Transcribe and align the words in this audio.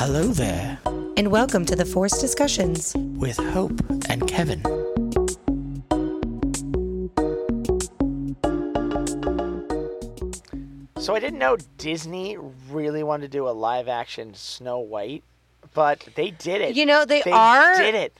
Hello 0.00 0.28
there, 0.28 0.78
and 1.16 1.28
welcome 1.32 1.64
to 1.64 1.74
the 1.74 1.84
Force 1.84 2.20
Discussions. 2.20 2.94
with 2.96 3.36
Hope 3.36 3.80
and 4.08 4.28
Kevin. 4.28 4.62
So 10.98 11.16
I 11.16 11.18
didn't 11.18 11.40
know 11.40 11.56
Disney 11.78 12.38
really 12.70 13.02
wanted 13.02 13.32
to 13.32 13.38
do 13.38 13.48
a 13.48 13.50
live 13.50 13.88
action 13.88 14.34
Snow 14.34 14.78
White, 14.78 15.24
but 15.74 16.06
they 16.14 16.30
did 16.30 16.60
it. 16.60 16.76
You 16.76 16.86
know, 16.86 17.04
they, 17.04 17.22
they 17.22 17.32
are. 17.32 17.76
did 17.76 17.96
it. 17.96 18.16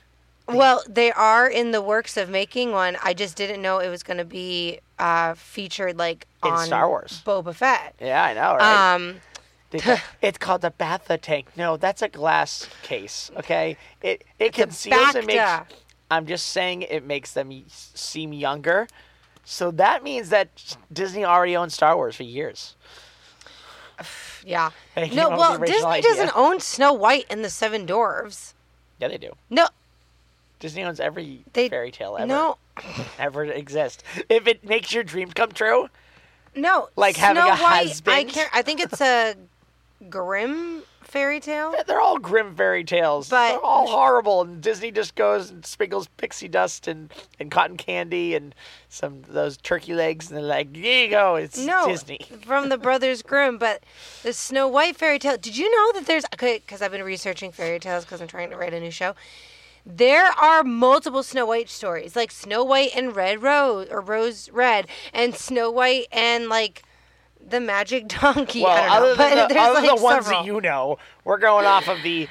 Well, 0.49 0.83
they 0.89 1.13
are 1.13 1.47
in 1.47 1.71
the 1.71 1.81
works 1.81 2.17
of 2.17 2.29
making 2.29 2.73
one. 2.73 2.97
I 3.01 3.13
just 3.13 3.37
didn't 3.37 3.61
know 3.61 3.79
it 3.79 3.87
was 3.87 4.03
going 4.03 4.17
to 4.17 4.25
be 4.25 4.79
uh, 4.97 5.35
featured 5.35 5.97
like 5.97 6.27
In 6.43 6.51
on 6.51 6.65
Star 6.65 6.89
Wars. 6.89 7.21
Boba 7.25 7.55
Fett. 7.55 7.95
Yeah, 8.01 8.21
I 8.23 8.33
know, 8.33 8.55
right? 8.57 8.95
Um, 8.95 9.07
They 9.11 9.13
ca- 9.13 9.28
it's 10.21 10.37
called 10.37 10.63
a 10.65 10.71
Bacta 10.71 11.19
tank. 11.21 11.47
No, 11.55 11.77
that's 11.77 12.01
a 12.01 12.09
glass 12.09 12.67
case. 12.83 13.29
Okay, 13.37 13.77
it 14.01 14.23
it 14.39 14.47
a 14.47 14.51
conceals 14.51 15.15
and 15.15 15.25
makes. 15.27 15.73
I'm 16.11 16.25
just 16.25 16.47
saying 16.47 16.81
it 16.83 17.05
makes 17.05 17.33
them 17.33 17.51
seem 17.67 18.33
younger. 18.33 18.87
So 19.45 19.71
that 19.71 20.03
means 20.03 20.29
that 20.29 20.49
Disney 20.91 21.23
already 21.25 21.55
owned 21.55 21.71
Star 21.71 21.95
Wars 21.95 22.15
for 22.15 22.23
years. 22.23 22.75
yeah. 24.45 24.71
No, 25.13 25.29
well, 25.29 25.57
Disney 25.57 25.85
idea. 25.85 26.09
doesn't 26.09 26.35
own 26.35 26.59
Snow 26.59 26.93
White 26.93 27.25
and 27.29 27.43
the 27.43 27.49
Seven 27.49 27.85
Dwarves. 27.85 28.53
Yeah, 28.99 29.07
they 29.07 29.17
do. 29.17 29.31
No, 29.49 29.67
Disney 30.59 30.83
owns 30.83 30.99
every 30.99 31.43
They- 31.53 31.69
fairy 31.69 31.91
tale 31.91 32.17
ever 32.17 32.27
no, 32.27 32.57
ever 33.19 33.45
exist. 33.45 34.03
If 34.29 34.47
it 34.47 34.63
makes 34.63 34.93
your 34.93 35.03
dreams 35.03 35.33
come 35.33 35.51
true, 35.51 35.89
no. 36.55 36.89
Like 36.95 37.15
having 37.15 37.41
Snow 37.41 37.49
a 37.49 37.55
White, 37.55 37.61
I 37.61 37.83
husband? 37.85 38.29
can't. 38.29 38.49
I 38.53 38.61
think 38.61 38.81
it's 38.81 38.99
a 39.01 39.35
Grimm 40.07 40.83
fairy 41.01 41.39
tale. 41.39 41.73
they're 41.87 41.99
all 41.99 42.19
grim 42.19 42.55
fairy 42.55 42.83
tales. 42.83 43.29
But- 43.29 43.49
they're 43.49 43.61
all 43.61 43.87
horrible, 43.87 44.41
and 44.41 44.61
Disney 44.61 44.91
just 44.91 45.15
goes 45.15 45.49
and 45.49 45.65
sprinkles 45.65 46.07
pixie 46.17 46.47
dust 46.47 46.87
and, 46.87 47.11
and 47.39 47.49
cotton 47.49 47.77
candy 47.77 48.35
and 48.35 48.53
some 48.87 49.13
of 49.13 49.27
those 49.33 49.57
turkey 49.57 49.93
legs, 49.93 50.29
and 50.29 50.37
they're 50.37 50.45
like, 50.45 50.75
"Here 50.75 51.05
you 51.05 51.09
go, 51.09 51.35
it's 51.35 51.57
No, 51.57 51.87
Disney." 51.87 52.19
from 52.45 52.69
the 52.69 52.77
Brothers 52.77 53.21
Grimm, 53.21 53.57
but 53.57 53.83
the 54.23 54.33
Snow 54.33 54.67
White 54.67 54.95
fairy 54.95 55.19
tale. 55.19 55.37
Did 55.37 55.57
you 55.57 55.69
know 55.69 55.99
that 55.99 56.05
there's 56.05 56.25
because 56.29 56.81
I've 56.81 56.91
been 56.91 57.03
researching 57.03 57.51
fairy 57.51 57.79
tales 57.79 58.05
because 58.05 58.21
I'm 58.21 58.27
trying 58.27 58.51
to 58.51 58.57
write 58.57 58.73
a 58.73 58.79
new 58.79 58.91
show. 58.91 59.15
There 59.85 60.25
are 60.25 60.63
multiple 60.63 61.23
Snow 61.23 61.45
White 61.45 61.69
stories, 61.69 62.15
like 62.15 62.31
Snow 62.31 62.63
White 62.63 62.91
and 62.95 63.15
Red 63.15 63.41
Rose 63.41 63.87
or 63.89 64.01
Rose 64.01 64.49
Red, 64.51 64.87
and 65.13 65.33
Snow 65.33 65.71
White 65.71 66.07
and 66.11 66.47
like 66.47 66.83
the 67.47 67.59
Magic 67.59 68.07
Donkey. 68.21 68.63
Well, 68.63 68.71
I 68.71 68.81
don't 68.81 68.89
know, 68.89 68.95
other 68.95 69.15
than 69.15 69.37
but 69.37 69.47
the, 69.47 69.53
there's 69.53 69.67
other 69.67 69.87
like 69.87 69.97
the 69.97 70.03
ones 70.03 70.25
several. 70.25 70.41
that 70.43 70.47
you 70.47 70.61
know, 70.61 70.97
we're 71.23 71.37
going 71.39 71.65
off 71.65 71.87
of 71.87 72.01
the. 72.03 72.27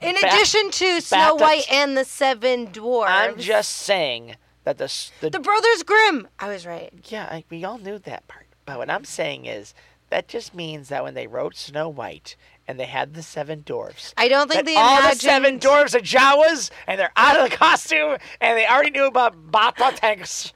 In 0.00 0.14
Ba- 0.20 0.26
addition 0.26 0.70
to 0.70 1.00
Snow 1.00 1.36
White 1.36 1.70
and 1.72 1.96
the 1.96 2.04
Seven 2.04 2.66
Dwarfs, 2.66 3.10
I'm 3.10 3.38
just 3.38 3.70
saying 3.70 4.36
that 4.64 4.76
the 4.78 4.92
the, 5.20 5.30
the 5.30 5.40
Brothers 5.40 5.82
Grimm. 5.84 6.28
I 6.38 6.48
was 6.48 6.66
right. 6.66 6.92
yeah, 7.04 7.24
I, 7.30 7.44
we 7.50 7.64
all 7.64 7.78
knew 7.78 7.98
that 8.00 8.28
part. 8.28 8.46
But 8.66 8.78
what 8.78 8.90
I'm 8.90 9.04
saying 9.04 9.46
is 9.46 9.72
that 10.10 10.28
just 10.28 10.54
means 10.54 10.88
that 10.90 11.02
when 11.02 11.14
they 11.14 11.26
wrote 11.26 11.56
Snow 11.56 11.88
White 11.88 12.36
and 12.68 12.78
they 12.78 12.84
had 12.84 13.14
the 13.14 13.22
seven 13.22 13.62
dwarfs, 13.64 14.12
I 14.18 14.28
don't 14.28 14.50
think 14.50 14.66
they 14.66 14.76
all 14.76 14.98
imagined. 14.98 15.12
the 15.20 15.24
seven 15.24 15.58
dwarfs 15.58 15.94
are 15.94 16.00
Jawas, 16.00 16.70
and 16.86 17.00
they're 17.00 17.12
out 17.16 17.40
of 17.40 17.48
the 17.50 17.56
costume, 17.56 18.18
and 18.40 18.58
they 18.58 18.66
already 18.66 18.90
knew 18.90 19.06
about 19.06 19.50
Bacta 19.50 19.94
tanks. 19.94 20.52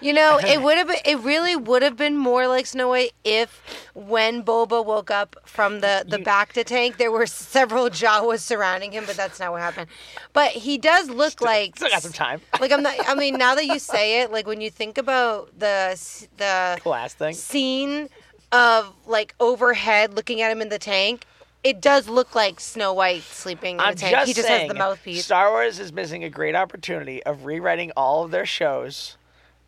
You 0.00 0.12
know, 0.12 0.38
it 0.38 0.62
would 0.62 0.76
have. 0.78 0.90
It 1.04 1.18
really 1.20 1.56
would 1.56 1.82
have 1.82 1.96
been 1.96 2.16
more 2.16 2.46
like 2.46 2.66
Snow 2.66 2.88
White 2.88 3.12
if 3.24 3.62
when 3.94 4.42
Boba 4.42 4.84
woke 4.84 5.10
up 5.10 5.36
from 5.44 5.80
the 5.80 6.04
the 6.06 6.18
You- 6.18 6.24
Bacta 6.24 6.64
tank, 6.64 6.98
there 6.98 7.10
were 7.10 7.26
several 7.26 7.88
Jawas 7.90 8.40
surrounding 8.40 8.92
him, 8.92 9.04
but 9.06 9.16
that's 9.16 9.40
not 9.40 9.50
what 9.52 9.60
happened. 9.60 9.88
But 10.32 10.52
he 10.52 10.78
does 10.78 11.10
look 11.10 11.40
like 11.40 11.76
Still 11.76 11.88
got 11.90 12.02
some 12.02 12.12
time. 12.12 12.40
like 12.60 12.70
I'm 12.72 12.82
not. 12.82 12.94
I 13.08 13.14
mean, 13.14 13.36
now 13.38 13.54
that 13.54 13.66
you 13.66 13.78
say 13.78 14.20
it, 14.22 14.30
like 14.30 14.46
when 14.46 14.60
you 14.60 14.70
think 14.70 14.98
about 14.98 15.58
the 15.58 15.98
the 16.36 16.78
Last 16.88 17.18
thing. 17.18 17.34
scene 17.34 18.08
of 18.52 18.92
like 19.06 19.34
overhead 19.40 20.14
looking 20.14 20.40
at 20.40 20.50
him 20.52 20.62
in 20.62 20.68
the 20.68 20.78
tank, 20.78 21.24
it 21.64 21.80
does 21.80 22.08
look 22.08 22.34
like 22.36 22.60
Snow 22.60 22.92
White 22.92 23.22
sleeping 23.22 23.74
in 23.74 23.80
I'm 23.80 23.94
the 23.94 24.00
tank. 24.00 24.12
just 24.12 24.28
he 24.28 24.32
just 24.34 24.46
saying, 24.48 24.68
has 24.68 24.68
the 24.68 24.78
mouthpiece. 24.78 25.24
Star 25.24 25.50
Wars 25.50 25.78
is 25.80 25.92
missing 25.92 26.22
a 26.24 26.30
great 26.30 26.54
opportunity 26.54 27.22
of 27.24 27.44
rewriting 27.44 27.90
all 27.96 28.24
of 28.24 28.30
their 28.30 28.46
shows, 28.46 29.16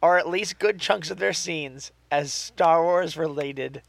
or 0.03 0.19
at 0.19 0.29
least 0.29 0.59
good 0.59 0.79
chunks 0.81 1.11
of 1.11 1.19
their 1.19 1.33
scenes, 1.33 1.93
as 2.11 2.33
Star 2.33 2.83
Wars 2.83 3.17
related 3.17 3.83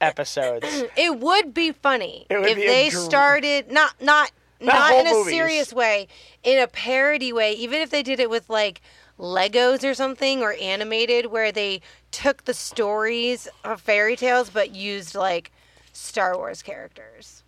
episodes. 0.00 0.66
It 0.96 1.18
would 1.18 1.52
be 1.54 1.72
funny 1.72 2.26
would 2.30 2.46
if 2.46 2.56
be 2.56 2.66
they 2.66 2.88
dr- 2.90 3.02
started 3.04 3.70
not 3.72 4.00
not 4.00 4.30
Not 4.60 4.74
not, 4.74 4.92
in 4.94 5.06
a 5.06 5.12
movies. 5.12 5.32
serious 5.34 5.72
way, 5.72 6.08
in 6.42 6.58
a 6.60 6.66
parody 6.66 7.32
way. 7.32 7.52
Even 7.52 7.80
if 7.80 7.90
they 7.90 8.02
did 8.02 8.18
it 8.18 8.28
with 8.28 8.50
like 8.50 8.80
Legos 9.16 9.88
or 9.88 9.94
something 9.94 10.42
or 10.42 10.54
animated, 10.60 11.26
where 11.26 11.52
they 11.52 11.80
took 12.10 12.44
the 12.44 12.54
stories 12.54 13.46
of 13.64 13.80
fairy 13.80 14.16
tales 14.16 14.50
but 14.50 14.74
used 14.74 15.14
like 15.14 15.52
Star 15.92 16.36
Wars 16.36 16.60
characters. 16.62 17.44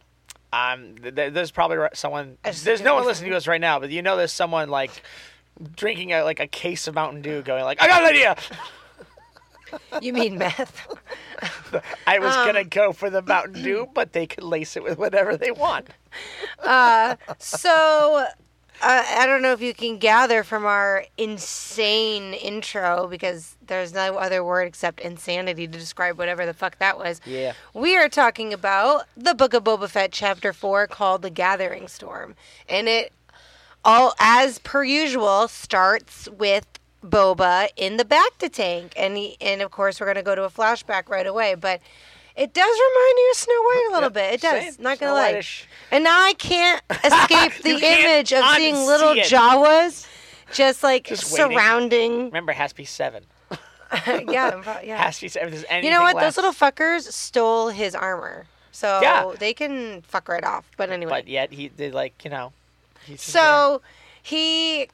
um, 0.52 0.94
th- 1.02 1.14
th- 1.16 1.32
there's 1.32 1.50
probably 1.50 1.78
someone. 1.94 2.38
There's 2.44 2.80
no 2.82 2.94
one 2.94 3.04
listening 3.06 3.30
to 3.32 3.36
us 3.36 3.48
right 3.48 3.60
now, 3.60 3.80
but 3.80 3.90
you 3.90 4.02
know 4.02 4.16
there's 4.16 4.32
someone 4.32 4.68
like 4.68 5.02
drinking 5.76 6.12
a, 6.12 6.22
like 6.22 6.40
a 6.40 6.46
case 6.46 6.86
of 6.88 6.94
Mountain 6.94 7.22
Dew, 7.22 7.42
going 7.42 7.64
like, 7.64 7.80
"I 7.82 7.86
got 7.88 8.02
an 8.02 8.08
idea." 8.08 8.36
You 10.02 10.12
mean 10.12 10.36
meth? 10.36 10.84
I 12.06 12.18
was 12.18 12.34
Um, 12.34 12.44
gonna 12.46 12.64
go 12.64 12.92
for 12.92 13.08
the 13.08 13.22
Mountain 13.22 13.62
Dew, 13.62 13.88
but 13.94 14.12
they 14.12 14.26
could 14.26 14.42
lace 14.42 14.76
it 14.76 14.82
with 14.82 14.98
whatever 14.98 15.36
they 15.36 15.52
want. 15.52 15.88
so. 17.38 18.26
Uh, 18.82 19.04
I 19.18 19.26
don't 19.26 19.42
know 19.42 19.52
if 19.52 19.60
you 19.60 19.74
can 19.74 19.98
gather 19.98 20.42
from 20.42 20.64
our 20.64 21.04
insane 21.18 22.32
intro 22.32 23.06
because 23.08 23.58
there's 23.66 23.92
no 23.92 24.16
other 24.16 24.42
word 24.42 24.66
except 24.68 25.00
insanity 25.00 25.66
to 25.66 25.78
describe 25.78 26.16
whatever 26.16 26.46
the 26.46 26.54
fuck 26.54 26.78
that 26.78 26.96
was. 26.96 27.20
Yeah. 27.26 27.52
We 27.74 27.98
are 27.98 28.08
talking 28.08 28.54
about 28.54 29.04
the 29.18 29.34
Book 29.34 29.52
of 29.52 29.64
Boba 29.64 29.86
Fett, 29.90 30.12
Chapter 30.12 30.54
4, 30.54 30.86
called 30.86 31.20
The 31.20 31.28
Gathering 31.28 31.88
Storm. 31.88 32.34
And 32.70 32.88
it, 32.88 33.12
all 33.84 34.14
as 34.18 34.58
per 34.58 34.84
usual, 34.84 35.48
starts 35.48 36.28
with 36.28 36.66
Boba 37.04 37.68
in 37.76 37.96
the 37.96 38.04
Bacta 38.04 38.50
tank. 38.52 38.92
And, 38.96 39.16
he, 39.16 39.36
and 39.40 39.62
of 39.62 39.70
course, 39.70 40.00
we're 40.00 40.06
going 40.06 40.16
to 40.16 40.22
go 40.22 40.34
to 40.34 40.44
a 40.44 40.50
flashback 40.50 41.08
right 41.08 41.26
away. 41.26 41.54
But 41.54 41.80
it 42.36 42.52
does 42.54 42.64
remind 42.64 43.18
you 43.18 43.28
of 43.32 43.36
Snow 43.36 43.62
White 43.62 43.86
a 43.90 43.92
little 43.94 44.10
bit. 44.10 44.34
It 44.34 44.40
does. 44.42 44.74
same. 44.76 44.82
Not 44.84 44.98
to 44.98 45.12
lie. 45.12 45.32
White-ish. 45.32 45.66
And 45.90 46.04
now 46.04 46.20
I 46.22 46.34
can't 46.34 46.82
escape 47.04 47.62
the 47.62 47.70
image 47.82 48.32
of 48.32 48.44
seeing 48.56 48.74
little 48.76 49.12
it. 49.12 49.24
Jawas 49.26 50.06
just 50.52 50.82
like 50.82 51.04
Just 51.06 51.32
waiting. 51.32 51.56
surrounding. 51.56 52.24
Remember, 52.26 52.52
it 52.52 52.56
has 52.56 52.70
to 52.72 52.76
be 52.76 52.84
seven. 52.84 53.24
yeah, 54.06 54.80
yeah. 54.84 55.02
Has 55.02 55.16
to 55.16 55.22
be 55.22 55.28
seven. 55.28 55.84
You 55.84 55.90
know 55.90 56.02
what? 56.02 56.16
less- 56.16 56.36
Those 56.36 56.44
little 56.44 56.52
fuckers 56.52 57.10
stole 57.12 57.68
his 57.68 57.94
armor. 57.94 58.46
So 58.72 59.00
Yeah. 59.02 59.32
they 59.38 59.52
can 59.54 60.02
fuck 60.02 60.28
right 60.28 60.44
off. 60.44 60.70
But 60.76 60.90
anyway. 60.90 61.10
But 61.10 61.28
yet 61.28 61.52
he 61.52 61.68
they 61.68 61.90
like 61.90 62.24
you 62.24 62.30
know. 62.30 62.52
So 63.18 63.82
he 64.22 64.88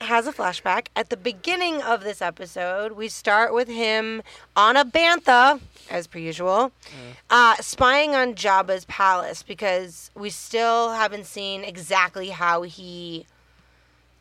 has 0.00 0.26
a 0.26 0.32
flashback. 0.32 0.88
At 0.96 1.08
the 1.10 1.16
beginning 1.16 1.80
of 1.82 2.02
this 2.04 2.20
episode, 2.20 2.92
we 2.92 3.08
start 3.08 3.54
with 3.54 3.68
him 3.68 4.22
on 4.56 4.76
a 4.76 4.84
bantha, 4.84 5.60
as 5.90 6.06
per 6.06 6.18
usual, 6.18 6.72
Mm. 6.86 7.16
uh, 7.30 7.56
spying 7.62 8.14
on 8.14 8.34
Jabba's 8.34 8.84
palace 8.84 9.42
because 9.42 10.10
we 10.14 10.30
still 10.30 10.92
haven't 10.92 11.24
seen 11.26 11.64
exactly 11.64 12.30
how 12.30 12.62
he, 12.62 13.26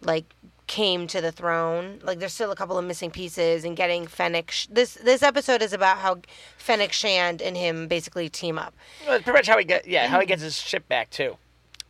like, 0.01 0.25
came 0.67 1.07
to 1.07 1.19
the 1.19 1.31
throne. 1.31 1.99
Like, 2.03 2.19
there's 2.19 2.33
still 2.33 2.51
a 2.51 2.55
couple 2.55 2.77
of 2.77 2.85
missing 2.85 3.11
pieces 3.11 3.65
and 3.65 3.75
getting 3.75 4.07
Fennec. 4.07 4.49
Sh- 4.51 4.67
this 4.71 4.93
this 4.95 5.21
episode 5.21 5.61
is 5.61 5.73
about 5.73 5.97
how 5.97 6.19
Fennec 6.57 6.93
Shand 6.93 7.41
and 7.41 7.57
him 7.57 7.87
basically 7.87 8.29
team 8.29 8.57
up. 8.57 8.73
Well, 9.05 9.19
pretty 9.21 9.37
much 9.37 9.47
how 9.47 9.57
he 9.57 9.65
get 9.65 9.85
yeah 9.87 10.07
how 10.07 10.19
he 10.21 10.25
gets 10.25 10.41
his 10.41 10.57
ship 10.57 10.87
back 10.87 11.09
too. 11.09 11.35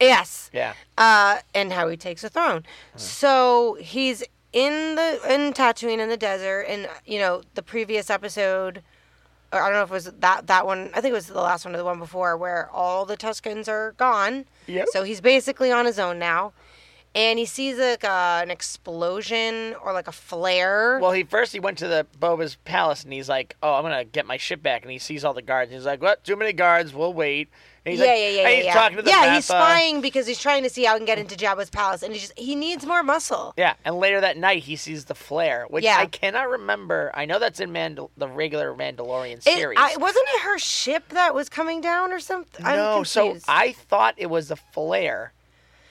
Yes. 0.08 0.50
Yeah. 0.54 0.74
uh, 0.98 1.40
and 1.56 1.72
how 1.74 1.88
he 1.88 1.98
takes 1.98 2.22
the 2.22 2.30
throne. 2.30 2.64
So 2.96 3.78
he's 3.80 4.24
in 4.52 4.96
the 4.96 5.20
in 5.30 5.54
Tatooine 5.54 6.00
in 6.00 6.10
the 6.10 6.18
desert, 6.18 6.62
and 6.70 6.88
you 7.06 7.20
know 7.20 7.42
the 7.56 7.64
previous 7.64 8.10
episode. 8.10 8.84
Or 9.52 9.62
I 9.62 9.70
don't 9.70 9.74
know 9.78 9.84
if 9.84 9.90
it 9.92 9.94
was 9.94 10.06
that 10.20 10.48
that 10.48 10.66
one. 10.66 10.90
I 10.94 11.02
think 11.02 11.12
it 11.12 11.16
was 11.16 11.28
the 11.28 11.42
last 11.42 11.66
one 11.66 11.74
or 11.74 11.78
the 11.78 11.84
one 11.86 12.00
before, 12.00 12.38
where 12.38 12.70
all 12.72 13.06
the 13.06 13.16
Tuscans 13.18 13.68
are 13.68 13.94
gone. 13.98 14.46
Yep. 14.68 14.88
So 14.92 15.04
he's 15.04 15.22
basically 15.22 15.72
on 15.72 15.86
his 15.86 16.00
own 16.00 16.18
now, 16.20 16.54
and 17.14 17.38
he 17.38 17.46
sees 17.46 17.78
like 17.78 18.04
uh, 18.04 18.40
an 18.44 18.50
explosion 18.52 19.76
or 19.84 19.94
like 19.94 20.08
a 20.08 20.12
flare. 20.12 21.00
Well, 21.00 21.12
he 21.12 21.24
first 21.24 21.54
he 21.54 21.60
went 21.60 21.78
to 21.80 21.88
the 21.88 22.06
Boba's 22.20 22.56
palace 22.66 23.04
and 23.04 23.14
he's 23.14 23.30
like, 23.30 23.56
"Oh, 23.64 23.74
I'm 23.76 23.84
gonna 23.84 24.04
get 24.06 24.26
my 24.26 24.38
ship 24.38 24.62
back." 24.64 24.82
And 24.84 24.92
he 24.92 25.00
sees 25.00 25.24
all 25.24 25.34
the 25.34 25.42
guards. 25.42 25.72
And 25.72 25.80
He's 25.80 25.86
like, 25.86 26.02
"What? 26.02 26.24
Too 26.24 26.36
many 26.36 26.54
guards. 26.54 26.94
We'll 26.94 27.14
wait." 27.14 27.50
He's 27.86 28.00
yeah, 28.00 28.06
like, 28.06 28.16
yeah, 28.18 28.30
yeah, 28.30 28.50
he's 28.50 28.66
yeah. 28.66 28.74
talking 28.74 28.96
to 28.98 29.04
the 29.04 29.10
yeah, 29.10 29.36
he's 29.36 29.44
spying 29.44 30.00
because 30.00 30.26
he's 30.26 30.40
trying 30.40 30.64
to 30.64 30.70
see 30.70 30.86
how 30.86 30.94
he 30.94 31.00
can 31.00 31.06
get 31.06 31.20
into 31.20 31.36
Jabba's 31.36 31.70
palace, 31.70 32.02
and 32.02 32.14
he 32.14 32.20
just 32.20 32.38
he 32.40 32.56
needs 32.56 32.86
more 32.86 33.04
muscle. 33.04 33.54
Yeah, 33.58 33.74
and 33.84 33.98
later 33.98 34.22
that 34.22 34.38
night 34.38 34.64
he 34.64 34.78
sees 34.78 35.04
the 35.06 35.16
flare, 35.16 35.66
which 35.70 35.84
Yeah. 35.84 35.98
I 36.00 36.06
cannot 36.06 36.50
remember. 36.50 37.12
I 37.14 37.26
know 37.26 37.40
that's 37.40 37.60
in 37.60 37.72
Mandal- 37.72 38.10
the 38.16 38.30
regular 38.30 38.74
Mandalorian 38.74 39.38
It, 39.40 39.44
series. 39.44 39.78
I, 39.82 39.98
wasn't 39.98 40.26
it 40.36 40.42
her 40.44 40.58
ship 40.60 41.10
that 41.10 41.36
was 41.36 41.50
coming 41.50 41.82
down 41.82 42.14
or 42.14 42.22
something? 42.22 42.66
I'm 42.66 42.78
no, 42.78 43.04
so 43.04 43.24
confused. 43.26 43.46
I 43.50 43.74
thought 43.74 44.14
it 44.16 44.30
was 44.30 44.48
the 44.48 44.56
flare 44.56 45.34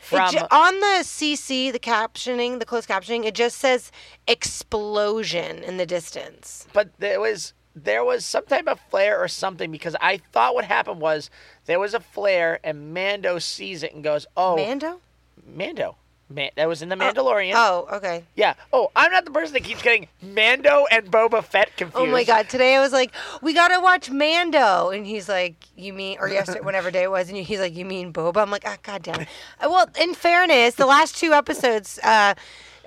It 0.00 0.06
from. 0.06 0.32
ju- 0.32 0.46
on 0.50 0.80
the 0.80 1.00
CC, 1.04 1.70
the 1.70 1.78
captioning, 1.78 2.58
the 2.58 2.64
closed 2.64 2.88
captioning, 2.88 3.26
it 3.26 3.34
just 3.34 3.58
says 3.58 3.92
explosion 4.26 5.62
in 5.62 5.76
the 5.76 5.86
distance. 5.86 6.66
but 6.72 6.88
there 6.98 7.20
was 7.20 7.52
there 7.74 8.04
was 8.04 8.24
some 8.24 8.44
type 8.46 8.66
of 8.68 8.78
flare 8.90 9.18
or 9.22 9.28
something 9.28 9.70
because 9.70 9.96
I 10.00 10.18
thought 10.32 10.54
what 10.54 10.64
happened 10.64 11.00
was 11.00 11.30
there 11.66 11.80
was 11.80 11.94
a 11.94 12.00
flare 12.00 12.60
and 12.62 12.92
Mando 12.94 13.38
sees 13.38 13.82
it 13.82 13.94
and 13.94 14.02
goes, 14.04 14.26
"Oh, 14.36 14.56
Mando? 14.56 15.00
Mando." 15.46 15.96
Man, 16.28 16.50
that 16.56 16.66
was 16.66 16.80
in 16.80 16.88
the 16.88 16.94
Mandalorian. 16.96 17.52
Oh, 17.54 17.86
okay. 17.92 18.24
Yeah. 18.36 18.54
Oh, 18.72 18.90
I'm 18.96 19.12
not 19.12 19.26
the 19.26 19.30
person 19.30 19.52
that 19.52 19.64
keeps 19.64 19.82
getting 19.82 20.08
Mando 20.22 20.86
and 20.90 21.10
Boba 21.10 21.44
Fett 21.44 21.76
confused. 21.76 22.08
Oh 22.08 22.10
my 22.10 22.24
god! 22.24 22.48
Today 22.48 22.74
I 22.74 22.80
was 22.80 22.90
like, 22.92 23.12
"We 23.42 23.52
gotta 23.52 23.78
watch 23.80 24.08
Mando," 24.08 24.88
and 24.88 25.06
he's 25.06 25.28
like, 25.28 25.56
"You 25.76 25.92
mean?" 25.92 26.16
Or 26.20 26.28
yesterday, 26.28 26.60
whatever 26.60 26.90
day 26.90 27.02
it 27.02 27.10
was, 27.10 27.28
and 27.28 27.36
he's 27.36 27.60
like, 27.60 27.76
"You 27.76 27.84
mean 27.84 28.14
Boba?" 28.14 28.38
I'm 28.40 28.50
like, 28.50 28.62
"Ah, 28.66 28.78
god 28.82 29.02
damn 29.02 29.20
it." 29.20 29.28
Uh, 29.62 29.68
Well, 29.68 29.90
in 30.00 30.14
fairness, 30.14 30.76
the 30.76 30.86
last 30.86 31.18
two 31.18 31.34
episodes, 31.34 31.98
uh, 32.02 32.32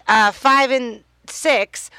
uh, 0.08 0.32
five 0.32 0.72
and 0.72 1.04
six, 1.28 1.92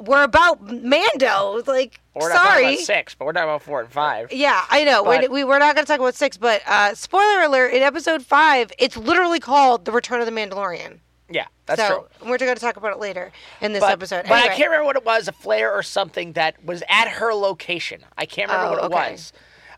were 0.00 0.22
about 0.22 0.62
Mando. 0.62 1.62
Like, 1.66 2.00
We're 2.14 2.28
not 2.32 2.42
sorry. 2.42 2.66
about 2.74 2.78
six, 2.84 3.14
but 3.14 3.24
we're 3.26 3.32
talking 3.32 3.48
about 3.48 3.62
four 3.62 3.80
and 3.80 3.90
five. 3.90 4.32
Yeah, 4.32 4.64
I 4.70 4.84
know. 4.84 5.04
But- 5.04 5.22
we're, 5.22 5.30
we, 5.30 5.44
we're 5.44 5.58
not 5.58 5.74
going 5.74 5.84
to 5.86 5.90
talk 5.90 6.00
about 6.00 6.14
six, 6.14 6.36
but 6.36 6.62
uh, 6.66 6.94
spoiler 6.94 7.42
alert: 7.42 7.72
in 7.72 7.82
episode 7.82 8.22
five, 8.24 8.72
it's 8.78 8.96
literally 8.96 9.40
called 9.40 9.84
"The 9.84 9.92
Return 9.92 10.20
of 10.20 10.26
the 10.26 10.32
Mandalorian." 10.32 10.98
Yeah, 11.32 11.46
that's 11.66 11.80
so 11.80 12.08
true. 12.18 12.28
we're 12.28 12.38
going 12.38 12.54
to 12.54 12.60
talk 12.60 12.76
about 12.76 12.92
it 12.92 12.98
later 12.98 13.30
in 13.60 13.72
this 13.72 13.80
But, 13.82 13.92
episode. 13.92 14.24
but 14.24 14.32
I 14.42 14.48
can't 14.48 14.68
remember 14.68 14.84
what 14.86 14.96
it 14.96 15.04
was, 15.04 15.28
a 15.28 15.32
flare 15.32 15.72
or 15.72 15.82
something 15.84 16.32
that 16.32 16.64
was 16.64 16.82
at 16.88 17.06
her 17.08 17.32
location. 17.34 18.00
I 18.18 18.26
can't 18.26 18.50
remember 18.50 18.66
Oh, 18.66 18.82
what 18.82 18.90
it 18.90 18.94
okay. 18.96 19.12
was. 19.12 19.32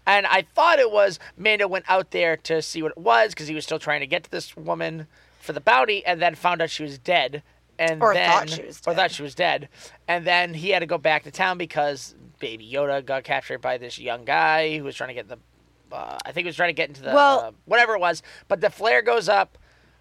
And 0.06 0.26
I 0.26 0.46
thought 0.54 0.78
it 0.78 0.90
was 0.90 1.18
Mando 1.36 1.68
went 1.68 1.84
out 1.88 2.10
there 2.10 2.38
to 2.38 2.62
see 2.62 2.82
what 2.82 2.92
it 2.92 2.98
was 2.98 3.34
because 3.34 3.48
he 3.48 3.54
was 3.54 3.64
still 3.64 3.78
trying 3.78 4.00
to 4.00 4.06
get 4.06 4.24
to 4.24 4.30
this 4.30 4.56
woman 4.56 5.06
for 5.40 5.52
the 5.52 5.60
bounty 5.60 6.04
and 6.06 6.22
then 6.22 6.34
found 6.36 6.62
out 6.62 6.70
she 6.70 6.82
was 6.84 6.96
dead. 6.98 7.42
And 7.90 8.02
Or 8.02 8.14
then, 8.14 8.30
thought 8.30 8.50
she 8.50 8.62
was 8.62 8.80
Or 8.86 8.92
dead. 8.92 8.96
thought 8.96 9.10
she 9.10 9.22
was 9.22 9.34
dead. 9.34 9.68
And 10.08 10.24
then 10.26 10.54
he 10.54 10.70
had 10.70 10.80
to 10.80 10.86
go 10.86 10.98
back 10.98 11.24
to 11.24 11.30
town 11.30 11.58
because 11.58 12.14
Baby 12.38 12.70
Yoda 12.72 13.04
got 13.04 13.24
captured 13.24 13.60
by 13.60 13.78
this 13.78 13.98
young 13.98 14.24
guy 14.24 14.76
who 14.78 14.84
was 14.84 14.94
trying 14.96 15.08
to 15.08 15.14
get 15.14 15.28
the. 15.28 15.38
Uh, 15.90 16.16
I 16.24 16.32
think 16.32 16.44
he 16.44 16.48
was 16.48 16.56
trying 16.56 16.70
to 16.70 16.74
get 16.74 16.88
into 16.88 17.02
the. 17.02 17.12
Well- 17.12 17.40
uh, 17.40 17.50
whatever 17.66 17.94
it 17.94 18.00
was. 18.00 18.22
But 18.48 18.60
the 18.60 18.70
flare 18.70 19.02
goes 19.02 19.28
up 19.28 19.58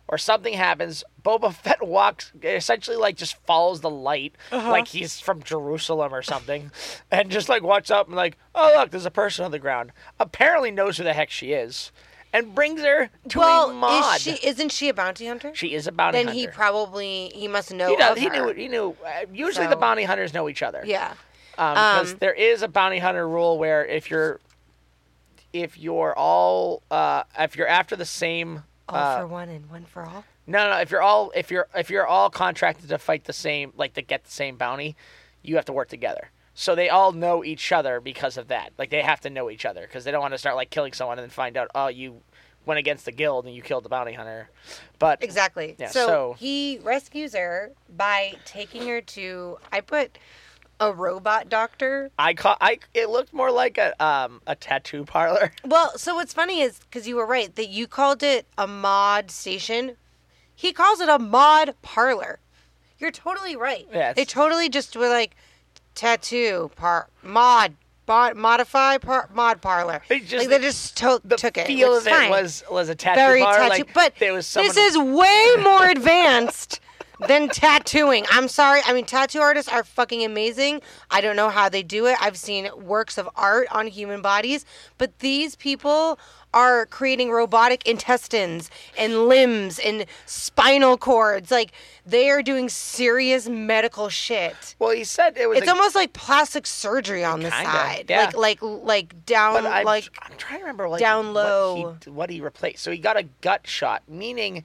or 0.08 0.18
something 0.18 0.54
happens. 0.54 1.04
Boba 1.24 1.54
Fett 1.64 1.86
walks, 1.86 2.32
essentially 2.44 2.98
like 2.98 3.16
just 3.16 3.36
follows 3.46 3.82
the 3.82 3.90
light, 3.90 4.36
Uh-huh. 4.52 4.70
like 4.70 4.88
he's 4.88 5.20
from 5.20 5.42
Jerusalem 5.44 6.14
or 6.14 6.22
something, 6.22 6.72
and 7.12 7.30
just 7.32 7.48
like 7.50 7.62
walks 7.64 7.90
up 7.92 8.08
and 8.08 8.16
like, 8.16 8.38
oh 8.56 8.74
look, 8.76 8.92
there's 8.92 9.06
a 9.06 9.12
person 9.12 9.46
on 9.46 9.52
the 9.52 9.60
ground. 9.60 9.92
Apparently 10.20 10.72
knows 10.72 10.98
who 10.98 11.04
the 11.04 11.14
heck 11.14 11.30
she 11.30 11.54
is, 11.54 11.92
and 12.34 12.56
brings 12.56 12.82
her 12.82 13.10
to 13.30 13.40
well, 13.40 13.70
a 13.70 13.74
mod. 13.74 14.16
is 14.16 14.22
she? 14.22 14.48
Isn't 14.48 14.72
she 14.72 14.90
a 14.90 14.94
bounty 14.94 15.28
hunter? 15.28 15.52
She 15.54 15.74
is 15.74 15.88
a 15.88 15.92
bounty 15.92 16.20
then 16.20 16.28
hunter. 16.28 16.40
Then 16.40 16.50
he 16.50 16.54
probably 16.54 17.32
he 17.34 17.48
must 17.48 17.74
know. 17.74 17.90
he 17.90 17.96
does. 17.96 18.18
He 18.18 18.30
knew. 18.30 18.54
He 18.54 18.68
knew. 18.68 18.96
Uh, 19.06 19.26
usually 19.34 19.68
the 19.68 19.76
bounty 19.76 20.04
hunters 20.04 20.34
know 20.34 20.48
each 20.50 20.64
other. 20.64 20.84
Yeah. 20.86 21.14
Um, 21.58 21.74
because 21.74 22.12
Um, 22.14 22.18
there 22.20 22.34
is 22.34 22.62
a 22.62 22.68
bounty 22.68 23.00
hunter 23.00 23.28
rule 23.28 23.58
where 23.58 23.86
if 23.86 24.10
you're 24.10 24.40
if 25.54 25.78
you're 25.78 26.18
all 26.18 26.82
uh, 26.90 27.24
if 27.38 27.56
you're 27.56 27.68
after 27.68 27.96
the 27.96 28.06
same 28.06 28.64
All 28.88 28.96
uh, 28.96 29.20
for 29.20 29.28
one 29.28 29.50
and 29.50 29.70
one 29.70 29.86
for 29.86 30.04
all. 30.04 30.24
No, 30.48 30.64
no, 30.64 30.72
no. 30.72 30.78
If 30.80 30.92
you're 30.92 31.02
all 31.02 31.32
if 31.36 31.52
you're 31.52 31.68
if 31.76 31.90
you're 31.90 32.08
all 32.08 32.30
contracted 32.30 32.90
to 32.90 32.98
fight 32.98 33.26
the 33.26 33.34
same, 33.34 33.74
like 33.76 33.94
to 33.96 34.02
get 34.02 34.24
the 34.24 34.32
same 34.32 34.56
bounty, 34.56 34.96
you 35.44 35.56
have 35.58 35.66
to 35.66 35.74
work 35.74 35.90
together. 35.90 36.32
So 36.54 36.76
they 36.76 36.90
all 36.90 37.12
know 37.12 37.44
each 37.44 37.72
other 37.72 38.00
because 38.00 38.38
of 38.38 38.50
that. 38.50 38.74
Like 38.78 38.90
they 38.90 39.02
have 39.02 39.22
to 39.22 39.30
know 39.30 39.50
each 39.50 39.66
other 39.66 39.82
because 39.82 40.04
they 40.04 40.12
don't 40.12 40.22
want 40.22 40.34
to 40.34 40.38
start 40.38 40.56
like 40.56 40.70
killing 40.70 40.94
someone 40.94 41.18
and 41.18 41.24
then 41.24 41.30
find 41.30 41.58
out 41.58 41.70
oh 41.74 41.88
you 41.88 42.22
went 42.66 42.78
against 42.78 43.06
the 43.06 43.12
guild 43.12 43.46
and 43.46 43.56
you 43.56 43.62
killed 43.62 43.84
the 43.84 43.90
bounty 43.90 44.14
hunter. 44.14 44.50
But 45.00 45.24
Exactly. 45.24 45.76
Yeah, 45.80 45.88
so, 45.90 46.08
so- 46.08 46.36
he 46.40 46.80
rescues 46.84 47.34
her 47.34 47.72
by 47.96 48.34
taking 48.46 48.88
her 48.88 49.02
to. 49.02 49.58
I 49.72 49.82
put 49.82 50.18
a 50.80 50.92
robot 50.92 51.48
doctor. 51.48 52.10
I 52.18 52.34
caught 52.34 52.58
I 52.60 52.80
it 52.94 53.10
looked 53.10 53.34
more 53.34 53.52
like 53.52 53.78
a 53.78 54.04
um 54.04 54.42
a 54.48 54.56
tattoo 54.56 55.06
parlor. 55.06 55.54
Well, 55.66 55.98
so 55.98 56.16
what's 56.16 56.34
funny 56.34 56.62
is 56.62 56.80
because 56.80 57.08
you 57.08 57.16
were 57.16 57.26
right 57.26 57.56
that 57.56 57.70
you 57.70 57.88
called 57.88 58.24
it 58.24 58.46
a 58.58 58.68
mod 58.68 59.32
station. 59.32 59.96
He 60.54 60.74
calls 60.74 61.00
it 61.00 61.08
a 61.10 61.18
mod 61.20 61.76
parlor. 61.82 62.40
You're 63.00 63.12
totally 63.12 63.56
right. 63.56 63.88
Yeah, 63.92 64.14
they 64.14 64.26
totally 64.26 64.70
just 64.70 64.96
were 64.96 65.10
like 65.10 65.36
tattoo 65.96 66.72
par 66.76 67.08
mod. 67.24 67.76
Mod, 68.08 68.36
modify 68.36 68.98
par, 68.98 69.30
mod 69.34 69.62
parlor. 69.62 70.02
They 70.10 70.20
just- 70.20 70.34
like 70.34 70.50
they 70.50 70.60
just 70.60 70.98
to- 70.98 71.22
The 71.24 71.38
took 71.38 71.56
it. 71.58 71.66
feel 71.66 71.96
of 71.96 72.04
fine. 72.04 72.26
it 72.26 72.30
was 72.30 72.62
was 72.70 72.90
a 72.90 72.96
tattoo 72.96 73.16
very 73.22 73.42
parlor. 73.42 73.70
tattoo. 73.70 73.70
like, 73.70 73.94
but 73.94 74.14
there 74.20 74.34
was 74.34 74.46
someone, 74.46 74.68
this 74.76 74.78
is 74.78 74.98
way 74.98 75.56
more 75.62 75.86
advanced 75.88 76.82
than 77.28 77.48
tattooing. 77.48 78.26
I'm 78.30 78.50
sorry. 78.50 78.82
I 78.86 78.92
mean, 78.92 79.06
tattoo 79.06 79.40
artists 79.40 79.72
are 79.72 79.86
fucking 79.86 80.26
amazing. 80.26 80.82
I 81.10 81.22
don't 81.22 81.38
know 81.38 81.50
how 81.50 81.70
they 81.70 81.84
do 81.84 82.06
it. 82.08 82.18
I've 82.20 82.36
seen 82.36 82.68
works 82.76 83.18
of 83.18 83.30
art 83.36 83.68
on 83.72 83.88
human 83.88 84.22
bodies, 84.22 84.66
but 84.98 85.20
these 85.20 85.56
people 85.56 86.20
are 86.54 86.86
creating 86.88 87.32
robotic 87.32 87.86
intestines 87.88 88.70
and 88.98 89.28
limbs 89.28 89.80
and 89.80 90.06
spinal 90.26 90.98
cords. 90.98 91.52
Like 91.52 91.72
they 92.06 92.30
are 92.30 92.42
doing 92.44 92.68
serious 92.70 93.48
medical 93.48 94.10
shit. 94.10 94.76
well, 94.80 94.92
he 94.92 95.04
said 95.04 95.38
it 95.38 95.48
was. 95.48 95.60
It's 95.60 95.68
a- 95.68 95.72
almost 95.72 95.96
like 95.96 96.14
plastic 96.14 96.66
surgery 96.68 97.24
on 97.24 97.42
the 97.42 97.50
Kinda, 97.52 97.72
side. 97.72 98.06
yeah. 98.10 98.32
Like 98.36 98.36
like 98.36 98.60
like 98.62 99.26
down 99.26 99.66
I'm, 99.66 99.86
like 99.86 100.10
I'm 100.22 100.36
trying 100.38 100.60
to 100.60 100.64
remember 100.66 100.90
like 100.90 101.00
down 101.00 101.34
low. 101.34 101.82
what 101.82 102.04
he, 102.04 102.10
what 102.10 102.30
he 102.30 102.42
replaced. 102.42 102.80
So 102.84 102.92
he 102.92 102.98
got 102.98 103.18
a 103.18 103.24
gut 103.42 103.68
shot, 103.68 104.04
meaning 104.08 104.64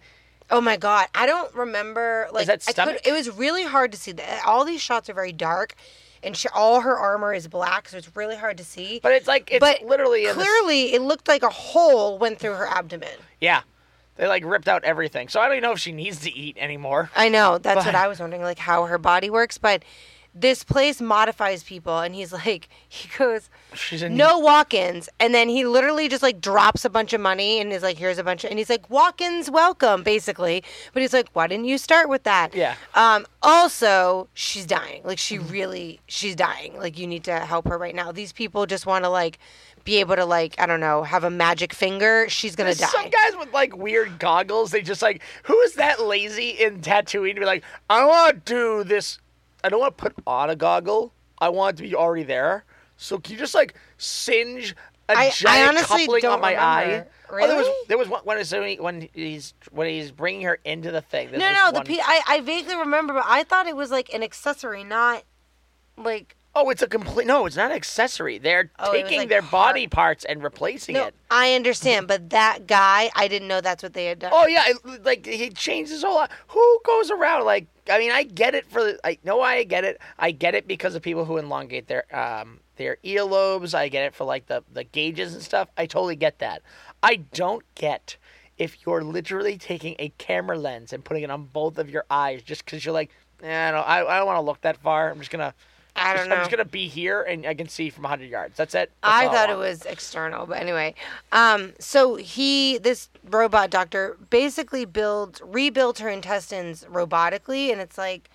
Oh 0.49 0.61
my 0.61 0.77
god, 0.77 1.09
I 1.13 1.27
don't 1.27 1.53
remember. 1.57 2.29
Like, 2.33 2.47
that 2.47 2.63
I 2.69 2.71
stomach? 2.71 3.03
could, 3.03 3.07
it 3.09 3.13
was 3.13 3.29
really 3.37 3.65
hard 3.65 3.91
to 3.91 3.99
see. 3.99 4.13
That 4.13 4.43
all 4.47 4.65
these 4.65 4.81
shots 4.81 5.11
are 5.11 5.13
very 5.15 5.33
dark, 5.33 5.75
and 6.27 6.37
she, 6.37 6.49
all 6.49 6.81
her 6.81 6.97
armor 6.99 7.33
is 7.33 7.49
black, 7.49 7.89
so 7.89 7.97
it's 7.97 8.15
really 8.17 8.37
hard 8.37 8.59
to 8.59 8.65
see. 8.65 9.01
But 9.03 9.13
it's 9.13 9.27
like 9.29 9.51
it's 9.51 9.61
But 9.61 9.83
literally 9.83 10.27
clearly, 10.27 10.93
it 10.93 11.01
looked 11.01 11.29
like 11.29 11.43
a 11.43 11.49
hole 11.51 12.19
went 12.19 12.39
through 12.39 12.55
her 12.55 12.67
abdomen. 12.67 13.09
yeah. 13.41 13.63
They 14.17 14.27
like 14.27 14.45
ripped 14.47 14.67
out 14.67 14.83
everything. 14.83 15.29
So 15.29 15.41
I 15.41 15.45
don't 15.47 15.57
even 15.59 15.63
know 15.69 15.73
if 15.73 15.79
she 15.79 15.93
needs 15.93 16.21
to 16.21 16.35
eat 16.35 16.57
anymore. 16.59 17.11
I 17.15 17.29
know 17.29 17.59
that's 17.59 17.77
But- 17.81 17.85
what 17.87 17.95
I 17.95 18.09
was 18.09 18.19
wondering, 18.19 18.43
like 18.43 18.59
how 18.59 18.85
her 18.87 18.97
body 18.97 19.29
works. 19.29 19.59
But 19.59 19.83
this 20.39 20.63
place 20.65 21.01
modifies 21.01 21.63
people, 21.63 21.99
and 21.99 22.15
he's 22.15 22.33
like, 22.47 22.69
he 22.89 23.09
goes, 23.17 23.49
no 24.11 24.39
walk-ins, 24.39 25.09
and 25.19 25.35
then 25.35 25.49
he 25.49 25.65
literally 25.65 26.09
just 26.09 26.23
like 26.23 26.41
drops 26.41 26.85
a 26.85 26.91
bunch 26.91 27.13
of 27.13 27.21
money 27.21 27.61
and 27.61 27.73
is 27.73 27.83
like, 27.83 27.97
here's 27.97 28.19
a 28.19 28.25
bunch 28.25 28.45
of, 28.45 28.51
and 28.51 28.59
he's 28.59 28.71
like, 28.71 28.89
walk-ins, 28.91 29.51
welcome, 29.51 30.03
basically. 30.03 30.63
But 30.93 31.03
he's 31.03 31.13
like, 31.13 31.29
why 31.33 31.47
didn't 31.47 31.65
you 31.67 31.79
start 31.79 32.09
with 32.09 32.25
that? 32.25 32.55
Yeah. 32.55 32.75
Um. 32.95 33.27
Also, 33.43 34.29
she's 34.35 34.67
dying. 34.67 35.03
Like 35.05 35.19
she 35.19 35.39
really, 35.39 36.01
she's 36.09 36.35
dying. 36.35 36.77
Like 36.77 36.99
you 36.99 37.07
need 37.07 37.25
to 37.25 37.39
help 37.41 37.69
her 37.69 37.79
right 37.79 37.95
now. 37.95 38.13
These 38.13 38.33
people 38.33 38.67
just 38.67 38.87
want 38.87 39.05
to 39.05 39.09
like 39.09 39.39
be 39.85 40.01
able 40.01 40.17
to 40.17 40.25
like 40.25 40.55
I 40.59 40.67
don't 40.67 40.81
know 40.81 41.05
have 41.05 41.25
a 41.25 41.31
magic 41.31 41.73
finger. 41.73 42.29
She's 42.29 42.57
gonna 42.57 42.75
There's 42.75 42.81
die. 42.81 43.03
some 43.03 43.09
guys 43.11 43.37
with 43.39 43.53
like 43.53 43.77
weird 43.77 44.19
goggles. 44.19 44.73
They 44.73 44.83
just 44.83 45.01
like 45.01 45.23
who 45.45 45.59
is 45.61 45.75
that 45.75 46.03
lazy 46.03 46.51
in 46.51 46.83
tattooing 46.83 47.37
to 47.37 47.41
be 47.41 47.47
like, 47.47 47.65
I 47.89 48.05
want 48.05 48.45
to 48.47 48.53
do 48.53 48.85
this. 48.85 49.19
I 49.67 49.69
don't 49.69 49.81
want 49.81 49.99
to 49.99 50.03
put 50.03 50.15
on 50.29 50.49
a 50.49 50.55
goggle. 50.57 51.13
I 51.39 51.49
want 51.49 51.75
it 51.75 51.83
to 51.83 51.89
be 51.89 51.95
already 51.97 52.23
there. 52.23 52.65
So 52.97 53.19
can 53.19 53.33
you 53.33 53.39
just 53.39 53.55
like 53.55 53.75
singe 53.99 54.75
a 55.09 55.13
I- 55.13 55.21
I 55.27 55.31
giant 55.31 55.69
honestly 55.71 55.99
coupling 56.07 56.25
on 56.27 56.41
my 56.41 56.55
eye? 56.57 56.85
remember. 56.85 57.09
Oh, 57.29 57.47
there 57.49 57.57
was 57.57 57.67
Really? 57.67 57.85
there 57.89 57.99
was 57.99 58.09
one 58.09 58.21
when 58.23 58.39
it's 58.39 58.53
when 58.53 59.09
he's 59.13 59.55
when 59.73 59.89
he's 59.89 60.13
bringing 60.13 60.43
her 60.43 60.59
into 60.65 60.93
the 60.93 61.01
thing. 61.03 61.31
there's 61.31 61.41
no, 61.41 61.51
no. 61.53 61.67
The 61.73 61.79
one- 61.79 61.87
pe- 61.87 61.99
I 62.01 62.23
I 62.29 62.41
vaguely 62.43 62.77
remember, 62.77 63.13
but 63.15 63.25
I 63.27 63.43
thought 63.43 63.67
it 63.67 63.75
was 63.77 63.91
like 63.91 64.15
an 64.15 64.23
accessory, 64.23 64.85
not 64.85 65.25
like. 65.97 66.37
Oh, 66.59 66.71
it's 66.71 66.81
a 66.81 66.87
complete. 66.87 67.27
No, 67.27 67.45
it's 67.45 67.55
not 67.55 67.71
an 67.71 67.77
accessory. 67.77 68.39
They're 68.39 68.71
Oh, 68.79 68.93
it 68.93 69.03
was, 69.03 69.03
taking 69.03 69.19
like, 69.19 69.29
their 69.29 69.43
body 69.43 69.87
parts 69.87 70.25
and 70.25 70.43
replacing 70.43 70.95
No, 70.95 71.09
it. 71.09 71.15
I 71.31 71.53
understand, 71.53 72.09
but 72.09 72.31
that 72.31 72.67
guy, 72.67 73.11
I 73.15 73.29
didn't 73.29 73.47
know 73.47 73.61
that's 73.61 73.83
what 73.83 73.93
they 73.93 74.07
had 74.07 74.21
done. 74.21 74.31
Oh 74.35 74.47
yeah, 74.47 74.65
it, 74.69 75.05
like 75.05 75.27
he 75.27 75.51
changed 75.51 75.91
his 75.91 76.03
whole 76.03 76.17
life. 76.17 76.31
Who 76.49 76.81
goes 76.85 77.11
around 77.11 77.45
like? 77.45 77.67
I 77.91 77.99
mean, 77.99 78.11
I 78.11 78.23
get 78.23 78.55
it 78.55 78.65
for. 78.71 78.83
the- 78.83 79.01
I 79.05 79.19
know 79.23 79.43
I 79.43 79.65
get 79.65 79.85
it. 79.85 80.01
I 80.19 80.31
get 80.31 80.55
it 80.55 80.67
because 80.67 80.95
of 80.95 81.03
people 81.03 81.27
who 81.27 81.37
elongate 81.37 81.89
their 81.89 82.05
um 82.17 82.61
their 82.77 82.97
earlobes. 83.05 83.75
I 83.75 83.89
get 83.89 84.05
it 84.07 84.15
for 84.15 84.25
like 84.25 84.47
the 84.47 84.65
the 84.73 84.85
gauges 84.85 85.35
and 85.35 85.43
stuff. 85.43 85.69
I 85.77 85.85
totally 85.85 86.17
get 86.17 86.39
that. 86.39 86.63
I 87.03 87.17
don't 87.17 87.65
get 87.75 88.17
if 88.57 88.87
you're 88.87 89.05
literally 89.05 89.59
taking 89.59 89.95
a 89.99 90.09
camera 90.17 90.57
lens 90.59 90.95
and 90.95 91.05
putting 91.05 91.23
it 91.23 91.31
on 91.31 91.45
both 91.45 91.77
of 91.77 91.91
your 91.91 92.07
eyes 92.09 92.41
just 92.43 92.65
because 92.65 92.83
you're 92.83 92.95
like, 92.95 93.11
eh, 93.43 93.69
I 93.69 93.71
don't, 93.71 93.87
I, 93.87 94.07
I 94.07 94.17
don't 94.17 94.27
want 94.27 94.39
to 94.39 94.41
look 94.41 94.63
that 94.63 94.79
far. 94.79 95.11
I'm 95.11 95.19
just 95.19 95.31
gonna, 95.31 95.53
I 95.97 96.13
just, 96.13 96.17
don't 96.17 96.29
know. 96.29 96.35
I'm 96.37 96.41
just 96.43 96.51
gonna 96.51 96.65
be 96.65 96.89
here 96.89 97.23
and 97.23 97.47
I 97.47 97.55
can 97.55 97.69
see 97.69 97.91
from 97.91 98.03
100 98.05 98.31
yards. 98.31 98.57
That's 98.57 98.75
it. 98.75 98.91
That's 99.03 99.15
I 99.15 99.29
thought 99.29 99.51
it 99.51 99.57
was 99.57 99.85
external, 99.87 100.47
but 100.47 100.59
anyway. 100.59 100.95
Um, 101.33 101.73
so 101.79 102.17
he, 102.17 102.79
this 102.79 103.09
robot 103.31 103.71
doctor, 103.71 104.17
basically 104.31 104.85
builds, 104.85 105.41
rebuilt 105.45 105.99
her 105.99 106.09
intestines 106.09 106.85
robotically, 106.85 107.73
and 107.73 107.81
it's 107.81 107.99
like 107.99 108.31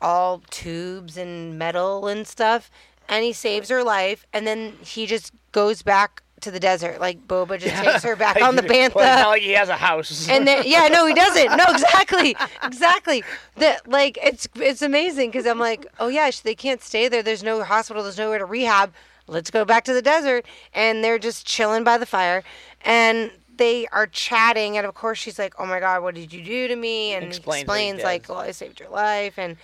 all 0.00 0.42
tubes 0.50 1.16
and 1.16 1.58
metal 1.58 2.08
and 2.08 2.26
stuff. 2.26 2.70
And 3.08 3.24
he 3.24 3.32
saves 3.32 3.68
her 3.68 3.82
life, 3.82 4.26
and 4.32 4.46
then 4.46 4.74
he 4.80 5.06
just 5.06 5.32
goes 5.52 5.82
back 5.82 6.21
to 6.42 6.50
the 6.50 6.60
desert. 6.60 7.00
Like 7.00 7.26
Boba 7.26 7.58
just 7.58 7.82
takes 7.82 8.02
her 8.04 8.16
back 8.24 8.40
on 8.40 8.56
the 8.56 8.62
well, 8.62 8.90
not 8.90 8.92
bantha. 8.94 9.26
like 9.26 9.42
he 9.42 9.52
has 9.52 9.68
a 9.68 9.76
house. 9.76 10.28
And 10.28 10.46
then, 10.46 10.62
yeah, 10.66 10.88
no, 10.88 11.06
he 11.06 11.14
doesn't. 11.14 11.56
No, 11.56 11.64
exactly, 11.68 12.36
exactly. 12.62 13.24
That 13.56 13.88
like 13.88 14.18
it's 14.22 14.48
it's 14.56 14.82
amazing 14.82 15.30
because 15.30 15.46
I'm 15.46 15.58
like, 15.58 15.86
oh 15.98 16.08
yeah, 16.08 16.30
they 16.42 16.54
can't 16.54 16.82
stay 16.82 17.08
there. 17.08 17.22
There's 17.22 17.42
no 17.42 17.62
hospital. 17.64 18.02
There's 18.02 18.18
nowhere 18.18 18.38
to 18.38 18.44
rehab. 18.44 18.92
Let's 19.26 19.50
go 19.50 19.64
back 19.64 19.84
to 19.84 19.94
the 19.94 20.02
desert, 20.02 20.44
and 20.74 21.02
they're 21.02 21.18
just 21.18 21.46
chilling 21.46 21.84
by 21.84 21.96
the 21.96 22.06
fire, 22.06 22.42
and 22.84 23.30
they 23.56 23.86
are 23.88 24.06
chatting. 24.06 24.76
And 24.76 24.86
of 24.86 24.94
course, 24.94 25.18
she's 25.18 25.38
like, 25.38 25.54
oh 25.58 25.66
my 25.66 25.80
god, 25.80 26.02
what 26.02 26.14
did 26.14 26.32
you 26.32 26.42
do 26.44 26.68
to 26.68 26.76
me? 26.76 27.14
And 27.14 27.26
Explains 27.26 27.62
explains 27.62 28.02
like, 28.02 28.28
well, 28.28 28.38
I 28.38 28.50
saved 28.50 28.80
your 28.80 28.90
life, 28.90 29.38
and 29.38 29.56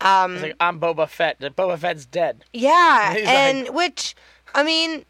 um, 0.00 0.40
like, 0.40 0.56
I'm 0.60 0.80
Boba 0.80 1.08
Fett. 1.08 1.40
Boba 1.40 1.78
Fett's 1.78 2.06
dead. 2.06 2.44
yeah, 2.52 3.14
and 3.26 3.74
which, 3.74 4.14
I 4.54 4.62
mean, 4.62 5.04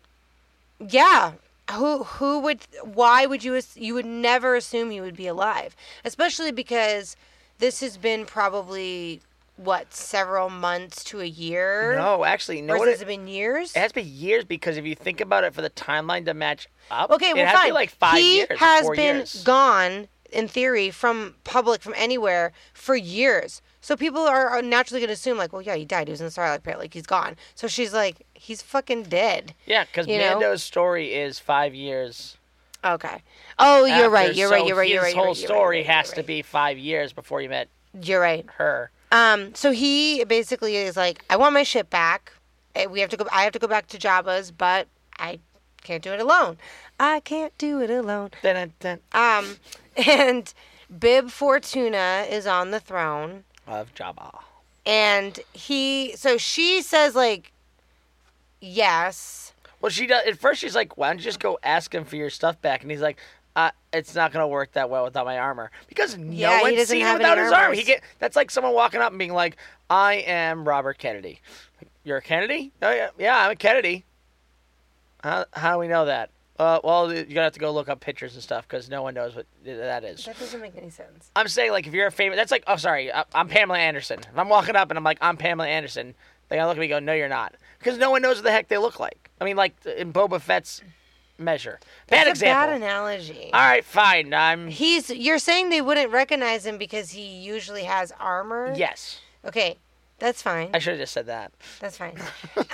yeah. 0.87 1.33
Who 1.73 2.05
who 2.05 2.39
would? 2.41 2.61
Why 2.83 3.27
would 3.27 3.45
you? 3.45 3.61
You 3.75 3.95
would 3.95 4.07
never 4.07 4.55
assume 4.55 4.91
he 4.91 5.01
would 5.03 5.17
be 5.17 5.27
alive, 5.27 5.77
especially 6.05 6.51
because 6.51 7.15
this 7.59 7.81
has 7.81 7.99
been 7.99 8.25
probably 8.25 9.21
what 9.57 9.93
several 9.93 10.49
months 10.49 11.05
to 11.05 11.21
a 11.21 11.25
year. 11.27 11.95
No, 11.97 12.25
actually, 12.25 12.63
no 12.63 12.77
what? 12.79 12.89
has 12.89 13.01
It, 13.01 13.05
it 13.05 13.07
been 13.09 13.27
years? 13.29 13.77
it 13.77 13.81
has 13.81 13.93
been 13.93 14.07
years 14.09 14.45
because 14.45 14.77
if 14.79 14.87
you 14.87 14.95
think 14.95 15.21
about 15.21 15.45
it, 15.45 15.53
for 15.53 15.61
the 15.63 15.69
timeline 15.71 16.25
to 16.27 16.33
match 16.33 16.69
up, 16.91 17.11
Okay, 17.11 17.31
it 17.31 17.37
well, 17.37 17.47
has 17.47 17.59
fine. 17.59 17.75
like 17.75 17.91
five 17.91 18.17
he 18.19 18.37
years. 18.39 18.59
has 18.59 18.89
been 18.91 19.17
years. 19.17 19.43
gone 19.45 20.09
in 20.31 20.47
theory 20.49 20.91
from 20.91 21.35
public 21.45 21.83
from 21.83 21.93
anywhere 21.97 22.53
for 22.73 22.97
years. 22.97 23.61
So 23.81 23.97
people 23.97 24.23
are 24.23 24.49
are 24.49 24.63
naturally 24.63 25.01
going 25.01 25.09
to 25.09 25.15
assume 25.15 25.37
like, 25.37 25.53
well, 25.53 25.61
yeah, 25.63 25.75
he 25.75 25.85
died. 25.85 26.07
He 26.09 26.13
was 26.13 26.21
in 26.21 26.27
the 26.27 26.31
Sarlacc 26.33 26.63
Pit. 26.63 26.79
Like 26.79 26.95
he's 26.95 27.07
gone. 27.07 27.37
So 27.55 27.67
she's 27.67 27.93
like, 27.93 28.25
he's 28.38 28.62
fucking 28.62 29.04
dead. 29.04 29.54
Yeah, 29.66 29.85
because 29.85 30.07
you 30.07 30.18
know? 30.18 30.30
Mando's 30.38 30.62
story 30.62 31.12
is 31.14 31.38
five 31.38 31.75
years. 31.75 32.37
Okay. 32.85 33.23
Oh, 33.59 33.85
you're 33.85 33.97
after, 33.97 34.11
right. 34.11 34.35
You're 34.37 34.49
right. 34.50 34.61
so 34.61 34.66
You're 34.68 34.76
right. 34.76 34.88
You're 34.88 35.02
right. 35.02 35.14
you're 35.14 35.23
whole 35.25 35.33
right, 35.33 35.38
you're 35.40 35.47
story 35.49 35.76
right, 35.78 35.87
has 35.87 36.12
to 36.12 36.23
be 36.23 36.42
five 36.42 36.78
years 36.78 37.12
before 37.12 37.40
you 37.42 37.49
met 37.49 37.68
You're 38.00 38.21
right. 38.21 38.47
her. 38.57 38.90
Um. 39.11 39.54
So 39.54 39.73
he 39.73 40.23
basically 40.25 40.76
is 40.76 40.97
like, 40.97 41.25
I 41.30 41.37
want 41.37 41.54
my 41.54 41.62
ship 41.64 41.90
back. 41.90 42.33
Eh, 42.75 42.87
We 42.87 43.00
have 43.00 43.11
to 43.11 43.16
go. 43.16 43.26
I 43.33 43.42
have 43.42 43.52
to 43.54 43.59
go 43.59 43.66
back 43.66 43.88
to 43.88 43.99
Jabba's, 43.99 44.50
but 44.52 44.87
I 45.18 45.40
can't 45.83 46.02
do 46.04 46.12
it 46.12 46.21
alone. 46.21 46.59
I 47.00 47.21
can't 47.21 47.57
do 47.59 47.80
it 47.80 47.90
alone. 47.90 48.30
Dun, 48.42 48.54
dun, 48.54 48.73
dun, 48.80 49.00
Um. 49.12 49.57
And 50.07 50.54
Bib 50.97 51.30
Fortuna 51.30 52.26
is 52.30 52.47
on 52.47 52.71
the 52.71 52.78
throne. 52.80 53.42
of 53.66 53.92
Jabba. 53.95 54.30
and 54.87 55.40
he 55.52 56.14
so 56.16 56.38
she 56.38 56.80
says 56.83 57.14
like 57.16 57.50
yes 58.61 59.53
Well, 59.81 59.91
she 59.91 60.07
does. 60.07 60.27
At 60.27 60.38
first, 60.38 60.61
she's 60.61 60.75
like, 60.75 60.97
"Why 60.99 61.09
don't 61.09 61.19
you 61.19 61.25
just 61.25 61.38
go 61.41 61.59
ask 61.62 61.95
him 61.95 62.05
for 62.05 62.17
your 62.17 62.31
stuff 62.31 62.61
back?" 62.61 62.83
And 62.83 62.91
he's 62.91 63.00
like, 63.00 63.19
uh, 63.55 63.71
"It's 63.93 64.15
not 64.15 64.33
gonna 64.33 64.49
work 64.49 64.73
that 64.73 64.91
well 64.91 65.05
without 65.05 65.25
my 65.25 65.38
armor 65.38 65.71
because 65.88 66.17
no 66.19 66.33
Yeah, 66.33 66.59
he 66.69 66.77
one's 66.77 66.88
seen 66.88 67.07
him 67.07 67.15
without 67.19 67.38
his 67.38 67.53
armor. 67.53 67.65
armors. 67.67 67.79
He 67.79 67.85
get 67.85 68.03
that's 68.19 68.35
like 68.37 68.50
someone 68.50 68.75
walking 68.75 69.00
up 69.00 69.11
and 69.12 69.19
being 69.19 69.33
like, 69.35 69.57
"I 69.88 70.15
am 70.27 70.67
Robert 70.67 70.99
Kennedy." 70.99 71.41
Like, 71.81 71.91
You're 72.05 72.17
a 72.19 72.23
Kennedy? 72.23 72.73
Oh 72.83 72.91
yeah, 72.91 73.11
yeah, 73.19 73.38
I'm 73.45 73.53
a 73.53 73.57
Kennedy. 73.57 74.05
How 75.23 75.45
how 75.53 75.75
do 75.75 75.79
we 75.79 75.88
know 75.88 76.05
that? 76.07 76.31
Uh, 76.59 76.81
well, 76.83 77.12
you're 77.15 77.25
gonna 77.25 77.43
have 77.43 77.53
to 77.53 77.61
go 77.61 77.71
look 77.71 77.88
up 77.88 78.00
pictures 78.00 78.35
and 78.35 78.43
stuff 78.43 78.67
because 78.67 78.91
no 78.91 79.03
one 79.03 79.15
knows 79.15 79.37
what 79.37 79.47
that 79.65 80.03
is. 80.03 80.25
that 80.25 80.38
doesn't 80.41 80.61
make 80.61 80.77
any 80.77 80.91
sense 80.91 81.31
I'm 81.37 81.47
saying 81.47 81.71
like 81.71 81.87
if 81.87 81.93
you're 81.95 82.09
a 82.09 82.12
famous, 82.12 82.37
that's 82.37 82.50
like 82.50 82.65
oh 82.67 82.75
sorry, 82.77 83.12
I- 83.12 83.25
I'm 83.33 83.47
Pamela 83.49 83.79
Anderson. 83.79 84.19
If 84.21 84.37
I'm 84.37 84.49
walking 84.49 84.75
up 84.75 84.91
and 84.91 84.99
I'm 84.99 85.05
like 85.05 85.19
I'm 85.21 85.37
Pamela 85.37 85.69
Anderson, 85.69 86.15
they 86.49 86.57
gonna 86.57 86.67
look 86.67 86.77
at 86.77 86.81
me 86.81 86.87
and 86.87 86.91
go 86.91 86.99
no 86.99 87.12
you're 87.17 87.29
not 87.29 87.55
because 87.79 87.99
no 87.99 88.11
one 88.11 88.23
knows 88.23 88.37
what 88.37 88.45
the 88.45 88.51
heck 88.53 88.69
they 88.69 88.79
look 88.79 88.99
like. 89.01 89.31
I 89.41 89.45
mean 89.45 89.57
like 89.57 89.75
in 89.87 90.13
Boba 90.13 90.41
Fett's 90.41 90.83
measure. 91.39 91.79
Bad 92.09 92.27
That's 92.27 92.31
example. 92.41 92.67
bad 92.73 92.77
analogy 92.77 93.51
All 93.53 93.61
right, 93.61 93.85
fine. 93.85 94.35
I'm 94.35 94.67
he's 94.69 95.09
you're 95.11 95.39
saying 95.39 95.71
they 95.71 95.81
wouldn't 95.81 96.11
recognize 96.11 96.67
him 96.67 96.79
because 96.79 97.11
he 97.11 97.23
usually 97.23 97.85
has 97.85 98.13
armor 98.19 98.75
yes. 98.77 99.21
okay 99.45 99.77
that's 100.19 100.43
fine 100.43 100.71
I 100.75 100.81
should 100.81 100.95
have 100.95 101.01
just 101.01 101.13
said 101.13 101.27
that. 101.27 101.53
that's 101.79 101.97
fine 101.97 102.17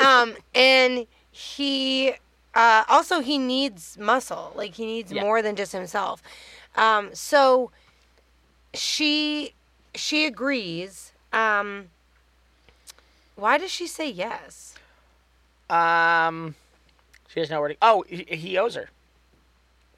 um 0.02 0.34
and 0.54 1.06
he 1.30 2.14
uh 2.54 2.84
also 2.88 3.20
he 3.20 3.36
needs 3.36 3.98
muscle 3.98 4.52
like 4.56 4.72
he 4.74 4.86
needs 4.86 5.12
Yeah. 5.12 5.20
more 5.22 5.42
than 5.42 5.56
just 5.56 5.72
himself 5.72 6.22
um 6.74 7.10
so 7.12 7.70
she 8.72 9.52
she 9.94 10.24
agrees 10.24 11.12
um 11.34 11.88
why 13.36 13.58
does 13.58 13.70
she 13.70 13.86
say 13.86 14.08
yes 14.08 14.73
Um, 15.70 16.54
she 17.28 17.40
doesn't 17.40 17.54
know 17.54 17.60
where 17.60 17.70
to. 17.70 17.76
Oh, 17.82 18.04
he, 18.08 18.24
he 18.28 18.58
owes 18.58 18.74
her, 18.74 18.90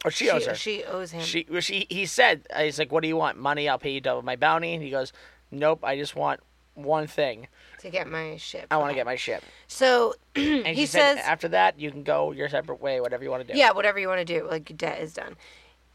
or 0.04 0.10
she, 0.10 0.30
owes 0.30 0.46
her. 0.46 0.54
She 0.54 0.84
owes 0.84 1.10
him. 1.10 1.22
She, 1.22 1.46
she, 1.60 1.86
he 1.90 2.06
said, 2.06 2.46
he's 2.56 2.78
like, 2.78 2.92
"What 2.92 3.02
do 3.02 3.08
you 3.08 3.16
want? 3.16 3.38
Money? 3.38 3.68
I'll 3.68 3.78
pay 3.78 3.90
you 3.90 4.00
double 4.00 4.22
my 4.22 4.36
bounty." 4.36 4.72
And 4.74 4.82
he 4.82 4.90
goes, 4.90 5.12
"Nope, 5.50 5.80
I 5.82 5.96
just 5.96 6.14
want 6.16 6.40
one 6.74 7.06
thing. 7.06 7.48
to 7.80 7.90
get 7.90 8.06
my 8.08 8.36
ship. 8.36 8.66
I 8.70 8.76
want 8.76 8.90
to 8.90 8.94
get 8.94 9.06
my 9.06 9.16
ship." 9.16 9.42
So 9.66 10.14
And 10.36 10.66
he 10.68 10.82
she 10.82 10.86
says, 10.86 11.16
said, 11.16 11.24
"After 11.24 11.48
that, 11.48 11.78
you 11.80 11.90
can 11.90 12.04
go 12.04 12.32
your 12.32 12.48
separate 12.48 12.80
way, 12.80 13.00
whatever 13.00 13.24
you 13.24 13.30
want 13.30 13.46
to 13.46 13.52
do." 13.52 13.58
"Yeah, 13.58 13.72
whatever 13.72 13.98
you 13.98 14.08
want 14.08 14.26
to 14.26 14.40
do. 14.40 14.46
Like 14.48 14.76
debt 14.76 15.00
is 15.00 15.14
done." 15.14 15.36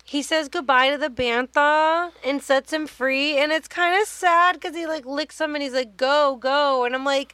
He 0.03 0.21
says 0.21 0.49
goodbye 0.49 0.89
to 0.89 0.97
the 0.97 1.09
bantha 1.09 2.11
and 2.25 2.41
sets 2.43 2.73
him 2.73 2.87
free, 2.87 3.37
and 3.37 3.51
it's 3.51 3.67
kind 3.67 3.99
of 4.01 4.07
sad 4.07 4.55
because 4.55 4.75
he 4.75 4.85
like 4.85 5.05
licks 5.05 5.39
him 5.39 5.55
and 5.55 5.63
he's 5.63 5.73
like, 5.73 5.95
"Go, 5.97 6.35
go," 6.35 6.83
and 6.85 6.93
I'm 6.93 7.05
like. 7.05 7.33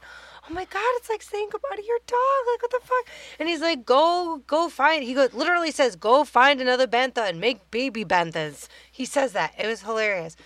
Oh 0.50 0.54
my 0.54 0.66
god, 0.66 0.82
it's 0.96 1.10
like 1.10 1.22
saying 1.22 1.50
goodbye 1.51 1.75
to 1.75 1.84
your 1.84 2.00
dog. 2.08 2.18
Like 2.54 2.62
what 2.62 2.72
the 2.72 2.80
fuck? 2.88 3.06
And 3.39 3.50
he's 3.50 3.62
like, 3.62 3.86
"Go, 3.86 4.42
go 4.48 4.70
find." 4.70 5.04
He 5.04 5.13
goes, 5.13 5.34
literally 5.34 5.72
says, 5.72 5.96
"Go 5.96 6.24
find 6.24 6.62
another 6.62 6.88
bantha 6.88 7.27
and 7.27 7.39
make 7.42 7.70
baby 7.70 8.06
banthas." 8.06 8.68
He 8.92 9.04
says 9.06 9.34
that. 9.34 9.54
It 9.58 9.68
was 9.68 9.82
hilarious. 9.82 10.38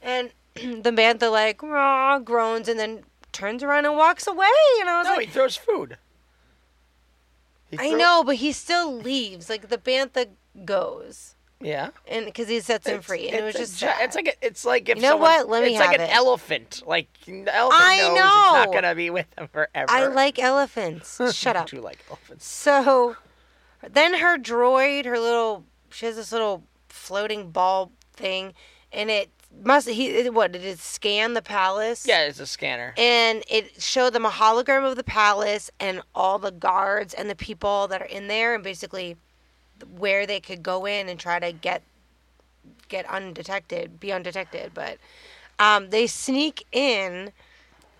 And 0.00 0.30
the 0.54 0.90
bantha 0.90 1.30
like 1.30 1.62
raw 1.62 2.18
groans 2.18 2.68
and 2.68 2.80
then 2.80 3.04
turns 3.32 3.62
around 3.62 3.84
and 3.84 3.96
walks 3.96 4.26
away. 4.26 4.46
And 4.80 4.88
I 4.88 4.98
was 4.98 5.06
No, 5.06 5.14
like, 5.16 5.26
he 5.28 5.32
throws 5.32 5.56
food. 5.56 5.98
He 7.70 7.78
I 7.78 7.90
know, 7.92 8.24
but 8.24 8.36
he 8.36 8.52
still 8.52 8.92
leaves. 8.92 9.48
Like 9.48 9.68
the 9.68 9.78
bantha 9.78 10.28
goes, 10.64 11.34
Yeah. 11.60 11.90
and 12.08 12.24
because 12.26 12.48
he 12.48 12.60
sets 12.60 12.86
him 12.86 12.94
It's- 12.94 13.06
free, 13.06 13.28
and 13.28 13.38
it 13.38 13.42
was 13.44 13.54
just 13.54 13.78
sad. 13.78 13.96
it's 14.00 14.16
like 14.16 14.28
a, 14.28 14.46
it's 14.46 14.64
like 14.64 14.88
if 14.88 14.96
You 14.96 15.02
know 15.02 15.08
someone- 15.10 15.30
what? 15.30 15.48
Let 15.48 15.62
me 15.64 15.70
it's 15.76 15.78
like 15.86 15.94
an 15.94 16.00
it. 16.02 16.14
elephant. 16.14 16.82
Like 16.86 17.08
the 17.26 17.54
elephant 17.54 17.82
I 17.84 17.96
knows 17.98 18.16
it's 18.16 18.66
not 18.66 18.72
gonna 18.72 18.94
be 18.94 19.10
with 19.10 19.30
them 19.36 19.48
forever. 19.48 19.90
I 19.90 20.06
like 20.06 20.38
elephants. 20.38 21.20
Shut 21.36 21.56
up. 21.56 21.68
Do 21.68 21.76
you 21.76 21.82
like 21.82 21.98
elephants? 22.08 22.46
So, 22.46 23.16
then 23.88 24.14
her 24.18 24.38
droid, 24.38 25.04
her 25.04 25.18
little, 25.18 25.64
she 25.90 26.06
has 26.06 26.16
this 26.16 26.32
little 26.32 26.64
floating 26.88 27.50
ball 27.50 27.92
thing, 28.14 28.54
and 28.92 29.10
it 29.10 29.30
must 29.64 29.88
he 29.88 30.06
it, 30.08 30.32
what 30.32 30.52
did 30.52 30.64
it 30.64 30.78
scan 30.78 31.34
the 31.34 31.42
palace? 31.42 32.06
Yeah, 32.06 32.22
it's 32.26 32.38
a 32.40 32.46
scanner. 32.46 32.94
and 32.96 33.42
it 33.48 33.82
showed 33.82 34.12
them 34.12 34.24
a 34.24 34.30
hologram 34.30 34.88
of 34.88 34.96
the 34.96 35.02
palace 35.04 35.70
and 35.80 36.02
all 36.14 36.38
the 36.38 36.52
guards 36.52 37.12
and 37.14 37.28
the 37.28 37.34
people 37.34 37.88
that 37.88 38.00
are 38.00 38.06
in 38.06 38.28
there 38.28 38.54
and 38.54 38.62
basically 38.62 39.16
where 39.98 40.26
they 40.26 40.40
could 40.40 40.62
go 40.62 40.86
in 40.86 41.08
and 41.08 41.18
try 41.18 41.38
to 41.38 41.52
get 41.52 41.82
get 42.88 43.06
undetected 43.06 44.00
be 44.00 44.12
undetected 44.12 44.72
but 44.74 44.98
um, 45.58 45.90
they 45.90 46.06
sneak 46.06 46.66
in 46.72 47.30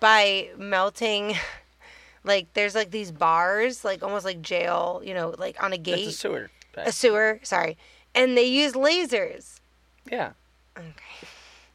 by 0.01 0.49
melting 0.57 1.35
like 2.25 2.53
there's 2.55 2.75
like 2.75 2.91
these 2.91 3.13
bars 3.13 3.85
like 3.85 4.03
almost 4.03 4.25
like 4.25 4.41
jail 4.43 5.01
you 5.05 5.15
know 5.15 5.35
like 5.39 5.63
on 5.63 5.73
a 5.73 5.77
It's 5.77 5.83
gate. 5.85 6.09
a 6.09 6.13
sewer. 6.13 6.51
a 6.77 6.93
sewer 6.93 7.41
sorry. 7.43 7.77
And 8.13 8.37
they 8.37 8.45
use 8.45 8.73
lasers. 8.73 9.61
Yeah. 10.11 10.33
okay. 10.77 10.91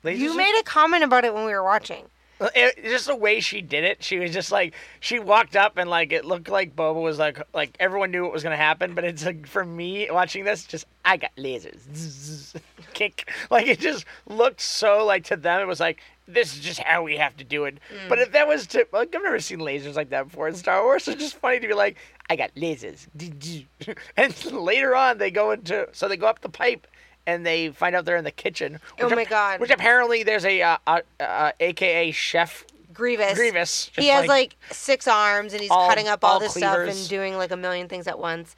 Lasers 0.03 0.17
you 0.17 0.35
made 0.35 0.59
a 0.59 0.63
comment 0.63 1.03
about 1.03 1.23
it 1.23 1.33
when 1.33 1.45
we 1.45 1.53
were 1.53 1.63
watching 1.63 2.05
It, 2.39 2.83
just 2.83 3.07
the 3.07 3.15
way 3.15 3.39
she 3.39 3.61
did 3.61 3.85
it, 3.85 4.03
she 4.03 4.19
was 4.19 4.31
just 4.31 4.51
like 4.51 4.73
she 4.99 5.19
walked 5.19 5.55
up 5.55 5.77
and 5.77 5.89
like 5.89 6.11
it 6.11 6.25
looked 6.25 6.49
like 6.49 6.75
Boba 6.75 7.01
was 7.01 7.17
like 7.17 7.41
like 7.53 7.77
everyone 7.79 8.11
knew 8.11 8.23
what 8.23 8.33
was 8.33 8.43
gonna 8.43 8.57
happen, 8.57 8.93
but 8.93 9.05
it's 9.05 9.25
like 9.25 9.47
for 9.47 9.63
me 9.63 10.07
watching 10.11 10.43
this, 10.43 10.65
just 10.65 10.85
I 11.05 11.15
got 11.15 11.31
lasers, 11.37 11.79
Zzz, 11.95 12.55
kick, 12.93 13.31
like 13.49 13.67
it 13.67 13.79
just 13.79 14.05
looked 14.27 14.59
so 14.59 15.05
like 15.05 15.23
to 15.25 15.37
them 15.37 15.61
it 15.61 15.67
was 15.67 15.79
like 15.79 16.01
this 16.27 16.55
is 16.55 16.59
just 16.59 16.79
how 16.79 17.03
we 17.03 17.15
have 17.17 17.37
to 17.37 17.43
do 17.45 17.65
it. 17.65 17.75
Mm. 17.75 18.09
But 18.09 18.19
if 18.19 18.33
that 18.33 18.47
was 18.49 18.67
to 18.67 18.85
like 18.91 19.15
I've 19.15 19.23
never 19.23 19.39
seen 19.39 19.59
lasers 19.59 19.95
like 19.95 20.09
that 20.09 20.27
before 20.27 20.49
in 20.49 20.55
Star 20.55 20.83
Wars, 20.83 21.05
so 21.05 21.11
it's 21.11 21.21
just 21.21 21.37
funny 21.37 21.61
to 21.61 21.67
be 21.67 21.73
like 21.73 21.95
I 22.29 22.35
got 22.35 22.53
lasers, 22.55 23.07
and 24.17 24.51
later 24.51 24.93
on 24.93 25.19
they 25.19 25.31
go 25.31 25.51
into 25.51 25.87
so 25.93 26.09
they 26.09 26.17
go 26.17 26.27
up 26.27 26.41
the 26.41 26.49
pipe 26.49 26.85
and 27.27 27.45
they 27.45 27.69
find 27.69 27.95
out 27.95 28.05
they're 28.05 28.17
in 28.17 28.23
the 28.23 28.31
kitchen. 28.31 28.79
Oh 28.99 29.09
my 29.09 29.23
ap- 29.23 29.29
God. 29.29 29.59
Which 29.59 29.71
apparently 29.71 30.23
there's 30.23 30.45
a 30.45 30.61
uh, 30.61 30.77
uh, 30.87 31.01
uh, 31.19 31.51
AKA 31.59 32.11
Chef 32.11 32.65
Grievous. 32.93 33.33
Grievous. 33.35 33.91
He 33.95 34.07
has 34.07 34.27
like, 34.27 34.55
six 34.71 35.07
arms 35.07 35.53
and 35.53 35.61
he's 35.61 35.71
all- 35.71 35.87
cutting 35.89 36.07
up 36.07 36.23
all 36.23 36.33
all 36.33 36.39
this 36.39 36.53
stuff 36.53 36.77
and 36.77 37.09
doing 37.09 37.35
like 37.35 37.51
a 37.51 37.57
million 37.57 37.87
things 37.89 38.07
at 38.07 38.17
once. 38.19 38.55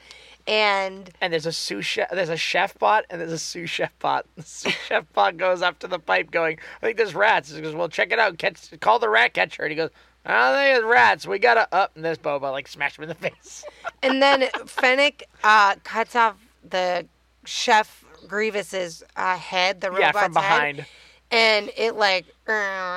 And 0.47 1.09
and 1.19 1.33
there's 1.33 1.45
a 1.45 1.51
sous 1.51 1.85
chef, 1.85 2.09
there's 2.09 2.29
a 2.29 2.37
chef 2.37 2.77
bot, 2.79 3.03
and 3.09 3.19
there's 3.19 3.33
a 3.33 3.37
sous 3.39 3.69
chef 3.69 3.91
bot. 3.99 4.25
The 4.37 4.43
sous 4.43 4.73
chef 4.73 5.11
bot 5.11 5.35
goes 5.35 5.61
up 5.61 5.79
to 5.79 5.87
the 5.87 5.99
pipe, 5.99 6.31
going, 6.31 6.57
"I 6.81 6.85
think 6.85 6.97
there's 6.97 7.13
rats." 7.13 7.53
He 7.53 7.59
goes, 7.61 7.75
"Well, 7.75 7.89
check 7.89 8.13
it 8.13 8.19
out. 8.19 8.37
Catch, 8.37 8.79
call 8.79 8.97
the 8.97 9.09
rat 9.09 9.33
catcher." 9.33 9.63
And 9.63 9.71
he 9.71 9.75
goes, 9.75 9.89
"I 10.25 10.31
don't 10.51 10.55
think 10.57 10.77
it's 10.77 10.85
rats. 10.85 11.27
We 11.27 11.37
gotta 11.39 11.67
up." 11.75 11.91
And 11.95 12.05
there's 12.05 12.17
Boba 12.17 12.49
like 12.51 12.69
smash 12.69 12.97
him 12.97 13.03
in 13.03 13.09
the 13.09 13.15
face. 13.29 13.65
and 14.01 14.21
then 14.21 14.47
Fennec 14.65 15.23
uh, 15.43 15.75
cuts 15.83 16.15
off 16.15 16.37
the 16.63 17.05
chef 17.43 18.05
Grievous's 18.27 19.03
uh, 19.15 19.37
head, 19.37 19.81
the 19.81 19.91
robot's 19.91 20.15
yeah, 20.15 20.23
from 20.23 20.33
behind. 20.33 20.77
head, 20.77 20.87
and 21.31 21.71
it 21.77 21.95
like 21.95 22.25
uh, 22.47 22.51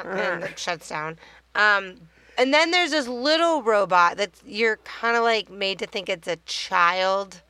and 0.05 0.45
it 0.45 0.59
shuts 0.59 0.89
down. 0.89 1.19
Um, 1.55 1.97
and 2.39 2.55
then 2.55 2.71
there's 2.71 2.93
this 2.93 3.09
little 3.09 3.63
robot 3.63 4.17
that 4.17 4.31
you're 4.47 4.77
kind 4.79 5.17
of 5.17 5.23
like 5.23 5.51
made 5.51 5.79
to 5.81 5.87
think 5.87 6.09
it's 6.09 6.29
a 6.29 6.37
child, 6.47 7.43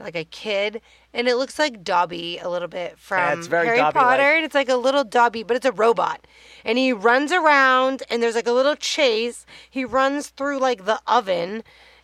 like 0.00 0.16
a 0.16 0.24
kid, 0.24 0.80
and 1.12 1.28
it 1.28 1.36
looks 1.36 1.58
like 1.58 1.84
Dobby 1.84 2.38
a 2.38 2.48
little 2.48 2.68
bit 2.68 2.98
from 2.98 3.38
it's 3.38 3.46
very 3.46 3.66
Harry 3.66 3.78
Dobby-like. 3.78 4.04
Potter. 4.04 4.22
And 4.22 4.44
it's 4.44 4.54
like 4.54 4.68
a 4.68 4.76
little 4.76 5.04
Dobby, 5.04 5.44
but 5.44 5.56
it's 5.56 5.66
a 5.66 5.72
robot. 5.72 6.26
And 6.64 6.78
he 6.78 6.92
runs 6.92 7.30
around, 7.30 8.02
and 8.10 8.22
there's 8.22 8.34
like 8.34 8.48
a 8.48 8.52
little 8.52 8.74
chase. 8.74 9.46
He 9.70 9.84
runs 9.84 10.28
through 10.28 10.58
like 10.58 10.84
the 10.84 11.00
oven, 11.06 11.62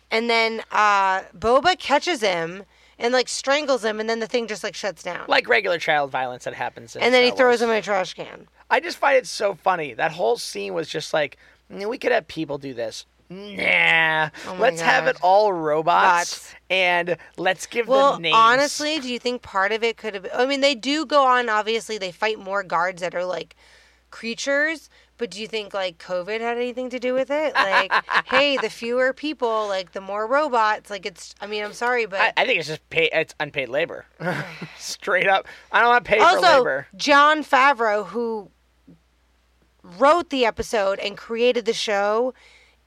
and 0.09 0.29
then 0.29 0.61
uh, 0.71 1.23
Boba 1.37 1.77
catches 1.77 2.21
him 2.21 2.63
and 3.01 3.13
like 3.13 3.27
strangles 3.27 3.83
him, 3.83 3.99
and 3.99 4.09
then 4.09 4.19
the 4.19 4.27
thing 4.27 4.47
just 4.47 4.63
like 4.63 4.75
shuts 4.75 5.03
down. 5.03 5.25
Like 5.27 5.49
regular 5.49 5.77
child 5.79 6.11
violence 6.11 6.45
that 6.45 6.53
happens. 6.53 6.95
In 6.95 7.01
and 7.01 7.13
then 7.13 7.23
he 7.23 7.29
Star 7.29 7.37
throws 7.37 7.59
Wars. 7.59 7.61
him 7.63 7.69
in 7.71 7.75
a 7.77 7.81
trash 7.81 8.13
can. 8.13 8.47
I 8.69 8.79
just 8.79 8.97
find 8.97 9.17
it 9.17 9.27
so 9.27 9.55
funny. 9.55 9.93
That 9.93 10.11
whole 10.13 10.37
scene 10.37 10.73
was 10.73 10.87
just 10.87 11.13
like, 11.13 11.37
"Mm, 11.71 11.89
we 11.89 11.97
could 11.97 12.11
have 12.13 12.27
people 12.27 12.57
do 12.57 12.73
this. 12.73 13.05
Nah, 13.29 14.29
Oh 14.47 14.53
my 14.55 14.59
let's 14.59 14.81
have 14.81 15.05
God. 15.05 15.15
it 15.15 15.21
all 15.21 15.53
robots 15.53 16.49
Bots. 16.49 16.55
and 16.69 17.15
let's 17.37 17.65
give 17.65 17.87
Well, 17.87 18.13
them 18.13 18.23
names. 18.23 18.35
honestly, 18.37 18.99
do 18.99 19.07
you 19.07 19.19
think 19.19 19.41
part 19.41 19.71
of 19.71 19.83
it 19.85 19.95
could 19.95 20.13
have? 20.15 20.27
I 20.33 20.45
mean, 20.45 20.59
they 20.59 20.75
do 20.75 21.05
go 21.05 21.25
on. 21.25 21.47
Obviously, 21.47 21.97
they 21.97 22.11
fight 22.11 22.39
more 22.39 22.61
guards 22.61 23.01
that 23.01 23.15
are 23.15 23.23
like 23.25 23.55
creatures. 24.09 24.89
But 25.21 25.29
do 25.29 25.39
you 25.39 25.47
think 25.47 25.71
like 25.75 25.99
COVID 25.99 26.41
had 26.41 26.57
anything 26.57 26.89
to 26.89 26.97
do 26.97 27.13
with 27.13 27.29
it? 27.29 27.53
Like, 27.53 27.91
hey, 28.25 28.57
the 28.57 28.71
fewer 28.71 29.13
people, 29.13 29.67
like 29.67 29.91
the 29.91 30.01
more 30.01 30.25
robots. 30.25 30.89
Like 30.89 31.05
it's. 31.05 31.35
I 31.39 31.45
mean, 31.45 31.63
I'm 31.63 31.73
sorry, 31.73 32.07
but 32.07 32.19
I, 32.19 32.33
I 32.37 32.45
think 32.47 32.57
it's 32.57 32.67
just 32.67 32.89
pay. 32.89 33.07
It's 33.13 33.35
unpaid 33.39 33.69
labor, 33.69 34.07
straight 34.79 35.27
up. 35.27 35.47
I 35.71 35.79
don't 35.79 35.89
want 35.89 36.03
to 36.05 36.09
pay 36.09 36.17
for 36.17 36.25
also 36.25 36.57
labor. 36.57 36.87
Jon 36.95 37.43
Favreau, 37.43 38.07
who 38.07 38.49
wrote 39.83 40.31
the 40.31 40.43
episode 40.43 40.97
and 40.97 41.15
created 41.15 41.65
the 41.65 41.73
show, 41.73 42.33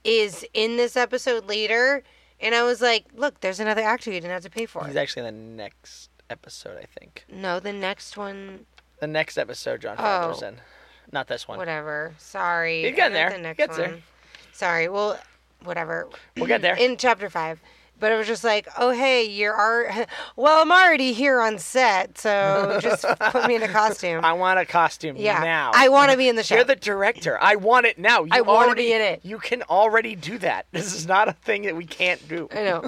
is 0.03 0.45
in 0.55 0.77
this 0.77 0.97
episode 0.97 1.47
later. 1.47 2.03
And 2.41 2.53
I 2.57 2.65
was 2.65 2.81
like, 2.81 3.05
look, 3.15 3.43
there's 3.43 3.61
another 3.61 3.83
actor 3.83 4.11
you 4.11 4.17
didn't 4.21 4.33
have 4.33 4.43
to 4.43 4.51
pay 4.51 4.67
for. 4.67 4.85
He's 4.85 4.97
actually 4.97 5.29
in 5.29 5.35
the 5.57 5.63
next 5.63 6.11
episode, 6.29 6.79
I 6.83 6.87
think. 6.99 7.27
No, 7.33 7.61
the 7.61 7.73
next 7.73 8.17
one, 8.17 8.67
The 8.99 9.07
next 9.07 9.39
episode, 9.39 9.83
Jon 9.83 9.97
Favreau's 9.97 10.43
Oh. 10.43 10.49
in. 10.49 10.57
Not 11.13 11.29
this 11.29 11.47
one. 11.47 11.59
whatever. 11.59 12.15
Sorry. 12.19 12.83
He's 12.85 12.95
getting 12.97 13.15
there. 13.15 13.31
The 13.31 13.39
next 13.39 13.57
Gets 13.59 13.79
one. 13.79 13.91
there. 13.91 13.99
Sorry. 14.53 14.89
Well, 14.89 15.19
whatever. 15.65 16.09
We'll 16.37 16.47
get 16.47 16.63
there. 16.63 16.75
In 16.77 16.97
chapter 16.97 17.29
five. 17.31 17.61
But 18.01 18.11
it 18.11 18.17
was 18.17 18.27
just 18.27 18.43
like, 18.43 18.67
oh 18.77 18.91
hey, 18.91 19.25
you're 19.25 19.55
our. 19.55 20.07
Well, 20.37 20.61
I'm 20.61 20.73
already 20.73 21.13
here 21.13 21.41
on 21.41 21.59
set, 21.59 22.19
so 22.19 22.79
just 22.83 23.05
put 23.31 23.47
me 23.47 23.55
in 23.55 23.63
a 23.63 23.69
costume. 23.69 24.25
I 24.25 24.33
want 24.33 24.59
a 24.59 24.65
costume 24.67 25.15
yeah, 25.17 25.45
now. 25.45 25.71
I 25.73 25.89
want 25.89 26.11
to 26.11 26.17
be 26.17 26.29
in 26.29 26.35
the 26.35 26.43
show. 26.43 26.57
You're 26.57 26.65
the 26.65 26.75
director. 26.75 27.39
I 27.41 27.55
want 27.55 27.87
it 27.87 27.97
now. 27.97 28.25
You 28.25 28.31
I 28.33 28.41
wanna 28.41 28.67
already- 28.67 28.83
be 28.87 28.93
in 28.93 29.01
it. 29.01 29.21
You 29.23 29.39
can 29.39 29.63
already 29.63 30.17
do 30.17 30.39
that. 30.39 30.67
This 30.73 30.93
is 30.93 31.07
not 31.07 31.29
a 31.29 31.33
thing 31.33 31.63
that 31.63 31.77
we 31.77 31.87
can't 31.87 32.27
do. 32.29 32.49
I 32.53 32.65
know. 32.65 32.83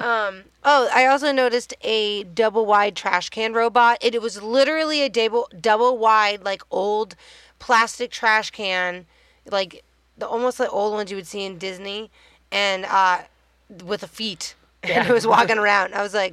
um, 0.00 0.44
oh, 0.64 0.88
I 0.92 1.04
also 1.06 1.32
noticed 1.32 1.74
a 1.82 2.24
double 2.24 2.64
wide 2.64 2.96
trash 2.96 3.28
can 3.28 3.52
robot. 3.52 3.98
It, 4.00 4.14
it 4.14 4.22
was 4.22 4.42
literally 4.42 5.02
a 5.02 5.10
double 5.10 5.48
double 5.60 5.98
wide, 5.98 6.44
like 6.44 6.62
old 6.70 7.14
plastic 7.58 8.10
trash 8.10 8.50
can, 8.50 9.06
like 9.50 9.84
the 10.18 10.26
almost 10.26 10.58
like 10.60 10.72
old 10.72 10.92
ones 10.92 11.10
you 11.10 11.16
would 11.16 11.26
see 11.26 11.44
in 11.44 11.58
Disney, 11.58 12.10
and 12.50 12.84
uh, 12.86 13.22
with 13.84 14.02
a 14.02 14.08
feet. 14.08 14.54
And 14.82 15.08
it 15.08 15.12
was 15.12 15.26
walking 15.26 15.58
around. 15.58 15.94
I 15.94 16.02
was 16.02 16.14
like, 16.14 16.32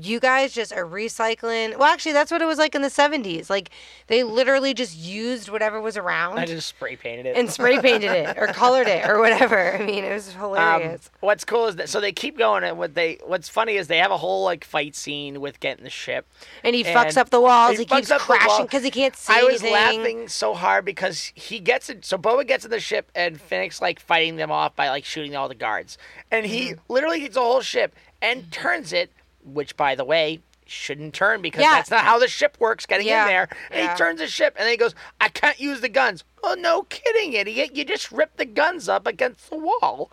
you 0.00 0.18
guys 0.20 0.52
just 0.52 0.72
are 0.72 0.84
recycling. 0.84 1.78
Well, 1.78 1.84
actually, 1.92 2.12
that's 2.12 2.30
what 2.30 2.42
it 2.42 2.46
was 2.46 2.58
like 2.58 2.74
in 2.74 2.82
the 2.82 2.88
70s. 2.88 3.48
Like, 3.48 3.70
they 4.08 4.24
literally 4.24 4.74
just 4.74 4.96
used 4.96 5.48
whatever 5.48 5.80
was 5.80 5.96
around 5.96 6.38
I 6.38 6.46
just 6.46 6.68
spray 6.68 6.96
painted 6.96 7.26
it. 7.26 7.36
and 7.36 7.50
spray 7.50 7.78
painted 7.80 8.10
it 8.10 8.36
or 8.38 8.48
colored 8.48 8.88
it 8.88 9.06
or 9.08 9.18
whatever. 9.20 9.74
I 9.76 9.84
mean, 9.84 10.04
it 10.04 10.12
was 10.12 10.30
Um, 10.34 10.40
hilarious. 10.40 11.10
what's 11.20 11.44
cool 11.44 11.66
is 11.66 11.76
that 11.76 11.88
so 11.88 12.00
they 12.00 12.12
keep 12.12 12.36
going 12.36 12.64
and 12.64 12.76
what 12.78 12.94
they 12.94 13.18
what's 13.26 13.48
funny 13.48 13.76
is 13.76 13.86
they 13.88 13.98
have 13.98 14.10
a 14.10 14.16
whole 14.16 14.44
like 14.44 14.64
fight 14.64 14.96
scene 14.96 15.40
with 15.40 15.60
getting 15.60 15.84
the 15.84 15.90
ship. 15.90 16.26
And 16.64 16.74
he 16.74 16.84
and 16.84 16.96
fucks 16.96 17.16
up 17.16 17.30
the 17.30 17.40
walls. 17.40 17.72
He, 17.72 17.78
he 17.78 17.84
keeps 17.84 18.10
up 18.10 18.20
the 18.26 18.32
wall. 18.32 18.38
crashing 18.38 18.66
because 18.66 18.82
he 18.82 18.90
can't 18.90 19.14
see 19.16 19.32
I 19.32 19.42
was 19.44 19.62
anything. 19.62 19.72
laughing 19.72 20.28
so 20.28 20.54
hard 20.54 20.84
because 20.84 21.32
he 21.34 21.60
gets 21.60 21.88
it. 21.88 22.04
So 22.04 22.18
Boba 22.18 22.46
gets 22.46 22.64
in 22.64 22.70
the 22.70 22.80
ship 22.80 23.10
and 23.14 23.40
Fennec 23.40 23.80
like 23.80 24.00
fighting 24.00 24.36
them 24.36 24.50
off 24.50 24.74
by 24.74 24.88
like 24.90 25.04
shooting 25.04 25.36
all 25.36 25.48
the 25.48 25.54
guards, 25.54 25.98
and 26.30 26.46
he 26.46 26.70
Mm-hmm. 26.72 26.92
literally 26.92 27.20
gets 27.20 27.34
the 27.34 27.40
whole 27.40 27.60
ship 27.60 27.94
and 28.20 28.50
turns 28.50 28.92
it. 28.92 29.12
Which, 29.44 29.76
by 29.76 29.94
the 29.94 30.04
way, 30.04 30.40
shouldn't 30.66 31.14
turn 31.14 31.40
because 31.40 31.62
Yeah. 31.62 31.72
that's 31.76 31.90
not 31.90 32.04
how 32.04 32.18
the 32.18 32.28
ship 32.28 32.56
works. 32.60 32.84
Getting 32.86 33.06
Yeah, 33.06 33.22
in 33.22 33.28
there, 33.28 33.48
and 33.70 33.84
yeah. 33.84 33.92
he 33.92 33.98
turns 33.98 34.20
the 34.20 34.26
ship, 34.26 34.54
and 34.58 34.64
then 34.64 34.72
he 34.72 34.76
goes, 34.76 34.94
"I 35.20 35.28
can't 35.28 35.58
use 35.58 35.80
the 35.80 35.88
guns." 35.88 36.24
Oh 36.42 36.54
no, 36.58 36.82
kidding, 36.82 37.32
idiot! 37.32 37.74
You 37.74 37.84
just 37.84 38.12
ripped 38.12 38.36
the 38.36 38.44
guns 38.44 38.88
up 38.88 39.06
against 39.06 39.48
the 39.50 39.56
wall. 39.56 40.10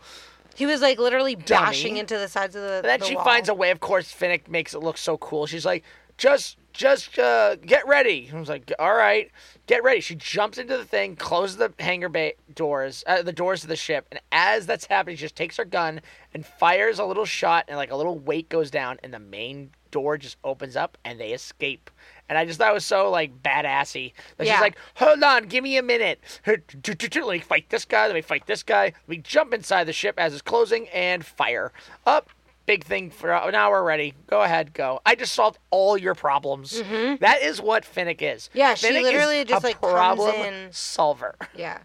He 0.56 0.66
was 0.66 0.82
like 0.82 0.98
literally 0.98 1.36
Dummy. 1.36 1.66
bashing 1.66 1.98
into 1.98 2.18
the 2.18 2.30
sides 2.30 2.56
of 2.56 2.62
the. 2.62 2.76
And 2.76 2.86
then 2.86 3.00
the 3.02 3.06
she 3.08 3.16
wall. 3.16 3.26
finds 3.26 3.50
a 3.50 3.54
way. 3.54 3.72
Of 3.72 3.82
course, 3.82 4.12
Fennec 4.12 4.48
makes 4.50 4.74
it 4.74 4.80
look 4.80 4.98
so 4.98 5.18
cool. 5.18 5.46
She's 5.48 5.66
like, 5.66 5.84
"Just, 6.18 6.58
just 6.76 7.18
uh, 7.18 7.56
get 7.56 7.88
ready." 7.88 8.30
I 8.34 8.40
was 8.40 8.50
like, 8.50 8.72
"All 8.80 8.94
right, 8.94 9.32
get 9.68 9.84
ready." 9.84 10.02
She 10.02 10.16
jumps 10.16 10.58
into 10.58 10.78
the 10.78 10.86
thing, 10.86 11.16
closes 11.16 11.58
the 11.58 11.74
hangar 11.80 12.10
bay 12.10 12.34
doors, 12.54 13.04
uh, 13.08 13.22
the 13.22 13.34
doors 13.34 13.64
of 13.64 13.70
the 13.70 13.76
ship, 13.76 14.08
and 14.12 14.20
as 14.32 14.66
that's 14.66 14.86
happening, 14.86 15.16
she 15.16 15.22
just 15.22 15.36
takes 15.36 15.58
her 15.58 15.66
gun 15.66 16.02
and 16.34 16.46
fires 16.46 17.00
a 17.00 17.06
little 17.06 17.26
shot, 17.26 17.66
and 17.68 17.78
like 17.78 17.92
a 17.92 17.96
little 17.96 18.20
weight 18.20 18.50
goes 18.50 18.70
down, 18.70 18.98
and 19.04 19.14
the 19.14 19.20
main 19.20 19.72
door 19.92 20.18
just 20.18 20.38
opens 20.44 20.76
up, 20.76 20.98
and 21.06 21.20
they 21.20 21.32
escape. 21.32 21.90
And 22.28 22.38
I 22.38 22.46
just 22.46 22.58
thought 22.58 22.72
it 22.72 22.74
was 22.74 22.86
so 22.86 23.10
like 23.10 23.42
badassy. 23.42 24.14
That 24.38 24.48
Yeah. 24.48 24.56
She's 24.56 24.62
like, 24.62 24.78
"Hold 24.96 25.24
on, 25.24 25.46
give 25.46 25.64
me 25.64 25.78
a 25.78 25.84
minute. 25.84 26.20
Let 26.46 26.74
me 26.76 27.40
fight 27.40 27.70
this 27.70 27.86
guy. 27.86 28.08
Let 28.08 28.16
me 28.16 28.22
fight 28.22 28.46
this 28.46 28.64
guy. 28.64 28.86
Let 28.86 29.08
me 29.08 29.18
jump 29.18 29.54
inside 29.54 29.86
the 29.86 29.94
ship 29.94 30.16
as 30.18 30.34
it's 30.34 30.42
closing 30.42 30.90
and 30.90 31.26
fire 31.26 31.72
up." 32.06 32.30
Big 32.66 32.84
thing 32.84 33.12
for 33.12 33.28
now. 33.52 33.70
We're 33.70 33.84
ready. 33.84 34.14
Go 34.28 34.42
ahead, 34.42 34.74
go. 34.74 35.00
I 35.06 35.16
just 35.16 35.34
solved 35.34 35.60
all 35.70 35.98
your 35.98 36.16
problems. 36.16 36.82
That 37.20 37.42
is 37.44 37.62
what 37.62 37.86
Fennec 37.86 38.22
is. 38.22 38.50
Mm-hmm. 38.50 38.58
Yeah, 38.58 38.74
she 38.74 38.88
Fennec 38.88 39.02
is 39.02 39.04
literally 39.06 39.46
just, 39.46 39.64
like, 39.64 39.80
problem 39.80 40.70
solver. 40.72 41.36
Yeah. 41.56 41.80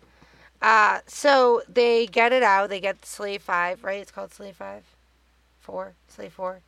Uh, 0.62 1.00
so 1.06 1.62
they 1.68 2.06
get 2.06 2.32
it 2.32 2.42
out. 2.42 2.68
They 2.68 2.80
get 2.80 3.04
Slave 3.06 3.42
Five, 3.42 3.82
right? 3.82 4.00
It's 4.00 4.10
called 4.10 4.32
Slave 4.32 4.56
Five, 4.56 4.84
four, 5.58 5.94
Slave 6.08 6.32
Four. 6.34 6.60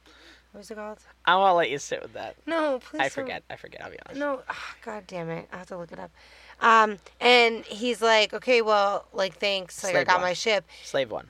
What's 0.52 0.70
it 0.70 0.74
called? 0.76 0.98
I 1.24 1.36
want 1.36 1.50
to 1.52 1.54
let 1.54 1.70
you 1.70 1.78
sit 1.78 2.02
with 2.02 2.12
that. 2.14 2.36
No, 2.46 2.78
please. 2.78 3.00
I 3.00 3.04
don't- 3.04 3.12
forget. 3.12 3.42
I 3.50 3.56
forget. 3.56 3.82
I'll 3.84 3.90
be 3.90 3.98
honest. 4.06 4.18
No, 4.20 4.40
ah, 4.48 4.74
god 4.84 5.06
damn 5.06 5.28
it! 5.30 5.46
I 5.52 5.58
have 5.58 5.66
to 5.68 5.76
look 5.78 5.92
it 5.92 5.98
up. 5.98 6.10
Um, 6.60 6.98
and 7.20 7.64
he's 7.66 8.00
like, 8.00 8.32
okay, 8.32 8.62
well, 8.62 9.06
like, 9.12 9.34
thanks. 9.38 9.82
Like, 9.82 9.96
I 9.96 10.04
got 10.04 10.16
one. 10.16 10.22
my 10.22 10.32
ship. 10.32 10.64
Slave 10.84 11.10
one. 11.10 11.28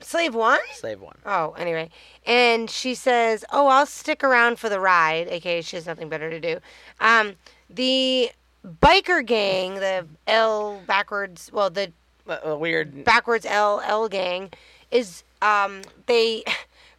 Slave 0.00 0.34
One. 0.34 0.60
Slave 0.74 1.00
one. 1.00 1.16
Oh, 1.26 1.52
anyway. 1.58 1.90
And 2.26 2.70
she 2.70 2.94
says, 2.94 3.44
Oh, 3.52 3.66
I'll 3.66 3.86
stick 3.86 4.22
around 4.22 4.58
for 4.58 4.68
the 4.68 4.80
ride, 4.80 5.28
aka 5.28 5.60
she 5.62 5.76
has 5.76 5.86
nothing 5.86 6.08
better 6.08 6.30
to 6.30 6.38
do. 6.40 6.58
Um, 7.00 7.34
the 7.68 8.30
biker 8.64 9.24
gang, 9.24 9.74
the 9.74 10.06
L 10.26 10.80
backwards, 10.86 11.50
well, 11.52 11.70
the 11.70 11.92
A, 12.28 12.38
a 12.44 12.56
weird. 12.56 13.04
backwards 13.04 13.44
L 13.46 13.82
L 13.84 14.08
gang 14.08 14.50
is, 14.90 15.24
um, 15.42 15.82
they. 16.06 16.44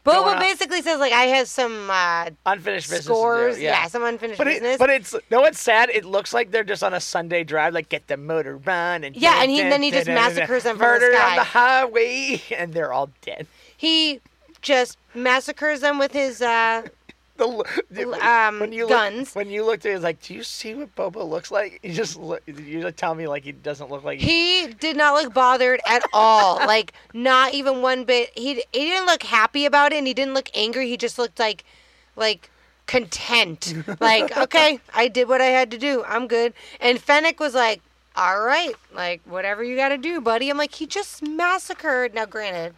Boba 0.05 0.39
basically 0.39 0.81
says, 0.81 0.99
like, 0.99 1.13
I 1.13 1.23
have 1.23 1.47
some 1.47 1.89
uh, 1.89 2.29
Unfinished 2.45 2.89
business. 2.89 3.05
scores. 3.05 3.59
Yeah. 3.59 3.71
Yeah. 3.71 3.88
some 3.88 4.03
unfinished 4.03 4.38
But, 4.38 4.47
business. 4.47 4.75
it, 4.75 4.79
but 4.79 4.89
it's 4.89 5.13
no, 5.29 5.43
it's 5.45 5.59
sad. 5.59 5.89
It 5.89 6.05
looks 6.05 6.33
like 6.33 6.51
they're 6.51 6.63
just 6.63 6.83
on 6.83 6.93
a 6.93 6.99
Sunday 7.01 7.43
drive, 7.43 7.73
like 7.73 7.89
get 7.89 8.07
the 8.07 8.17
motor 8.17 8.57
run 8.57 9.03
and 9.03 9.15
Yeah, 9.15 9.41
and 9.41 9.51
he- 9.51 9.62
then 9.62 9.81
he 9.83 9.91
just 9.91 10.07
massacres 10.07 10.63
them 10.63 10.77
from 10.77 10.85
the 10.88 10.93
murder 10.93 11.13
sky. 11.13 11.29
on 11.31 11.35
the 11.35 11.43
highway, 11.43 12.41
and 12.57 12.73
they're 12.73 12.93
all 12.93 13.09
dead. 13.21 13.45
he 13.77 14.19
just 14.62 14.97
massacres 15.13 15.81
them 15.81 15.99
with 15.99 16.12
his. 16.13 16.41
Uh, 16.41 16.83
The, 17.39 18.19
um, 18.21 18.60
when 18.60 18.73
you 18.73 18.88
guns. 18.88 19.30
Look, 19.30 19.36
when 19.36 19.49
you 19.49 19.65
looked 19.65 19.86
at 19.86 19.91
it, 19.91 19.95
it's 19.95 20.04
like, 20.04 20.21
do 20.21 20.34
you 20.34 20.43
see 20.43 20.75
what 20.75 20.93
Boba 20.95 21.28
looks 21.28 21.49
like? 21.49 21.80
You 21.82 21.93
just 21.93 22.17
look, 22.17 22.43
you 22.45 22.82
just 22.82 22.97
tell 22.97 23.15
me 23.15 23.28
like 23.28 23.43
he 23.43 23.52
doesn't 23.52 23.89
look 23.89 24.04
like. 24.04 24.19
He 24.19 24.67
did 24.80 24.97
not 24.97 25.15
look 25.15 25.34
bothered 25.34 25.80
at 25.88 26.04
all. 26.13 26.58
like 26.67 26.93
not 27.13 27.54
even 27.54 27.82
one 27.82 28.04
bit. 28.04 28.32
He 28.36 28.56
he 28.73 28.89
didn't 28.89 29.06
look 29.06 29.23
happy 29.23 29.65
about 29.65 29.93
it, 29.93 29.97
and 29.97 30.08
he 30.08 30.13
didn't 30.13 30.34
look 30.34 30.49
angry. 30.54 30.89
He 30.89 30.97
just 30.97 31.17
looked 31.17 31.39
like, 31.39 31.63
like 32.15 32.49
content. 32.86 33.73
Like, 33.99 34.36
okay, 34.38 34.80
I 34.93 35.08
did 35.08 35.28
what 35.28 35.41
I 35.41 35.45
had 35.45 35.71
to 35.71 35.78
do. 35.78 36.04
I'm 36.08 36.28
good. 36.28 36.54
And 36.80 36.99
Fennec 36.99 37.39
was 37.39 37.54
like, 37.54 37.82
all 38.15 38.41
right, 38.41 38.75
like 38.93 39.21
whatever 39.25 39.63
you 39.63 39.75
got 39.75 39.89
to 39.89 39.97
do, 39.97 40.21
buddy. 40.21 40.49
I'm 40.49 40.58
like, 40.58 40.73
he 40.73 40.86
just 40.86 41.21
massacred. 41.21 42.13
Now, 42.13 42.25
granted, 42.25 42.75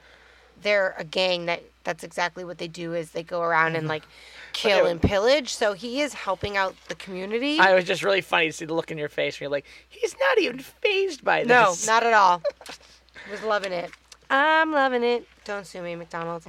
they're 0.61 0.95
a 0.97 1.03
gang 1.03 1.45
that 1.45 1.63
that's 1.83 2.03
exactly 2.03 2.43
what 2.43 2.57
they 2.57 2.67
do 2.67 2.93
is 2.93 3.11
they 3.11 3.23
go 3.23 3.41
around 3.41 3.75
and 3.75 3.87
like 3.87 4.03
kill 4.53 4.85
it- 4.85 4.91
and 4.91 5.01
pillage. 5.01 5.53
So 5.53 5.73
he 5.73 6.01
is 6.01 6.13
helping 6.13 6.57
out 6.57 6.75
the 6.87 6.95
community. 6.95 7.59
I 7.59 7.73
was 7.73 7.85
just 7.85 8.03
really 8.03 8.21
funny 8.21 8.47
to 8.47 8.53
see 8.53 8.65
the 8.65 8.73
look 8.73 8.91
in 8.91 8.97
your 8.97 9.09
face 9.09 9.39
when 9.39 9.45
you're 9.45 9.51
like, 9.51 9.65
he's 9.89 10.15
not 10.19 10.39
even 10.39 10.59
fazed 10.59 11.23
by 11.23 11.39
this. 11.41 11.47
no, 11.49 11.71
this. 11.71 11.87
not 11.87 12.03
at 12.03 12.13
all. 12.13 12.41
was 13.31 13.43
loving 13.43 13.71
it. 13.71 13.91
I'm 14.29 14.71
loving 14.71 15.03
it. 15.03 15.27
Don't 15.45 15.65
sue 15.67 15.81
me, 15.81 15.95
McDonald's. 15.95 16.47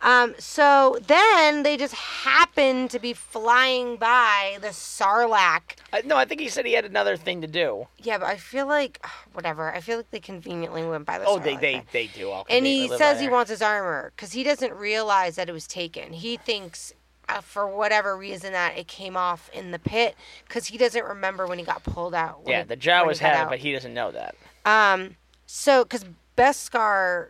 Um, 0.00 0.34
so 0.38 0.98
then 1.06 1.62
they 1.62 1.78
just 1.78 1.94
happen 1.94 2.88
to 2.88 2.98
be 2.98 3.14
flying 3.14 3.96
by 3.96 4.58
the 4.60 4.68
Sarlacc. 4.68 5.76
Uh, 5.94 6.02
no, 6.04 6.16
I 6.16 6.26
think 6.26 6.42
he 6.42 6.48
said 6.48 6.66
he 6.66 6.74
had 6.74 6.84
another 6.84 7.16
thing 7.16 7.40
to 7.40 7.46
do. 7.46 7.86
Yeah, 7.98 8.18
but 8.18 8.26
I 8.26 8.36
feel 8.36 8.66
like 8.66 9.04
whatever. 9.32 9.72
I 9.74 9.80
feel 9.80 9.96
like 9.96 10.10
they 10.10 10.20
conveniently 10.20 10.84
went 10.84 11.06
by 11.06 11.18
the 11.18 11.24
Oh, 11.24 11.38
Sarlacc. 11.38 11.44
they 11.44 11.56
they 11.56 11.82
they 11.92 12.06
do 12.08 12.28
all. 12.30 12.44
and 12.50 12.66
he 12.66 12.88
says 12.88 13.18
he 13.20 13.28
wants 13.28 13.50
his 13.50 13.62
armor 13.62 14.12
because 14.14 14.32
he 14.32 14.42
doesn't 14.44 14.74
realize 14.74 15.36
that 15.36 15.48
it 15.48 15.52
was 15.52 15.66
taken. 15.66 16.12
He 16.12 16.36
thinks, 16.36 16.92
uh, 17.28 17.40
for 17.40 17.66
whatever 17.66 18.16
reason, 18.16 18.52
that 18.52 18.76
it 18.78 18.86
came 18.88 19.16
off 19.16 19.50
in 19.52 19.70
the 19.70 19.78
pit 19.78 20.14
because 20.46 20.66
he 20.66 20.78
doesn't 20.78 21.04
remember 21.04 21.46
when 21.46 21.58
he 21.58 21.64
got 21.64 21.82
pulled 21.84 22.14
out. 22.14 22.40
Yeah, 22.46 22.62
he- 22.62 22.68
the 22.68 22.76
Jawas 22.76 23.16
it, 23.16 23.22
out. 23.22 23.48
but 23.50 23.58
he 23.58 23.72
doesn't 23.72 23.94
know 23.94 24.10
that. 24.12 24.34
Um, 24.64 25.16
so 25.46 25.84
because 25.84 26.04
Beskar 26.36 27.28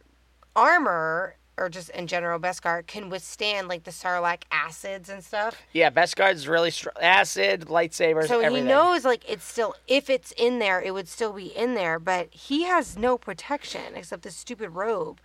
armor 0.57 1.37
or 1.57 1.69
just 1.69 1.89
in 1.91 2.07
general 2.09 2.41
Beskar 2.41 2.85
can 2.85 3.09
withstand 3.11 3.69
like 3.69 3.85
the 3.85 3.91
Sarlacc 3.93 4.43
acids 4.51 5.09
and 5.09 5.23
stuff. 5.23 5.63
Yeah, 5.73 5.89
Beskar's 5.91 6.49
really 6.49 6.73
strong. 6.73 6.95
Acid, 7.01 7.67
lightsabers, 7.67 8.27
So 8.27 8.41
everything. 8.41 8.65
he 8.67 8.69
knows 8.73 9.05
like 9.05 9.23
it's 9.31 9.45
still 9.45 9.75
if 9.87 10.11
it's 10.11 10.33
in 10.33 10.59
there, 10.59 10.81
it 10.81 10.93
would 10.93 11.07
still 11.09 11.33
be 11.33 11.47
in 11.57 11.75
there, 11.75 11.99
but 12.01 12.33
he 12.35 12.65
has 12.65 12.97
no 12.99 13.17
protection 13.19 13.95
except 13.95 14.23
this 14.23 14.35
stupid 14.35 14.71
robe. 14.71 15.21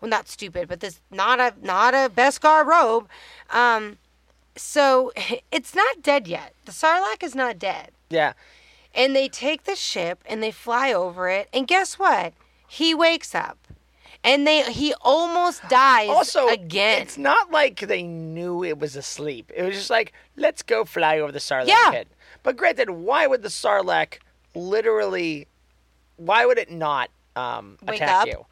Well, 0.00 0.08
not 0.08 0.26
stupid, 0.28 0.68
but 0.68 0.80
this 0.80 1.00
not 1.10 1.38
a 1.38 1.52
not 1.60 1.92
a 1.92 2.10
Beskar 2.14 2.64
robe. 2.64 3.08
Um, 3.50 3.98
so 4.56 5.12
it's 5.52 5.74
not 5.74 6.02
dead 6.02 6.26
yet. 6.28 6.54
The 6.64 6.72
Sarlacc 6.72 7.22
is 7.22 7.34
not 7.34 7.58
dead. 7.58 7.90
Yeah, 8.10 8.34
And 8.94 9.16
they 9.16 9.28
take 9.28 9.64
the 9.64 9.74
ship 9.74 10.22
and 10.26 10.42
they 10.42 10.50
fly 10.52 10.92
over 10.92 11.28
it, 11.28 11.48
and 11.52 11.66
guess 11.66 11.98
what? 11.98 12.32
He 12.68 12.94
wakes 12.94 13.34
up. 13.34 13.58
And 14.22 14.46
they 14.46 14.62
he 14.72 14.94
almost 15.02 15.60
dies 15.68 16.08
Also, 16.08 16.48
again. 16.48 17.02
it's 17.02 17.18
not 17.18 17.50
like 17.50 17.80
they 17.80 18.02
knew 18.02 18.64
it 18.64 18.78
was 18.78 18.96
asleep. 18.96 19.52
It 19.54 19.62
was 19.64 19.74
just 19.74 19.90
like, 19.90 20.12
let's 20.36 20.62
go 20.62 20.84
fly 20.86 21.18
over 21.18 21.30
the 21.30 21.40
Sarlacc 21.40 21.66
Yeah. 21.68 21.90
pit. 21.90 22.08
But 22.42 22.56
granted, 22.56 22.88
why 22.90 23.26
would 23.26 23.42
the 23.42 23.48
Sarlacc 23.50 24.18
literally? 24.54 25.46
Why 26.16 26.46
would 26.46 26.58
it 26.58 26.70
not 26.70 27.10
um, 27.36 27.76
attack 27.86 28.08
up? 28.22 28.26
you? 28.28 28.46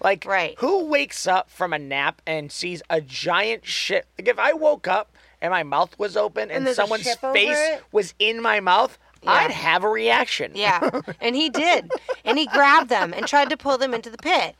Like, 0.00 0.24
Right. 0.24 0.54
who 0.58 0.84
wakes 0.84 1.26
up 1.26 1.50
from 1.50 1.72
a 1.72 1.78
nap 1.78 2.22
and 2.26 2.50
sees 2.52 2.82
a 2.88 3.00
giant 3.00 3.66
ship? 3.66 4.06
Like, 4.18 4.28
if 4.28 4.38
I 4.38 4.52
woke 4.54 4.86
up 4.88 5.10
and 5.40 5.50
my 5.50 5.62
mouth 5.62 5.98
was 5.98 6.16
open 6.16 6.50
and, 6.50 6.66
there's 6.66 6.78
a 6.78 6.82
someone's 6.82 7.14
face 7.32 7.80
was 7.92 8.14
in 8.18 8.40
my 8.42 8.60
mouth, 8.60 8.98
Yeah. 9.22 9.32
I'd 9.32 9.50
have 9.50 9.84
a 9.84 9.88
reaction. 9.88 10.52
Yeah, 10.54 10.90
and 11.20 11.34
he 11.36 11.48
did. 11.50 11.90
And 12.24 12.38
he 12.38 12.46
grabbed 12.46 12.88
them 12.88 13.12
and 13.12 13.26
tried 13.26 13.50
to 13.50 13.56
pull 13.56 13.78
them 13.78 13.94
into 13.94 14.10
the 14.10 14.18
pit. 14.18 14.56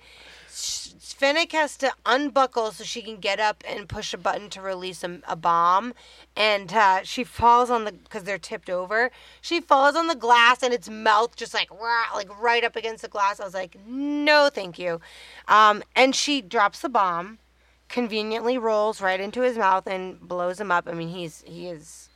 Fennec 1.19 1.51
has 1.51 1.77
to 1.79 1.93
unbuckle 2.07 2.71
so 2.71 2.85
she 2.85 3.03
can 3.03 3.17
get 3.17 3.41
up 3.41 3.65
and 3.69 3.89
push 3.89 4.15
a 4.15 4.17
button 4.17 4.49
to 4.51 4.61
release 4.61 5.03
a, 5.03 5.19
a 5.27 5.35
bomb. 5.35 5.93
And 6.37 6.73
uh, 6.73 7.01
she 7.03 7.25
falls 7.25 7.71
on 7.71 7.83
the, 7.85 7.91
because 7.91 8.23
they're 8.23 8.39
tipped 8.39 8.71
over, 8.71 9.11
she 9.41 9.61
falls 9.61 9.97
on 9.97 10.07
the 10.07 10.15
glass 10.15 10.63
and 10.63 10.73
its 10.73 10.89
mouth 10.89 11.35
just 11.35 11.55
like, 11.55 11.71
rah, 11.73 12.05
like 12.15 12.29
right 12.41 12.63
up 12.63 12.77
against 12.77 13.03
the 13.03 13.09
glass. 13.09 13.41
I 13.41 13.45
was 13.45 13.55
like, 13.55 13.77
no, 13.85 14.49
thank 14.53 14.79
you. 14.79 15.01
Um, 15.49 15.83
and 15.97 16.15
she 16.15 16.41
drops 16.41 16.81
the 16.83 16.89
bomb, 16.89 17.39
conveniently 17.89 18.59
rolls 18.59 19.01
right 19.01 19.21
into 19.21 19.41
his 19.43 19.57
mouth 19.59 19.87
and 19.87 20.21
blows 20.21 20.61
him 20.61 20.71
up. 20.71 20.89
I 20.89 20.93
mean, 20.93 21.09
he's, 21.09 21.43
he 21.47 21.69
is, 21.69 22.09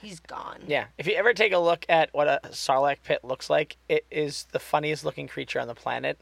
he's 0.00 0.20
gone. 0.20 0.60
Yeah, 0.66 0.86
if 0.98 1.06
you 1.06 1.14
ever 1.14 1.32
take 1.34 1.52
a 1.52 1.58
look 1.58 1.84
at 1.88 2.10
what 2.12 2.28
a 2.28 2.40
Sarlacc 2.50 2.98
pit 3.02 3.20
looks 3.24 3.48
like, 3.50 3.76
it 3.88 4.04
is 4.10 4.46
the 4.52 4.58
funniest 4.58 5.04
looking 5.04 5.26
creature 5.28 5.60
on 5.60 5.68
the 5.68 5.74
planet. 5.74 6.18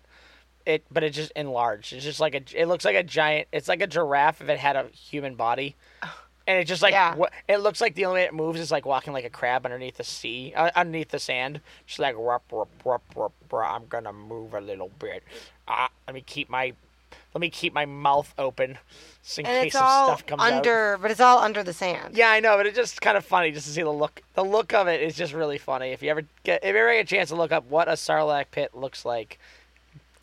It, 0.65 0.85
but 0.93 1.03
it 1.03 1.11
just 1.11 1.33
enlarged. 1.35 1.93
It's 1.93 2.05
just 2.05 2.21
like 2.21 2.37
a. 2.37 2.43
It 2.55 2.67
looks 2.69 2.85
like 2.85 2.95
a 2.95 3.03
giant. 3.03 3.49
It's 3.53 3.67
like 3.67 3.83
a 3.83 3.87
giraffe 3.89 4.41
if 4.41 4.49
it 4.49 4.61
had 4.61 4.77
a 4.77 4.85
human 4.91 5.35
body, 5.35 5.75
and 6.47 6.57
it 6.61 6.67
just 6.69 6.83
like 6.83 6.93
Yeah. 6.93 7.17
wha- 7.17 7.31
it 7.49 7.57
looks 7.57 7.81
like 7.81 7.97
the 7.97 8.05
only 8.05 8.21
way 8.21 8.27
it 8.27 8.33
moves 8.33 8.61
is 8.61 8.71
like 8.71 8.87
walking 8.87 9.13
like 9.13 9.25
a 9.25 9.29
crab 9.31 9.65
underneath 9.67 9.97
the 9.97 10.05
sea, 10.05 10.53
uh, 10.55 10.71
underneath 10.77 11.09
the 11.09 11.19
sand. 11.19 11.61
Just 11.89 11.99
like 11.99 12.15
rup, 12.17 12.45
rup, 12.53 12.69
rup, 12.85 13.03
rup, 13.17 13.33
rup, 13.51 13.73
I'm 13.75 13.87
gonna 13.89 14.13
move 14.13 14.55
a 14.55 14.61
little 14.61 14.93
bit. 15.01 15.25
Ah, 15.67 15.89
let 16.07 16.15
me 16.15 16.21
keep 16.25 16.49
my, 16.49 16.75
let 17.35 17.41
me 17.41 17.49
keep 17.51 17.73
my 17.73 17.87
mouth 17.87 18.33
open, 18.39 18.79
just 19.25 19.39
in 19.39 19.47
And 19.47 19.65
case 19.65 19.73
some 19.73 19.83
stuff 19.83 20.27
comes 20.27 20.43
out. 20.43 20.53
under, 20.53 20.99
but 21.01 21.11
it's 21.11 21.21
all 21.21 21.39
under 21.39 21.63
the 21.63 21.73
sand. 21.73 22.17
Yeah, 22.17 22.31
I 22.31 22.41
know, 22.41 22.57
but 22.57 22.67
it's 22.67 22.77
just 22.77 23.01
kind 23.01 23.17
of 23.17 23.25
funny 23.25 23.51
just 23.53 23.67
to 23.67 23.73
see 23.73 23.83
the 23.83 23.91
look. 23.91 24.23
The 24.35 24.45
look 24.45 24.75
of 24.75 24.87
it 24.89 25.01
is 25.03 25.15
just 25.15 25.33
really 25.33 25.59
funny. 25.59 25.91
If 25.93 26.03
you 26.03 26.11
ever 26.11 26.23
get, 26.45 26.63
if 26.63 26.75
you 26.75 26.81
ever 26.81 26.93
get 26.93 27.01
a 27.01 27.05
chance 27.05 27.31
to 27.31 27.37
look 27.37 27.53
up 27.53 27.65
what 27.71 27.89
a 27.89 27.93
Sarlacc 27.93 28.47
pit 28.51 28.75
looks 28.75 29.05
like, 29.05 29.39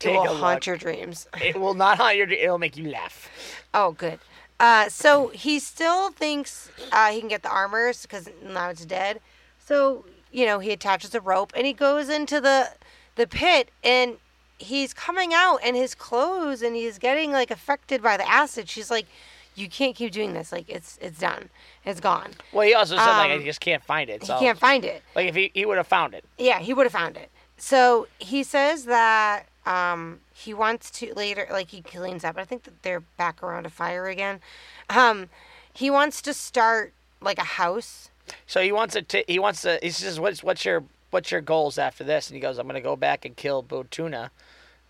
It 0.00 0.08
will 0.10 0.22
a 0.24 0.28
haunt 0.28 0.54
look. 0.60 0.66
your 0.66 0.76
dreams. 0.76 1.26
It 1.42 1.58
will 1.60 1.74
not 1.74 1.98
haunt 1.98 2.16
your. 2.16 2.28
It'll 2.30 2.58
make 2.58 2.76
you 2.76 2.90
laugh. 2.90 3.28
Oh, 3.74 3.92
good. 3.92 4.18
Uh, 4.58 4.88
so 4.88 5.28
he 5.28 5.58
still 5.58 6.10
thinks 6.10 6.70
uh, 6.92 7.10
he 7.10 7.18
can 7.20 7.28
get 7.28 7.42
the 7.42 7.48
armors 7.50 8.02
because 8.02 8.28
now 8.44 8.68
it's 8.68 8.84
dead. 8.84 9.20
So 9.58 10.04
you 10.30 10.46
know 10.46 10.58
he 10.60 10.70
attaches 10.70 11.14
a 11.14 11.20
rope 11.20 11.52
and 11.56 11.66
he 11.66 11.72
goes 11.72 12.08
into 12.08 12.40
the 12.40 12.70
the 13.16 13.26
pit 13.26 13.70
and 13.82 14.16
he's 14.60 14.92
coming 14.94 15.32
out 15.34 15.58
and 15.64 15.74
his 15.74 15.94
clothes 15.94 16.62
and 16.62 16.76
he's 16.76 16.98
getting 16.98 17.32
like 17.32 17.50
affected 17.50 18.02
by 18.02 18.16
the 18.16 18.28
acid. 18.30 18.68
She's 18.68 18.90
like, 18.90 19.06
"You 19.54 19.68
can't 19.68 19.96
keep 19.96 20.12
doing 20.12 20.34
this. 20.34 20.52
Like 20.52 20.68
it's 20.68 20.98
it's 21.00 21.18
done. 21.18 21.48
It's 21.84 22.00
gone. 22.00 22.32
Well, 22.52 22.66
he 22.66 22.74
also 22.74 22.96
said 22.96 23.06
like 23.16 23.30
Um, 23.30 23.40
I 23.40 23.44
just 23.44 23.60
can't 23.60 23.82
find 23.82 24.10
it. 24.10 24.24
So 24.24 24.34
He 24.34 24.40
can't 24.44 24.58
find 24.58 24.84
it." 24.84 25.02
like 25.14 25.26
if 25.28 25.34
he 25.34 25.50
he 25.54 25.64
would 25.66 25.76
have 25.78 25.88
found 25.88 26.14
it. 26.14 26.24
Yeah, 26.38 26.58
he 26.58 26.72
would 26.74 26.84
have 26.84 26.92
found 26.92 27.16
it. 27.16 27.30
So 27.56 28.06
he 28.18 28.42
says 28.42 28.84
that 28.84 29.46
um, 29.66 30.20
he 30.32 30.54
wants 30.54 30.90
to 30.92 31.12
later, 31.14 31.46
like 31.50 31.70
he 31.70 31.82
cleans 31.82 32.24
up. 32.24 32.38
I 32.38 32.44
think 32.44 32.62
that 32.64 32.82
they're 32.82 33.00
back 33.00 33.42
around 33.42 33.66
a 33.66 33.70
fire 33.70 34.06
again. 34.06 34.40
Um, 34.88 35.28
he 35.72 35.90
wants 35.90 36.22
to 36.22 36.34
start 36.34 36.92
like 37.20 37.38
a 37.38 37.44
house. 37.44 38.10
So 38.46 38.62
he 38.62 38.72
wants 38.72 38.94
to. 38.94 39.24
He 39.26 39.38
wants 39.38 39.62
to. 39.62 39.78
He 39.82 39.90
says, 39.90 40.18
"What's 40.20 40.42
what's 40.42 40.64
your 40.64 40.84
what's 41.10 41.30
your 41.30 41.40
goals 41.40 41.78
after 41.78 42.04
this?" 42.04 42.28
And 42.28 42.34
he 42.34 42.40
goes, 42.40 42.58
"I'm 42.58 42.66
gonna 42.66 42.80
go 42.80 42.96
back 42.96 43.24
and 43.24 43.36
kill 43.36 43.62
Botuna. 43.62 44.30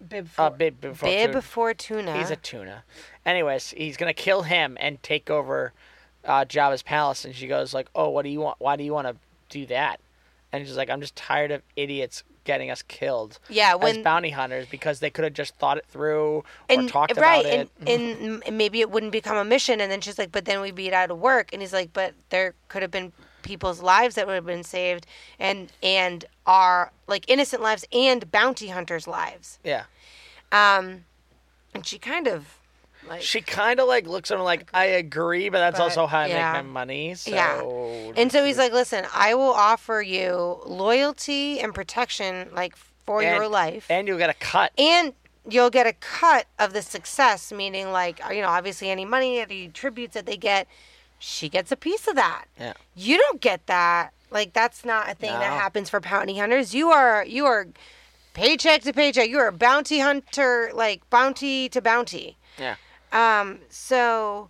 Bib, 0.06 0.28
Uh, 0.38 0.50
Bib 0.50 0.80
before 0.80 1.08
Bib 1.08 1.30
Tuna. 1.30 1.42
for 1.42 1.74
tuna. 1.74 2.18
He's 2.18 2.30
a 2.30 2.36
tuna. 2.36 2.84
Anyways, 3.26 3.70
he's 3.70 3.96
gonna 3.96 4.14
kill 4.14 4.42
him 4.42 4.76
and 4.80 5.02
take 5.02 5.30
over 5.30 5.72
uh, 6.24 6.44
Jabba's 6.44 6.82
palace. 6.82 7.24
And 7.24 7.34
she 7.34 7.46
goes 7.46 7.72
like, 7.74 7.88
"Oh, 7.94 8.08
what 8.10 8.22
do 8.22 8.28
you 8.28 8.40
want? 8.40 8.56
Why 8.60 8.76
do 8.76 8.84
you 8.84 8.92
want 8.92 9.08
to 9.08 9.16
do 9.48 9.66
that?" 9.66 10.00
And 10.52 10.66
she's 10.66 10.76
like, 10.76 10.90
"I'm 10.90 11.00
just 11.00 11.16
tired 11.16 11.50
of 11.50 11.62
idiots 11.76 12.24
getting 12.44 12.70
us 12.70 12.82
killed 12.82 13.38
yeah, 13.50 13.74
as 13.74 13.80
when 13.80 14.02
bounty 14.02 14.30
hunters 14.30 14.66
because 14.66 15.00
they 15.00 15.10
could 15.10 15.24
have 15.24 15.34
just 15.34 15.54
thought 15.56 15.76
it 15.76 15.84
through 15.86 16.38
or 16.38 16.44
and 16.70 16.88
talked 16.88 17.16
right, 17.16 17.44
about 17.44 17.60
it." 17.60 17.70
and, 17.86 18.42
and 18.44 18.58
maybe 18.58 18.80
it 18.80 18.90
wouldn't 18.90 19.12
become 19.12 19.36
a 19.36 19.44
mission. 19.44 19.80
And 19.80 19.92
then 19.92 20.00
she's 20.00 20.18
like, 20.18 20.32
"But 20.32 20.46
then 20.46 20.60
we'd 20.60 20.74
be 20.74 20.92
out 20.92 21.10
of 21.10 21.18
work." 21.18 21.52
And 21.52 21.60
he's 21.62 21.72
like, 21.72 21.92
"But 21.92 22.14
there 22.30 22.54
could 22.68 22.82
have 22.82 22.90
been 22.90 23.12
people's 23.42 23.80
lives 23.82 24.14
that 24.14 24.26
would 24.26 24.34
have 24.34 24.46
been 24.46 24.64
saved, 24.64 25.06
and 25.38 25.72
and 25.82 26.24
our 26.46 26.92
like 27.06 27.28
innocent 27.28 27.62
lives 27.62 27.84
and 27.92 28.30
bounty 28.30 28.68
hunters' 28.68 29.06
lives." 29.06 29.58
yeah, 29.64 29.84
Um, 30.52 31.04
and 31.74 31.86
she 31.86 31.98
kind 31.98 32.26
of 32.26 32.56
like 33.08 33.22
she 33.22 33.40
kind 33.40 33.80
of 33.80 33.88
like 33.88 34.06
looks 34.06 34.30
at 34.30 34.36
him 34.38 34.44
like, 34.44 34.68
"I 34.74 34.84
agree, 34.86 35.48
but 35.48 35.58
that's 35.58 35.78
But, 35.78 35.84
also 35.84 36.06
how 36.06 36.20
I 36.20 36.26
yeah. 36.26 36.52
make 36.52 36.64
my 36.64 36.70
money." 36.70 37.14
So 37.14 37.30
Yeah. 37.30 38.12
And 38.20 38.30
so 38.30 38.44
he's 38.44 38.58
like, 38.58 38.72
"Listen, 38.72 39.06
I 39.14 39.34
will 39.34 39.52
offer 39.52 40.02
you 40.02 40.60
loyalty 40.66 41.60
and 41.60 41.74
protection, 41.74 42.50
like 42.54 42.76
for 43.06 43.22
your 43.22 43.48
life, 43.48 43.86
and 43.90 44.06
you'll 44.06 44.18
get 44.18 44.30
a 44.30 44.34
cut. 44.34 44.72
and 44.78 45.14
you'll 45.48 45.70
get 45.70 45.86
a 45.86 45.94
cut 45.94 46.46
of 46.58 46.72
the 46.74 46.82
success. 46.82 47.50
Meaning, 47.50 47.90
like 47.90 48.20
you 48.30 48.42
know, 48.42 48.48
obviously 48.48 48.90
any 48.90 49.04
money, 49.04 49.40
any 49.40 49.68
tributes 49.68 50.14
that 50.14 50.26
they 50.26 50.36
get, 50.36 50.68
she 51.20 51.48
gets 51.48 51.70
a 51.70 51.76
piece 51.76 52.08
of 52.08 52.16
that. 52.16 52.46
Yeah. 52.58 52.72
You 52.96 53.18
don't 53.18 53.40
get 53.40 53.66
that. 53.66 54.12
Like 54.30 54.52
that's 54.52 54.84
not 54.84 55.10
a 55.10 55.14
thing 55.14 55.32
that 55.32 55.52
happens 55.52 55.90
for 55.90 56.00
bounty 56.00 56.38
hunters. 56.38 56.74
You 56.74 56.88
are 56.90 57.24
you 57.24 57.46
are 57.46 57.66
paycheck 58.32 58.82
to 58.82 58.92
paycheck. 58.92 59.28
You 59.28 59.38
are 59.38 59.48
a 59.48 59.52
bounty 59.52 60.00
hunter, 60.00 60.70
like 60.74 61.08
bounty 61.10 61.68
to 61.68 61.80
bounty. 61.80 62.36
Yeah. 62.58 62.76
Um. 63.12 63.58
So 63.68 64.48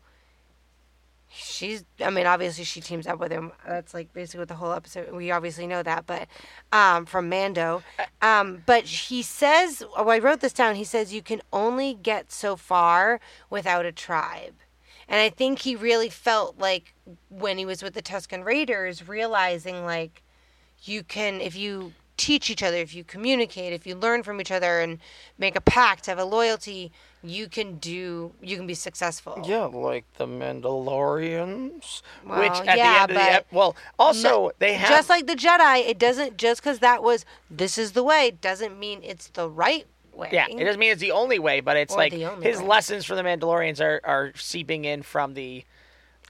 she's. 1.28 1.84
I 2.04 2.10
mean, 2.10 2.26
obviously 2.26 2.64
she 2.64 2.80
teams 2.80 3.06
up 3.06 3.18
with 3.18 3.32
him. 3.32 3.52
That's 3.66 3.92
like 3.94 4.12
basically 4.12 4.40
what 4.40 4.48
the 4.48 4.54
whole 4.54 4.72
episode. 4.72 5.12
We 5.12 5.30
obviously 5.30 5.66
know 5.66 5.82
that, 5.82 6.06
but 6.06 6.28
um, 6.72 7.06
from 7.06 7.28
Mando. 7.28 7.82
Um. 8.22 8.62
But 8.66 8.84
he 8.84 9.22
says. 9.22 9.82
Oh, 9.96 10.08
I 10.08 10.18
wrote 10.18 10.40
this 10.40 10.52
down. 10.52 10.74
He 10.76 10.84
says 10.84 11.12
you 11.12 11.22
can 11.22 11.40
only 11.52 11.94
get 11.94 12.30
so 12.30 12.54
far 12.54 13.18
without 13.48 13.86
a 13.86 13.92
tribe. 13.92 14.54
And 15.10 15.20
I 15.20 15.28
think 15.28 15.58
he 15.58 15.74
really 15.74 16.08
felt 16.08 16.58
like 16.58 16.94
when 17.28 17.58
he 17.58 17.66
was 17.66 17.82
with 17.82 17.94
the 17.94 18.00
Tuscan 18.00 18.44
Raiders, 18.44 19.08
realizing 19.08 19.84
like 19.84 20.22
you 20.84 21.02
can, 21.02 21.40
if 21.40 21.56
you 21.56 21.92
teach 22.16 22.48
each 22.48 22.62
other, 22.62 22.76
if 22.76 22.94
you 22.94 23.02
communicate, 23.02 23.72
if 23.72 23.86
you 23.86 23.96
learn 23.96 24.22
from 24.22 24.40
each 24.40 24.52
other 24.52 24.78
and 24.78 24.98
make 25.36 25.56
a 25.56 25.60
pact, 25.60 26.06
have 26.06 26.18
a 26.18 26.24
loyalty, 26.24 26.92
you 27.24 27.48
can 27.48 27.78
do, 27.78 28.32
you 28.40 28.56
can 28.56 28.68
be 28.68 28.74
successful. 28.74 29.42
Yeah, 29.44 29.64
like 29.64 30.04
the 30.16 30.26
Mandalorians. 30.26 32.02
Well, 32.24 32.38
Which 32.40 32.68
at 32.68 32.76
yeah, 32.76 32.76
the 32.76 33.02
end 33.02 33.02
of 33.02 33.08
the 33.08 33.14
but 33.14 33.32
ep- 33.32 33.52
well, 33.52 33.76
also 33.98 34.28
no- 34.28 34.52
they 34.60 34.74
have 34.74 34.90
just 34.90 35.08
like 35.08 35.26
the 35.26 35.34
Jedi, 35.34 35.88
it 35.88 35.98
doesn't 35.98 36.36
just 36.36 36.62
because 36.62 36.78
that 36.78 37.02
was 37.02 37.24
this 37.50 37.76
is 37.76 37.92
the 37.92 38.04
way 38.04 38.30
doesn't 38.40 38.78
mean 38.78 39.00
it's 39.02 39.26
the 39.28 39.48
right 39.48 39.86
way. 40.14 40.28
Yeah, 40.32 40.46
it 40.48 40.64
doesn't 40.64 40.78
mean 40.80 40.92
it's 40.92 41.00
the 41.00 41.12
only 41.12 41.38
way, 41.38 41.60
but 41.60 41.76
it's 41.76 41.94
Or 41.94 41.98
like 41.98 42.12
his 42.12 42.58
way. 42.60 42.66
lessons 42.66 43.04
for 43.04 43.14
the 43.14 43.22
Mandalorians 43.22 43.80
are, 43.80 44.00
are 44.04 44.32
seeping 44.36 44.84
in 44.84 45.02
from 45.02 45.34
the. 45.34 45.64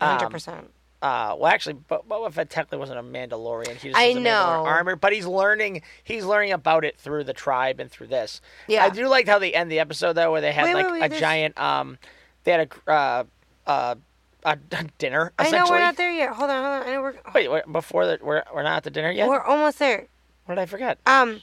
um, 0.00 0.08
Hundred 0.18 0.30
percent. 0.30 0.70
Uh, 1.02 1.34
well, 1.38 1.46
actually, 1.50 1.72
Bo- 1.72 2.04
Boba 2.06 2.30
Fett 2.30 2.50
technically 2.50 2.76
wasn't 2.76 2.98
a 2.98 3.02
Mandalorian. 3.02 3.76
He 3.76 3.88
just 3.88 3.98
I 3.98 4.08
was 4.08 4.16
a 4.16 4.18
Mandalorian 4.18 4.22
know. 4.24 4.64
armor, 4.66 4.96
but 4.96 5.14
he's 5.14 5.24
learning. 5.26 5.80
He's 6.04 6.26
learning 6.26 6.52
about 6.52 6.84
it 6.84 6.98
through 6.98 7.24
the 7.24 7.32
tribe 7.32 7.80
and 7.80 7.90
through 7.90 8.08
this. 8.08 8.42
Yeah. 8.68 8.84
I 8.84 8.90
do 8.90 9.08
like 9.08 9.26
how 9.26 9.38
they 9.38 9.54
end 9.54 9.72
the 9.72 9.78
episode 9.78 10.12
though, 10.12 10.30
where 10.30 10.42
they 10.42 10.52
had 10.52 10.64
Wait, 10.64 10.74
like 10.74 10.86
wait, 10.86 10.92
wait, 11.00 11.06
a 11.06 11.08
there's- 11.08 11.20
giant. 11.20 11.58
Um, 11.58 11.96
they 12.44 12.52
had 12.52 12.70
a 12.86 12.90
uh, 12.90 13.24
uh, 13.66 13.94
a 14.44 14.56
dinner. 14.98 15.32
I 15.38 15.50
know 15.50 15.66
we're 15.70 15.78
not 15.80 15.96
there 15.96 16.12
yet. 16.12 16.30
Hold 16.34 16.50
on, 16.50 16.64
hold 16.64 16.82
on. 16.82 16.88
I 16.88 16.92
know 16.94 17.00
we're 17.02 17.14
Wait, 17.34 17.50
wait, 17.50 17.62
before 17.72 18.06
the 18.06 18.18
we're 18.22 18.42
we're 18.54 18.62
not 18.62 18.76
at 18.78 18.82
the 18.84 18.90
dinner 18.90 19.10
yet. 19.10 19.26
we're 19.28 19.40
almost 19.42 19.78
there. 19.78 20.06
what 20.44 20.56
did 20.56 20.60
I 20.62 20.66
forget? 20.66 20.98
Um, 21.06 21.40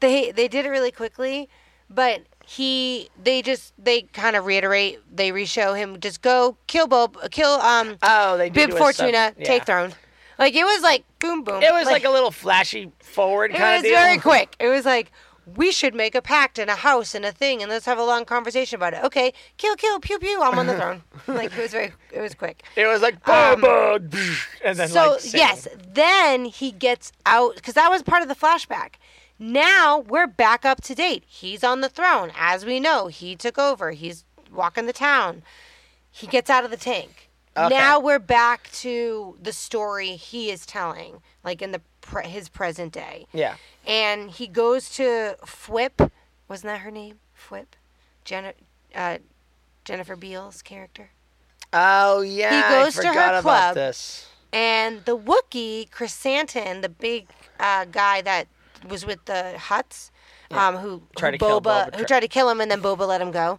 they 0.00 0.30
they 0.30 0.48
did 0.48 0.66
it 0.66 0.70
really 0.70 0.90
quickly, 0.90 1.48
but 1.88 2.22
he 2.44 3.10
they 3.22 3.42
just 3.42 3.72
they 3.78 4.02
kind 4.02 4.36
of 4.36 4.46
reiterate. 4.46 5.00
They 5.14 5.30
reshow 5.30 5.76
him. 5.76 6.00
Just 6.00 6.22
go 6.22 6.56
kill 6.66 6.86
Bob, 6.86 7.16
kill 7.30 7.52
um 7.60 7.96
Oh, 8.02 8.36
they 8.36 8.50
do 8.50 8.66
Bib 8.66 8.76
Fortuna, 8.76 9.32
sub- 9.36 9.44
take 9.44 9.66
throne. 9.66 9.92
Like 10.38 10.54
it 10.54 10.64
was 10.64 10.82
like 10.82 11.04
boom 11.18 11.44
boom. 11.44 11.62
It 11.62 11.72
was 11.72 11.86
like, 11.86 12.04
a 12.04 12.10
little 12.10 12.30
flashy 12.30 12.92
forward 13.00 13.52
It 13.52 13.56
kind 13.56 13.82
was 13.82 13.90
very 13.90 14.18
quick. 14.18 14.54
It 14.60 14.68
was 14.68 14.84
like 14.84 15.10
we 15.56 15.70
should 15.70 15.94
make 15.94 16.14
a 16.14 16.20
pact 16.20 16.58
and 16.58 16.68
a 16.68 16.74
house 16.74 17.14
and 17.14 17.24
a 17.24 17.30
thing 17.32 17.62
and 17.62 17.70
let's 17.70 17.86
have 17.86 17.98
a 17.98 18.04
long 18.04 18.24
conversation 18.24 18.76
about 18.76 18.94
it. 18.94 19.04
Okay, 19.04 19.32
kill, 19.56 19.76
kill, 19.76 20.00
pew, 20.00 20.18
pew. 20.18 20.42
I'm 20.42 20.58
on 20.58 20.66
the 20.66 20.76
throne. 20.76 21.02
like 21.28 21.56
it 21.56 21.62
was 21.62 21.70
very, 21.70 21.92
it 22.12 22.20
was 22.20 22.34
quick. 22.34 22.64
It 22.74 22.86
was 22.86 23.00
like 23.00 23.14
Um, 23.28 23.62
Boba, 23.62 24.36
and 24.64 24.76
then 24.76 24.88
so 24.88 25.12
like 25.12 25.32
yes, 25.32 25.68
then 25.88 26.44
he 26.46 26.72
gets 26.72 27.12
out 27.24 27.54
because 27.54 27.74
that 27.74 27.90
was 27.90 28.02
part 28.02 28.22
of 28.22 28.28
the 28.28 28.34
flashback. 28.34 28.94
Now 29.38 29.98
we're 29.98 30.26
back 30.26 30.64
up 30.64 30.80
to 30.82 30.94
date. 30.94 31.24
He's 31.26 31.62
on 31.62 31.80
the 31.80 31.88
throne, 31.88 32.32
as 32.36 32.64
we 32.64 32.80
know. 32.80 33.08
He 33.08 33.36
took 33.36 33.58
over. 33.58 33.90
He's 33.90 34.24
walking 34.52 34.86
the 34.86 34.92
town. 34.92 35.42
He 36.10 36.26
gets 36.26 36.48
out 36.48 36.64
of 36.64 36.70
the 36.70 36.76
tank. 36.76 37.28
Okay. 37.56 37.74
Now 37.74 37.98
we're 37.98 38.18
back 38.18 38.70
to 38.72 39.36
the 39.42 39.52
story 39.52 40.10
he 40.16 40.50
is 40.50 40.64
telling, 40.66 41.20
like 41.44 41.60
in 41.62 41.72
the 41.72 41.80
pre- 42.00 42.26
his 42.28 42.48
present 42.48 42.92
day. 42.92 43.26
yeah. 43.32 43.56
And 43.86 44.30
he 44.30 44.46
goes 44.48 44.90
to 44.96 45.36
Fwip. 45.44 46.10
Wasn't 46.48 46.66
that 46.68 46.80
her 46.80 46.90
name? 46.90 47.20
Fwip. 47.38 47.66
Jenna, 48.24 48.52
uh, 48.94 49.18
Jennifer 49.84 50.16
Beals 50.16 50.60
character. 50.60 51.10
Oh 51.72 52.20
yeah, 52.22 52.56
He 52.68 52.74
goes 52.84 52.98
I 52.98 53.02
to 53.02 53.08
her 53.12 53.42
club. 53.42 53.74
this. 53.74 54.26
And 54.52 55.04
the 55.04 55.16
Wookiee, 55.16 55.90
Chrysanthemum, 55.90 56.80
the 56.80 56.88
big 56.88 57.28
uh, 57.60 57.84
guy 57.84 58.22
that 58.22 58.48
was 58.88 59.04
with 59.06 59.24
the 59.26 59.54
Hutts, 59.56 60.10
um, 60.50 60.76
who, 60.76 61.02
Tried 61.16 61.32
who 61.34 61.38
to 61.38 61.44
kill 61.44 61.60
Boba, 61.60 61.90
Boba, 61.90 61.96
who 61.96 62.04
tried 62.04 62.20
to 62.20 62.28
kill 62.28 62.48
him, 62.50 62.60
and 62.60 62.70
then 62.70 62.80
Boba 62.80 63.06
let 63.06 63.20
him 63.20 63.30
go. 63.30 63.58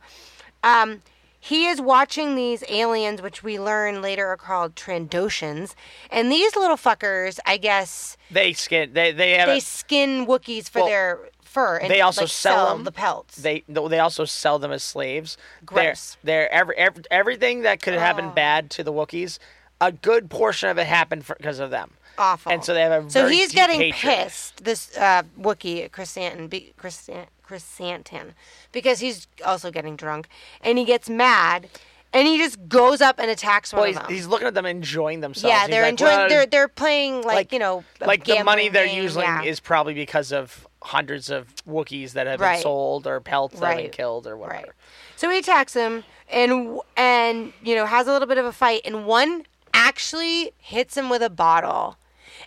Um, 0.63 1.02
he 1.40 1.68
is 1.68 1.80
watching 1.80 2.36
these 2.36 2.63
aliens, 2.68 3.22
which 3.22 3.44
we 3.44 3.60
learn 3.60 4.02
later 4.02 4.26
are 4.28 4.38
called 4.38 4.76
Trandoshans, 4.76 5.76
and 6.12 6.32
these 6.32 6.56
little 6.56 6.78
fuckers, 6.78 7.40
I 7.46 7.58
guess, 7.58 8.18
They 8.32 8.54
skin. 8.54 8.92
They 8.94 9.12
they 9.12 9.32
have. 9.38 9.48
they 9.48 9.58
a- 9.58 9.62
skin 9.62 10.26
Wookiees 10.26 10.68
for 10.70 10.80
Well, 10.80 10.88
their 10.88 11.20
fur, 11.44 11.78
and 11.78 11.90
they 11.92 12.02
also 12.02 12.22
like, 12.22 12.30
sell 12.32 12.74
them. 12.76 12.84
the 12.86 12.92
pelts. 12.92 13.36
they 13.38 13.63
they 13.70 14.00
also 14.00 14.26
sell 14.26 14.58
them 14.60 14.72
as 14.72 14.84
slaves. 14.84 15.38
Gross. 15.66 16.18
They're, 16.24 16.50
they're 16.50 16.54
every, 16.54 16.76
every 16.78 17.04
everything 17.12 17.62
that 17.62 17.82
could 17.82 17.94
happen 17.94 18.26
Oh. 18.26 18.32
bad 18.32 18.70
to 18.72 18.84
the 18.84 18.92
Wookiees. 18.92 19.38
A 19.80 19.92
good 19.92 20.30
portion 20.32 20.70
of 20.70 20.80
it 20.80 20.88
happened 20.88 21.24
because 21.38 21.60
of 21.60 21.70
them. 21.70 21.92
Awful. 22.17 22.51
And 22.51 22.63
so 22.63 22.73
they 22.73 22.82
have 22.82 23.06
a 23.06 23.10
So 23.10 23.27
he's 23.27 23.51
getting 23.53 23.80
hatred. 23.80 23.99
pissed, 24.15 24.63
this 24.63 24.95
uh, 24.97 25.23
Wookiee, 25.39 25.91
Chrysanthemum, 25.91 26.47
be- 26.47 26.73
Chrysant- 26.80 27.27
Chrysanthemum, 27.43 28.34
because 28.71 28.99
he's 28.99 29.27
also 29.45 29.71
getting 29.71 29.95
drunk. 29.95 30.27
And 30.62 30.77
he 30.77 30.86
gets 30.86 31.10
mad, 31.10 31.69
and 32.13 32.27
he 32.27 32.38
just 32.38 32.67
goes 32.67 33.01
up 33.01 33.19
and 33.19 33.30
attacks 33.30 33.71
one 33.73 33.82
Well, 33.82 33.89
of 33.89 33.95
he's, 33.95 34.01
them. 34.03 34.13
he's 34.13 34.27
looking 34.27 34.47
at 34.47 34.53
them 34.53 34.65
enjoying 34.65 35.19
themselves. 35.21 35.51
yeah, 35.53 35.62
He's 35.62 35.69
they're 35.69 35.82
like, 35.84 35.89
enjoying, 35.91 36.17
"Well, 36.17 36.30
they're, 36.30 36.45
they're 36.45 36.67
playing, 36.67 37.15
like, 37.17 37.25
like- 37.36 37.53
you 37.53 37.60
know, 37.60 37.84
like 38.01 38.25
the 38.25 38.43
money 38.43 38.69
they're 38.69 38.86
game, 38.88 39.03
using 39.03 39.21
yeah. 39.23 39.43
is 39.43 39.60
probably 39.60 39.93
because 39.93 40.32
of 40.32 40.67
hundreds 40.82 41.30
of 41.30 41.53
Wookiees 41.67 42.13
that 42.13 42.27
have 42.27 42.39
been 42.39 42.62
sold 42.62 43.08
or 43.08 43.19
pelts 43.19 43.60
that 43.60 43.67
have 43.67 43.77
been 43.77 43.91
killed 43.91 44.25
or 44.27 44.38
whatever. 44.38 44.62
Right. 44.67 44.71
So 45.17 45.30
he 45.30 45.39
attacks 45.39 45.73
him 45.73 46.03
and 46.30 46.80
and 46.95 47.51
you 47.63 47.75
know 47.75 47.86
has 47.86 48.08
a 48.08 48.12
little 48.13 48.27
bit 48.27 48.38
of 48.38 48.45
a 48.45 48.51
fight 48.51 48.82
and 48.86 49.06
one 49.06 49.43
actually 49.73 50.51
hits 50.60 50.95
him 50.95 51.10
with 51.10 51.21
a 51.23 51.30
bottle. 51.30 51.97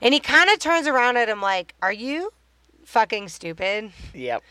And 0.02 0.14
he 0.14 0.20
kind 0.20 0.48
of 0.50 0.58
turns 0.58 0.86
around 0.86 1.16
at 1.16 1.28
him 1.28 1.40
like, 1.42 1.74
"Are 1.82 1.92
you 1.92 2.32
fucking 2.84 3.28
stupid? 3.28 3.92
Yep. 4.14 4.42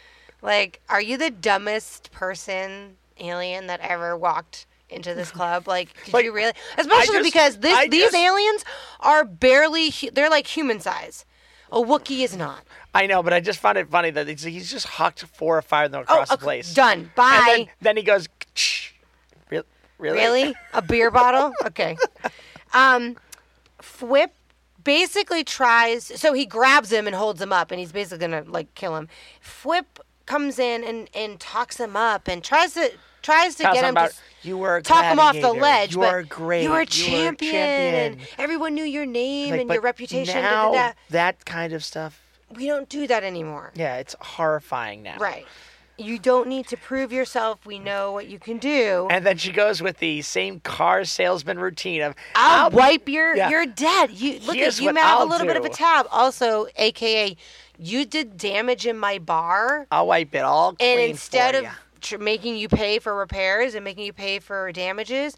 Like, 0.42 0.80
are 0.90 1.02
you 1.02 1.18
the 1.18 1.30
dumbest 1.30 2.12
person 2.12 2.96
alien 3.20 3.68
that 3.68 3.82
ever 3.82 4.16
walked 4.16 4.66
into 4.90 5.14
this 5.14 5.32
club? 5.32 5.68
Like, 5.68 5.90
did 6.06 6.14
Like, 6.14 6.24
you 6.26 6.32
really? 6.34 6.54
Especially 6.78 7.18
just- 7.20 7.24
because 7.34 7.58
this 7.58 7.76
I 7.78 7.88
these 7.88 8.04
just- 8.12 8.16
aliens 8.16 8.64
are 9.02 9.26
barely, 9.26 9.92
they're 10.14 10.30
like 10.30 10.48
human 10.48 10.80
size. 10.80 11.26
A 11.72 11.78
Wookiee 11.80 12.24
is 12.24 12.36
not. 12.36 12.62
I 12.96 13.06
know, 13.06 13.22
but 13.22 13.32
I 13.34 13.40
just 13.42 13.60
found 13.60 13.78
it 13.78 13.90
funny 13.90 14.10
that 14.12 14.28
he's, 14.28 14.42
he's 14.42 14.72
just 14.72 14.88
hucked 14.88 15.22
four 15.24 15.56
or 15.58 15.62
five 15.62 15.88
of 15.88 15.92
them 15.92 16.06
Oh, 16.08 16.14
across 16.14 16.30
the 16.30 16.38
place. 16.38 16.74
done. 16.74 17.12
Bye. 17.16 17.36
And 17.48 17.48
then, 17.68 17.70
then 17.82 17.98
he 17.98 18.04
goes, 18.04 18.28
"Ksh." 18.56 18.94
Really? 20.00 20.18
Really? 20.18 20.56
A 20.74 20.82
beer 20.82 21.12
bottle? 21.12 21.52
Okay. 21.66 21.98
Um, 22.74 23.18
Fwip 23.82 24.30
basically 24.84 25.44
tries. 25.44 26.06
So 26.20 26.34
he 26.34 26.46
grabs 26.46 26.92
him 26.92 27.08
and 27.08 27.16
holds 27.16 27.42
him 27.42 27.52
up, 27.54 27.72
and 27.72 27.80
he's 27.80 27.92
basically 27.92 28.20
gonna 28.28 28.44
like 28.48 28.74
kill 28.76 28.96
him. 28.96 29.08
Fwip 29.44 29.86
comes 30.26 30.60
in 30.60 30.84
and 30.84 31.10
and 31.14 31.40
talks 31.40 31.80
him 31.80 31.96
up 31.96 32.28
and 32.28 32.44
tries 32.44 32.74
to 32.76 32.92
tries 33.22 33.56
to 33.56 33.64
Tells 33.64 33.76
get 33.76 33.84
him 33.84 33.92
about 33.92 34.12
to 34.12 34.48
you 34.48 34.58
were 34.58 34.82
talk 34.82 35.04
him 35.04 35.20
off 35.20 35.40
the 35.40 35.52
ledge. 35.52 35.96
You 35.96 36.04
are 36.04 36.24
great. 36.24 36.64
You 36.64 36.72
were 36.72 36.82
a 36.82 36.86
champion. 36.86 37.56
And 37.56 38.18
everyone 38.38 38.74
knew 38.74 38.84
your 38.84 39.06
name 39.06 39.52
Like, 39.52 39.62
and 39.62 39.70
your 39.70 39.82
reputation. 39.82 40.42
da, 40.42 40.72
da, 40.72 40.72
da. 40.72 40.92
that 41.10 41.46
kind 41.46 41.74
of 41.74 41.84
stuff. 41.84 42.22
We 42.56 42.66
don't 42.66 42.90
do 42.90 43.06
that 43.08 43.24
anymore. 43.24 43.72
Yeah, 43.76 43.98
it's 43.98 44.16
horrifying 44.20 45.04
now. 45.04 45.18
Right. 45.18 45.46
You 46.00 46.18
don't 46.18 46.48
need 46.48 46.68
to 46.68 46.78
prove 46.78 47.12
yourself. 47.12 47.66
We 47.66 47.80
know 47.80 48.12
what 48.12 48.28
you 48.28 48.40
can 48.40 48.58
do. 48.58 49.08
And 49.10 49.26
then 49.26 49.38
she 49.38 49.52
goes 49.52 49.82
with 49.82 49.98
the 49.98 50.22
same 50.22 50.60
car 50.62 51.04
salesman 51.06 51.60
routine 51.60 52.02
of 52.02 52.16
I'll, 52.36 52.70
wipe 52.72 53.10
your 53.10 53.36
yeah. 53.36 53.50
your 53.50 53.66
dead. 53.66 54.12
You 54.12 54.40
look 54.40 54.56
Here's 54.56 54.80
at 54.80 54.84
you 54.84 54.94
may 54.94 55.02
have 55.02 55.20
a 55.20 55.22
I'll 55.22 55.28
little 55.28 55.48
bit 55.48 55.58
of 55.58 55.66
a 55.66 55.70
tab. 55.70 56.08
Also, 56.12 56.68
aka 56.78 57.36
you 57.78 58.06
did 58.06 58.38
damage 58.38 58.86
in 58.86 58.98
my 58.98 59.18
bar, 59.20 59.88
I'll 59.92 60.08
wipe 60.08 60.36
it 60.36 60.44
all 60.44 60.74
clean 60.76 61.00
and 61.00 61.10
instead 61.10 61.56
of 61.56 61.66
tr- 62.02 62.18
making 62.18 62.58
you 62.58 62.68
pay 62.68 63.00
for 63.00 63.16
repairs 63.16 63.74
and 63.74 63.84
making 63.84 64.06
you 64.06 64.14
pay 64.14 64.40
for 64.40 64.72
damages, 64.72 65.36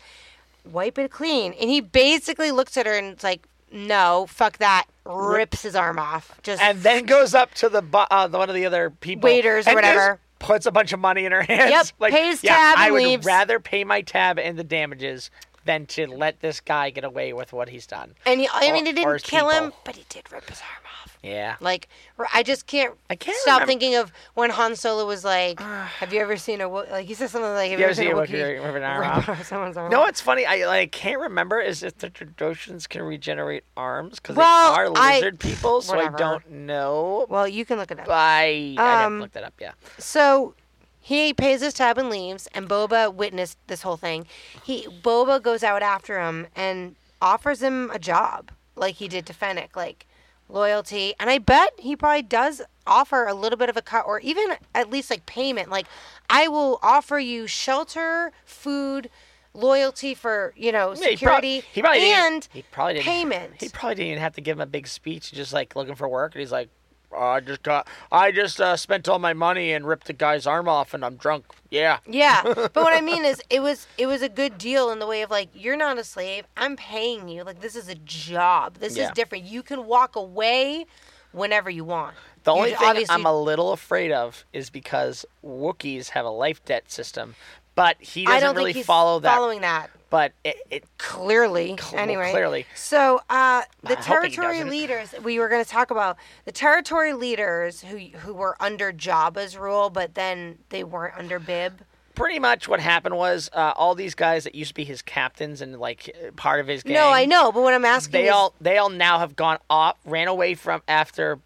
wipe 0.69 0.97
it 0.97 1.11
clean. 1.11 1.53
And 1.59 1.69
he 1.69 1.81
basically 1.81 2.51
looks 2.51 2.77
at 2.77 2.85
her 2.85 2.93
and 2.93 3.07
it's 3.07 3.23
like, 3.23 3.47
no, 3.71 4.25
fuck 4.27 4.57
that. 4.57 4.85
Rips 5.05 5.61
his 5.63 5.75
arm 5.75 5.97
off. 5.97 6.39
Just 6.43 6.61
and 6.61 6.81
then 6.81 7.05
goes 7.05 7.33
up 7.33 7.53
to 7.55 7.69
the 7.69 7.83
uh, 7.93 8.27
the- 8.27 8.37
one 8.37 8.49
of 8.49 8.55
the 8.55 8.65
other 8.65 8.89
people 8.89 9.29
Waiters 9.29 9.67
or 9.67 9.75
whatever. 9.75 10.19
Puts 10.41 10.65
a 10.65 10.71
bunch 10.71 10.91
of 10.93 10.99
money 10.99 11.25
in 11.25 11.31
her 11.31 11.41
hands. 11.47 11.71
Yep, 11.71 11.87
like, 11.99 12.13
pays 12.13 12.43
yeah, 12.43 12.55
tab 12.55 12.77
I 12.77 12.91
would 12.91 13.03
leaves. 13.03 13.25
rather 13.25 13.59
pay 13.59 13.83
my 13.83 14.01
tab 14.01 14.37
and 14.39 14.57
the 14.57 14.63
damages 14.63 15.29
than 15.65 15.85
to 15.85 16.07
let 16.07 16.39
this 16.41 16.59
guy 16.59 16.89
get 16.89 17.03
away 17.03 17.33
with 17.33 17.53
what 17.53 17.69
he's 17.69 17.85
done. 17.87 18.15
and 18.25 18.39
he, 18.39 18.49
I 18.51 18.71
mean, 18.71 18.85
or- 18.87 18.89
or 19.11 19.17
didn't 19.17 19.23
kill 19.23 19.49
him, 19.49 19.73
but 19.85 19.95
he 19.95 20.05
did 20.09 20.31
rip 20.31 20.49
his 20.49 20.59
arm 20.61 20.85
off. 21.03 21.17
Yeah. 21.23 21.55
Like 21.59 21.87
I 22.33 22.41
just 22.41 22.65
can't. 22.65 22.95
I 23.09 23.15
can't 23.15 23.37
stop 23.37 23.61
remember- 23.61 23.67
thinking 23.67 23.95
of 23.95 24.11
when 24.33 24.49
Han 24.49 24.75
Solo 24.75 25.05
was 25.05 25.23
like, 25.23 25.59
"Have 25.99 26.11
you 26.13 26.19
ever 26.19 26.35
seen 26.37 26.61
a 26.61 26.67
Wo-" 26.69 26.85
like?" 26.89 27.05
He 27.05 27.13
said 27.13 27.29
something 27.29 27.51
like, 27.53 27.69
"Have 27.69 27.79
You 27.79 27.85
you, 27.85 27.91
ever 27.91 27.93
seen 27.93 28.05
seen 28.07 28.17
a 28.17 28.19
Wookiee 28.19 28.63
rip 28.65 28.75
an 28.75 28.81
arm 28.83 29.03
off? 29.05 29.45
someone's 29.47 29.77
arm 29.77 29.91
No, 29.91 30.01
off?" 30.01 30.09
it's 30.09 30.21
funny. 30.21 30.45
I 30.47 30.65
like 30.65 30.91
can't 30.91 31.19
remember 31.19 31.59
is 31.59 31.83
if 31.83 31.97
the 31.99 32.09
Trandoshans 32.09 32.89
can 32.89 33.03
regenerate 33.03 33.63
arms 33.77 34.19
because 34.19 34.35
Well, 34.35 34.73
they 34.73 34.79
are 34.81 34.91
I- 34.95 35.15
lizard 35.17 35.39
people, 35.39 35.81
so 35.81 35.95
whatever. 35.95 36.15
I 36.15 36.19
don't 36.19 36.49
know. 36.51 37.27
Well, 37.29 37.47
you 37.47 37.65
can 37.65 37.77
look 37.77 37.91
it 37.91 37.99
up. 37.99 38.07
I, 38.09 38.75
I 38.79 39.03
Um, 39.05 39.13
didn't 39.13 39.21
look 39.21 39.31
that 39.33 39.43
up. 39.43 39.53
Yeah. 39.59 39.73
So 39.99 40.55
he 41.03 41.33
pays 41.33 41.61
his 41.61 41.73
tab 41.73 41.97
and 41.97 42.09
leaves, 42.09 42.47
and 42.53 42.69
Boba 42.69 43.13
witnessed 43.13 43.57
this 43.67 43.81
whole 43.81 43.97
thing. 43.97 44.27
He 44.63 44.85
Boba 45.01 45.41
goes 45.41 45.63
out 45.63 45.81
after 45.81 46.21
him 46.21 46.47
and 46.55 46.95
offers 47.21 47.61
him 47.61 47.89
a 47.91 47.99
job, 47.99 48.51
like 48.75 48.95
he 48.95 49.07
did 49.07 49.25
to 49.25 49.33
Fennec, 49.33 49.75
like 49.75 50.05
loyalty. 50.47 51.13
And 51.19 51.29
I 51.29 51.37
bet 51.39 51.71
he 51.79 51.95
probably 51.95 52.21
does 52.21 52.61
offer 52.85 53.25
a 53.25 53.33
little 53.33 53.57
bit 53.57 53.69
of 53.69 53.77
a 53.77 53.81
cut, 53.81 54.05
or 54.05 54.19
even 54.19 54.55
at 54.75 54.89
least 54.89 55.09
like 55.09 55.25
payment. 55.25 55.69
Like 55.69 55.87
I 56.29 56.47
will 56.47 56.79
offer 56.81 57.17
you 57.19 57.47
shelter, 57.47 58.31
food. 58.45 59.09
loyalty 59.53 60.13
for 60.15 60.53
you 60.55 60.71
know 60.71 60.93
Yeah, 60.93 61.09
he 61.09 61.17
prob- 61.17 61.43
security 61.43 61.63
he 61.73 61.81
probably 61.81 62.01
and 62.11 62.47
he 62.53 62.61
probably 62.71 62.93
didn't, 62.93 63.05
payment. 63.05 63.51
He 63.59 63.67
probably 63.69 63.95
didn't 63.95 64.07
even 64.11 64.21
have 64.21 64.35
to 64.35 64.41
give 64.41 64.55
him 64.57 64.61
a 64.61 64.65
big 64.65 64.87
speech, 64.87 65.31
just 65.33 65.51
like 65.51 65.75
looking 65.75 65.95
for 65.95 66.07
work, 66.07 66.33
and 66.35 66.39
he's 66.39 66.51
like, 66.53 66.69
"Oh, 67.13 67.19
"I 67.19 67.39
just 67.39 67.63
got, 67.63 67.87
I 68.11 68.31
just 68.31 68.59
uh, 68.61 68.75
spent 68.77 69.07
all 69.09 69.19
my 69.19 69.33
money 69.33 69.71
and 69.73 69.87
ripped 69.87 70.07
the 70.07 70.13
guy's 70.13 70.45
arm 70.47 70.67
off, 70.67 70.93
and 70.93 71.03
I'm 71.05 71.15
drunk." 71.15 71.45
Yeah, 71.69 71.99
Yeah, 72.07 72.41
but 72.43 72.75
what 72.75 72.93
I 72.93 73.01
mean 73.01 73.23
is, 73.25 73.41
it 73.49 73.61
was 73.61 73.87
it 73.97 74.05
was 74.07 74.21
a 74.21 74.29
good 74.29 74.57
deal 74.57 74.89
in 74.91 74.99
the 74.99 75.07
way 75.07 75.21
of 75.21 75.29
like 75.31 75.49
you're 75.53 75.77
not 75.77 75.97
a 75.97 76.03
slave. 76.03 76.45
I'm 76.57 76.75
paying 76.75 77.29
you. 77.29 77.43
Like 77.43 77.61
this 77.61 77.75
is 77.75 77.87
a 77.87 77.95
job. 77.95 78.75
This 78.79 78.97
Yeah. 78.97 79.05
is 79.05 79.11
different. 79.11 79.45
You 79.45 79.63
can 79.63 79.85
walk 79.85 80.15
away 80.15 80.85
whenever 81.31 81.69
you 81.69 81.85
want. 81.85 82.15
The 82.43 82.51
only 82.51 82.73
thing 82.73 82.89
obviously- 82.89 83.13
I'm 83.13 83.25
a 83.25 83.39
little 83.39 83.71
afraid 83.71 84.11
of 84.11 84.45
is 84.51 84.69
because 84.69 85.25
Wookiees 85.45 86.09
have 86.09 86.25
a 86.25 86.29
life 86.29 86.63
debt 86.65 86.91
system, 86.91 87.35
but 87.75 88.01
he 88.01 88.25
doesn't 88.25 88.55
really 88.55 88.81
follow 88.83 89.19
that. 89.19 89.33
following 89.35 89.61
that 89.61 89.89
But 90.11 90.33
it, 90.43 90.57
it 90.69 90.83
clearly. 90.99 91.75
Cl- 91.79 91.99
anyway, 91.99 92.29
clearly. 92.31 92.65
So 92.75 93.21
uh, 93.29 93.63
the 93.81 93.97
I'm 93.97 94.03
territory 94.03 94.63
leaders 94.63 95.15
we 95.23 95.39
were 95.39 95.49
going 95.49 95.63
to 95.63 95.69
talk 95.69 95.89
about 95.89 96.17
the 96.45 96.51
territory 96.51 97.13
leaders 97.13 97.81
who 97.81 97.97
who 97.97 98.33
were 98.33 98.55
under 98.59 98.91
Jabba's 98.93 99.57
rule, 99.57 99.89
but 99.89 100.13
then 100.13 100.59
they 100.69 100.83
weren't 100.83 101.17
under 101.17 101.39
Bib. 101.39 101.81
pretty 102.13 102.39
much 102.39 102.67
what 102.67 102.81
happened 102.81 103.15
was 103.15 103.49
uh, 103.53 103.71
all 103.77 103.95
these 103.95 104.13
guys 104.13 104.43
that 104.43 104.53
used 104.53 104.71
to 104.71 104.75
be 104.75 104.83
his 104.83 105.01
captains 105.01 105.61
and 105.61 105.79
like 105.79 106.13
part 106.35 106.59
of 106.59 106.67
his 106.67 106.83
gang. 106.83 106.93
No, 106.93 107.09
I 107.09 107.25
know, 107.25 107.51
but 107.53 107.63
what 107.63 107.73
I'm 107.73 107.85
asking 107.85 108.11
They 108.21 108.27
is, 108.27 108.33
all 108.33 108.53
they 108.59 108.77
all 108.77 108.89
now 108.89 109.17
have 109.19 109.37
gone 109.37 109.59
off, 109.69 109.95
ran 110.05 110.27
away 110.27 110.55
from 110.55 110.81
after 110.89 111.39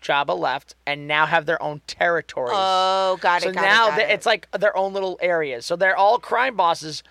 Jabba 0.00 0.38
left, 0.38 0.76
and 0.86 1.08
now 1.08 1.26
have 1.26 1.44
their 1.44 1.60
own 1.60 1.80
territories. 1.88 2.54
oh, 2.54 3.18
got 3.20 3.42
it. 3.42 3.46
so 3.46 3.52
got 3.52 3.62
now 3.62 3.86
it, 3.88 3.90
got 3.90 3.98
it. 3.98 4.10
it's 4.10 4.26
like 4.26 4.48
their 4.52 4.76
own 4.76 4.92
little 4.92 5.18
areas. 5.20 5.66
So 5.66 5.74
they're 5.74 5.96
all 5.96 6.20
crime 6.20 6.54
bosses 6.54 7.02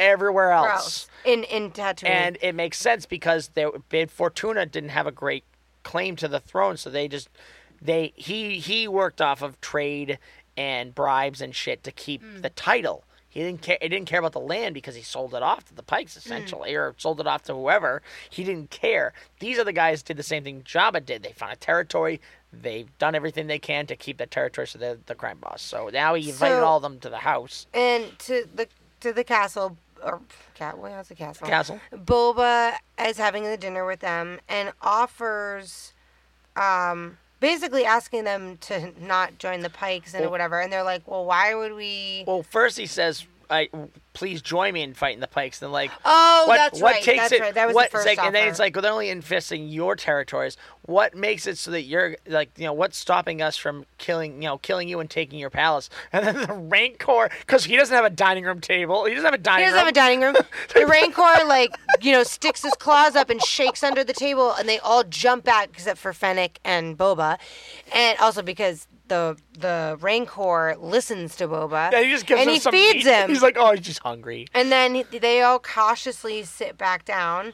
everywhere 0.00 0.50
else. 0.50 1.06
In 1.24 1.44
in 1.44 1.70
Tatooine. 1.70 2.08
And 2.08 2.38
it 2.40 2.54
makes 2.54 2.78
sense 2.78 3.06
because 3.06 3.48
they, 3.48 3.66
Bib 3.88 4.10
Fortuna 4.10 4.66
didn't 4.66 4.90
have 4.90 5.06
a 5.06 5.12
great 5.12 5.44
claim 5.84 6.16
to 6.16 6.26
the 6.28 6.40
throne, 6.40 6.76
so 6.76 6.90
they 6.90 7.06
just 7.06 7.28
they 7.80 8.12
he 8.16 8.58
he 8.58 8.88
worked 8.88 9.20
off 9.20 9.42
of 9.42 9.60
trade 9.60 10.18
and 10.56 10.94
bribes 10.94 11.40
and 11.40 11.54
shit 11.54 11.84
to 11.84 11.92
keep 11.92 12.22
Hmm. 12.22 12.40
the 12.40 12.50
title. 12.50 13.04
He 13.28 13.40
didn't 13.40 13.62
care. 13.62 13.78
He 13.80 13.88
didn't 13.88 14.08
care 14.08 14.18
about 14.18 14.32
the 14.32 14.40
land 14.40 14.74
because 14.74 14.96
he 14.96 15.02
sold 15.02 15.34
it 15.34 15.42
off 15.42 15.64
to 15.66 15.74
the 15.74 15.84
Pikes 15.84 16.14
Hmm. 16.14 16.18
essentially, 16.18 16.74
or 16.74 16.94
sold 16.98 17.20
it 17.20 17.26
off 17.28 17.42
to 17.44 17.54
whoever. 17.54 18.02
He 18.28 18.42
didn't 18.42 18.70
care. 18.70 19.12
These 19.38 19.58
other 19.58 19.70
guys 19.72 20.02
did 20.02 20.16
the 20.16 20.22
same 20.24 20.42
thing 20.42 20.62
Jabba 20.62 21.04
did. 21.06 21.22
They 21.22 21.32
found 21.32 21.52
a 21.52 21.56
territory. 21.56 22.20
They've 22.52 22.88
done 22.98 23.14
everything 23.14 23.46
they 23.46 23.60
can 23.60 23.86
to 23.86 23.94
keep 23.94 24.18
that 24.18 24.32
territory, 24.32 24.66
so 24.66 24.78
they're 24.80 24.98
the 25.06 25.14
crime 25.14 25.38
boss. 25.38 25.62
So 25.62 25.88
now 25.90 26.14
he 26.14 26.30
invited 26.30 26.56
So- 26.56 26.64
all 26.64 26.78
of 26.78 26.82
them 26.82 26.98
to 27.00 27.08
the 27.10 27.18
house. 27.18 27.66
and 27.72 28.18
to 28.20 28.48
the 28.52 28.66
to 29.00 29.12
the 29.14 29.24
castle 29.24 29.78
or 30.02 30.20
cat 30.54 30.78
what 30.78 30.90
was 30.92 31.08
the 31.08 31.14
castle 31.14 31.46
Castle. 31.46 31.80
boba 31.92 32.74
is 33.06 33.16
having 33.16 33.44
the 33.44 33.56
dinner 33.56 33.84
with 33.86 34.00
them 34.00 34.38
and 34.48 34.72
offers 34.82 35.92
um 36.56 37.18
basically 37.40 37.84
asking 37.84 38.24
them 38.24 38.56
to 38.58 38.92
not 39.02 39.38
join 39.38 39.60
the 39.60 39.70
pikes 39.70 40.12
and 40.14 40.22
Well- 40.22 40.30
whatever 40.30 40.60
and 40.60 40.72
they're 40.72 40.82
like 40.82 41.06
well 41.06 41.24
why 41.24 41.54
would 41.54 41.72
we 41.74 42.24
Well, 42.26 42.42
first 42.42 42.76
he 42.78 42.86
says, 42.86 43.26
"I 43.50 43.68
please 44.12 44.42
join 44.42 44.74
me 44.74 44.82
in 44.82 44.94
fighting 44.94 45.20
the 45.20 45.26
Pikes." 45.26 45.62
And 45.62 45.72
like, 45.72 45.90
Oh, 46.04 46.44
what, 46.46 46.56
that's 46.56 46.80
what 46.80 46.92
right, 46.94 47.02
Takes 47.02 47.20
that's 47.22 47.32
it, 47.32 47.40
right, 47.40 47.54
that 47.54 47.66
was 47.66 47.72
the 47.72 47.76
what, 47.76 47.84
it's 47.86 47.92
first 47.92 48.06
like, 48.06 48.18
And 48.18 48.34
then 48.34 48.48
it's 48.48 48.58
like, 48.58 48.74
well, 48.74 48.82
they're 48.82 48.92
only 48.92 49.10
infesting 49.10 49.68
your 49.68 49.96
territories. 49.96 50.56
What 50.82 51.14
makes 51.14 51.46
it 51.46 51.56
so 51.58 51.70
that 51.70 51.82
you're 51.82 52.16
like, 52.26 52.50
you 52.56 52.64
know, 52.64 52.72
what's 52.72 52.96
stopping 52.96 53.40
us 53.42 53.56
from 53.56 53.86
killing, 53.98 54.42
you 54.42 54.48
know, 54.48 54.58
killing 54.58 54.88
you 54.88 55.00
and 55.00 55.08
taking 55.08 55.38
your 55.38 55.50
palace? 55.50 55.88
And 56.12 56.26
then 56.26 56.46
the 56.46 56.52
Rancor, 56.54 57.30
because 57.40 57.64
he 57.64 57.76
doesn't 57.76 57.94
have 57.94 58.04
a 58.04 58.10
dining 58.10 58.44
room 58.44 58.60
table. 58.60 59.04
He 59.04 59.14
doesn't 59.14 59.24
have 59.24 59.34
a 59.34 59.38
dining. 59.38 59.66
he 59.66 59.70
doesn't 59.70 59.78
have 59.78 59.86
a 59.86 59.88
room. 59.88 59.94
dining 59.94 60.20
room. 60.20 60.36
The 60.74 60.86
Rancor, 60.86 61.46
like, 61.46 61.74
you 62.00 62.12
know, 62.12 62.22
sticks 62.22 62.62
his 62.62 62.72
claws 62.74 63.14
up 63.16 63.30
and 63.30 63.40
shakes 63.42 63.82
under 63.82 64.02
the 64.04 64.12
table, 64.12 64.52
and 64.52 64.68
they 64.68 64.78
all 64.80 65.04
jump 65.04 65.44
back 65.44 65.70
except 65.72 65.98
for 65.98 66.12
Fennec 66.12 66.58
and 66.64 66.96
Boba, 66.98 67.38
and 67.94 68.18
also 68.18 68.42
because 68.42 68.86
the 69.10 69.36
the 69.58 69.98
Rancor 70.00 70.76
listens 70.80 71.36
to 71.36 71.46
Boba, 71.46 71.92
yeah, 71.92 72.00
he 72.00 72.10
just 72.10 72.24
gives 72.24 72.40
and 72.40 72.48
him 72.48 72.54
he 72.54 72.60
some 72.60 72.72
feeds 72.72 73.04
meat. 73.04 73.12
him. 73.12 73.28
He's 73.34 73.42
like, 73.42 73.56
oh, 73.58 73.72
he's 73.72 73.84
just 73.84 73.98
hungry. 73.98 74.46
And 74.54 74.72
then 74.72 75.04
they 75.12 75.42
all 75.42 75.58
cautiously 75.58 76.42
sit 76.44 76.78
back 76.78 77.04
down. 77.04 77.52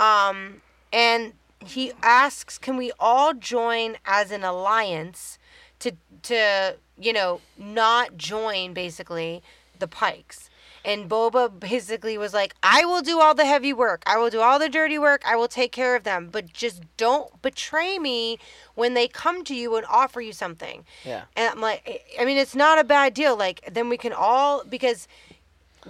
Um, 0.00 0.62
and 0.92 1.34
he 1.64 1.92
asks, 2.02 2.58
"Can 2.58 2.76
we 2.76 2.90
all 2.98 3.32
join 3.34 3.96
as 4.04 4.32
an 4.32 4.42
alliance 4.42 5.38
to 5.78 5.92
to 6.24 6.76
you 6.98 7.12
know 7.12 7.40
not 7.56 8.16
join 8.16 8.72
basically 8.74 9.42
the 9.78 9.86
Pikes?" 9.86 10.50
And 10.86 11.10
Boba 11.10 11.50
basically 11.60 12.16
was 12.16 12.32
like, 12.32 12.54
"I 12.62 12.84
will 12.84 13.02
do 13.02 13.20
all 13.20 13.34
the 13.34 13.44
heavy 13.44 13.72
work. 13.72 14.04
I 14.06 14.16
will 14.18 14.30
do 14.30 14.40
all 14.40 14.58
the 14.60 14.68
dirty 14.68 14.98
work. 14.98 15.22
I 15.26 15.34
will 15.34 15.48
take 15.48 15.72
care 15.72 15.96
of 15.96 16.04
them, 16.04 16.28
but 16.30 16.52
just 16.52 16.82
don't 16.96 17.42
betray 17.42 17.98
me 17.98 18.38
when 18.76 18.94
they 18.94 19.08
come 19.08 19.42
to 19.44 19.54
you 19.54 19.74
and 19.76 19.84
offer 19.90 20.20
you 20.20 20.32
something." 20.32 20.84
Yeah. 21.04 21.24
And 21.36 21.50
I'm 21.50 21.60
like, 21.60 22.04
I 22.20 22.24
mean, 22.24 22.38
it's 22.38 22.54
not 22.54 22.78
a 22.78 22.84
bad 22.84 23.12
deal. 23.14 23.36
Like, 23.36 23.68
then 23.70 23.88
we 23.88 23.96
can 23.98 24.12
all 24.12 24.62
because 24.64 25.08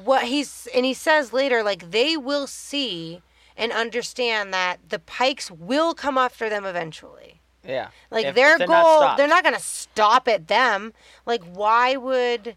what 0.02 0.24
he's 0.24 0.66
and 0.74 0.84
he 0.86 0.94
says 0.94 1.32
later, 1.32 1.62
like 1.62 1.90
they 1.90 2.16
will 2.16 2.46
see 2.46 3.20
and 3.56 3.72
understand 3.72 4.52
that 4.54 4.78
the 4.88 4.98
Pikes 4.98 5.50
will 5.50 5.94
come 5.94 6.16
after 6.18 6.48
them 6.48 6.64
eventually. 6.64 7.40
Yeah. 7.66 7.88
Like 8.10 8.26
If- 8.26 8.34
their 8.34 8.52
if 8.52 8.58
they're 8.58 8.66
goal, 8.66 8.98
stopped. 9.00 9.16
they're 9.18 9.26
not 9.28 9.44
gonna 9.44 9.60
stop 9.60 10.26
at 10.28 10.48
them. 10.48 10.92
Like, 11.26 11.42
why 11.44 11.96
would 11.96 12.56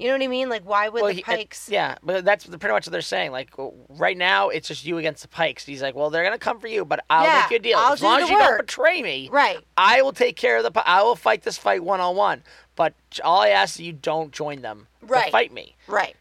you 0.00 0.08
know 0.08 0.14
what 0.14 0.22
I 0.22 0.26
mean? 0.28 0.48
Like, 0.48 0.62
why 0.64 0.88
would 0.88 1.02
Well, 1.02 1.08
the 1.08 1.14
he- 1.14 1.20
it- 1.20 1.24
Pikes? 1.26 1.68
yeah, 1.68 1.96
but 2.02 2.24
that's 2.24 2.46
pretty 2.46 2.68
much 2.72 2.86
what 2.86 2.92
they're 2.92 3.00
saying. 3.02 3.32
Like 3.32 3.50
right 3.90 4.16
now, 4.16 4.48
it's 4.48 4.68
just 4.68 4.84
you 4.84 4.98
against 4.98 5.22
the 5.22 5.28
Pikes. 5.28 5.64
He's 5.66 5.82
like, 5.82 5.94
well, 5.94 6.10
they're 6.10 6.24
gonna 6.24 6.38
come 6.38 6.58
for 6.58 6.68
you, 6.68 6.84
but 6.84 7.04
I'll 7.10 7.24
Yeah, 7.26 7.40
make 7.42 7.50
you 7.50 7.56
a 7.56 7.60
deal 7.60 7.78
I'll 7.78 7.92
as 7.92 8.02
long 8.02 8.22
as 8.22 8.28
you 8.30 8.38
don't 8.38 8.56
betray 8.58 9.02
me. 9.02 9.28
Right. 9.30 9.58
I 9.76 10.02
will 10.02 10.12
take 10.12 10.36
care 10.36 10.56
of 10.56 10.64
the. 10.64 10.88
I 10.88 11.02
will 11.02 11.16
fight 11.16 11.42
this 11.42 11.58
fight 11.58 11.84
one 11.84 12.00
on 12.00 12.16
one. 12.16 12.42
But 12.76 12.94
all 13.22 13.40
I 13.42 13.48
ask 13.50 13.76
is 13.76 13.80
you 13.86 13.92
don't 13.92 14.32
join 14.32 14.62
them 14.62 14.86
to 15.00 15.06
Right. 15.06 15.30
fight 15.30 15.52
me. 15.52 15.76
Right. 15.86 16.16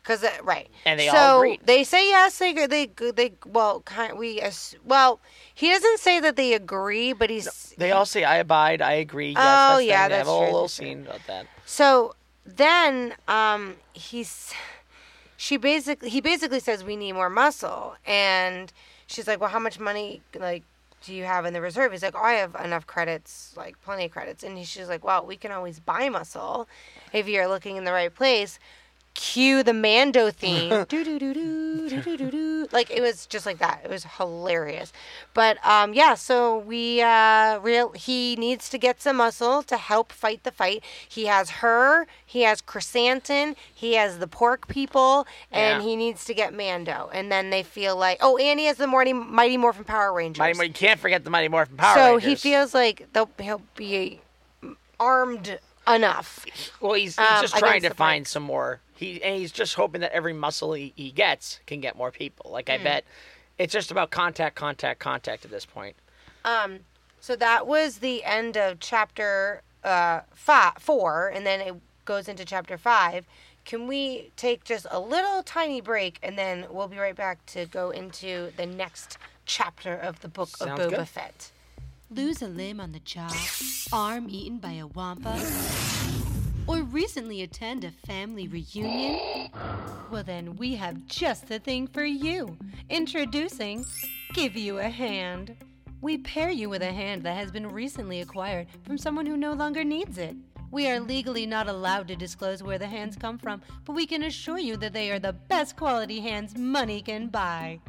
Because 0.00 0.22
uh, 0.22 0.30
right, 0.42 0.68
And 0.84 1.00
they 1.00 1.08
so 1.08 1.16
all 1.16 1.38
agreed. 1.38 1.60
they 1.64 1.82
say 1.82 2.08
yes. 2.10 2.36
They 2.38 2.52
they 2.66 2.86
they 3.14 3.32
well, 3.46 3.80
kind 3.80 4.18
we 4.18 4.38
well. 4.84 5.18
He 5.54 5.70
doesn't 5.70 5.98
say 5.98 6.20
that 6.20 6.36
they 6.36 6.52
agree, 6.52 7.14
but 7.14 7.30
he's 7.30 7.74
They 7.78 7.90
all 7.90 8.04
say, 8.04 8.22
"I 8.22 8.36
abide. 8.36 8.82
I 8.82 8.92
agree." 8.94 9.30
Yes, 9.30 9.38
Oh, 9.38 9.76
that's 9.76 9.84
yeah, 9.86 10.02
thing. 10.02 10.10
They 10.10 10.16
have 10.18 10.26
that's 10.26 10.28
a 10.28 10.38
true, 10.40 10.52
little 10.52 10.68
scene 10.68 11.06
about 11.06 11.26
that. 11.26 11.46
So 11.64 12.14
then 12.44 13.14
um 13.28 13.76
he's 13.92 14.52
she 15.36 15.56
basically 15.56 16.10
he 16.10 16.20
basically 16.20 16.60
says 16.60 16.84
we 16.84 16.96
need 16.96 17.12
more 17.12 17.30
muscle. 17.30 17.96
And 18.06 18.72
she's 19.06 19.26
like 19.26 19.40
well 19.40 19.50
how 19.50 19.58
much 19.58 19.78
money 19.78 20.22
like 20.38 20.62
do 21.04 21.14
you 21.14 21.24
have 21.24 21.44
in 21.44 21.52
the 21.52 21.60
reserve? 21.60 21.92
He's 21.92 22.02
like 22.02 22.14
oh 22.14 22.22
i 22.22 22.34
have 22.34 22.54
enough 22.56 22.86
credits 22.86 23.54
like 23.56 23.80
plenty 23.82 24.06
of 24.06 24.10
credits. 24.10 24.42
And 24.42 24.58
he, 24.58 24.64
she's 24.64 24.88
like 24.88 25.04
well 25.04 25.26
we 25.26 25.36
can 25.36 25.52
always 25.52 25.80
buy 25.80 26.08
muscle 26.08 26.68
if 27.12 27.28
you're 27.28 27.48
looking 27.48 27.76
in 27.76 27.84
the 27.84 27.92
right 27.92 28.14
place 28.14 28.58
cue 29.14 29.62
the 29.62 29.72
Mando 29.72 30.30
theme. 30.30 30.86
Like 32.72 32.90
it 32.90 33.00
was 33.00 33.26
just 33.26 33.46
like 33.46 33.58
that. 33.58 33.82
It 33.84 33.90
was 33.90 34.04
hilarious. 34.18 34.92
But 35.32 35.64
um, 35.64 35.94
yeah, 35.94 36.14
so 36.14 36.58
we 36.58 37.00
uh, 37.02 37.58
real 37.60 37.92
he 37.92 38.36
needs 38.36 38.68
to 38.70 38.78
get 38.78 39.00
some 39.00 39.16
muscle 39.16 39.62
to 39.64 39.76
help 39.76 40.10
fight 40.12 40.42
the 40.42 40.50
fight. 40.50 40.82
He 41.08 41.26
has 41.26 41.50
her, 41.50 42.06
he 42.24 42.42
has 42.42 42.60
Chrysanthemum, 42.60 43.54
he 43.72 43.94
has 43.94 44.18
the 44.18 44.26
pork 44.26 44.66
people, 44.66 45.26
and 45.52 45.82
Yeah. 45.82 45.88
he 45.88 45.94
needs 45.94 46.24
to 46.24 46.34
get 46.34 46.52
Mando. 46.54 47.10
And 47.12 47.30
then 47.30 47.50
they 47.50 47.62
feel 47.62 47.96
like 47.96 48.18
oh, 48.20 48.36
and 48.38 48.58
he 48.58 48.66
has 48.66 48.78
the 48.78 48.86
Mighty 48.86 49.12
Mighty 49.12 49.56
Morphin 49.56 49.84
Power 49.84 50.12
Rangers. 50.12 50.38
Mighty, 50.38 50.66
you 50.66 50.72
can't 50.72 50.98
forget 50.98 51.22
the 51.22 51.30
Mighty 51.30 51.48
Morphin 51.48 51.76
Power 51.76 51.94
so 51.94 52.10
Rangers. 52.14 52.28
he 52.28 52.34
feels 52.36 52.74
like 52.74 53.06
they'll 53.12 53.30
he'll 53.38 53.62
be 53.76 54.20
armed 54.98 55.58
enough. 55.86 56.44
well, 56.80 56.94
he's, 56.94 57.16
he's 57.16 57.26
um, 57.26 57.42
just 57.42 57.56
trying 57.56 57.82
to 57.82 57.90
find 57.90 58.26
some 58.26 58.42
more 58.42 58.80
he 59.04 59.22
and 59.22 59.36
he's 59.36 59.52
just 59.52 59.74
hoping 59.74 60.00
that 60.00 60.12
every 60.12 60.32
muscle 60.32 60.72
he, 60.72 60.92
he 60.96 61.10
gets 61.10 61.60
can 61.66 61.80
get 61.80 61.96
more 61.96 62.10
people. 62.10 62.50
Like 62.50 62.68
Hmm. 62.68 62.74
I 62.74 62.78
bet, 62.78 63.04
it's 63.58 63.72
just 63.72 63.90
about 63.90 64.10
contact, 64.10 64.56
contact, 64.56 65.00
contact 65.00 65.44
at 65.44 65.50
this 65.50 65.66
point. 65.66 65.96
Um, 66.44 66.80
so 67.20 67.36
that 67.36 67.66
was 67.66 67.98
the 67.98 68.24
end 68.24 68.56
of 68.56 68.80
chapter 68.80 69.62
uh, 69.82 70.20
five, 70.34 70.74
four, 70.78 71.28
and 71.28 71.46
then 71.46 71.60
it 71.60 71.74
goes 72.04 72.28
into 72.28 72.44
chapter 72.44 72.76
five. 72.76 73.26
Can 73.64 73.86
we 73.86 74.30
take 74.36 74.64
just 74.64 74.86
a 74.90 75.00
little 75.00 75.42
tiny 75.42 75.80
break, 75.80 76.18
and 76.22 76.36
then 76.36 76.66
we'll 76.68 76.88
be 76.88 76.98
right 76.98 77.16
back 77.16 77.44
to 77.46 77.64
go 77.64 77.90
into 77.90 78.52
the 78.58 78.66
next 78.66 79.16
chapter 79.46 79.94
of 79.94 80.20
the 80.20 80.28
book 80.28 80.48
Sounds 80.56 80.80
of 80.80 80.90
Boba 80.90 80.96
good. 80.96 81.08
Fett? 81.08 81.50
Lose 82.10 82.42
a 82.42 82.46
limb 82.46 82.78
on 82.80 82.92
the 82.92 83.00
job, 83.00 83.32
arm 83.90 84.26
eaten 84.28 84.58
by 84.58 84.72
a 84.72 84.86
wampa, 84.86 85.38
or 86.66 86.82
recently 86.82 87.42
attend 87.42 87.84
a 87.84 87.90
family 87.90 88.48
reunion? 88.48 89.50
Well, 90.10 90.22
then 90.22 90.56
we 90.56 90.74
have 90.74 91.06
just 91.06 91.48
the 91.48 91.58
thing 91.58 91.86
for 91.86 92.04
you. 92.04 92.56
Introducing 92.88 93.84
Give 94.32 94.56
You 94.56 94.78
a 94.78 94.88
Hand. 94.88 95.56
We 96.00 96.18
pair 96.18 96.50
you 96.50 96.68
with 96.68 96.82
a 96.82 96.92
hand 96.92 97.22
that 97.22 97.36
has 97.36 97.50
been 97.50 97.70
recently 97.70 98.20
acquired 98.20 98.66
from 98.82 98.98
someone 98.98 99.26
who 99.26 99.36
no 99.36 99.52
longer 99.52 99.84
needs 99.84 100.18
it. 100.18 100.36
We 100.70 100.88
are 100.90 101.00
legally 101.00 101.46
not 101.46 101.68
allowed 101.68 102.08
to 102.08 102.16
disclose 102.16 102.62
where 102.62 102.78
the 102.78 102.86
hands 102.86 103.16
come 103.16 103.38
from, 103.38 103.62
but 103.84 103.94
we 103.94 104.06
can 104.06 104.24
assure 104.24 104.58
you 104.58 104.76
that 104.78 104.92
they 104.92 105.10
are 105.10 105.18
the 105.18 105.32
best 105.32 105.76
quality 105.76 106.20
hands 106.20 106.56
money 106.56 107.00
can 107.00 107.28
buy. 107.28 107.80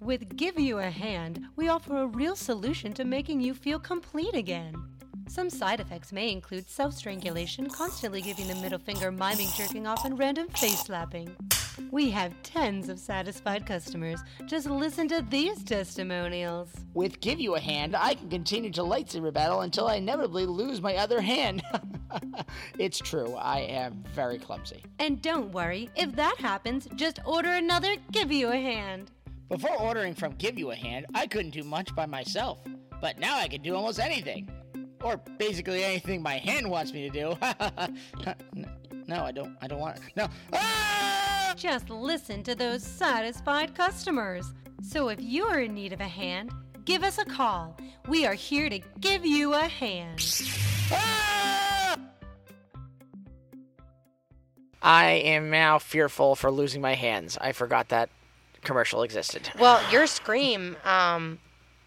With 0.00 0.36
Give 0.36 0.58
You 0.58 0.78
a 0.78 0.88
Hand, 0.88 1.44
we 1.56 1.68
offer 1.68 1.98
a 1.98 2.06
real 2.06 2.34
solution 2.34 2.94
to 2.94 3.04
making 3.04 3.42
you 3.42 3.52
feel 3.52 3.78
complete 3.78 4.34
again. 4.34 4.74
Some 5.30 5.48
side 5.48 5.78
effects 5.78 6.12
may 6.12 6.32
include 6.32 6.68
self 6.68 6.92
strangulation, 6.92 7.70
constantly 7.70 8.20
giving 8.20 8.48
the 8.48 8.56
middle 8.56 8.80
finger, 8.80 9.12
miming 9.12 9.46
jerking 9.56 9.86
off, 9.86 10.04
and 10.04 10.18
random 10.18 10.48
face 10.48 10.80
slapping. 10.80 11.36
We 11.92 12.10
have 12.10 12.34
tens 12.42 12.88
of 12.88 12.98
satisfied 12.98 13.64
customers. 13.64 14.18
Just 14.46 14.68
listen 14.68 15.06
to 15.06 15.24
these 15.30 15.62
testimonials. 15.62 16.70
With 16.94 17.20
Give 17.20 17.38
You 17.38 17.54
a 17.54 17.60
Hand, 17.60 17.94
I 17.94 18.14
can 18.14 18.28
continue 18.28 18.72
to 18.72 18.80
lightsaber 18.80 19.32
battle 19.32 19.60
until 19.60 19.86
I 19.86 19.94
inevitably 19.94 20.46
lose 20.46 20.82
my 20.82 20.96
other 20.96 21.20
hand. 21.20 21.62
it's 22.80 22.98
true, 22.98 23.36
I 23.36 23.60
am 23.60 24.02
very 24.12 24.36
clumsy. 24.36 24.82
And 24.98 25.22
don't 25.22 25.52
worry, 25.52 25.90
if 25.94 26.10
that 26.16 26.38
happens, 26.40 26.88
just 26.96 27.20
order 27.24 27.50
another 27.50 27.94
Give 28.10 28.32
You 28.32 28.48
a 28.48 28.56
Hand. 28.56 29.12
Before 29.48 29.80
ordering 29.80 30.14
from 30.14 30.32
Give 30.32 30.58
You 30.58 30.72
a 30.72 30.76
Hand, 30.76 31.06
I 31.14 31.28
couldn't 31.28 31.52
do 31.52 31.62
much 31.62 31.94
by 31.94 32.06
myself, 32.06 32.58
but 33.00 33.20
now 33.20 33.38
I 33.38 33.46
can 33.46 33.62
do 33.62 33.76
almost 33.76 34.00
anything. 34.00 34.50
Or 35.02 35.16
basically 35.38 35.82
anything 35.82 36.22
my 36.22 36.38
hand 36.38 36.68
wants 36.70 36.92
me 36.92 37.08
to 37.08 37.10
do. 37.10 37.36
no, 39.06 39.24
I 39.24 39.32
don't. 39.32 39.56
I 39.60 39.66
don't 39.66 39.80
want. 39.80 39.96
It. 39.96 40.02
No. 40.16 40.28
Ah! 40.52 41.54
Just 41.56 41.90
listen 41.90 42.42
to 42.44 42.54
those 42.54 42.82
satisfied 42.82 43.74
customers. 43.74 44.52
So 44.82 45.08
if 45.08 45.20
you're 45.20 45.60
in 45.60 45.74
need 45.74 45.92
of 45.92 46.00
a 46.00 46.08
hand, 46.08 46.52
give 46.84 47.02
us 47.02 47.18
a 47.18 47.24
call. 47.24 47.76
We 48.08 48.26
are 48.26 48.34
here 48.34 48.68
to 48.68 48.78
give 49.00 49.24
you 49.24 49.54
a 49.54 49.66
hand. 49.68 50.24
Ah! 50.92 51.96
I 54.82 55.06
am 55.06 55.50
now 55.50 55.78
fearful 55.78 56.34
for 56.36 56.50
losing 56.50 56.80
my 56.80 56.94
hands. 56.94 57.36
I 57.40 57.52
forgot 57.52 57.90
that 57.90 58.08
commercial 58.62 59.02
existed. 59.02 59.50
Well, 59.58 59.80
your 59.90 60.06
scream, 60.06 60.76
um, 60.84 61.38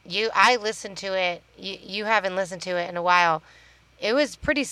you 0.06 0.30
I 0.34 0.56
listened 0.58 0.98
to 0.98 1.14
it. 1.18 1.44
You 1.58 1.78
you 1.82 2.06
haven't 2.06 2.36
listened 2.36 2.62
to 2.64 2.72
it 2.78 2.90
in 2.90 2.98
a 2.98 3.02
while. 3.04 3.42
It 4.00 4.14
was 4.14 4.36
pretty 4.36 4.66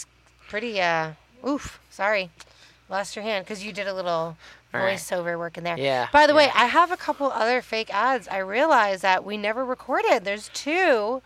pretty 0.49 0.81
uh 0.81 1.11
oof, 1.47 1.79
sorry. 1.89 2.29
Lost 2.89 3.15
your 3.15 3.23
hand 3.23 3.45
cuz 3.47 3.63
you 3.63 3.71
did 3.71 3.87
a 3.87 3.93
little 3.93 4.37
All 4.73 4.79
right. 4.81 4.97
voiceover 4.97 5.37
work 5.37 5.57
in 5.57 5.63
there. 5.63 5.77
Yeah, 5.77 6.07
By 6.11 6.27
the 6.27 6.33
way. 6.35 6.49
I 6.53 6.65
have 6.65 6.91
a 6.91 6.97
couple 6.97 7.31
other 7.31 7.61
fake 7.61 7.93
ads. 7.93 8.27
I 8.27 8.37
realized 8.39 9.01
that 9.03 9.23
we 9.23 9.37
never 9.37 9.63
recorded. 9.65 10.25
There's 10.25 10.49
two 10.53 11.21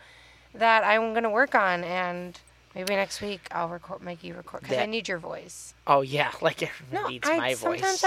that 0.54 0.84
I'm 0.84 1.12
going 1.14 1.24
to 1.24 1.30
work 1.30 1.54
on 1.56 1.84
and 1.84 2.40
maybe 2.76 2.96
next 2.96 3.22
week 3.22 3.42
I'll 3.52 3.68
record 3.70 4.02
make 4.04 4.24
you 4.24 4.36
record 4.36 4.64
cuz 4.64 4.78
I 4.78 4.86
need 4.86 5.08
your 5.08 5.18
voice. 5.18 5.74
Oh 5.88 6.02
yeah, 6.02 6.32
like 6.42 6.62
everyone 6.62 7.04
No, 7.04 7.10
needs 7.10 7.28
I, 7.28 7.38
my 7.38 7.54
sometimes 7.56 8.02
voice. 8.02 8.04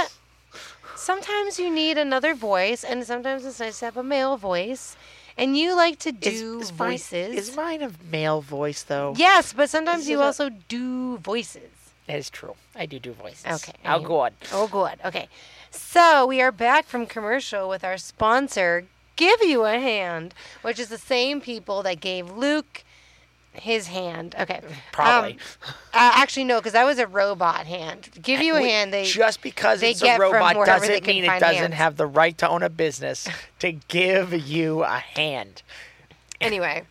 I- 0.54 0.56
sometimes 0.96 1.58
you 1.58 1.70
need 1.70 1.98
another 1.98 2.34
voice, 2.34 2.82
and 2.84 3.04
sometimes 3.04 3.44
it's 3.44 3.60
nice 3.60 3.78
to 3.80 3.84
have 3.86 3.96
a 3.96 4.02
male 4.02 4.36
voice. 4.36 4.96
And 5.38 5.56
you 5.56 5.74
like 5.76 5.98
to 6.00 6.12
do 6.12 6.58
mine- 6.58 6.64
voices. 6.74 7.34
is 7.50 7.56
mine 7.56 7.82
a 7.82 7.90
male 8.10 8.40
voice 8.40 8.82
though? 8.82 9.14
yes, 9.16 9.52
but 9.52 9.70
sometimes 9.70 10.02
Is 10.02 10.08
you 10.10 10.18
it 10.18 10.22
a- 10.22 10.26
also 10.26 10.50
do 10.68 11.18
voices. 11.18 11.70
that 12.06 12.18
is 12.18 12.28
true. 12.30 12.56
I 12.74 12.86
do 12.86 12.98
do 12.98 13.12
voices. 13.12 13.46
Okay, 13.46 13.74
oh, 13.86 14.00
you- 14.00 14.06
good. 14.06 14.32
Oh, 14.52 14.66
good. 14.66 14.98
Okay. 15.04 15.28
So 15.70 16.26
we 16.26 16.40
are 16.40 16.50
back 16.52 16.86
from 16.86 17.06
commercial 17.06 17.68
with 17.68 17.84
our 17.84 17.98
sponsor, 17.98 18.86
Give 19.16 19.42
You 19.42 19.64
a 19.64 19.78
Hand, 19.78 20.34
which 20.62 20.78
is 20.78 20.88
the 20.88 20.98
same 20.98 21.40
people 21.40 21.82
that 21.82 22.00
gave 22.00 22.30
Luke 22.30 22.84
his 23.60 23.86
hand. 23.88 24.34
Okay. 24.38 24.60
Probably. 24.92 25.32
Um, 25.32 25.38
uh, 25.94 26.12
actually, 26.14 26.44
no, 26.44 26.58
because 26.58 26.72
that 26.72 26.84
was 26.84 26.98
a 26.98 27.06
robot 27.06 27.66
hand. 27.66 28.08
Give 28.22 28.40
You 28.40 28.54
a 28.56 28.60
Wait, 28.60 28.70
Hand, 28.70 28.92
they. 28.92 29.04
just 29.04 29.42
because 29.42 29.80
they 29.80 29.90
it's 29.92 30.02
a 30.02 30.18
robot 30.18 30.54
doesn't 30.66 31.06
mean 31.06 31.24
it 31.24 31.40
doesn't 31.40 31.56
hands. 31.56 31.74
have 31.74 31.96
the 31.96 32.06
right 32.06 32.36
to 32.38 32.48
own 32.48 32.62
a 32.62 32.68
business 32.70 33.28
to 33.58 33.72
give 33.72 34.32
you 34.32 34.82
a 34.84 34.98
hand. 34.98 35.62
Anyway, 36.40 36.84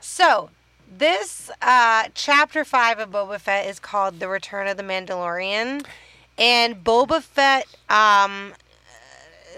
so 0.00 0.50
this 0.96 1.50
uh, 1.60 2.04
chapter 2.14 2.64
five 2.64 2.98
of 2.98 3.10
Boba 3.10 3.38
Fett 3.40 3.66
is 3.66 3.78
called 3.78 4.18
"The 4.20 4.28
Return 4.28 4.66
of 4.66 4.76
the 4.76 4.82
Mandalorian," 4.82 5.84
and 6.36 6.82
Boba 6.84 7.22
Fett 7.22 7.66
um, 7.88 8.54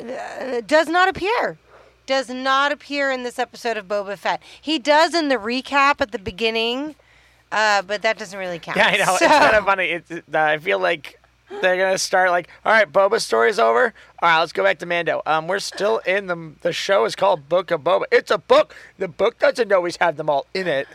uh, 0.00 0.60
does 0.66 0.88
not 0.88 1.08
appear. 1.08 1.58
Does 2.06 2.28
not 2.28 2.70
appear 2.72 3.10
in 3.10 3.22
this 3.22 3.38
episode 3.38 3.76
of 3.76 3.88
Boba 3.88 4.18
Fett. 4.18 4.42
He 4.60 4.78
does 4.78 5.14
in 5.14 5.28
the 5.28 5.36
recap 5.36 6.00
at 6.00 6.12
the 6.12 6.18
beginning, 6.18 6.96
uh, 7.50 7.80
but 7.82 8.02
that 8.02 8.18
doesn't 8.18 8.38
really 8.38 8.58
count. 8.58 8.76
Yeah, 8.76 8.88
I 8.88 8.96
know. 8.98 9.04
So- 9.16 9.24
It's 9.24 9.34
kind 9.38 9.56
of 9.56 9.64
funny. 9.64 9.86
It's, 9.86 10.10
uh, 10.10 10.20
I 10.32 10.58
feel 10.58 10.78
like 10.78 11.18
they're 11.62 11.76
gonna 11.76 11.96
start 11.98 12.30
like, 12.30 12.48
all 12.64 12.72
right, 12.72 12.90
Boba's 12.90 13.24
story's 13.24 13.58
over. 13.58 13.94
All 14.20 14.28
right, 14.28 14.40
let's 14.40 14.52
go 14.52 14.64
back 14.64 14.78
to 14.80 14.86
Mando. 14.86 15.22
Um, 15.24 15.46
we're 15.46 15.60
still 15.60 15.98
in 15.98 16.26
the 16.26 16.52
the 16.62 16.72
show 16.72 17.04
is 17.04 17.14
called 17.14 17.48
Book 17.48 17.70
of 17.70 17.82
Boba. 17.82 18.04
It's 18.10 18.30
a 18.30 18.38
book. 18.38 18.74
The 18.98 19.08
book 19.08 19.38
doesn't 19.38 19.70
always 19.72 19.96
have 19.98 20.16
them 20.16 20.28
all 20.28 20.46
in 20.52 20.66
it. 20.66 20.88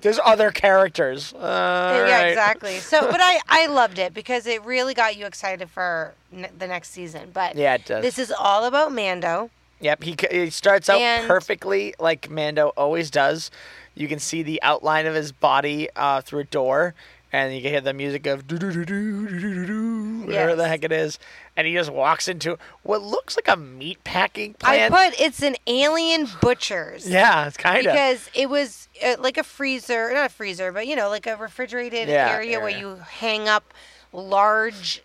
There's 0.00 0.18
other 0.24 0.50
characters. 0.50 1.32
Uh, 1.34 2.04
yeah, 2.08 2.12
right. 2.20 2.28
exactly. 2.28 2.78
So, 2.78 3.10
but 3.10 3.20
I 3.22 3.40
I 3.48 3.66
loved 3.66 3.98
it 3.98 4.12
because 4.12 4.46
it 4.46 4.64
really 4.64 4.92
got 4.94 5.16
you 5.16 5.24
excited 5.26 5.70
for 5.70 6.14
n- 6.32 6.48
the 6.58 6.66
next 6.66 6.90
season. 6.90 7.30
But 7.32 7.54
Yeah, 7.56 7.74
it 7.74 7.84
does. 7.84 8.02
This 8.02 8.18
is 8.18 8.32
all 8.36 8.64
about 8.64 8.92
Mando. 8.92 9.50
Yep, 9.82 10.02
he, 10.04 10.16
he 10.30 10.48
starts 10.50 10.88
out 10.88 11.00
And- 11.00 11.26
perfectly 11.26 11.94
like 11.98 12.30
Mando 12.30 12.68
always 12.76 13.10
does. 13.10 13.50
You 13.94 14.08
can 14.08 14.18
see 14.18 14.42
the 14.42 14.62
outline 14.62 15.04
of 15.04 15.14
his 15.14 15.32
body 15.32 15.88
uh, 15.94 16.22
through 16.22 16.40
a 16.40 16.44
door, 16.44 16.94
and 17.30 17.54
you 17.54 17.60
can 17.60 17.70
hear 17.72 17.80
the 17.82 17.92
music 17.92 18.26
of 18.26 18.46
do 18.46 18.56
do 18.58 18.72
do 18.72 18.84
do 18.86 19.28
do 19.28 19.38
do 19.38 19.66
do 19.66 20.20
whatever 20.26 20.56
the 20.56 20.66
heck 20.66 20.82
it 20.84 20.92
is, 20.92 21.18
and 21.56 21.66
he 21.66 21.74
just 21.74 21.90
walks 21.92 22.26
into 22.26 22.56
what 22.84 23.02
looks 23.02 23.36
like 23.36 23.48
a 23.48 23.56
meat 23.56 24.02
packing 24.02 24.54
I 24.62 24.88
plant. 24.88 24.94
put 24.94 25.20
it's 25.20 25.42
an 25.42 25.56
alien 25.66 26.26
butcher's. 26.40 27.06
yeah, 27.10 27.46
it's 27.46 27.58
kind 27.58 27.86
of. 27.86 27.92
Because 27.92 28.30
it 28.34 28.48
was 28.48 28.88
uh, 29.04 29.16
like 29.18 29.36
a 29.36 29.42
freezer, 29.44 30.10
not 30.14 30.26
a 30.26 30.32
freezer, 30.32 30.72
but 30.72 30.86
you 30.86 30.96
know, 30.96 31.10
like 31.10 31.26
a 31.26 31.36
refrigerated 31.36 32.08
Yeah, 32.08 32.30
area 32.30 32.60
where 32.60 32.70
you 32.70 32.96
hang 32.96 33.46
up 33.48 33.74
large 34.14 35.02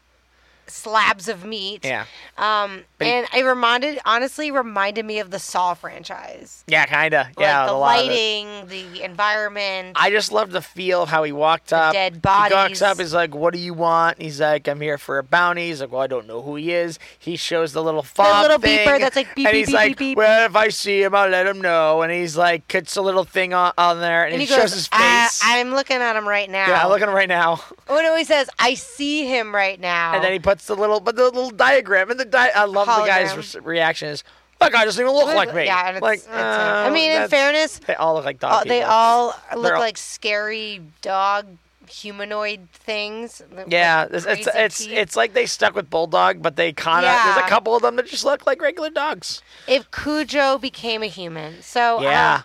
slabs 0.67 1.27
of 1.27 1.43
meat. 1.45 1.83
Yeah. 1.85 2.05
Um, 2.37 2.83
But 2.97 3.07
and 3.07 3.27
it 3.35 3.43
reminded, 3.43 3.99
honestly, 4.05 4.51
reminded 4.51 5.05
me 5.05 5.19
of 5.19 5.31
the 5.31 5.39
Saw 5.39 5.73
franchise. 5.73 6.63
Yeah, 6.67 6.85
kind 6.85 7.13
of. 7.13 7.27
Like 7.27 7.39
Yeah, 7.39 7.65
the 7.65 7.73
lighting, 7.73 8.67
the 8.67 9.03
environment. 9.03 9.93
I 9.99 10.09
just 10.09 10.31
love 10.31 10.51
the 10.51 10.61
feel 10.61 11.03
of 11.03 11.09
how 11.09 11.23
he 11.23 11.31
walked 11.31 11.73
up. 11.73 11.93
dead 11.93 12.21
bodies. 12.21 12.51
He 12.57 12.63
walks 12.63 12.81
up. 12.81 12.97
He's 12.99 13.13
like, 13.13 13.35
"What 13.35 13.53
do 13.53 13.59
you 13.59 13.73
want?" 13.73 14.21
He's 14.21 14.39
like, 14.41 14.67
"I'm 14.67 14.81
here 14.81 14.97
for 14.97 15.17
a 15.19 15.23
bounty." 15.23 15.67
He's 15.67 15.81
like, 15.81 15.91
"Well, 15.91 16.01
I 16.01 16.07
don't 16.07 16.27
know 16.27 16.41
who 16.41 16.55
he 16.55 16.71
is." 16.73 16.97
He 17.19 17.35
shows 17.35 17.73
the 17.73 17.83
little 17.83 18.03
fob 18.03 18.41
little 18.43 18.59
thing, 18.59 18.87
beeper 18.87 18.99
that's 18.99 19.15
like 19.15 19.33
beep, 19.35 19.45
and 19.47 19.53
beep, 19.53 19.59
he's 19.59 19.67
beep, 19.67 19.75
like, 19.75 19.97
beep. 19.97 20.17
"Well, 20.17 20.45
if 20.45 20.55
I 20.55 20.69
see 20.69 21.03
him, 21.03 21.13
I'll 21.13 21.29
let 21.29 21.45
him 21.45 21.61
know." 21.61 22.01
And 22.01 22.11
he's 22.11 22.35
like, 22.37 22.67
puts 22.67 22.95
a 22.95 23.01
little 23.01 23.23
thing 23.25 23.53
on, 23.53 23.73
on 23.77 23.99
there, 23.99 24.23
and, 24.23 24.33
and 24.33 24.41
he, 24.41 24.47
he 24.47 24.53
shows 24.53 24.71
his 24.73 24.87
face. 24.87 25.41
I'm 25.43 25.71
looking 25.71 25.97
at 25.97 26.15
him 26.15 26.27
right 26.27 26.49
now. 26.49 26.67
yeah, 26.67 26.85
look 26.85 27.01
at 27.01 27.07
him 27.09 27.13
right 27.13 27.27
now. 27.27 27.61
Oh, 27.89 28.01
no, 28.01 28.15
he 28.15 28.23
says, 28.23 28.49
I 28.59 28.75
see 28.75 29.25
him 29.27 29.53
right 29.53 29.77
now. 29.79 30.13
And 30.15 30.23
then 30.23 30.31
he 30.31 30.39
puts 30.39 30.56
the 30.65 30.75
little, 30.75 30.99
but 30.99 31.15
the 31.15 31.23
little 31.25 31.51
diagram, 31.51 32.09
and 32.09 32.19
the 32.19 32.25
di- 32.25 32.51
I 32.55 32.65
love 32.65 32.87
the 32.87 33.05
guy's 33.05 33.55
re- 33.55 33.61
reaction 33.61 34.09
is, 34.09 34.23
"That 34.59 34.71
guy 34.71 34.85
doesn't 34.85 35.01
even 35.01 35.13
look 35.13 35.33
like 35.35 35.53
me." 35.53 35.65
Yeah, 35.65 35.87
and 35.87 35.97
it's, 35.97 36.01
like, 36.01 36.17
it's 36.19 36.25
him. 36.27 36.33
I 36.35 36.87
uh, 36.87 36.91
mean, 36.91 37.11
in 37.11 37.29
fairness, 37.29 37.79
they 37.79 37.95
all 37.95 38.15
look 38.15 38.25
like 38.25 38.39
dog 38.39 38.61
Uh, 38.61 38.63
they 38.63 38.81
all 38.83 39.35
look 39.55 39.73
all- 39.73 39.79
like 39.79 39.97
scary 39.97 40.81
dog 41.01 41.45
humanoid 41.89 42.67
things. 42.73 43.41
Yeah, 43.67 44.07
like, 44.09 44.13
it's 44.13 44.25
it's 44.25 44.47
it's, 44.55 44.87
it's 44.87 45.15
like 45.15 45.33
they 45.33 45.45
stuck 45.45 45.73
with 45.75 45.89
bulldog, 45.89 46.41
but 46.41 46.55
they 46.57 46.73
kind 46.73 47.05
of 47.05 47.11
there's 47.23 47.37
a 47.45 47.49
couple 47.49 47.75
of 47.75 47.81
them 47.81 47.95
that 47.95 48.07
just 48.07 48.25
look 48.25 48.45
like 48.45 48.61
regular 48.61 48.89
dogs. 48.89 49.41
if 49.67 49.89
Cujo 49.91 50.57
became 50.57 51.01
a 51.01 51.07
human. 51.07 51.61
So 51.61 52.01
Yeah, 52.01 52.41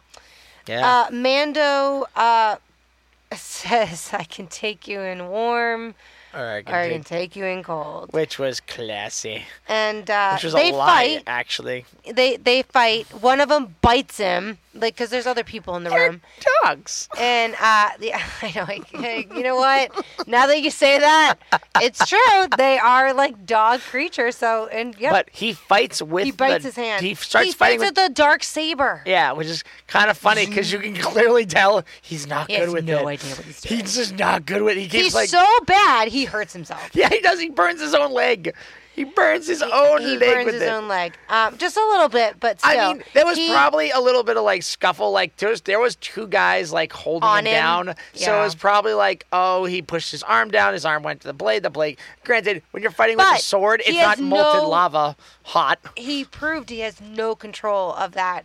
yeah. 0.66 0.86
uh, 0.86 1.06
uh, 1.06 1.10
Mando 1.10 2.06
uh, 2.14 2.56
says, 3.36 4.10
"I 4.12 4.24
can 4.24 4.46
take 4.46 4.86
you 4.86 5.00
in 5.00 5.28
warm, 5.28 5.94
All 6.34 6.42
right, 6.42 6.66
or 6.68 6.74
I 6.74 6.88
can 6.88 7.02
continue. 7.02 7.02
take 7.04 7.36
you 7.36 7.44
in 7.44 7.62
cold." 7.62 8.10
which 8.12 8.38
was 8.38 8.60
classy. 8.60 9.44
And 9.68 10.08
uh, 10.10 10.32
Which 10.34 10.44
was 10.44 10.52
they 10.54 10.70
a 10.70 10.74
lie, 10.74 10.86
fight. 11.16 11.22
actually. 11.26 11.84
They 12.10 12.36
they 12.36 12.62
fight. 12.62 13.06
One 13.22 13.40
of 13.40 13.48
them 13.50 13.76
bites 13.82 14.16
him, 14.18 14.58
like 14.74 14.94
because 14.94 15.10
there's 15.10 15.26
other 15.26 15.44
people 15.44 15.76
in 15.76 15.84
the 15.84 15.90
They're 15.90 16.10
room. 16.10 16.20
dogs. 16.64 17.08
And 17.18 17.54
uh, 17.60 17.90
the, 18.00 18.14
I 18.14 18.52
know, 18.54 18.64
like, 18.64 19.32
you 19.34 19.42
know 19.42 19.56
what? 19.56 19.90
Now 20.26 20.46
that 20.46 20.60
you 20.62 20.70
say 20.70 20.98
that, 20.98 21.34
it's 21.80 22.06
true. 22.08 22.18
They 22.56 22.78
are 22.78 23.12
like 23.14 23.44
dog 23.46 23.80
creatures. 23.80 24.36
So, 24.36 24.66
and 24.68 24.94
yeah, 24.98 25.10
But 25.10 25.28
he 25.32 25.52
fights 25.52 26.00
with. 26.02 26.24
he 26.24 26.30
bites 26.32 26.62
the- 26.64 26.68
his 26.68 26.76
hand. 26.76 27.04
He 27.04 27.14
starts 27.14 27.48
he 27.48 27.52
fighting 27.52 27.80
fights 27.80 27.90
with. 27.90 27.98
with 27.98 28.08
the 28.08 28.14
dark 28.14 28.42
saber. 28.44 29.02
yeah, 29.06 29.32
which 29.32 29.46
is 29.48 29.62
kind 29.86 30.10
of 30.10 30.16
funny 30.16 30.46
because 30.46 30.72
you 30.72 30.78
can 30.78 30.94
clearly 30.96 31.44
tell 31.46 31.84
he's 32.00 32.26
not 32.26 32.50
He 32.50 32.56
good 32.56 32.64
has 32.64 32.72
with 32.74 32.84
no 32.84 33.06
it. 33.08 33.20
idea 33.20 33.34
what 33.36 33.44
he's 33.44 33.60
doing. 33.60 33.80
He's 33.80 33.94
just 33.96 34.14
not 34.16 34.46
good 34.46 34.62
with. 34.62 34.76
He 34.76 34.84
keeps 34.88 35.04
He's 35.04 35.14
like. 35.14 35.28
so 35.28 35.44
bad, 35.66 36.08
he 36.08 36.24
hurts 36.24 36.52
himself. 36.52 36.90
yeah, 36.94 37.08
he 37.08 37.20
does. 37.20 37.38
He 37.40 37.50
burns 37.50 37.80
his 37.80 37.94
own 37.94 38.12
leg. 38.12 38.54
He 38.95 39.05
burns 39.05 39.47
his 39.47 39.62
own 39.62 40.03
he 40.03 40.18
leg 40.18 40.20
burns 40.20 40.45
with 40.47 40.55
his 40.57 40.62
it. 40.64 40.68
own 40.68 40.86
leg, 40.86 41.16
um, 41.30 41.57
just 41.57 41.76
a 41.78 41.80
little 41.93 42.09
bit, 42.11 42.38
but 42.38 42.61
still. 42.61 42.78
I 42.78 42.93
mean, 42.93 43.03
there 43.14 43.24
was 43.24 43.38
he- 43.38 43.51
probably 43.51 43.90
a 43.90 43.99
little 44.01 44.22
bit 44.22 44.36
of 44.36 44.45
like 44.45 44.62
scuffle. 44.62 45.12
Like 45.12 45.34
there 45.38 45.49
was, 45.49 45.62
there 45.62 45.80
was 45.80 45.97
two 45.97 46.26
guys 46.26 46.72
like 46.72 46.93
holding 46.93 47.28
him 47.28 47.47
him. 47.47 47.53
down. 47.55 47.95
So 48.12 48.38
it 48.38 48.45
was 48.45 48.55
probably 48.55 48.93
like, 48.93 49.26
oh, 49.32 49.64
he 49.64 49.80
pushed 49.80 50.11
his 50.11 50.22
arm 50.22 50.51
down. 50.51 50.74
His 50.74 50.84
arm 50.84 51.03
went 51.03 51.22
to 51.22 51.26
the 51.26 51.32
blade. 51.32 51.62
The 51.62 51.70
blade. 51.70 51.99
Granted, 52.24 52.62
when 52.72 52.82
you're 52.82 52.93
fighting 52.93 53.16
with 53.16 53.26
a 53.26 53.38
sword, 53.38 53.80
he 53.82 53.93
it's 53.99 54.01
not 54.03 54.18
molten 54.20 54.62
no- 54.62 54.68
lava 54.68 55.16
hot. 55.45 55.78
he 55.97 56.24
proved 56.24 56.68
he 56.68 56.80
has 56.80 57.01
no 57.01 57.34
control 57.34 57.95
of 57.95 58.12
that 58.12 58.45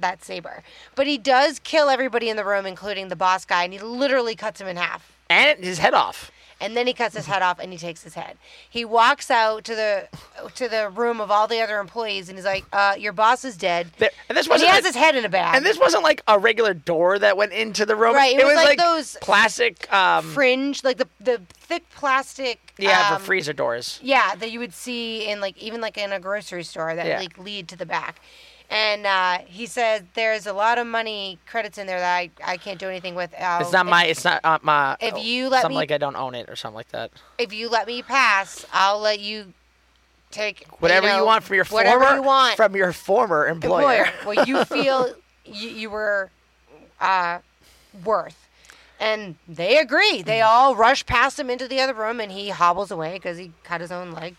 that 0.00 0.24
saber. 0.24 0.64
But 0.96 1.06
he 1.06 1.18
does 1.18 1.60
kill 1.60 1.88
everybody 1.88 2.28
in 2.28 2.36
the 2.36 2.44
room, 2.44 2.66
including 2.66 3.08
the 3.08 3.16
boss 3.16 3.44
guy, 3.44 3.62
and 3.62 3.72
he 3.72 3.78
literally 3.78 4.34
cuts 4.34 4.60
him 4.60 4.66
in 4.66 4.76
half. 4.76 5.12
And 5.30 5.62
his 5.64 5.78
head 5.78 5.94
off. 5.94 6.30
And 6.60 6.76
then 6.76 6.86
he 6.86 6.92
cuts 6.92 7.14
his 7.16 7.26
head 7.26 7.42
off 7.42 7.58
and 7.58 7.72
he 7.72 7.78
takes 7.78 8.02
his 8.02 8.14
head. 8.14 8.36
He 8.70 8.84
walks 8.84 9.30
out 9.30 9.64
to 9.64 9.74
the 9.74 10.08
to 10.54 10.68
the 10.68 10.88
room 10.88 11.20
of 11.20 11.30
all 11.30 11.46
the 11.48 11.60
other 11.60 11.78
employees 11.78 12.28
and 12.28 12.38
he's 12.38 12.44
like, 12.44 12.64
uh, 12.72 12.94
"Your 12.98 13.12
boss 13.12 13.44
is 13.44 13.56
dead." 13.56 13.90
There, 13.98 14.10
and 14.28 14.38
this 14.38 14.48
wasn't. 14.48 14.70
He 14.70 14.74
has 14.74 14.84
a- 14.84 14.88
his 14.88 14.96
head 14.96 15.16
in 15.16 15.24
a 15.24 15.28
bag. 15.28 15.56
and 15.56 15.64
this 15.66 15.78
wasn't 15.78 16.04
like 16.04 16.22
a 16.28 16.38
regular 16.38 16.72
door 16.74 17.18
that 17.18 17.36
went 17.36 17.52
into 17.52 17.84
the 17.84 17.96
room. 17.96 18.14
Right, 18.14 18.38
it 18.38 18.44
was 18.44 18.54
like 18.56 18.78
those 18.78 19.16
plastic. 19.20 19.92
Um, 19.92 20.24
fringe, 20.32 20.84
like 20.84 20.96
the 20.98 21.08
the 21.20 21.40
thick 21.52 21.88
plastic. 21.90 22.72
yeah, 22.78 23.10
um, 23.12 23.18
for 23.18 23.24
freezer 23.26 23.52
doors. 23.52 23.98
Yeah, 24.02 24.34
that 24.36 24.50
you 24.50 24.58
would 24.60 24.74
see 24.74 25.28
in 25.28 25.40
like 25.40 25.56
even 25.58 25.80
like 25.80 25.98
in 25.98 26.12
a 26.12 26.20
grocery 26.20 26.62
store 26.64 26.94
that 26.94 27.06
Yeah. 27.06 27.18
like 27.18 27.36
lead 27.36 27.68
to 27.68 27.76
the 27.76 27.86
back. 27.86 28.20
And 28.74 29.06
uh, 29.06 29.38
he 29.46 29.66
said 29.66 30.08
there's 30.14 30.46
a 30.48 30.52
lot 30.52 30.78
of 30.78 30.86
money 30.88 31.38
credits 31.46 31.78
in 31.78 31.86
there 31.86 32.00
that 32.00 32.16
I, 32.16 32.30
I 32.44 32.56
can't 32.56 32.78
do 32.80 32.88
anything 32.88 33.14
with. 33.14 33.32
I'll- 33.40 33.60
It's 33.62 33.70
not 33.72 33.86
if- 33.86 33.90
my. 33.90 34.04
It's 34.06 34.24
not 34.24 34.40
uh, 34.44 34.58
my. 34.62 34.96
if 35.00 35.16
you 35.24 35.48
let 35.48 35.62
something 35.62 35.76
me- 35.76 35.82
like 35.82 35.92
I 35.92 35.98
don't 35.98 36.16
own 36.16 36.34
it 36.34 36.48
or 36.48 36.56
something 36.56 36.74
like 36.74 36.88
that. 36.88 37.12
If 37.38 37.52
you 37.52 37.68
let 37.68 37.86
me 37.86 38.02
pass, 38.02 38.66
I'll 38.72 38.98
let 38.98 39.20
you 39.20 39.52
take 40.32 40.66
Whatever 40.80 41.06
you, 41.06 41.12
know, 41.18 41.24
want 41.24 41.44
from 41.44 41.54
your 41.54 41.64
whatever 41.66 42.00
former 42.04 42.16
you 42.16 42.22
want 42.24 42.56
from 42.56 42.74
your 42.74 42.92
former 42.92 43.46
employer. 43.46 44.06
employer. 44.06 44.12
Well, 44.26 44.44
you 44.46 44.64
feel 44.64 45.14
you, 45.44 45.68
you 45.68 45.90
were 45.90 46.30
uh, 47.00 47.38
worth. 48.04 48.48
And 48.98 49.36
they 49.46 49.78
agree. 49.78 50.22
They 50.22 50.38
Mm-hmm. 50.38 50.48
all 50.48 50.74
rush 50.74 51.06
past 51.06 51.38
him 51.38 51.48
into 51.50 51.68
the 51.68 51.78
other 51.80 51.94
room, 51.94 52.18
and 52.20 52.32
he 52.32 52.48
hobbles 52.48 52.90
away 52.90 53.12
because 53.14 53.38
he 53.38 53.52
cut 53.62 53.80
his 53.80 53.92
own 53.92 54.10
leg. 54.12 54.34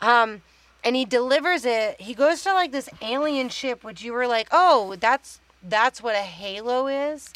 Um, 0.00 0.40
and 0.84 0.94
he 0.96 1.04
delivers 1.04 1.64
it. 1.64 2.00
He 2.00 2.14
goes 2.14 2.42
to 2.42 2.52
like 2.52 2.72
this 2.72 2.88
alien 3.02 3.48
ship, 3.48 3.82
which 3.84 4.02
you 4.02 4.12
were 4.12 4.26
like, 4.26 4.48
"Oh, 4.52 4.96
that's 5.00 5.40
that's 5.62 6.02
what 6.02 6.14
a 6.14 6.18
halo 6.18 6.86
is." 6.86 7.28
It 7.28 7.34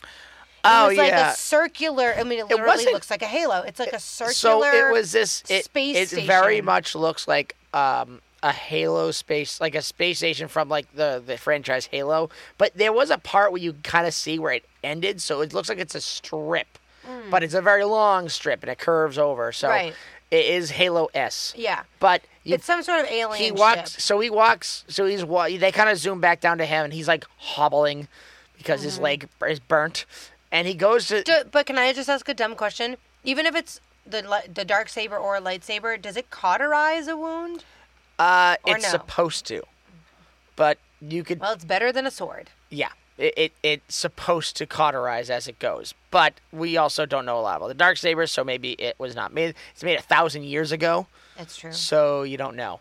Oh, 0.65 0.89
was 0.89 0.99
like 0.99 1.09
yeah. 1.11 1.33
a 1.33 1.35
circular. 1.35 2.15
I 2.19 2.25
mean, 2.25 2.41
it 2.41 2.43
It 2.43 2.49
literally 2.51 2.67
wasn't- 2.67 2.93
looks 2.95 3.11
like 3.11 3.23
a 3.23 3.27
halo. 3.27 3.63
It's 3.63 3.79
like 3.79 3.93
a 3.93 4.01
circular. 4.01 4.33
so 4.35 4.65
it 4.65 4.93
was 4.93 5.13
this. 5.13 5.43
It, 5.49 5.65
space 5.65 6.13
it 6.13 6.25
very 6.27 6.61
much 6.61 6.95
looks 6.97 7.29
like 7.29 7.55
um, 7.73 8.21
a 8.43 8.53
Halo 8.53 9.11
space, 9.13 9.61
like 9.61 9.75
a 9.77 9.83
space 9.83 10.19
station 10.19 10.49
from 10.49 10.69
like 10.69 10.93
the 10.95 11.23
the 11.25 11.39
franchise 11.39 11.87
Halo. 11.87 12.29
But 12.59 12.73
there 12.75 12.93
was 12.93 13.11
a 13.11 13.19
part 13.19 13.53
where 13.53 13.61
you 13.63 13.75
kind 13.85 14.07
of 14.07 14.13
see 14.15 14.39
where 14.39 14.53
it 14.53 14.65
ended, 14.83 15.23
so 15.23 15.41
it 15.43 15.55
looks 15.55 15.69
like 15.69 15.79
it's 15.79 15.95
a 15.95 16.01
strip, 16.01 16.67
but 17.31 17.43
it's 17.45 17.55
a 17.55 17.63
very 17.63 17.85
long 17.85 18.29
strip 18.29 18.63
and 18.63 18.71
it 18.71 18.79
curves 18.79 19.17
over. 19.17 19.53
So. 19.53 19.69
Right. 19.69 19.95
It 20.31 20.45
is 20.47 20.71
Halo 20.71 21.09
S. 21.15 21.55
Yeah, 21.57 21.83
But 22.01 22.23
you, 22.45 22.55
it's 22.55 22.65
some 22.65 22.83
sort 22.83 23.01
of 23.01 23.07
alien. 23.07 23.43
he 23.43 23.51
walks. 23.53 23.93
ship. 23.93 24.01
So 24.01 24.21
he 24.21 24.31
walks. 24.31 24.85
So 24.89 25.07
he's 25.07 25.25
they 25.61 25.73
kind 25.73 25.89
of 25.89 25.99
zoom 25.99 26.21
back 26.21 26.41
down 26.41 26.59
to 26.59 26.67
him, 26.67 26.85
and 26.85 26.93
he's 26.93 27.09
like 27.09 27.25
hobbling 27.39 28.09
because 28.57 28.83
his 28.83 28.99
leg 28.99 29.29
is 29.47 29.61
burnt, 29.61 30.05
and 30.53 30.67
he 30.67 30.75
goes 30.75 31.09
to. 31.09 31.23
Do, 31.23 31.43
but 31.51 31.67
can 31.67 31.79
I 31.79 31.93
just 31.93 32.09
ask 32.09 32.29
a 32.29 32.35
dumb 32.35 32.55
question? 32.57 32.97
Even 33.25 33.47
if 33.47 33.55
it's 33.55 33.81
the 34.07 34.43
the 34.53 34.65
dark 34.65 34.89
saber 34.89 35.17
or 35.17 35.37
a 35.37 35.41
lightsaber, 35.41 36.01
does 36.01 36.17
it 36.17 36.31
cauterize 36.31 37.09
a 37.09 37.17
wound? 37.17 37.65
Uh, 38.19 38.57
Or 38.65 38.75
it's 38.77 38.85
no? 38.85 38.91
supposed 38.91 39.47
to, 39.47 39.63
but 40.57 40.79
you 41.01 41.23
could. 41.25 41.41
Well, 41.41 41.53
it's 41.53 41.65
better 41.65 41.93
than 41.93 42.07
a 42.07 42.11
sword. 42.11 42.51
Yeah, 42.71 42.91
it, 43.19 43.35
it 43.37 43.53
it's 43.63 43.95
supposed 43.95 44.57
to 44.57 44.67
cauterize 44.67 45.29
as 45.31 45.47
it 45.49 45.59
goes, 45.59 45.95
but 46.11 46.35
we 46.53 46.77
also 46.77 47.05
don't 47.07 47.27
know 47.27 47.39
a 47.39 47.43
lot 47.43 47.57
about 47.57 47.69
the 47.69 47.75
dark 47.75 47.97
sabers, 47.99 48.31
so 48.31 48.45
maybe 48.45 48.73
it 48.73 48.95
was 48.99 49.15
not 49.15 49.33
made. 49.33 49.55
It's 49.75 49.83
made 49.83 49.99
a 49.99 50.03
thousand 50.03 50.45
years 50.45 50.73
ago, 50.73 51.07
That's 51.37 51.57
true. 51.57 51.73
so 51.73 52.23
you 52.23 52.37
don't 52.37 52.57
know. 52.57 52.81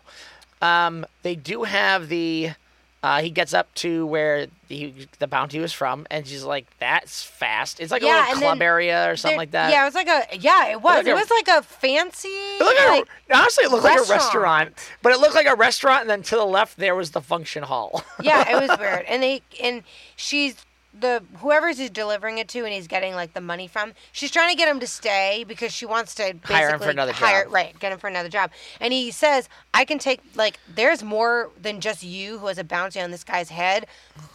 Um, 0.62 1.04
they 1.22 1.34
do 1.34 1.64
have 1.64 2.08
the. 2.08 2.52
Uh, 3.00 3.22
he 3.22 3.30
gets 3.30 3.54
up 3.54 3.72
to 3.76 4.04
where 4.06 4.48
the 4.66 4.92
the 5.20 5.28
bounty 5.28 5.60
was 5.60 5.72
from, 5.72 6.04
and 6.10 6.26
she's 6.26 6.42
like, 6.42 6.66
"That's 6.80 7.22
fast." 7.22 7.78
It's 7.78 7.92
like 7.92 8.02
Yeah, 8.02 8.26
a 8.26 8.34
little 8.34 8.40
club 8.42 8.60
area 8.62 9.08
or 9.08 9.16
something 9.16 9.34
There- 9.34 9.38
like 9.38 9.50
that. 9.52 9.70
Yeah, 9.70 9.82
it 9.82 9.84
was 9.84 9.94
like 9.94 10.08
a 10.08 10.36
yeah, 10.36 10.66
it 10.70 10.82
was. 10.82 10.96
like 10.96 11.06
It 11.06 11.10
a- 11.10 11.14
was 11.14 11.30
like 11.30 11.48
a 11.48 11.62
fancy. 11.62 12.28
It 12.28 12.58
looked 12.60 12.78
like, 12.80 12.88
like, 12.88 13.08
a, 13.30 13.36
honestly, 13.36 13.64
it 13.64 13.70
looked 13.70 13.84
like 13.84 13.96
a 13.96 14.00
restaurant. 14.00 14.24
restaurant, 14.70 14.74
but 15.02 15.12
it 15.12 15.20
looked 15.20 15.36
like 15.36 15.46
a 15.46 15.54
restaurant, 15.54 16.00
and 16.02 16.10
then 16.10 16.22
to 16.24 16.34
the 16.34 16.44
left 16.44 16.76
there 16.76 16.96
was 16.96 17.12
the 17.12 17.20
function 17.22 17.62
hall. 17.62 18.02
yeah, 18.20 18.50
it 18.50 18.68
was 18.68 18.76
weird. 18.80 19.04
And 19.06 19.22
they 19.22 19.42
and 19.62 19.84
she's 20.16 20.56
the 20.98 21.22
whoever's 21.38 21.78
he's 21.78 21.90
delivering 21.90 22.38
it 22.38 22.48
to, 22.48 22.64
and 22.64 22.72
he's 22.72 22.86
getting 22.86 23.14
like 23.14 23.34
the 23.34 23.40
money 23.40 23.68
from. 23.68 23.92
She's 24.12 24.30
trying 24.30 24.50
to 24.50 24.56
get 24.56 24.68
him 24.68 24.80
to 24.80 24.86
stay 24.86 25.44
because 25.46 25.72
she 25.72 25.86
wants 25.86 26.14
to 26.16 26.34
basically 26.34 26.54
Hire 26.54 26.70
him 26.70 26.80
for 26.80 26.90
another 26.90 27.12
hire- 27.12 27.44
job. 27.44 27.52
Right, 27.52 27.78
get 27.78 27.92
him 27.92 27.98
for 27.98 28.08
another 28.08 28.28
job. 28.28 28.50
And 28.80 28.92
he 28.92 29.10
says, 29.10 29.48
"I 29.74 29.84
can 29.84 29.98
take 29.98 30.20
like 30.34 30.58
there's 30.72 31.02
more 31.02 31.50
than 31.60 31.80
just 31.80 32.02
you 32.02 32.38
who 32.38 32.46
has 32.46 32.58
a 32.58 32.64
bounty 32.64 33.00
on 33.00 33.10
this 33.10 33.22
guy's 33.24 33.50
head. 33.50 33.86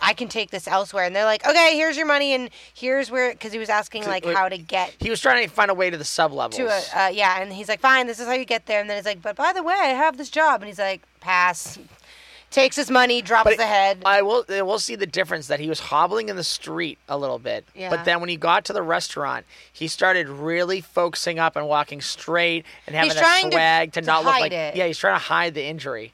I 0.02 0.14
can 0.14 0.28
take 0.28 0.52
this 0.52 0.68
elsewhere." 0.68 1.06
And 1.06 1.16
they're 1.16 1.26
like, 1.26 1.46
"Okay, 1.46 1.76
here's 1.76 1.98
your 1.98 2.06
money, 2.06 2.34
and 2.34 2.50
here's 2.74 3.10
where." 3.12 3.32
Because 3.32 3.52
he 3.52 3.60
was 3.60 3.70
asking 3.70 4.06
like 4.06 4.26
how 4.26 4.48
to 4.48 4.58
get 4.58 4.94
he 5.00 5.10
was 5.10 5.20
trying 5.20 5.48
to 5.48 5.54
find 5.54 5.72
a 5.72 5.74
way 5.74 5.90
to 5.90 5.98
the 5.98 6.06
sub 6.06 6.32
levels. 6.32 6.58
to 6.58 6.68
a 6.68 7.06
uh, 7.06 7.08
yeah, 7.10 7.42
and 7.42 7.52
he's 7.52 7.68
like, 7.68 7.80
"Fine, 7.80 8.08
this 8.08 8.20
is 8.20 8.28
how 8.28 8.34
you 8.34 8.46
get 8.46 8.68
there." 8.68 8.80
And 8.80 8.90
then 8.90 8.98
he's 8.98 9.06
like, 9.06 9.22
"But 9.22 9.36
by 9.36 9.54
the 9.54 9.64
way, 9.64 9.76
I 9.76 9.88
have 9.88 10.18
this 10.18 10.30
job," 10.30 10.62
and 10.62 10.68
he's 10.68 10.80
like, 10.80 11.02
"Pass." 11.20 11.80
Takes 12.54 12.76
his 12.76 12.90
money, 12.92 13.22
drops 13.24 13.58
the 13.58 13.66
head. 13.66 14.04
I 14.06 14.22
will. 14.22 14.46
I 14.48 14.62
will 14.62 14.78
see 14.80 14.96
the 14.96 15.08
difference 15.08 15.48
that 15.48 15.60
he 15.60 15.68
was 15.68 15.80
hobbling 15.80 16.30
in 16.30 16.36
the 16.36 16.44
street 16.44 17.00
a 17.10 17.18
little 17.18 17.40
bit, 17.40 17.66
Yeah. 17.74 17.90
but 17.90 18.06
then 18.06 18.20
when 18.20 18.30
he 18.30 18.38
got 18.38 18.64
to 18.66 18.74
the 18.74 18.84
restaurant, 18.84 19.46
he 19.74 19.88
started 19.88 20.30
really 20.30 20.80
focusing 20.80 21.40
up 21.40 21.56
and 21.56 21.68
walking 21.68 22.00
straight 22.00 22.64
and 22.86 22.96
having 22.96 23.10
a 23.12 23.14
to- 23.16 23.50
swag 23.50 23.92
to, 23.94 24.02
to 24.02 24.06
not 24.06 24.24
look 24.24 24.34
hide 24.36 24.40
like. 24.42 24.52
it. 24.52 24.76
Yeah, 24.76 24.86
he's 24.86 25.00
trying 25.00 25.16
to 25.16 25.24
hide 25.26 25.56
the 25.56 25.64
injury. 25.66 26.14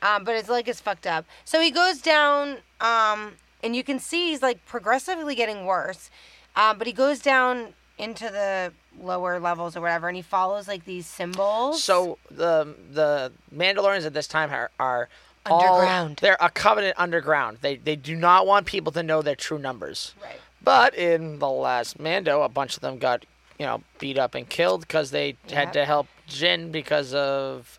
um, 0.00 0.22
but 0.24 0.36
his 0.36 0.48
leg 0.48 0.68
is 0.68 0.80
fucked 0.80 1.06
up. 1.08 1.26
So 1.44 1.60
he 1.60 1.70
goes 1.72 2.00
down, 2.00 2.58
um, 2.80 3.32
and 3.62 3.74
you 3.76 3.82
can 3.84 3.98
see 3.98 4.30
he's 4.30 4.42
like 4.42 4.64
progressively 4.66 5.34
getting 5.34 5.66
worse. 5.66 6.08
Um, 6.56 6.78
but 6.78 6.86
he 6.86 6.92
goes 6.92 7.18
down 7.18 7.74
into 7.98 8.24
the 8.30 8.72
lower 8.98 9.38
levels 9.40 9.76
or 9.76 9.80
whatever, 9.80 10.06
and 10.08 10.16
he 10.16 10.22
follows 10.22 10.68
like 10.68 10.84
these 10.84 11.06
symbols. 11.06 11.82
So 11.82 12.18
the 12.30 12.74
the 12.92 13.32
Mandalorians 13.54 14.06
at 14.06 14.14
this 14.14 14.26
time 14.28 14.50
are 14.52 14.70
are 14.78 15.08
all- 15.46 15.62
Underground. 15.76 16.18
they're 16.20 16.36
a 16.40 16.50
covenant 16.50 16.94
underground. 16.98 17.58
They 17.60 17.76
they 17.76 17.96
do 17.96 18.14
not 18.16 18.46
want 18.46 18.66
people 18.66 18.92
to 18.92 19.02
know 19.02 19.22
their 19.22 19.36
true 19.36 19.58
numbers. 19.58 20.14
right. 20.22 20.40
But 20.62 20.94
in 20.94 21.38
the 21.38 21.48
last 21.48 21.98
Mando, 21.98 22.42
a 22.42 22.48
bunch 22.48 22.74
of 22.76 22.80
them 22.82 22.98
got 22.98 23.24
you 23.58 23.66
know 23.66 23.82
beat 23.98 24.18
up 24.18 24.34
and 24.34 24.48
killed 24.48 24.82
because 24.82 25.10
they 25.10 25.36
Yep. 25.48 25.50
had 25.52 25.72
to 25.74 25.84
help 25.84 26.06
Jin 26.26 26.70
because 26.70 27.14
of 27.14 27.78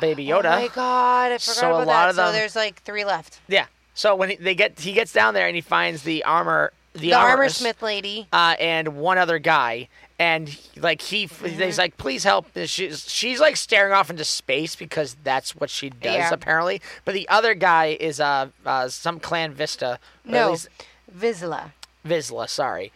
Baby 0.00 0.26
Yoda. 0.26 0.56
Oh 0.56 0.60
my 0.60 0.68
god, 0.68 1.32
I 1.32 1.38
forgot 1.38 1.54
So 1.56 1.66
a 1.66 1.70
about 1.82 1.86
lot 1.86 1.86
that. 1.86 2.08
of 2.10 2.16
so 2.16 2.24
them- 2.26 2.32
there's 2.34 2.56
like 2.56 2.82
three 2.82 3.04
left. 3.04 3.40
Yeah. 3.48 3.66
So 3.94 4.14
when 4.14 4.30
he, 4.30 4.36
they 4.36 4.54
get 4.54 4.78
he 4.78 4.92
gets 4.92 5.12
down 5.12 5.34
there 5.34 5.46
and 5.46 5.54
he 5.56 5.60
finds 5.62 6.02
the 6.02 6.24
armor 6.24 6.72
the, 6.94 7.00
The 7.00 7.12
armor 7.14 7.48
smith 7.48 7.82
lady. 7.82 8.26
uh, 8.32 8.56
and 8.58 8.96
one 8.96 9.18
other 9.18 9.38
guy 9.38 9.88
and 10.18 10.58
like 10.76 11.00
he 11.00 11.26
he's 11.26 11.78
like 11.78 11.96
please 11.96 12.24
help 12.24 12.46
she's 12.66 13.08
she's 13.10 13.38
like 13.40 13.56
staring 13.56 13.92
off 13.92 14.10
into 14.10 14.24
space 14.24 14.74
because 14.76 15.16
that's 15.22 15.54
what 15.54 15.70
she 15.70 15.90
does 15.90 16.14
Yeah. 16.14 16.30
apparently 16.32 16.80
but 17.04 17.14
the 17.14 17.28
other 17.28 17.54
guy 17.54 17.96
is 18.00 18.18
uh, 18.20 18.48
uh 18.66 18.88
some 18.88 19.20
clan 19.20 19.52
Vista 19.54 19.98
No, 20.24 20.50
least. 20.50 20.68
Vizsla 22.04 22.48
sorry 22.48 22.92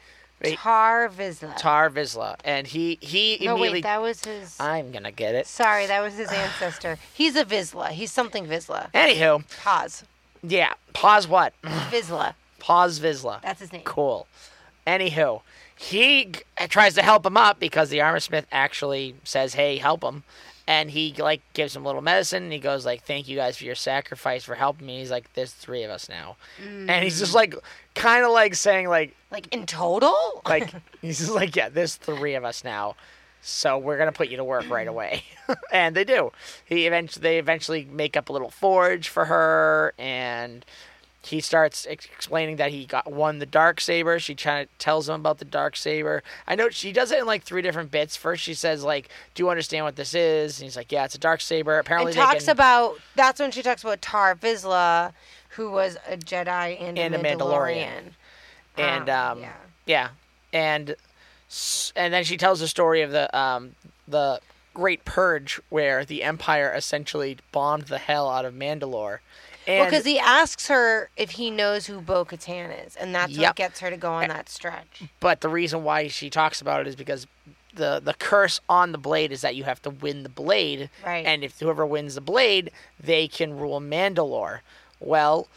Tar 0.57 1.09
Vizsla. 1.09 1.57
Tar 1.57 1.89
Vizsla 1.91 2.35
and 2.45 2.67
he 2.67 2.99
he 3.01 3.39
no, 3.43 3.53
immediately 3.53 3.77
wait, 3.79 3.83
that 3.85 4.03
was 4.03 4.25
his. 4.25 4.57
I'm 4.59 4.91
gonna 4.91 5.13
get 5.13 5.37
it 5.37 5.47
Sorry, 5.47 5.87
that 5.87 6.01
was 6.03 6.15
his 6.15 6.33
ancestor. 6.33 6.99
He's 7.15 7.37
a 7.37 7.45
Vizsla. 7.45 7.91
He's 7.91 8.11
something 8.11 8.47
Vizsla. 8.47 8.91
anywho 8.93 9.45
pause. 9.63 10.03
yeah 10.43 10.73
pause 10.95 11.29
what 11.29 11.55
Vizsla. 11.63 12.35
pause 12.59 12.99
Vizsla 12.99 13.41
That's 13.43 13.61
his 13.61 13.73
name. 13.73 13.83
Cool. 13.85 14.27
Anywho, 14.85 15.43
he 15.83 16.27
g- 16.27 16.41
tries 16.69 16.95
to 16.95 17.03
help 17.03 17.27
him 17.27 17.37
up 17.37 17.59
because 17.59 17.91
the 17.91 18.01
armor 18.01 18.21
smith 18.21 18.47
actually 18.53 19.17
says, 19.25 19.55
"Hey, 19.55 19.79
help 19.79 20.03
him," 20.05 20.23
and 20.67 20.91
he 20.93 21.13
like 21.19 21.41
gives 21.55 21.75
him 21.75 21.85
a 21.85 21.89
little 21.89 22.03
medicine. 22.03 22.45
And 22.45 22.53
he 22.53 22.59
goes 22.61 22.87
like, 22.87 23.03
"Thank 23.05 23.27
you 23.29 23.37
guys 23.37 23.57
for 23.57 23.65
your 23.65 23.75
sacrifice 23.75 24.45
for 24.45 24.55
helping 24.55 24.87
me." 24.87 25.01
He's 25.01 25.11
like, 25.11 25.33
"There's 25.35 25.53
three 25.53 25.83
of 25.83 25.91
us 25.91 26.09
now," 26.09 26.37
and 26.61 27.03
he's 27.03 27.19
just 27.19 27.35
like, 27.35 27.55
kind 27.95 28.25
of 28.25 28.31
like 28.31 28.55
saying 28.55 28.89
like, 28.89 29.15
Like 29.31 29.53
in 29.53 29.67
total? 29.67 30.15
like 30.47 30.73
he's 31.01 31.19
just 31.19 31.33
like, 31.33 31.57
"Yeah, 31.57 31.69
there's 31.69 31.97
three 31.97 32.35
of 32.35 32.45
us 32.45 32.63
now." 32.65 32.95
So 33.45 33.77
we're 33.77 33.99
gonna 33.99 34.13
put 34.13 34.29
you 34.29 34.37
to 34.37 34.45
work 34.45 34.71
right 34.71 34.87
away, 34.87 35.25
and 35.73 35.97
they 35.97 36.05
do. 36.05 36.31
He 36.65 36.87
eventually 36.87 37.23
they 37.23 37.39
eventually 37.39 37.85
make 37.91 38.17
up 38.17 38.29
a 38.29 38.33
little 38.33 38.51
forge 38.51 39.09
for 39.09 39.25
her, 39.25 39.95
and 39.99 40.65
he 41.25 41.41
starts 41.41 41.87
explaining 41.87 42.57
that 42.57 42.71
he 42.73 42.85
got 42.85 43.11
won 43.11 43.39
the 43.39 43.47
dark 43.47 43.81
saber. 43.81 44.19
She 44.19 44.35
try- 44.35 44.67
tells 44.79 45.09
him 45.09 45.15
about 45.17 45.39
the 45.39 45.45
dark 45.45 45.77
saber. 45.77 46.23
I 46.49 46.55
know 46.57 46.69
she 46.69 46.91
does 46.93 47.13
it 47.13 47.21
in 47.21 47.27
like 47.27 47.45
three 47.45 47.63
different 47.63 47.91
bits. 47.93 48.17
First, 48.17 48.43
she 48.43 48.55
says 48.55 48.83
like, 48.83 49.09
"Do 49.35 49.43
you 49.45 49.49
understand 49.51 49.85
what 49.85 49.97
this 49.97 50.15
is?" 50.15 50.59
And 50.59 50.65
he's 50.65 50.77
like, 50.77 50.91
"Yeah, 50.91 51.05
it's 51.05 51.15
a 51.15 51.19
dark 51.19 51.41
saber." 51.41 51.79
Apparently, 51.79 52.11
and 52.13 52.21
talks 52.21 52.45
can- 52.47 52.53
about 52.53 52.97
that's 53.15 53.39
when 53.41 53.51
she 53.53 53.63
talks 53.63 53.83
about 53.85 54.03
Tar 54.03 54.35
Vizsla, 54.35 55.13
who 55.51 55.71
was 55.71 55.97
a 56.09 56.17
Jedi 56.17 56.81
and, 56.83 56.99
And 56.99 57.15
a 57.15 57.19
Mandalorian. 57.19 58.13
Mandalorian. 58.77 58.79
and 58.79 59.09
um, 59.09 59.41
yeah. 59.41 59.53
yeah, 59.87 60.09
and 60.53 60.97
and 61.97 62.13
then 62.15 62.25
she 62.25 62.37
tells 62.37 62.61
the 62.61 62.69
story 62.69 63.03
of 63.03 63.11
the 63.13 63.35
um 63.39 63.77
the 64.09 64.41
Great 64.75 65.05
Purge, 65.05 65.61
where 65.69 66.05
the 66.05 66.23
Empire 66.23 66.73
essentially 66.75 67.37
bombed 67.53 67.85
the 67.85 67.99
hell 67.99 68.29
out 68.31 68.45
of 68.45 68.55
Mandalore. 68.55 69.19
And 69.67 69.81
Well, 69.81 69.91
because 69.91 70.05
he 70.05 70.19
asks 70.19 70.69
her 70.69 71.11
if 71.17 71.33
he 71.33 71.51
knows 71.51 71.87
who 71.87 72.01
Bo 72.01 72.25
Katan 72.25 72.87
is, 72.87 72.97
and 72.97 73.15
that's 73.15 73.33
Yep. 73.33 73.49
what 73.51 73.57
gets 73.57 73.81
her 73.81 73.91
to 73.91 73.97
go 73.97 74.13
on 74.13 74.29
that 74.29 74.49
stretch. 74.49 75.03
but 75.21 75.41
the 75.41 75.49
reason 75.49 75.85
why 75.85 76.09
she 76.09 76.29
talks 76.31 76.61
about 76.61 76.81
it 76.81 76.87
is 76.89 76.97
because 76.97 77.27
the 77.75 78.01
the 78.05 78.13
curse 78.15 78.61
on 78.69 78.93
the 78.93 78.99
blade 78.99 79.33
is 79.33 79.41
that 79.41 79.55
you 79.57 79.65
have 79.65 79.81
to 79.83 79.91
win 79.91 80.25
the 80.25 80.29
blade, 80.29 80.91
Right. 81.05 81.25
and 81.25 81.43
if 81.45 81.59
whoever 81.61 81.87
wins 81.87 82.17
the 82.17 82.21
blade, 82.21 82.71
they 83.01 83.29
can 83.29 83.57
rule 83.57 83.81
Mandalore. 83.81 84.61
Well, 85.01 85.49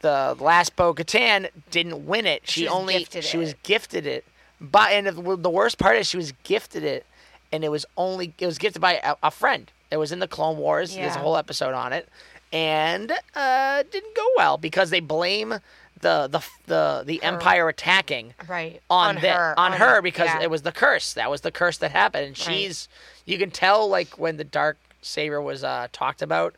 the 0.00 0.36
last 0.38 0.76
Bo 0.76 0.92
Katan 0.94 1.48
didn't 1.70 2.06
win 2.06 2.26
it. 2.26 2.42
She, 2.48 2.60
She 2.62 2.64
was 2.66 2.72
only 2.72 2.98
gifted 2.98 3.24
she 3.24 3.36
was 3.38 3.50
it. 3.50 3.62
gifted 3.62 4.06
it, 4.06 4.24
but 4.60 4.90
and 4.92 5.06
the 5.06 5.36
the 5.36 5.50
worst 5.50 5.78
part 5.78 5.96
is 5.96 6.06
she 6.08 6.16
was 6.16 6.32
gifted 6.42 6.82
it, 6.84 7.06
and 7.52 7.64
it 7.64 7.70
was 7.70 7.86
only 7.96 8.34
it 8.38 8.46
was 8.46 8.58
gifted 8.58 8.82
by 8.82 8.94
a, 9.04 9.14
a 9.22 9.30
friend. 9.30 9.70
It 9.90 9.98
was 9.98 10.10
in 10.10 10.20
the 10.20 10.28
Clone 10.28 10.56
Wars. 10.56 10.94
There's 10.94 11.16
a 11.16 11.18
whole 11.18 11.36
episode 11.36 11.74
on 11.74 11.92
it, 11.92 12.08
and 12.52 13.12
uh, 13.34 13.82
didn't 13.90 14.14
go 14.14 14.26
well 14.36 14.56
because 14.58 14.90
they 14.90 15.00
blame 15.00 15.54
the 16.00 16.26
the 16.28 16.44
the 16.66 17.02
the 17.06 17.22
Empire 17.22 17.68
attacking 17.68 18.34
Right. 18.48 18.80
on, 18.90 19.16
On 19.16 19.22
the- 19.22 19.30
her, 19.32 19.54
on 19.58 19.72
on- 19.72 19.78
her 19.78 20.02
because 20.02 20.26
yeah. 20.26 20.42
it 20.42 20.50
was 20.50 20.62
the 20.62 20.72
curse. 20.72 21.12
That 21.14 21.30
was 21.30 21.42
the 21.42 21.50
curse 21.52 21.78
that 21.78 21.92
happened, 21.92 22.26
and 22.26 22.38
Right. 22.46 22.54
she's 22.56 22.88
you 23.24 23.38
can 23.38 23.50
tell 23.50 23.88
like 23.88 24.18
when 24.18 24.36
the 24.36 24.44
dark 24.44 24.78
saber 25.00 25.40
was 25.40 25.62
uh, 25.64 25.88
talked 25.92 26.20
about, 26.22 26.54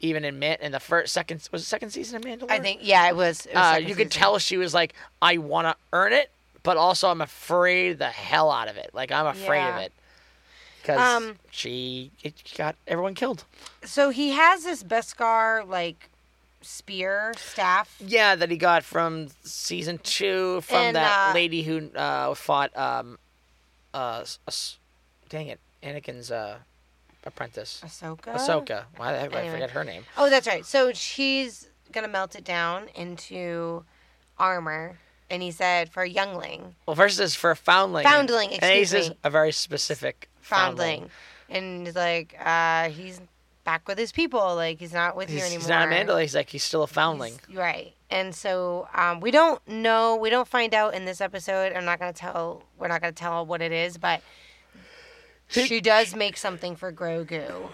even 0.00 0.24
in 0.24 0.38
Man 0.38 0.58
in 0.60 0.72
the 0.72 0.80
first 0.80 1.12
second 1.14 1.48
was 1.50 1.62
it 1.62 1.66
second 1.66 1.90
season 1.90 2.16
of 2.16 2.22
Mandalorian. 2.22 2.50
I 2.50 2.58
think, 2.60 2.80
yeah, 2.82 3.08
it 3.08 3.16
was. 3.16 3.46
It 3.46 3.54
was 3.54 3.76
uh, 3.76 3.78
you 3.78 3.94
could 3.94 4.12
season. 4.12 4.20
tell 4.20 4.38
she 4.38 4.56
was 4.58 4.74
like, 4.74 4.92
I 5.22 5.38
want 5.38 5.66
to 5.66 5.76
earn 5.94 6.12
it, 6.12 6.30
but 6.62 6.76
also 6.76 7.08
I'm 7.08 7.22
afraid 7.22 7.98
the 7.98 8.06
hell 8.08 8.50
out 8.50 8.68
of 8.68 8.76
it. 8.76 8.90
Like 8.92 9.10
I'm 9.10 9.26
afraid 9.26 9.66
of 9.66 9.76
it 9.80 9.92
because 10.84 11.00
Um, 11.00 11.36
she 11.50 12.12
it 12.22 12.52
got 12.56 12.76
everyone 12.86 13.14
killed. 13.14 13.44
So 13.84 14.10
he 14.10 14.30
has 14.32 14.64
this 14.64 14.82
Beskar 14.82 15.66
like 15.66 16.10
spear 16.60 17.32
staff. 17.36 17.96
Yeah, 18.00 18.34
that 18.34 18.50
he 18.50 18.56
got 18.58 18.84
from 18.84 19.28
season 19.44 19.98
two 19.98 20.60
from 20.60 20.76
And, 20.76 20.96
that 20.96 21.30
uh, 21.30 21.34
lady 21.34 21.62
who 21.62 21.90
uh, 21.94 22.34
fought. 22.34 22.76
Um, 22.76 23.18
uh, 23.94 24.24
dang 25.28 25.48
it, 25.48 25.60
Anakin's 25.82 26.30
uh, 26.30 26.58
apprentice, 27.24 27.82
Ahsoka. 27.84 28.34
Ahsoka. 28.34 28.84
Why 28.96 29.12
did 29.12 29.34
I 29.34 29.50
forget 29.50 29.70
her 29.70 29.84
name? 29.84 30.04
Oh, 30.18 30.28
that's 30.28 30.46
right. 30.46 30.66
So 30.66 30.92
she's 30.92 31.68
gonna 31.92 32.08
melt 32.08 32.34
it 32.34 32.44
down 32.44 32.88
into 32.94 33.84
armor, 34.38 34.98
and 35.34 35.42
he 35.42 35.50
said 35.50 35.90
for 35.90 36.02
a 36.02 36.08
youngling, 36.08 36.74
Well, 36.86 36.96
first 36.96 37.36
for 37.36 37.50
a 37.50 37.56
foundling. 37.56 38.04
Foundling, 38.04 38.50
excuse 38.52 38.62
and 38.70 38.78
he 38.78 38.84
says 38.84 39.10
me. 39.10 39.16
a 39.24 39.30
very 39.30 39.52
specific 39.52 40.28
foundling, 40.40 41.10
and 41.50 41.86
he's 41.86 41.96
like, 41.96 42.34
uh, 42.42 42.88
he's 42.88 43.20
back 43.64 43.88
with 43.88 43.98
his 43.98 44.12
people. 44.12 44.54
Like 44.54 44.78
he's 44.78 44.92
not 44.92 45.16
with 45.16 45.28
He's, 45.28 45.38
you 45.38 45.44
anymore. 45.44 45.60
he's 45.60 45.68
not 45.68 45.86
a 45.86 45.90
Mandalay. 45.90 46.22
He's 46.22 46.34
like 46.34 46.50
he's 46.50 46.64
still 46.64 46.82
a 46.82 46.86
foundling. 46.86 47.34
He's- 47.48 47.56
Right. 47.58 47.94
And 48.10 48.34
so 48.34 48.86
um, 48.94 49.18
we 49.20 49.30
don't 49.32 49.66
know. 49.66 50.14
We 50.16 50.30
don't 50.30 50.46
find 50.46 50.72
out 50.72 50.94
in 50.94 51.04
this 51.04 51.20
episode. 51.20 51.72
I'm 51.72 51.84
not 51.84 51.98
going 51.98 52.12
to 52.12 52.18
tell. 52.18 52.62
We're 52.78 52.86
not 52.88 53.00
going 53.00 53.12
to 53.12 53.18
tell 53.18 53.44
what 53.44 53.60
it 53.60 53.72
is, 53.72 53.98
but 53.98 54.22
she 55.48 55.80
does 55.80 56.14
make 56.14 56.36
something 56.36 56.76
for 56.76 56.92
Grogu 56.92 57.68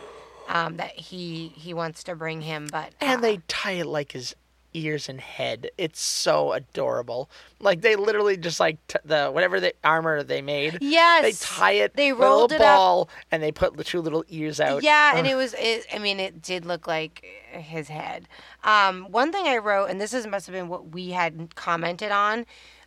um, 0.49 0.77
that 0.79 0.93
he 0.93 1.49
he 1.57 1.75
wants 1.75 2.05
to 2.05 2.15
bring 2.15 2.41
him. 2.41 2.69
But 2.71 2.93
and 3.01 3.19
uh, 3.19 3.21
they 3.21 3.41
tie 3.49 3.73
it 3.73 3.87
like 3.87 4.13
his 4.13 4.35
ears 4.75 5.09
and 5.09 5.21
head. 5.21 5.71
It's 5.79 6.01
so 6.01 6.53
adorable. 6.53 7.31
Like 7.59 7.81
they 7.83 7.97
literally 7.97 8.37
just 8.37 8.61
like 8.61 8.79
t- 8.87 8.99
the 9.05 9.29
whatever 9.29 9.61
the 9.61 9.75
armor 9.85 10.23
they 10.23 10.43
made. 10.43 10.79
yes, 10.81 11.23
They 11.23 11.33
tie 11.33 11.73
it. 11.73 11.95
They 11.95 12.11
a 12.11 12.15
rolled 12.15 12.51
little 12.53 12.67
it 12.67 12.69
up. 12.69 13.09
and 13.31 13.43
they 13.43 13.53
put 13.53 13.77
the 13.77 13.85
two 13.85 14.01
little 14.01 14.25
ears 14.29 14.61
out. 14.61 14.83
Yeah, 14.83 15.17
and 15.17 15.27
it 15.27 15.35
was. 15.35 15.55
It, 15.59 15.87
I 15.95 15.99
mean, 15.99 16.21
it 16.21 16.41
did 16.43 16.65
look 16.65 16.87
like 16.87 17.25
his 17.53 17.89
head. 17.89 18.29
Um, 18.65 19.05
one 19.11 19.33
thing 19.33 19.47
I 19.47 19.59
wrote, 19.59 19.87
and 19.91 20.01
this 20.01 20.13
is 20.15 20.27
must 20.27 20.47
have 20.47 20.55
been 20.55 20.69
what 20.69 20.91
we 20.93 21.11
had 21.11 21.55
commented 21.55 22.11
on. 22.11 22.47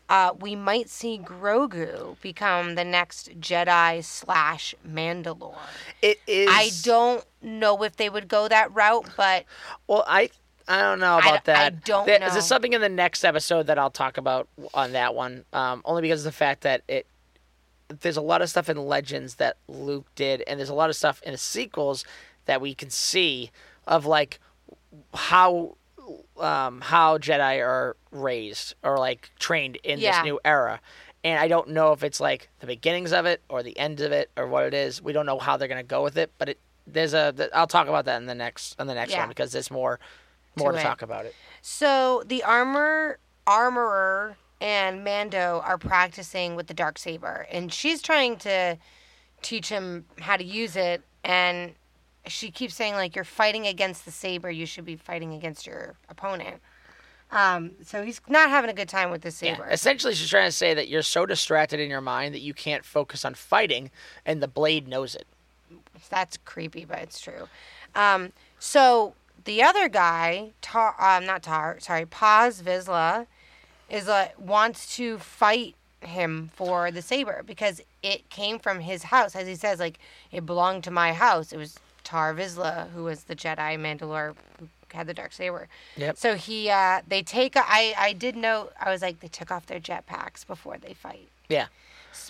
Uh, 0.09 0.33
we 0.39 0.53
might 0.53 0.89
see 0.89 1.17
Grogu 1.17 2.19
become 2.21 2.75
the 2.75 2.83
next 2.83 3.39
Jedi 3.39 4.03
slash 4.03 4.75
Mandalore. 4.87 5.55
It 6.01 6.19
is. 6.27 6.49
I 6.51 6.71
don't 6.83 7.23
know 7.41 7.81
if 7.83 7.95
they 7.95 8.09
would 8.09 8.27
go 8.27 8.47
that 8.49 8.73
route, 8.75 9.07
but 9.15 9.45
Well, 9.87 10.03
I 10.05 10.29
I 10.67 10.81
don't 10.81 10.99
know 10.99 11.17
about 11.17 11.33
I 11.33 11.41
that. 11.45 11.57
I 11.57 11.69
don't 11.71 12.05
There- 12.05 12.19
know. 12.19 12.29
There's 12.29 12.45
something 12.45 12.73
in 12.73 12.81
the 12.81 12.89
next 12.89 13.23
episode 13.23 13.67
that 13.67 13.77
I'll 13.77 13.89
talk 13.91 14.17
about 14.17 14.47
on 14.73 14.93
that 14.93 15.13
one. 15.15 15.45
Um, 15.53 15.81
only 15.85 16.01
because 16.01 16.21
of 16.21 16.25
the 16.25 16.37
fact 16.37 16.61
that 16.61 16.81
it 16.87 17.05
there's 18.01 18.17
a 18.17 18.21
lot 18.21 18.41
of 18.41 18.49
stuff 18.49 18.69
in 18.69 18.77
Legends 18.77 19.35
that 19.35 19.57
Luke 19.67 20.07
did, 20.15 20.41
and 20.47 20.59
there's 20.59 20.69
a 20.69 20.73
lot 20.73 20.89
of 20.89 20.95
stuff 20.95 21.21
in 21.23 21.31
the 21.33 21.37
sequels 21.37 22.05
that 22.45 22.59
we 22.61 22.73
can 22.73 22.89
see 22.89 23.51
of 23.85 24.05
like 24.05 24.39
how 25.13 25.75
um, 26.39 26.81
how 26.81 27.17
Jedi 27.17 27.59
are 27.65 27.95
raised 28.11 28.75
or 28.83 28.97
like 28.97 29.31
trained 29.39 29.77
in 29.83 29.99
Yeah. 29.99 30.17
this 30.17 30.23
new 30.25 30.39
era. 30.43 30.79
And 31.23 31.39
I 31.39 31.47
don't 31.47 31.69
know 31.69 31.93
if 31.93 32.03
it's 32.03 32.19
like 32.19 32.49
the 32.59 32.67
beginnings 32.67 33.13
of 33.13 33.25
it 33.25 33.41
or 33.47 33.63
the 33.63 33.77
end 33.77 34.01
of 34.01 34.11
it 34.11 34.29
or 34.35 34.47
what 34.47 34.65
it 34.65 34.73
is. 34.73 35.01
We 35.01 35.13
don't 35.13 35.25
know 35.25 35.39
how 35.39 35.55
they're 35.57 35.67
gonna 35.69 35.83
go 35.83 36.03
with 36.03 36.17
it, 36.17 36.31
but 36.37 36.49
it 36.49 36.59
there's 36.85 37.13
a 37.13 37.31
th- 37.31 37.49
I'll 37.53 37.67
talk 37.67 37.87
about 37.87 38.05
that 38.05 38.17
in 38.17 38.25
the 38.25 38.35
next 38.35 38.75
in 38.79 38.87
the 38.87 38.93
next 38.95 39.11
Yeah. 39.13 39.19
one 39.19 39.29
because 39.29 39.51
there's 39.53 39.71
more 39.71 39.99
more 40.55 40.71
To 40.71 40.77
to, 40.77 40.83
talk 40.83 41.01
about 41.01 41.25
it. 41.25 41.35
so 41.61 42.23
the 42.25 42.43
armor 42.43 43.17
armorer 43.45 44.37
and 44.61 45.03
Mando 45.03 45.61
are 45.65 45.77
practicing 45.77 46.55
with 46.55 46.67
the 46.67 46.73
dark 46.73 46.97
saber, 46.97 47.45
and 47.51 47.71
she's 47.73 48.01
trying 48.01 48.37
to 48.37 48.77
teach 49.41 49.67
him 49.69 50.05
how 50.19 50.37
to 50.37 50.43
use 50.43 50.75
it, 50.77 51.01
and 51.23 51.73
she 52.27 52.49
keeps 52.49 52.73
saying 52.73 52.93
like 52.93 53.15
you're 53.15 53.25
fighting 53.25 53.67
against 53.67 54.05
the 54.05 54.11
saber, 54.11 54.49
you 54.49 54.65
should 54.65 54.85
be 54.85 54.95
fighting 54.95 55.33
against 55.33 55.67
your 55.67 55.95
opponent. 56.07 56.61
Um, 57.31 57.71
so 57.83 58.03
he's 58.03 58.21
not 58.29 58.49
having 58.49 58.69
a 58.69 58.73
good 58.73 58.87
time 58.87 59.09
with 59.11 59.23
the 59.23 59.27
Yeah. 59.29 59.55
saber. 59.57 59.67
Essentially, 59.69 60.13
she's 60.13 60.29
trying 60.29 60.47
to 60.47 60.51
say 60.51 60.73
that 60.75 60.87
you're 60.87 61.01
so 61.01 61.25
distracted 61.25 61.79
in 61.81 61.89
your 61.89 61.99
mind 61.99 62.33
that 62.35 62.41
you 62.41 62.53
can't 62.53 62.85
focus 62.85 63.25
on 63.25 63.33
fighting, 63.33 63.91
and 64.25 64.41
the 64.41 64.47
blade 64.47 64.87
knows 64.87 65.15
it. 65.15 65.25
That's 66.09 66.37
creepy, 66.45 66.85
but 66.85 66.99
it's 66.99 67.19
true. 67.19 67.49
Um, 67.95 68.31
so 68.59 69.15
the 69.45 69.61
other 69.61 69.89
guy, 69.89 70.51
Tar, 70.61 70.95
um, 70.99 71.25
not 71.25 71.43
Tar, 71.43 71.79
sorry, 71.79 72.05
Paz 72.05 72.61
Vizsla, 72.61 73.27
is 73.89 74.07
like 74.07 74.39
wants 74.39 74.95
to 74.95 75.17
fight 75.17 75.75
him 76.01 76.49
for 76.53 76.91
the 76.91 77.01
saber 77.01 77.43
because 77.45 77.81
it 78.01 78.29
came 78.29 78.59
from 78.59 78.81
his 78.81 79.03
house, 79.03 79.35
as 79.35 79.47
he 79.47 79.55
says, 79.55 79.79
like 79.79 79.99
it 80.31 80.45
belonged 80.45 80.83
to 80.83 80.91
my 80.91 81.13
house. 81.13 81.53
It 81.53 81.57
was 81.57 81.79
Tar 82.03 82.33
Vizsla 82.33 82.89
who 82.91 83.03
was 83.03 83.25
the 83.25 83.35
Jedi 83.35 83.77
Mandalore 83.77 84.35
who 84.59 84.67
had 84.93 85.07
the 85.07 85.13
dark 85.13 85.33
saber. 85.33 85.67
Yep. 85.97 86.17
So 86.17 86.35
he, 86.35 86.69
uh, 86.69 87.01
they 87.07 87.23
take. 87.23 87.53
I, 87.55 87.93
I 87.97 88.13
did 88.13 88.35
note. 88.35 88.73
I 88.79 88.91
was 88.91 89.01
like, 89.01 89.19
they 89.19 89.27
took 89.27 89.51
off 89.51 89.65
their 89.65 89.79
jetpacks 89.79 90.45
before 90.45 90.77
they 90.77 90.93
fight. 90.93 91.27
Yeah. 91.49 91.67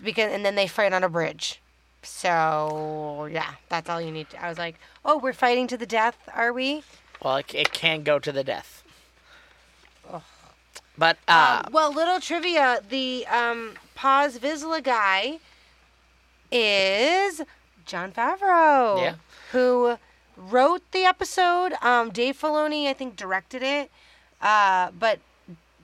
Because 0.03 0.31
and 0.31 0.45
then 0.45 0.55
they 0.55 0.67
fight 0.67 0.93
on 0.93 1.03
a 1.03 1.09
bridge. 1.09 1.61
So 2.03 3.29
yeah, 3.31 3.53
that's 3.69 3.89
all 3.89 4.01
you 4.01 4.11
need. 4.11 4.29
To, 4.31 4.43
I 4.43 4.49
was 4.49 4.57
like, 4.57 4.79
oh, 5.05 5.17
we're 5.17 5.33
fighting 5.33 5.67
to 5.67 5.77
the 5.77 5.85
death, 5.85 6.17
are 6.33 6.53
we? 6.53 6.83
Well, 7.23 7.37
it, 7.37 7.53
it 7.55 7.71
can 7.73 8.03
go 8.03 8.19
to 8.19 8.31
the 8.31 8.43
death. 8.43 8.83
But 10.95 11.17
uh, 11.27 11.63
Um, 11.65 11.73
well, 11.73 11.91
little 11.91 12.19
trivia: 12.19 12.81
the 12.87 13.25
um, 13.27 13.73
Paz 13.95 14.37
Vizsla 14.37 14.83
guy 14.83 15.39
is 16.51 17.41
Jon 17.85 18.11
Favreau, 18.11 18.99
Yeah. 19.01 19.15
who 19.51 19.97
wrote 20.37 20.83
the 20.91 21.03
episode. 21.05 21.73
Um, 21.81 22.11
Dave 22.11 22.39
Filoni, 22.39 22.87
I 22.87 22.93
think, 22.93 23.15
directed 23.15 23.63
it, 23.63 23.89
uh, 24.41 24.91
but 24.91 25.19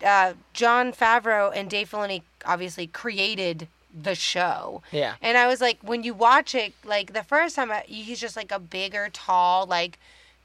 uh, 0.06 0.34
Jon 0.54 0.92
Favreau 0.94 1.52
and 1.56 1.70
Dave 1.72 1.90
Filoni 1.90 2.22
obviously 2.46 2.86
created 2.86 3.68
the 3.92 4.14
show. 4.14 4.84
yeah, 4.92 5.16
And 5.24 5.38
I 5.40 5.48
was 5.48 5.60
like, 5.60 5.80
when 5.82 6.04
you 6.04 6.14
watch 6.14 6.54
it, 6.54 6.74
like 6.86 7.14
the 7.14 7.24
first 7.24 7.56
time, 7.56 7.72
I, 7.72 7.84
he's 7.88 8.20
just 8.20 8.36
like 8.36 8.52
a 8.52 8.60
bigger, 8.60 9.10
tall, 9.12 9.66
like 9.66 9.98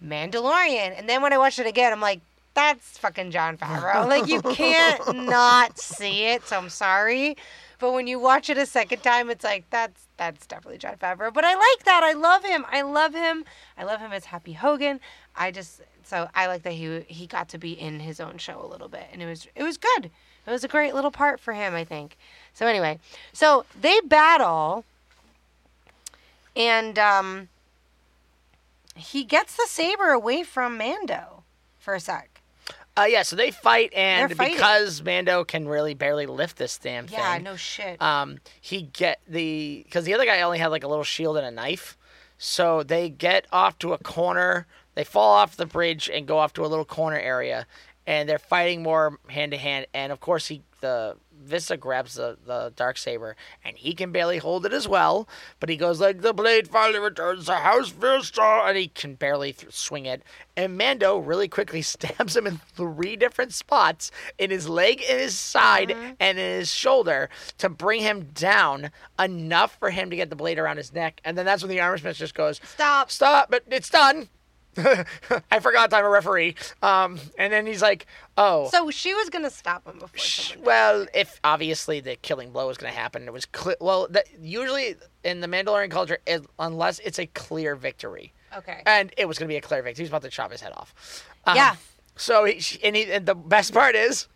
Mandalorian. 0.02 0.98
And 0.98 1.08
then 1.08 1.22
when 1.22 1.32
I 1.32 1.38
watched 1.38 1.58
it 1.58 1.66
again, 1.66 1.92
I'm 1.92 2.00
like, 2.00 2.20
that's 2.54 2.98
fucking 2.98 3.30
Jon 3.32 3.56
Favreau. 3.58 4.08
like 4.08 4.28
you 4.28 4.40
can't 4.40 5.26
not 5.26 5.78
see 5.78 6.24
it. 6.26 6.46
So 6.46 6.56
I'm 6.56 6.68
sorry, 6.70 7.36
But 7.78 7.92
when 7.92 8.06
you 8.06 8.18
watch 8.18 8.48
it 8.48 8.56
a 8.56 8.66
second 8.66 9.02
time, 9.02 9.28
it's 9.30 9.44
like 9.44 9.68
that's 9.70 10.06
that's 10.16 10.46
definitely 10.46 10.78
Jon 10.78 10.96
Favreau. 10.96 11.32
But 11.34 11.44
I 11.44 11.54
like 11.54 11.84
that. 11.84 12.02
I 12.04 12.12
love 12.12 12.44
him. 12.44 12.64
I 12.70 12.82
love 12.82 13.14
him. 13.14 13.44
I 13.76 13.84
love 13.84 14.00
him 14.00 14.12
as 14.12 14.26
Happy 14.26 14.52
Hogan. 14.52 15.00
I 15.36 15.50
just 15.50 15.80
so 16.04 16.28
I 16.34 16.46
like 16.46 16.62
that 16.62 16.72
he 16.74 17.00
he 17.08 17.26
got 17.26 17.48
to 17.50 17.58
be 17.58 17.72
in 17.72 18.00
his 18.00 18.20
own 18.20 18.38
show 18.38 18.64
a 18.64 18.68
little 18.68 18.88
bit, 18.88 19.06
and 19.12 19.20
it 19.22 19.26
was 19.26 19.48
it 19.56 19.62
was 19.64 19.76
good. 19.76 20.10
It 20.46 20.50
was 20.50 20.62
a 20.62 20.68
great 20.68 20.94
little 20.94 21.10
part 21.10 21.40
for 21.40 21.54
him, 21.54 21.74
I 21.74 21.84
think. 21.84 22.16
So 22.52 22.66
anyway, 22.66 22.98
so 23.32 23.64
they 23.80 23.98
battle, 24.02 24.84
and 26.54 26.98
um, 26.98 27.48
he 28.94 29.24
gets 29.24 29.56
the 29.56 29.66
saber 29.68 30.10
away 30.10 30.42
from 30.42 30.76
Mando 30.78 31.44
for 31.78 31.94
a 31.94 32.00
sec. 32.00 32.42
Uh, 32.96 33.06
yeah, 33.08 33.22
so 33.22 33.34
they 33.34 33.50
fight, 33.50 33.92
and 33.92 34.36
because 34.38 35.02
Mando 35.02 35.42
can 35.42 35.66
really 35.66 35.94
barely 35.94 36.26
lift 36.26 36.56
this 36.58 36.78
damn 36.78 37.08
thing. 37.08 37.18
Yeah, 37.18 37.38
no 37.38 37.56
shit. 37.56 38.00
um, 38.00 38.38
he 38.60 38.82
get 38.82 39.20
the 39.26 39.82
because 39.84 40.04
the 40.04 40.14
other 40.14 40.24
guy 40.24 40.40
only 40.42 40.58
had 40.58 40.68
like 40.68 40.84
a 40.84 40.88
little 40.88 41.02
shield 41.04 41.36
and 41.36 41.44
a 41.44 41.50
knife, 41.50 41.98
so 42.38 42.84
they 42.84 43.08
get 43.08 43.46
off 43.50 43.78
to 43.80 43.92
a 43.94 43.98
corner. 43.98 44.66
They 44.94 45.02
fall 45.02 45.34
off 45.34 45.56
the 45.56 45.66
bridge 45.66 46.08
and 46.12 46.24
go 46.24 46.38
off 46.38 46.52
to 46.52 46.64
a 46.64 46.68
little 46.68 46.84
corner 46.84 47.18
area, 47.18 47.66
and 48.06 48.28
they're 48.28 48.38
fighting 48.38 48.84
more 48.84 49.18
hand 49.28 49.50
to 49.50 49.58
hand. 49.58 49.86
And 49.92 50.12
of 50.12 50.20
course, 50.20 50.46
he 50.46 50.62
the 50.80 51.16
Vizsla 51.46 51.78
grabs 51.78 52.14
the 52.14 52.36
the 52.44 52.72
dark 52.76 52.98
saber, 52.98 53.36
and 53.64 53.76
he 53.76 53.94
can 53.94 54.12
barely 54.12 54.38
hold 54.38 54.66
it 54.66 54.72
as 54.72 54.88
well. 54.88 55.28
But 55.60 55.68
he 55.68 55.76
goes 55.76 56.00
like 56.00 56.20
the 56.20 56.32
blade 56.32 56.68
finally 56.68 56.98
returns 56.98 57.46
to 57.46 57.54
House 57.54 57.90
Vizsla, 57.92 58.68
and 58.68 58.76
he 58.76 58.88
can 58.88 59.14
barely 59.14 59.52
th- 59.52 59.72
swing 59.72 60.06
it. 60.06 60.22
And 60.56 60.78
Mando 60.78 61.18
really 61.18 61.48
quickly 61.48 61.82
stabs 61.82 62.36
him 62.36 62.46
in 62.46 62.60
three 62.74 63.16
different 63.16 63.52
spots 63.52 64.10
in 64.38 64.50
his 64.50 64.68
leg, 64.68 65.00
in 65.02 65.18
his 65.18 65.38
side, 65.38 65.90
mm-hmm. 65.90 66.12
and 66.20 66.38
in 66.38 66.58
his 66.58 66.70
shoulder 66.70 67.28
to 67.58 67.68
bring 67.68 68.00
him 68.00 68.30
down 68.34 68.90
enough 69.18 69.78
for 69.78 69.90
him 69.90 70.10
to 70.10 70.16
get 70.16 70.30
the 70.30 70.36
blade 70.36 70.58
around 70.58 70.76
his 70.76 70.92
neck. 70.92 71.20
And 71.24 71.36
then 71.36 71.46
that's 71.46 71.62
when 71.62 71.70
the 71.70 71.80
armor 71.80 71.98
smith 71.98 72.16
just 72.16 72.34
goes, 72.34 72.60
Stop. 72.64 73.10
stop, 73.10 73.50
but 73.50 73.64
it's 73.70 73.90
done. 73.90 74.28
I 75.50 75.60
forgot 75.60 75.92
I'm 75.92 76.04
a 76.04 76.08
referee. 76.08 76.54
Um, 76.82 77.18
and 77.38 77.52
then 77.52 77.66
he's 77.66 77.82
like, 77.82 78.06
oh. 78.36 78.68
So 78.70 78.90
she 78.90 79.14
was 79.14 79.30
gonna 79.30 79.50
stop 79.50 79.86
him 79.86 79.98
before 79.98 80.18
Sh- 80.18 80.56
Well, 80.62 81.06
if 81.14 81.40
obviously 81.44 82.00
the 82.00 82.16
killing 82.16 82.50
blow 82.50 82.66
was 82.68 82.76
going 82.78 82.92
to 82.92 82.98
happen, 82.98 83.24
it 83.26 83.32
was 83.32 83.44
clear. 83.46 83.76
Well, 83.80 84.06
that, 84.10 84.26
usually 84.40 84.96
in 85.22 85.40
the 85.40 85.46
Mandalorian 85.46 85.90
culture, 85.90 86.18
it, 86.26 86.44
unless 86.58 86.98
it's 87.00 87.18
a 87.18 87.26
clear 87.26 87.76
victory, 87.76 88.32
Okay. 88.56 88.82
and 88.86 89.12
it 89.16 89.26
was 89.26 89.38
going 89.38 89.48
to 89.48 89.52
be 89.52 89.56
a 89.56 89.60
clear 89.60 89.82
victory, 89.82 90.02
he 90.02 90.04
was 90.04 90.10
about 90.10 90.22
to 90.22 90.30
chop 90.30 90.50
his 90.52 90.60
head 90.60 90.72
off. 90.76 90.94
Um, 91.46 91.56
Yeah. 91.56 91.76
So 92.16 92.44
he, 92.44 92.60
and, 92.84 92.94
he, 92.94 93.10
and 93.12 93.26
the 93.26 93.34
best 93.34 93.72
part 93.74 93.94
is, 93.96 94.28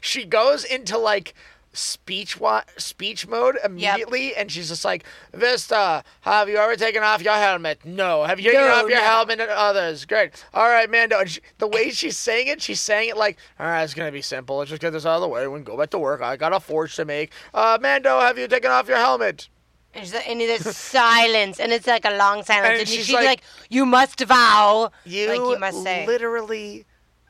she 0.00 0.24
goes 0.24 0.64
into 0.64 0.98
like 0.98 1.34
speech 1.72 2.38
wa- 2.40 2.62
speech 2.76 3.26
mode 3.26 3.56
immediately, 3.64 4.34
and 4.34 4.50
she's 4.50 4.68
just 4.68 4.84
like, 4.84 5.04
Vizsla, 5.32 6.02
have 6.22 6.48
you 6.48 6.56
ever 6.56 6.76
taken 6.76 7.02
off 7.02 7.22
your 7.22 7.34
helmet? 7.34 7.80
No. 7.84 8.24
Have 8.24 8.40
you 8.40 8.50
taken 8.50 8.66
No, 8.66 8.74
off 8.74 8.88
your 8.88 8.98
no. 8.98 9.04
helmet 9.04 9.40
and 9.40 9.50
others? 9.50 10.04
Great. 10.04 10.44
All 10.54 10.68
right, 10.68 10.90
Mando. 10.90 11.18
And 11.20 11.30
she, 11.30 11.40
the 11.58 11.68
way 11.68 11.90
she's 11.90 12.16
saying 12.16 12.48
it, 12.48 12.62
she's 12.62 12.80
saying 12.80 13.10
it 13.10 13.16
like, 13.16 13.38
all 13.60 13.66
right, 13.66 13.82
it's 13.84 13.94
gonna 13.94 14.12
be 14.12 14.22
simple. 14.22 14.56
Let's 14.58 14.70
just 14.70 14.82
get 14.82 14.90
this 14.90 15.06
out 15.06 15.16
of 15.16 15.20
the 15.22 15.28
way. 15.28 15.46
We 15.46 15.58
can 15.58 15.64
go 15.64 15.76
back 15.76 15.90
to 15.90 15.98
work. 15.98 16.20
I 16.22 16.36
got 16.36 16.52
a 16.52 16.60
forge 16.60 16.96
to 16.96 17.04
make. 17.04 17.32
Uh, 17.54 17.78
Mando, 17.80 18.18
have 18.20 18.38
you 18.38 18.48
taken 18.48 18.70
off 18.70 18.88
your 18.88 18.96
helmet? 18.98 19.48
And, 19.94 20.04
she's 20.04 20.14
like- 20.14 20.28
and 20.28 20.40
there's 20.40 20.76
silence, 20.76 21.58
and 21.60 21.72
it's 21.72 21.86
like 21.86 22.04
a 22.04 22.16
long 22.16 22.42
silence, 22.44 22.68
And 22.72 22.80
and, 22.80 22.88
she's 22.88 23.06
she's 23.06 23.14
like, 23.14 23.26
like- 23.26 23.42
"You 23.70 23.86
must 23.86 24.20
vow." 24.20 24.90
You, 25.04 25.28
like 25.28 25.36
you 25.38 25.58
must 25.58 25.82
say. 25.82 26.06
literally, 26.06 26.84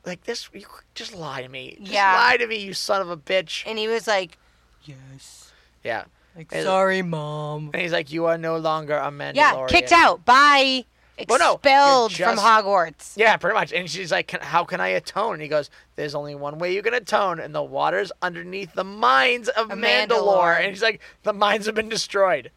like 0.05 0.23
this. 0.23 0.49
You 0.53 0.65
just 0.95 1.13
lie 1.13 1.41
to 1.41 1.49
me. 1.49 1.77
Just 1.79 1.91
Yeah. 1.91 2.13
lie 2.15 2.37
to 2.37 2.47
me, 2.47 2.57
you 2.57 2.73
son 2.73 3.01
of 3.01 3.09
a 3.09 3.17
bitch. 3.17 3.63
And 3.65 3.77
he 3.77 3.87
was 3.87 4.07
like, 4.07 4.37
Yes. 4.83 5.51
Yeah. 5.83 6.05
Like, 6.35 6.47
And- 6.51 6.63
sorry, 6.63 7.01
mom. 7.01 7.71
And 7.73 7.81
he's 7.81 7.91
like, 7.91 8.11
you 8.11 8.25
are 8.25 8.37
no 8.37 8.57
longer 8.57 8.95
a 8.97 9.11
Mandalorian. 9.11 9.35
"Yeah, 9.35 9.65
kicked 9.67 9.91
out. 9.91 10.23
Bye." 10.25 10.85
Well, 11.27 11.37
no, 11.37 11.45
you're 11.45 11.55
Expelled 11.55 12.13
from 12.13 12.37
Hogwarts. 12.37 13.13
Yeah, 13.17 13.35
pretty 13.35 13.53
much. 13.53 13.73
And 13.73 13.89
she's 13.91 14.09
like, 14.09 14.27
can, 14.27 14.39
how 14.39 14.63
can 14.63 14.79
I 14.79 14.87
atone? 14.89 15.33
And 15.33 15.41
he 15.41 15.49
goes, 15.49 15.69
there's 15.97 16.15
only 16.15 16.33
one 16.33 16.59
way 16.59 16.73
you 16.73 16.81
can 16.81 16.93
atone, 16.93 17.41
and 17.41 17.53
the 17.53 17.61
water's 17.61 18.09
underneath 18.21 18.73
the 18.73 18.85
mines 18.85 19.49
of 19.49 19.69
Of 19.69 19.77
Mandalore. 19.79 20.07
Mandalore. 20.07 20.57
And 20.61 20.67
he's 20.69 20.81
like, 20.81 21.01
the 21.23 21.33
mines 21.33 21.65
have 21.65 21.75
been 21.75 21.89
destroyed. 21.89 22.51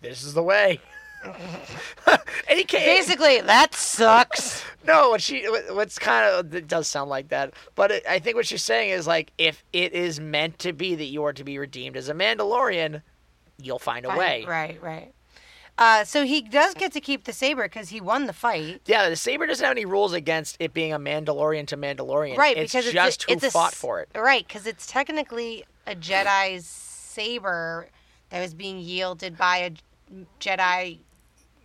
This 0.00 0.24
is 0.24 0.34
the 0.34 0.42
way. 0.42 0.80
and. 2.48 2.66
Basically, 2.68 3.40
that 3.40 3.74
sucks. 3.74 4.64
No, 4.86 5.08
what 5.08 5.22
she 5.22 5.46
what's 5.70 5.98
kind 5.98 6.28
of 6.28 6.54
it 6.54 6.68
does 6.68 6.86
sound 6.86 7.08
like 7.08 7.28
that, 7.28 7.54
but 7.74 7.90
it, 7.90 8.04
I 8.06 8.18
think 8.18 8.36
what 8.36 8.46
she's 8.46 8.62
saying 8.62 8.90
is 8.90 9.06
like 9.06 9.32
if 9.38 9.64
it 9.72 9.94
is 9.94 10.20
meant 10.20 10.58
to 10.58 10.74
be 10.74 10.94
that 10.94 11.06
you 11.06 11.24
are 11.24 11.32
to 11.32 11.42
be 11.42 11.58
redeemed 11.58 11.96
as 11.96 12.10
a 12.10 12.12
Mandalorian, 12.12 13.00
you'll 13.56 13.78
find 13.78 14.04
a 14.04 14.10
way. 14.10 14.44
Right, 14.46 14.82
right. 14.82 15.14
Uh, 15.76 16.04
so 16.04 16.24
he 16.24 16.40
does 16.40 16.74
get 16.74 16.92
to 16.92 17.00
keep 17.00 17.24
the 17.24 17.32
saber 17.32 17.64
because 17.64 17.88
he 17.88 18.00
won 18.00 18.26
the 18.26 18.32
fight. 18.32 18.82
Yeah, 18.86 19.08
the 19.08 19.16
saber 19.16 19.46
doesn't 19.46 19.64
have 19.64 19.72
any 19.72 19.86
rules 19.86 20.12
against 20.12 20.56
it 20.60 20.72
being 20.72 20.92
a 20.92 20.98
Mandalorian 20.98 21.66
to 21.68 21.76
Mandalorian. 21.76 22.36
Right, 22.36 22.56
it's 22.56 22.72
because 22.72 22.92
just 22.92 23.22
it's 23.22 23.24
a, 23.24 23.32
who 23.32 23.36
it's 23.36 23.44
a 23.44 23.50
fought 23.50 23.74
for 23.74 24.00
it. 24.00 24.08
Right, 24.14 24.46
because 24.46 24.66
it's 24.66 24.86
technically 24.86 25.64
a 25.86 25.96
Jedi's 25.96 26.66
saber 26.66 27.88
that 28.30 28.40
was 28.40 28.54
being 28.54 28.78
yielded 28.78 29.36
by 29.36 29.56
a 29.58 29.70
Jedi 30.40 30.98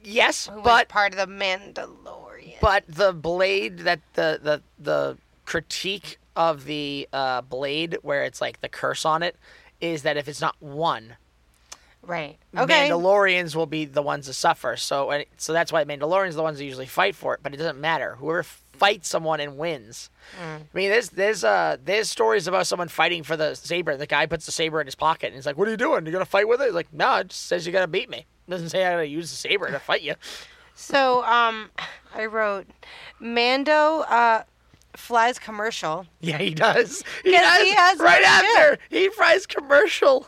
Yes, 0.04 0.48
who 0.48 0.62
but 0.62 0.88
part 0.90 1.14
of 1.14 1.20
the 1.20 1.34
Mandalorian. 1.34 2.60
but 2.62 2.84
the 2.88 3.14
blade 3.14 3.80
that 3.80 4.00
the 4.14 4.40
the 4.42 4.62
the 4.80 5.18
critique 5.46 6.18
of 6.36 6.66
the 6.66 7.08
uh, 7.12 7.42
blade 7.42 7.98
where 8.02 8.24
it's 8.24 8.40
like 8.40 8.62
the 8.62 8.70
curse 8.70 9.04
on 9.06 9.24
it 9.24 9.36
is 9.82 10.04
that 10.04 10.16
if 10.18 10.28
it's 10.28 10.42
not 10.42 10.56
won, 10.62 11.16
right. 12.02 12.38
Okay. 12.58 12.90
Mandalorians 12.90 13.56
will 13.56 13.66
be 13.66 13.86
the 13.86 14.02
ones 14.02 14.26
to 14.28 14.34
suffer. 14.34 14.78
So 14.78 15.12
and 15.12 15.26
so 15.38 15.54
that's 15.54 15.72
why 15.72 15.84
Mandalorians 15.84 16.30
are 16.30 16.34
the 16.34 16.44
ones 16.44 16.58
that 16.60 16.66
usually 16.66 16.86
fight 16.86 17.16
for 17.16 17.34
it. 17.34 17.42
But 17.44 17.54
it 17.54 17.58
doesn't 17.58 17.80
matter. 17.80 18.16
Whoever 18.16 18.44
fights 18.44 19.10
someone 19.10 19.42
and 19.42 19.58
wins. 19.58 20.10
Mm. 20.42 20.56
I 20.62 20.62
mean, 20.74 20.90
there's 20.90 21.10
there's 21.10 21.44
uh 21.44 21.78
there's 21.84 22.10
stories 22.10 22.48
about 22.48 22.66
someone 22.68 22.88
fighting 22.88 23.24
for 23.24 23.36
the 23.36 23.54
saber. 23.56 23.98
The 23.98 24.08
guy 24.08 24.26
puts 24.26 24.46
the 24.46 24.52
saber 24.54 24.80
in 24.80 24.88
his 24.88 24.96
pocket 24.96 25.28
and 25.28 25.36
he's 25.36 25.46
like, 25.46 25.58
"What 25.58 25.68
are 25.68 25.72
you 25.72 25.78
doing? 25.78 26.06
You 26.06 26.12
gonna 26.12 26.26
fight 26.26 26.48
with 26.48 26.62
it?" 26.62 26.66
He's 26.66 26.74
like, 26.74 26.94
"No, 26.94 27.18
it 27.18 27.30
just 27.30 27.46
says 27.48 27.66
you 27.66 27.74
gotta 27.74 27.88
beat 27.88 28.10
me. 28.10 28.26
Doesn't 28.50 28.70
say 28.70 28.86
I 28.86 28.92
gotta 28.92 29.08
use 29.08 29.30
the 29.30 29.38
saber 29.38 29.70
to 29.72 29.80
fight 29.80 30.02
you." 30.02 30.16
So, 30.76 31.24
um, 31.26 31.70
I 32.16 32.26
wrote 32.26 32.66
Mando 33.20 34.00
uh, 34.02 34.44
flies 34.96 35.38
commercial. 35.40 36.06
Yeah, 36.22 36.38
he 36.38 36.54
does. 36.54 37.04
He 37.24 37.32
does. 37.32 37.62
he 37.62 37.74
has 37.74 38.00
right 38.00 38.22
no 38.22 38.28
after 38.28 38.78
he 38.90 39.10
flies 39.10 39.46
commercial. 39.46 40.28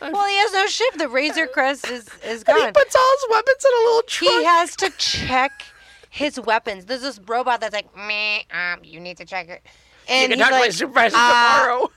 Well, 0.00 0.26
he 0.28 0.36
has 0.36 0.52
no 0.52 0.66
ship. 0.66 0.94
The 0.96 1.08
Razor 1.08 1.46
Crest 1.52 1.88
is 1.90 2.08
is 2.24 2.44
And 2.44 2.56
he 2.58 2.70
puts 2.72 2.94
all 2.94 3.14
his 3.20 3.26
weapons 3.30 3.64
in 3.64 3.72
a 3.72 3.84
little 3.88 4.02
trunk. 4.02 4.32
He 4.40 4.44
has 4.44 4.76
to 4.76 4.90
check 4.98 5.62
his 6.10 6.40
weapons. 6.40 6.84
There's 6.86 7.02
this 7.02 7.20
robot 7.26 7.60
that's 7.60 7.74
like, 7.74 7.94
meh, 7.96 8.40
um, 8.52 8.80
you 8.84 9.00
need 9.00 9.16
to 9.18 9.24
check 9.24 9.48
it. 9.48 9.62
you 9.64 10.14
And 10.14 10.30
can 10.30 10.38
he's 10.38 10.40
talk 10.40 10.48
to 10.50 10.54
my 10.54 10.60
like, 10.62 10.72
supervisor 10.72 11.16
uh, 11.18 11.58
tomorrow. 11.60 11.90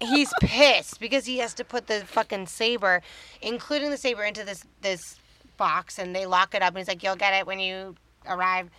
He's 0.00 0.32
pissed 0.40 1.00
because 1.00 1.26
he 1.26 1.38
has 1.38 1.54
to 1.54 1.64
put 1.64 1.86
the 1.86 2.00
fucking 2.04 2.46
saber, 2.46 3.02
including 3.40 3.90
the 3.90 3.96
saber, 3.96 4.24
into 4.24 4.44
this 4.44 4.64
this 4.82 5.16
box, 5.56 5.98
and 5.98 6.14
they 6.14 6.26
lock 6.26 6.54
it 6.54 6.62
up. 6.62 6.68
And 6.70 6.78
he's 6.78 6.88
like, 6.88 7.02
"You'll 7.02 7.16
get 7.16 7.34
it 7.34 7.46
when 7.46 7.60
you 7.60 7.96
arrive." 8.26 8.70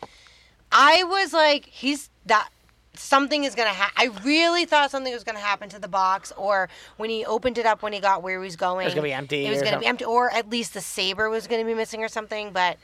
I 0.72 1.04
was 1.04 1.34
like, 1.34 1.66
"He's 1.66 2.10
that." 2.26 2.50
Something 2.94 3.44
is 3.44 3.54
gonna 3.54 3.70
happen. 3.70 3.94
I 3.96 4.06
really 4.26 4.66
thought 4.66 4.90
something 4.90 5.14
was 5.14 5.24
gonna 5.24 5.38
happen 5.38 5.70
to 5.70 5.78
the 5.80 5.88
box, 5.88 6.34
or 6.36 6.68
when 6.98 7.12
he 7.12 7.24
opened 7.26 7.60
it 7.60 7.66
up, 7.68 7.84
when 7.84 7.94
he 7.94 8.00
got 8.00 8.24
where 8.24 8.40
he 8.40 8.44
was 8.44 8.56
going, 8.56 8.86
it 8.86 8.86
was 8.86 8.96
gonna 8.96 9.04
be 9.04 9.14
empty 9.14 9.46
It 9.46 9.52
was 9.52 9.62
gonna 9.62 9.78
be 9.78 9.86
empty, 9.86 10.06
or 10.06 10.32
at 10.34 10.50
least 10.50 10.74
the 10.74 10.82
saber 10.82 11.30
was 11.30 11.46
gonna 11.46 11.64
be 11.64 11.76
missing 11.76 12.04
or 12.04 12.08
something. 12.08 12.52
But 12.52 12.78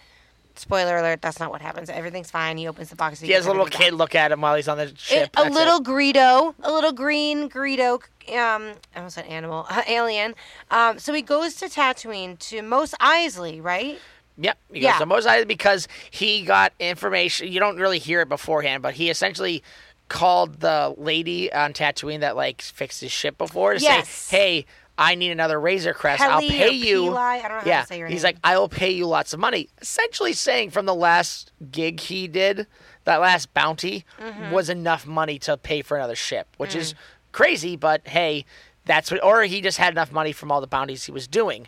spoiler 0.55 0.97
alert, 0.97 1.21
that's 1.21 1.39
not 1.39 1.51
what 1.51 1.61
happens. 1.61 1.89
Everything's 1.89 2.31
fine. 2.31 2.57
He 2.57 2.67
opens 2.67 2.89
the 2.89 2.95
box. 2.95 3.19
He 3.19 3.31
has 3.31 3.45
a 3.45 3.49
little 3.51 3.65
kid 3.65 3.93
look 3.93 4.15
at 4.15 4.31
him 4.31 4.41
while 4.41 4.55
he's 4.55 4.67
on 4.67 4.77
the 4.77 4.83
it, 4.85 4.99
ship. 4.99 5.29
a 5.37 5.43
That's 5.43 5.55
little 5.55 5.77
it. 5.77 5.83
Greedo, 5.83 6.55
a 6.63 6.71
little 6.71 6.91
green 6.91 7.49
Greedo, 7.49 7.95
um, 8.29 8.73
I 8.95 8.97
almost 8.97 9.15
said 9.15 9.25
animal, 9.25 9.65
uh, 9.69 9.81
alien. 9.87 10.35
Um, 10.71 10.99
so 10.99 11.13
he 11.13 11.21
goes 11.21 11.55
to 11.55 11.65
Tatooine 11.65 12.37
to 12.49 12.61
Mos 12.61 12.93
Eisley, 13.01 13.61
right? 13.63 13.99
Yep. 14.37 14.57
He 14.71 14.79
Yeah. 14.81 14.91
goes 14.93 14.99
to 14.99 15.05
Mos 15.05 15.25
Eisley 15.25 15.47
because 15.47 15.87
he 16.09 16.43
got 16.43 16.73
information. 16.79 17.51
You 17.51 17.59
don't 17.59 17.77
really 17.77 17.99
hear 17.99 18.21
it 18.21 18.29
beforehand, 18.29 18.81
but 18.83 18.95
he 18.95 19.09
essentially 19.09 19.63
called 20.09 20.59
the 20.59 20.93
lady 20.97 21.51
on 21.53 21.73
Tatooine 21.73 22.19
that 22.19 22.35
like 22.35 22.61
fixed 22.61 23.01
his 23.01 23.11
ship 23.11 23.37
before 23.37 23.73
to 23.75 23.79
Yes. 23.79 24.09
say, 24.09 24.37
"Hey, 24.37 24.65
I 24.97 25.15
need 25.15 25.31
another 25.31 25.59
Razor 25.59 25.93
Crest. 25.93 26.21
I'll 26.21 26.39
pay 26.41 26.71
you." 26.71 27.05
Peli, 27.05 27.17
I 27.17 27.39
don't 27.41 27.49
know 27.49 27.55
how 27.55 27.61
to 27.61 27.69
yeah. 27.69 27.85
say 27.85 27.97
your 27.99 28.07
He's 28.07 28.23
name. 28.23 28.29
like, 28.29 28.37
"I 28.43 28.57
will 28.57 28.69
pay 28.69 28.91
you 28.91 29.05
lots 29.07 29.33
of 29.33 29.39
money." 29.39 29.69
Essentially 29.81 30.33
saying 30.33 30.69
from 30.71 30.85
the 30.85 30.95
last 30.95 31.51
gig 31.71 31.99
he 31.99 32.27
did, 32.27 32.67
that 33.05 33.17
last 33.21 33.53
bounty 33.53 34.05
Mm-hmm. 34.19 34.51
was 34.51 34.69
enough 34.69 35.05
money 35.07 35.37
to 35.39 35.57
pay 35.57 35.81
for 35.81 35.97
another 35.97 36.15
ship, 36.15 36.47
which 36.57 36.71
Mm. 36.73 36.77
is 36.79 36.95
crazy, 37.31 37.75
but 37.75 38.07
hey, 38.07 38.45
that's 38.85 39.09
what 39.11 39.23
or 39.23 39.43
he 39.43 39.61
just 39.61 39.77
had 39.77 39.93
enough 39.93 40.11
money 40.11 40.31
from 40.31 40.51
all 40.51 40.61
the 40.61 40.67
bounties 40.67 41.05
he 41.05 41.11
was 41.11 41.27
doing. 41.27 41.67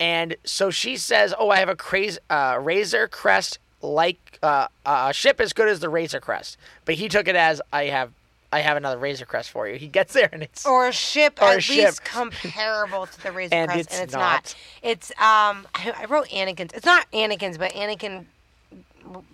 And 0.00 0.36
so 0.44 0.70
she 0.70 0.96
says, 0.96 1.32
"Oh, 1.38 1.50
I 1.50 1.58
have 1.58 1.68
a 1.68 1.76
crazy 1.76 2.18
uh, 2.28 2.58
Razor 2.60 3.08
Crest 3.08 3.58
like 3.80 4.38
uh, 4.42 4.66
a 4.84 5.12
ship 5.12 5.40
as 5.40 5.52
good 5.52 5.68
as 5.68 5.80
the 5.80 5.88
Razor 5.88 6.20
Crest." 6.20 6.56
But 6.84 6.96
he 6.96 7.08
took 7.08 7.28
it 7.28 7.36
as 7.36 7.62
I 7.72 7.84
have 7.84 8.10
I 8.54 8.60
have 8.60 8.76
another 8.76 8.98
Razor 8.98 9.26
Crest 9.26 9.50
for 9.50 9.66
you. 9.68 9.76
He 9.76 9.88
gets 9.88 10.12
there 10.12 10.28
and 10.32 10.42
it's 10.42 10.64
or 10.64 10.86
a 10.88 10.92
ship 10.92 11.40
Or 11.42 11.48
a 11.48 11.54
at 11.56 11.62
ship. 11.64 11.76
least 11.86 12.04
comparable 12.04 13.06
to 13.06 13.22
the 13.22 13.32
Razor 13.38 13.54
And 13.54 13.70
Crest, 13.70 13.86
it's 13.88 13.94
and 13.94 14.04
it's 14.04 14.12
not. 14.14 14.20
not. 14.20 14.54
It's 14.82 15.10
um, 15.12 15.66
I, 15.74 15.92
I 16.02 16.04
wrote 16.08 16.28
Anakin's. 16.28 16.72
It's 16.72 16.86
not 16.86 17.10
Anakin's, 17.12 17.58
but 17.58 17.72
Anakin 17.72 18.26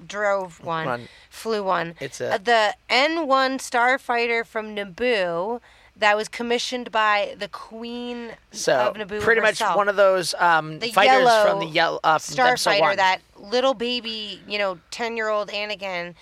drove 0.06 0.62
one, 0.64 0.86
One. 0.86 1.08
flew 1.28 1.62
one. 1.62 1.94
It's 2.00 2.20
a- 2.20 2.34
Uh, 2.34 2.38
the 2.38 2.74
N1 2.88 3.58
starfighter 3.60 4.44
from 4.44 4.74
Naboo 4.74 5.60
that 5.96 6.16
was 6.16 6.28
commissioned 6.28 6.90
by 6.90 7.34
the 7.38 7.46
Queen 7.48 8.32
so 8.52 8.72
of 8.88 8.94
Naboo 8.96 9.20
pretty 9.20 9.40
herself. 9.42 9.70
much 9.70 9.76
one 9.76 9.88
of 9.88 9.96
those 9.96 10.34
um, 10.38 10.78
the 10.78 10.90
fighters 10.92 11.24
yellow 11.24 11.50
from 11.50 11.58
the 11.60 11.66
yellow 11.66 12.00
uh, 12.02 12.16
starfighter 12.18 12.96
that 12.96 13.18
little 13.36 13.74
baby, 13.74 14.40
you 14.48 14.58
know, 14.58 14.78
ten 14.90 15.16
year 15.16 15.28
old 15.28 15.50
Anakin 15.50 16.14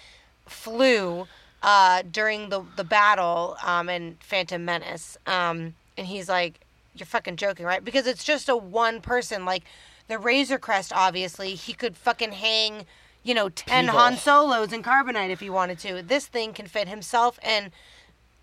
flew 0.46 1.26
uh, 1.62 2.02
during 2.11 2.48
the 2.48 2.62
the 2.76 2.84
battle 2.84 3.56
um, 3.64 3.88
in 3.88 4.16
Phantom 4.20 4.64
Menace, 4.64 5.16
um, 5.26 5.74
and 5.96 6.06
he's 6.06 6.28
like, 6.28 6.61
"You're 6.94 7.06
fucking 7.06 7.36
joking, 7.36 7.66
right?" 7.66 7.84
Because 7.84 8.06
it's 8.06 8.24
just 8.24 8.48
a 8.48 8.56
one 8.56 9.00
person. 9.00 9.44
Like 9.44 9.64
the 10.06 10.18
Razor 10.18 10.59
Crest, 10.59 10.92
obviously, 10.94 11.54
he 11.54 11.72
could 11.72 11.96
fucking 11.96 12.32
hang, 12.32 12.86
you 13.22 13.34
know, 13.34 13.48
ten 13.48 13.86
People. 13.86 13.98
Han 14.00 14.16
Solos 14.16 14.72
in 14.72 14.82
carbonite 14.82 15.30
if 15.30 15.40
he 15.40 15.50
wanted 15.50 15.78
to. 15.80 16.02
This 16.02 16.26
thing 16.26 16.52
can 16.52 16.66
fit 16.66 16.88
himself 16.88 17.38
and. 17.42 17.70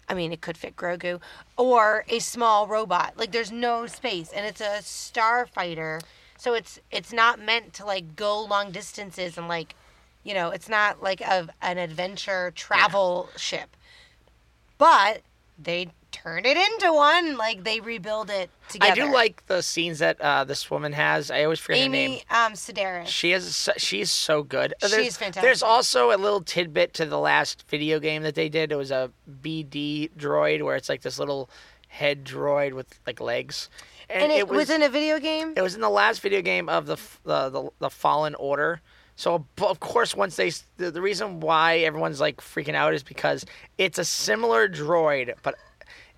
I 0.07 0.13
mean, 0.13 0.31
it 0.31 0.39
could 0.39 0.55
fit 0.55 0.75
Grogu 0.75 1.19
or 1.57 2.05
a 2.07 2.19
small 2.19 2.67
robot. 2.67 3.13
Like 3.17 3.31
there's 3.31 3.51
no 3.51 3.87
space, 3.87 4.31
and 4.31 4.45
it's 4.45 4.61
a 4.61 4.81
starfighter, 4.83 5.99
so 6.37 6.53
it's 6.53 6.79
it's 6.91 7.11
not 7.11 7.39
meant 7.39 7.73
to 7.73 7.85
like 7.85 8.15
go 8.15 8.39
long 8.43 8.69
distances 8.69 9.35
and 9.35 9.47
like, 9.47 9.73
you 10.25 10.33
know, 10.33 10.49
it's 10.49 10.67
not 10.67 11.01
like 11.01 11.21
a, 11.21 11.47
an 11.61 11.77
adventure 11.77 12.51
travel 12.55 13.29
ship. 13.37 13.77
But 14.77 15.21
they 15.57 15.89
turn 16.11 16.45
it 16.45 16.57
into 16.57 16.91
one. 16.91 17.37
Like 17.37 17.63
they 17.63 17.79
rebuild 17.79 18.29
it 18.29 18.49
together. 18.67 18.91
I 18.91 18.95
do 18.95 19.13
like 19.13 19.45
the 19.45 19.61
scenes 19.61 19.99
that 19.99 20.19
uh, 20.19 20.43
this 20.43 20.69
woman 20.69 20.93
has. 20.93 21.29
I 21.29 21.43
always 21.43 21.59
forget 21.59 21.83
her 21.83 21.89
name. 21.89 22.11
Amy 22.11 22.23
um, 22.29 22.53
Sedaris. 22.53 23.07
She 23.07 23.31
is 23.31 23.69
she's 23.77 24.11
so 24.11 24.41
good. 24.43 24.73
Uh, 24.81 24.87
She's 24.87 24.91
there's, 24.91 25.17
fantastic. 25.17 25.43
There's 25.43 25.63
also 25.63 26.09
a 26.13 26.17
little 26.17 26.41
tidbit 26.41 26.93
to 26.95 27.05
the 27.05 27.19
last 27.19 27.63
video 27.69 27.99
game 27.99 28.23
that 28.23 28.35
they 28.35 28.49
did. 28.49 28.71
It 28.71 28.75
was 28.75 28.91
a 28.91 29.11
BD 29.41 30.09
droid 30.17 30.63
where 30.63 30.75
it's 30.75 30.89
like 30.89 31.03
this 31.03 31.19
little 31.19 31.49
head 31.87 32.25
droid 32.25 32.73
with 32.73 32.99
like 33.05 33.21
legs. 33.21 33.69
and 34.09 34.31
it, 34.31 34.47
was, 34.47 34.69
in 34.69 34.81
a 34.81 34.89
video 34.89 35.19
game. 35.19 35.53
It 35.55 35.61
was 35.61 35.75
in 35.75 35.81
the 35.81 35.89
last 35.89 36.21
video 36.21 36.41
game 36.41 36.67
of 36.67 36.87
the 36.87 36.97
the 37.23 37.49
the, 37.49 37.69
the 37.79 37.89
Fallen 37.91 38.33
Order. 38.35 38.81
So 39.15 39.45
of 39.61 39.79
course, 39.79 40.15
once 40.15 40.35
they 40.35 40.51
the, 40.77 40.91
the 40.91 41.01
reason 41.01 41.39
why 41.39 41.77
everyone's 41.79 42.19
like 42.19 42.37
freaking 42.37 42.75
out 42.75 42.93
is 42.93 43.03
because 43.03 43.45
it's 43.77 43.97
a 43.97 44.05
similar 44.05 44.67
droid, 44.67 45.33
but 45.41 45.55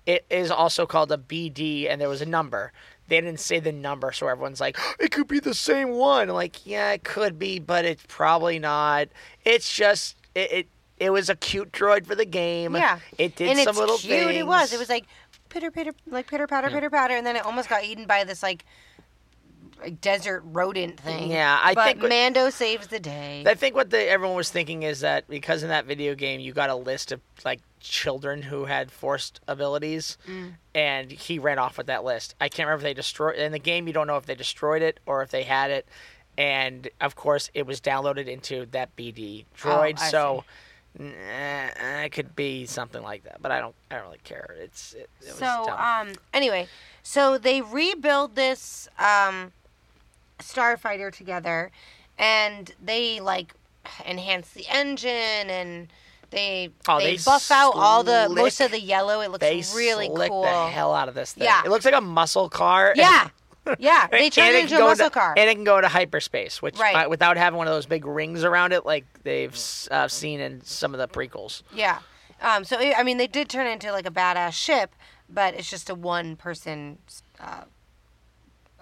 it 0.06 0.24
is 0.30 0.50
also 0.50 0.86
called 0.86 1.12
a 1.12 1.18
BD, 1.18 1.88
and 1.88 2.00
there 2.00 2.08
was 2.08 2.22
a 2.22 2.26
number. 2.26 2.72
They 3.08 3.20
didn't 3.20 3.40
say 3.40 3.58
the 3.60 3.72
number, 3.72 4.12
so 4.12 4.26
everyone's 4.26 4.60
like, 4.60 4.76
it 5.00 5.12
could 5.12 5.28
be 5.28 5.38
the 5.40 5.54
same 5.54 5.90
one. 5.90 6.28
like, 6.28 6.66
yeah, 6.66 6.92
it 6.92 7.04
could 7.04 7.38
be, 7.38 7.58
but 7.58 7.84
it's 7.84 8.04
probably 8.08 8.58
not. 8.58 9.08
It's 9.44 9.72
just 9.72 10.16
it. 10.34 10.52
it 10.52 10.66
it 10.98 11.10
was 11.10 11.30
a 11.30 11.36
cute 11.36 11.70
droid 11.70 12.06
for 12.08 12.16
the 12.16 12.24
game. 12.24 12.74
Yeah, 12.74 12.98
It 13.18 13.36
did 13.36 13.50
and 13.50 13.58
some 13.60 13.68
it's 13.68 13.78
little 13.78 13.98
cute. 13.98 14.18
things. 14.18 14.34
It 14.36 14.46
was. 14.48 14.72
It 14.72 14.80
was 14.80 14.88
like 14.88 15.04
pitter 15.48 15.70
pitter, 15.70 15.92
like 16.08 16.26
pitter 16.26 16.48
patter, 16.48 16.70
pitter 16.70 16.90
patter, 16.90 17.14
and 17.14 17.24
then 17.24 17.36
it 17.36 17.46
almost 17.46 17.68
got 17.68 17.84
eaten 17.84 18.04
by 18.04 18.24
this 18.24 18.42
like 18.42 18.64
desert 20.00 20.42
rodent 20.44 20.98
thing. 21.00 21.30
Yeah, 21.30 21.58
I 21.62 21.74
but 21.74 21.84
think 21.86 22.02
what- 22.02 22.08
Mando 22.10 22.50
saves 22.50 22.86
the 22.88 23.00
day. 23.00 23.44
I 23.46 23.54
think 23.54 23.74
what 23.74 23.90
the, 23.90 24.08
everyone 24.08 24.36
was 24.36 24.50
thinking 24.50 24.82
is 24.82 25.00
that 25.00 25.28
because 25.28 25.62
in 25.62 25.68
that 25.70 25.84
video 25.86 26.14
game 26.14 26.40
you 26.40 26.52
got 26.52 26.70
a 26.70 26.74
list 26.74 27.12
of 27.12 27.20
like 27.44 27.60
children 27.80 28.42
who 28.42 28.64
had 28.64 28.90
forced 28.90 29.40
abilities, 29.48 30.18
Mm. 30.28 30.54
and 30.74 31.10
he 31.10 31.38
ran 31.38 31.58
off 31.58 31.78
with 31.78 31.86
that 31.86 32.02
list. 32.04 32.34
I 32.40 32.48
can't 32.48 32.66
remember 32.66 32.86
if 32.86 32.90
they 32.90 32.94
destroyed 32.94 33.36
in 33.36 33.52
the 33.52 33.58
game. 33.58 33.86
You 33.86 33.92
don't 33.92 34.06
know 34.06 34.16
if 34.16 34.26
they 34.26 34.34
destroyed 34.34 34.82
it 34.82 34.98
or 35.06 35.22
if 35.22 35.30
they 35.30 35.44
had 35.44 35.70
it, 35.70 35.86
and 36.36 36.88
of 37.00 37.14
course 37.16 37.50
it 37.54 37.66
was 37.66 37.80
downloaded 37.80 38.26
into 38.26 38.66
that 38.72 38.94
BD 38.96 39.44
droid. 39.56 39.98
Oh, 40.00 40.10
so. 40.10 40.44
nah, 40.98 42.02
it 42.02 42.10
could 42.12 42.34
be 42.34 42.66
something 42.66 43.02
like 43.02 43.24
that, 43.24 43.40
but 43.40 43.52
I 43.52 43.60
don't. 43.60 43.74
I 43.90 43.96
don't 43.96 44.04
really 44.06 44.20
care. 44.24 44.56
It's 44.60 44.94
it, 44.94 45.08
it 45.20 45.26
was 45.28 45.36
so 45.36 45.68
um 45.70 46.12
anyway, 46.32 46.66
so 47.02 47.38
they 47.38 47.60
rebuild 47.60 48.34
this 48.34 48.88
um 48.98 49.52
starfighter 50.38 51.12
together, 51.12 51.70
and 52.18 52.72
they 52.82 53.20
like 53.20 53.54
enhance 54.06 54.50
the 54.50 54.66
engine 54.68 55.10
and. 55.50 55.88
They 56.30 56.68
Oh, 56.86 56.98
they, 56.98 57.16
they 57.16 57.22
buff 57.24 57.50
out 57.50 57.72
all 57.74 58.02
the 58.04 58.28
most 58.30 58.60
of 58.60 58.70
the 58.70 58.78
yellow. 58.78 59.22
It 59.22 59.30
looks 59.30 59.40
they 59.40 59.64
really 59.74 60.08
slick 60.08 60.28
cool. 60.28 60.42
the 60.42 60.66
hell 60.66 60.94
out 60.94 61.08
of 61.08 61.14
this 61.14 61.32
thing. 61.32 61.44
Yeah. 61.44 61.62
it 61.64 61.70
looks 61.70 61.86
like 61.86 61.94
a 61.94 62.02
muscle 62.02 62.50
car. 62.50 62.92
Yeah, 62.96 63.30
yeah. 63.78 64.08
They 64.08 64.28
turned 64.28 64.54
it 64.54 64.64
into 64.64 64.76
a 64.76 64.80
muscle 64.80 65.08
car. 65.08 65.32
And 65.38 65.48
it 65.48 65.54
can 65.54 65.64
go 65.64 65.76
into 65.76 65.88
hyperspace, 65.88 66.60
which 66.60 66.78
Right. 66.78 67.06
uh, 67.06 67.08
without 67.08 67.38
having 67.38 67.56
one 67.56 67.66
of 67.66 67.72
those 67.72 67.86
big 67.86 68.04
rings 68.04 68.44
around 68.44 68.72
it, 68.74 68.84
like 68.84 69.06
they've 69.22 69.58
uh, 69.90 70.06
seen 70.08 70.38
in 70.40 70.62
some 70.66 70.92
of 70.92 70.98
the 71.00 71.08
prequels. 71.08 71.62
Yeah. 71.74 72.00
Um, 72.42 72.62
so 72.64 72.76
I 72.78 73.02
mean, 73.04 73.16
they 73.16 73.26
did 73.26 73.48
turn 73.48 73.66
into 73.66 73.90
like 73.90 74.06
a 74.06 74.10
badass 74.10 74.52
ship, 74.52 74.94
but 75.30 75.54
it's 75.54 75.70
just 75.70 75.88
a 75.88 75.94
one-person 75.94 76.98
uh, 77.40 77.62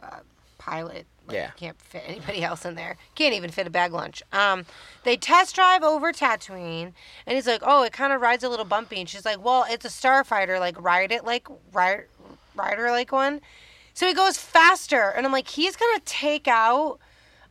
uh, 0.02 0.18
pilot. 0.58 1.06
Like, 1.26 1.34
Yeah. 1.34 1.50
Can't 1.56 1.80
fit 1.80 2.02
anybody 2.06 2.42
else 2.44 2.64
in 2.64 2.74
there. 2.74 2.96
Can't 3.14 3.34
even 3.34 3.50
fit 3.50 3.66
a 3.66 3.70
bag 3.70 3.92
lunch. 3.92 4.22
Um, 4.32 4.64
they 5.04 5.16
test 5.16 5.54
drive 5.54 5.82
over 5.82 6.12
Tatooine, 6.12 6.92
and 7.26 7.34
he's 7.34 7.46
like, 7.46 7.62
"Oh, 7.64 7.82
it 7.82 7.92
kind 7.92 8.12
of 8.12 8.20
rides 8.20 8.44
a 8.44 8.48
little 8.48 8.64
bumpy." 8.64 9.00
And 9.00 9.08
she's 9.08 9.24
like, 9.24 9.42
"Well, 9.44 9.64
it's 9.68 9.84
a 9.84 9.88
starfighter. 9.88 10.58
Like, 10.60 10.80
ride 10.82 11.12
it 11.12 11.24
like 11.24 11.46
ride, 11.72 12.04
rider 12.54 12.90
like 12.90 13.12
one." 13.12 13.40
So 13.94 14.06
he 14.06 14.14
goes 14.14 14.36
faster, 14.36 15.10
and 15.16 15.24
I'm 15.24 15.32
like, 15.32 15.48
he's 15.48 15.74
gonna 15.76 16.00
take 16.04 16.46
out 16.48 16.98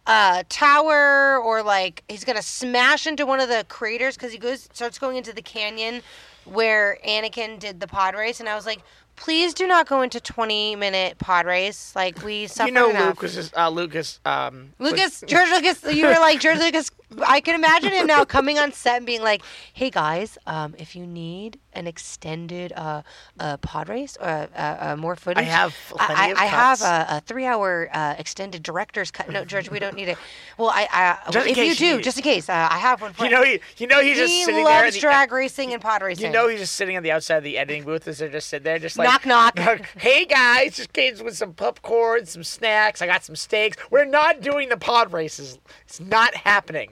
a 0.08 0.46
tower 0.50 1.40
or 1.40 1.64
like 1.64 2.04
he's 2.08 2.24
gonna 2.24 2.42
smash 2.42 3.08
into 3.08 3.26
one 3.26 3.40
of 3.40 3.50
the 3.50 3.66
craters 3.68 4.16
because 4.16 4.32
he 4.32 4.38
goes 4.38 4.70
starts 4.72 5.00
going 5.00 5.18
into 5.18 5.34
the 5.34 5.42
canyon 5.42 6.04
where 6.44 7.00
Anakin 7.08 7.58
did 7.58 7.80
the 7.80 7.88
pod 7.88 8.14
race, 8.14 8.40
and 8.40 8.48
I 8.48 8.54
was 8.56 8.68
like, 8.68 8.82
please 9.16 9.54
do 9.54 9.68
not 9.68 9.88
go 9.88 10.02
into 10.02 10.20
20 10.20 10.76
minute 10.76 11.18
pod 11.18 11.46
race. 11.46 11.96
Like 11.96 12.24
we 12.24 12.48
suffered 12.48 12.68
you 12.68 12.74
know, 12.74 12.90
enough. 12.90 13.16
Lucas 13.16 13.38
is 13.38 13.52
uh, 13.56 13.70
Lucas. 13.70 14.20
Um, 14.26 14.74
Lucas, 14.80 15.24
George 15.28 15.50
Lucas, 15.50 15.84
you 15.94 16.06
were 16.06 16.14
like 16.14 16.40
George 16.40 16.60
Lucas. 16.60 16.92
I 17.26 17.40
can 17.42 17.56
imagine 17.56 17.92
him 17.92 18.08
now 18.08 18.26
coming 18.26 18.58
on 18.60 18.72
set 18.72 18.98
and 18.98 19.06
being 19.06 19.22
like, 19.22 19.42
"Hey 19.74 19.90
guys, 19.90 20.38
um, 20.48 20.76
if 20.78 20.96
you 20.96 21.06
need 21.06 21.60
an 21.74 21.88
extended 21.88 22.72
uh, 22.76 23.02
uh, 23.40 23.58
pod 23.58 23.90
race 23.90 24.18
or 24.20 24.28
uh, 24.28 24.48
uh, 24.56 24.96
more 24.98 25.16
footage, 25.16 25.44
I 25.44 25.48
have 25.48 25.76
I, 26.00 26.30
of 26.32 26.38
I 26.38 26.46
have 26.46 26.82
a, 26.82 27.06
a 27.18 27.22
three-hour 27.26 27.90
uh, 27.94 28.16
extended 28.18 28.64
director's 28.64 29.12
cut. 29.12 29.30
No, 29.30 29.44
George, 29.46 29.70
we 29.70 29.80
don't 29.80 29.96
need 29.96 30.08
it. 30.08 30.18
Well, 30.58 30.70
I, 30.70 30.88
I 30.92 31.18
if 31.48 31.58
you 31.58 31.76
do, 31.76 32.02
just 32.02 32.18
in 32.18 32.24
case, 32.24 32.50
uh, 32.50 32.54
I 32.72 32.78
have 32.78 33.02
one. 33.02 33.14
For 33.14 33.26
you 33.26 33.32
know, 33.32 33.44
he, 33.44 33.60
you 33.78 33.88
know, 33.88 34.02
he's 34.02 34.18
just 34.18 34.34
sitting 34.34 34.56
there. 34.56 34.64
loves 34.64 34.88
at 34.88 34.94
the- 34.94 35.00
drag 35.00 35.32
racing 35.32 35.74
and 35.74 35.82
pod 35.82 36.02
racing. 36.02 36.26
You 36.28 36.32
know, 36.32 36.48
he's 36.48 36.60
just 36.60 36.76
sitting 36.76 36.98
on 36.98 37.04
the 37.04 37.12
outside 37.12 37.38
of 37.38 37.44
the 37.44 37.58
editing 37.58 37.84
booth 37.84 38.08
as 38.08 38.20
they're 38.20 38.30
just 38.30 38.50
sitting 38.50 38.64
there, 38.64 38.80
just 38.80 38.98
like 38.98 39.08
Knock, 39.26 39.26
knock. 39.58 39.86
Hey 39.98 40.26
guys, 40.26 40.78
just 40.78 40.94
came 40.94 41.16
with 41.24 41.38
some 41.38 41.54
popcorn, 41.54 42.26
some 42.26 42.44
snacks. 42.44 43.02
I 43.02 43.06
got 43.08 43.24
some 43.24 43.36
steaks. 43.36 43.78
We're 43.92 44.06
not 44.06 44.42
doing 44.42 44.70
the 44.70 44.78
pod 44.78 45.14
races. 45.14 45.60
It's 45.86 46.00
not 46.00 46.34
happening. 46.36 46.92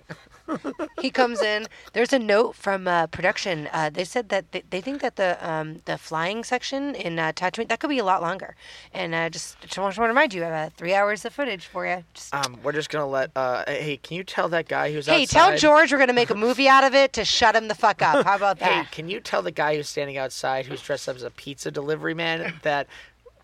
He 1.01 1.09
comes 1.09 1.41
in. 1.41 1.67
There's 1.93 2.13
a 2.13 2.19
note 2.19 2.55
from 2.55 2.87
uh, 2.87 3.07
production. 3.07 3.69
Uh, 3.71 3.89
they 3.89 4.03
said 4.03 4.29
that 4.29 4.51
they, 4.51 4.63
they 4.69 4.81
think 4.81 5.01
that 5.01 5.15
the 5.15 5.37
um, 5.47 5.81
the 5.85 5.97
flying 5.97 6.43
section 6.43 6.95
in 6.95 7.17
uh, 7.19 7.31
Tatooine 7.33 7.69
that 7.69 7.79
could 7.79 7.89
be 7.89 7.99
a 7.99 8.03
lot 8.03 8.21
longer. 8.21 8.55
And 8.93 9.15
uh, 9.15 9.29
just 9.29 9.59
just 9.61 9.77
want 9.77 9.95
to 9.95 10.01
remind 10.01 10.33
you, 10.33 10.41
we 10.41 10.45
have 10.45 10.67
uh, 10.67 10.69
three 10.75 10.93
hours 10.93 11.23
of 11.25 11.33
footage 11.33 11.65
for 11.65 11.85
you. 11.87 12.03
Just, 12.13 12.33
Um, 12.33 12.59
we're 12.63 12.73
just 12.73 12.89
gonna 12.89 13.07
let. 13.07 13.31
Uh, 13.35 13.63
hey, 13.67 13.97
can 13.97 14.17
you 14.17 14.23
tell 14.23 14.49
that 14.49 14.67
guy 14.67 14.91
who's 14.91 15.07
outside? 15.07 15.15
hey, 15.17 15.23
outside? 15.23 15.39
tell 15.49 15.57
George 15.57 15.91
we're 15.91 15.99
gonna 15.99 16.13
make 16.13 16.29
a 16.29 16.35
movie 16.35 16.67
out 16.67 16.83
of 16.83 16.93
it 16.93 17.13
to 17.13 17.25
shut 17.25 17.55
him 17.55 17.67
the 17.67 17.75
fuck 17.75 18.01
up. 18.01 18.25
How 18.25 18.35
about 18.35 18.59
that? 18.59 18.71
Hey, 18.71 18.87
can 18.91 19.09
you 19.09 19.19
tell 19.19 19.41
the 19.41 19.51
guy 19.51 19.75
who's 19.75 19.87
standing 19.89 20.17
outside, 20.17 20.65
who's 20.65 20.81
dressed 20.81 21.07
up 21.07 21.15
as 21.15 21.23
a 21.23 21.31
pizza 21.31 21.71
delivery 21.71 22.13
man, 22.13 22.53
that 22.63 22.87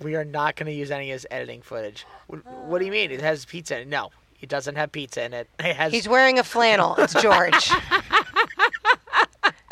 we 0.01 0.15
are 0.15 0.25
not 0.25 0.55
going 0.55 0.67
to 0.67 0.71
use 0.73 0.91
any 0.91 1.11
of 1.11 1.15
his 1.15 1.27
editing 1.29 1.61
footage? 1.61 2.05
What, 2.27 2.45
what 2.45 2.79
do 2.79 2.85
you 2.85 2.91
mean? 2.91 3.11
It 3.11 3.21
has 3.21 3.43
pizza 3.45 3.75
in 3.75 3.81
it. 3.81 3.87
No, 3.89 4.11
it 4.41 4.49
doesn't 4.49 4.75
have 4.75 4.91
pizza 4.91 5.23
in 5.23 5.33
it. 5.33 5.49
It 5.59 5.75
has. 5.75 5.91
He's 5.93 6.07
wearing 6.07 6.39
a 6.39 6.43
flannel. 6.43 6.95
It's 6.97 7.13
George. 7.21 7.53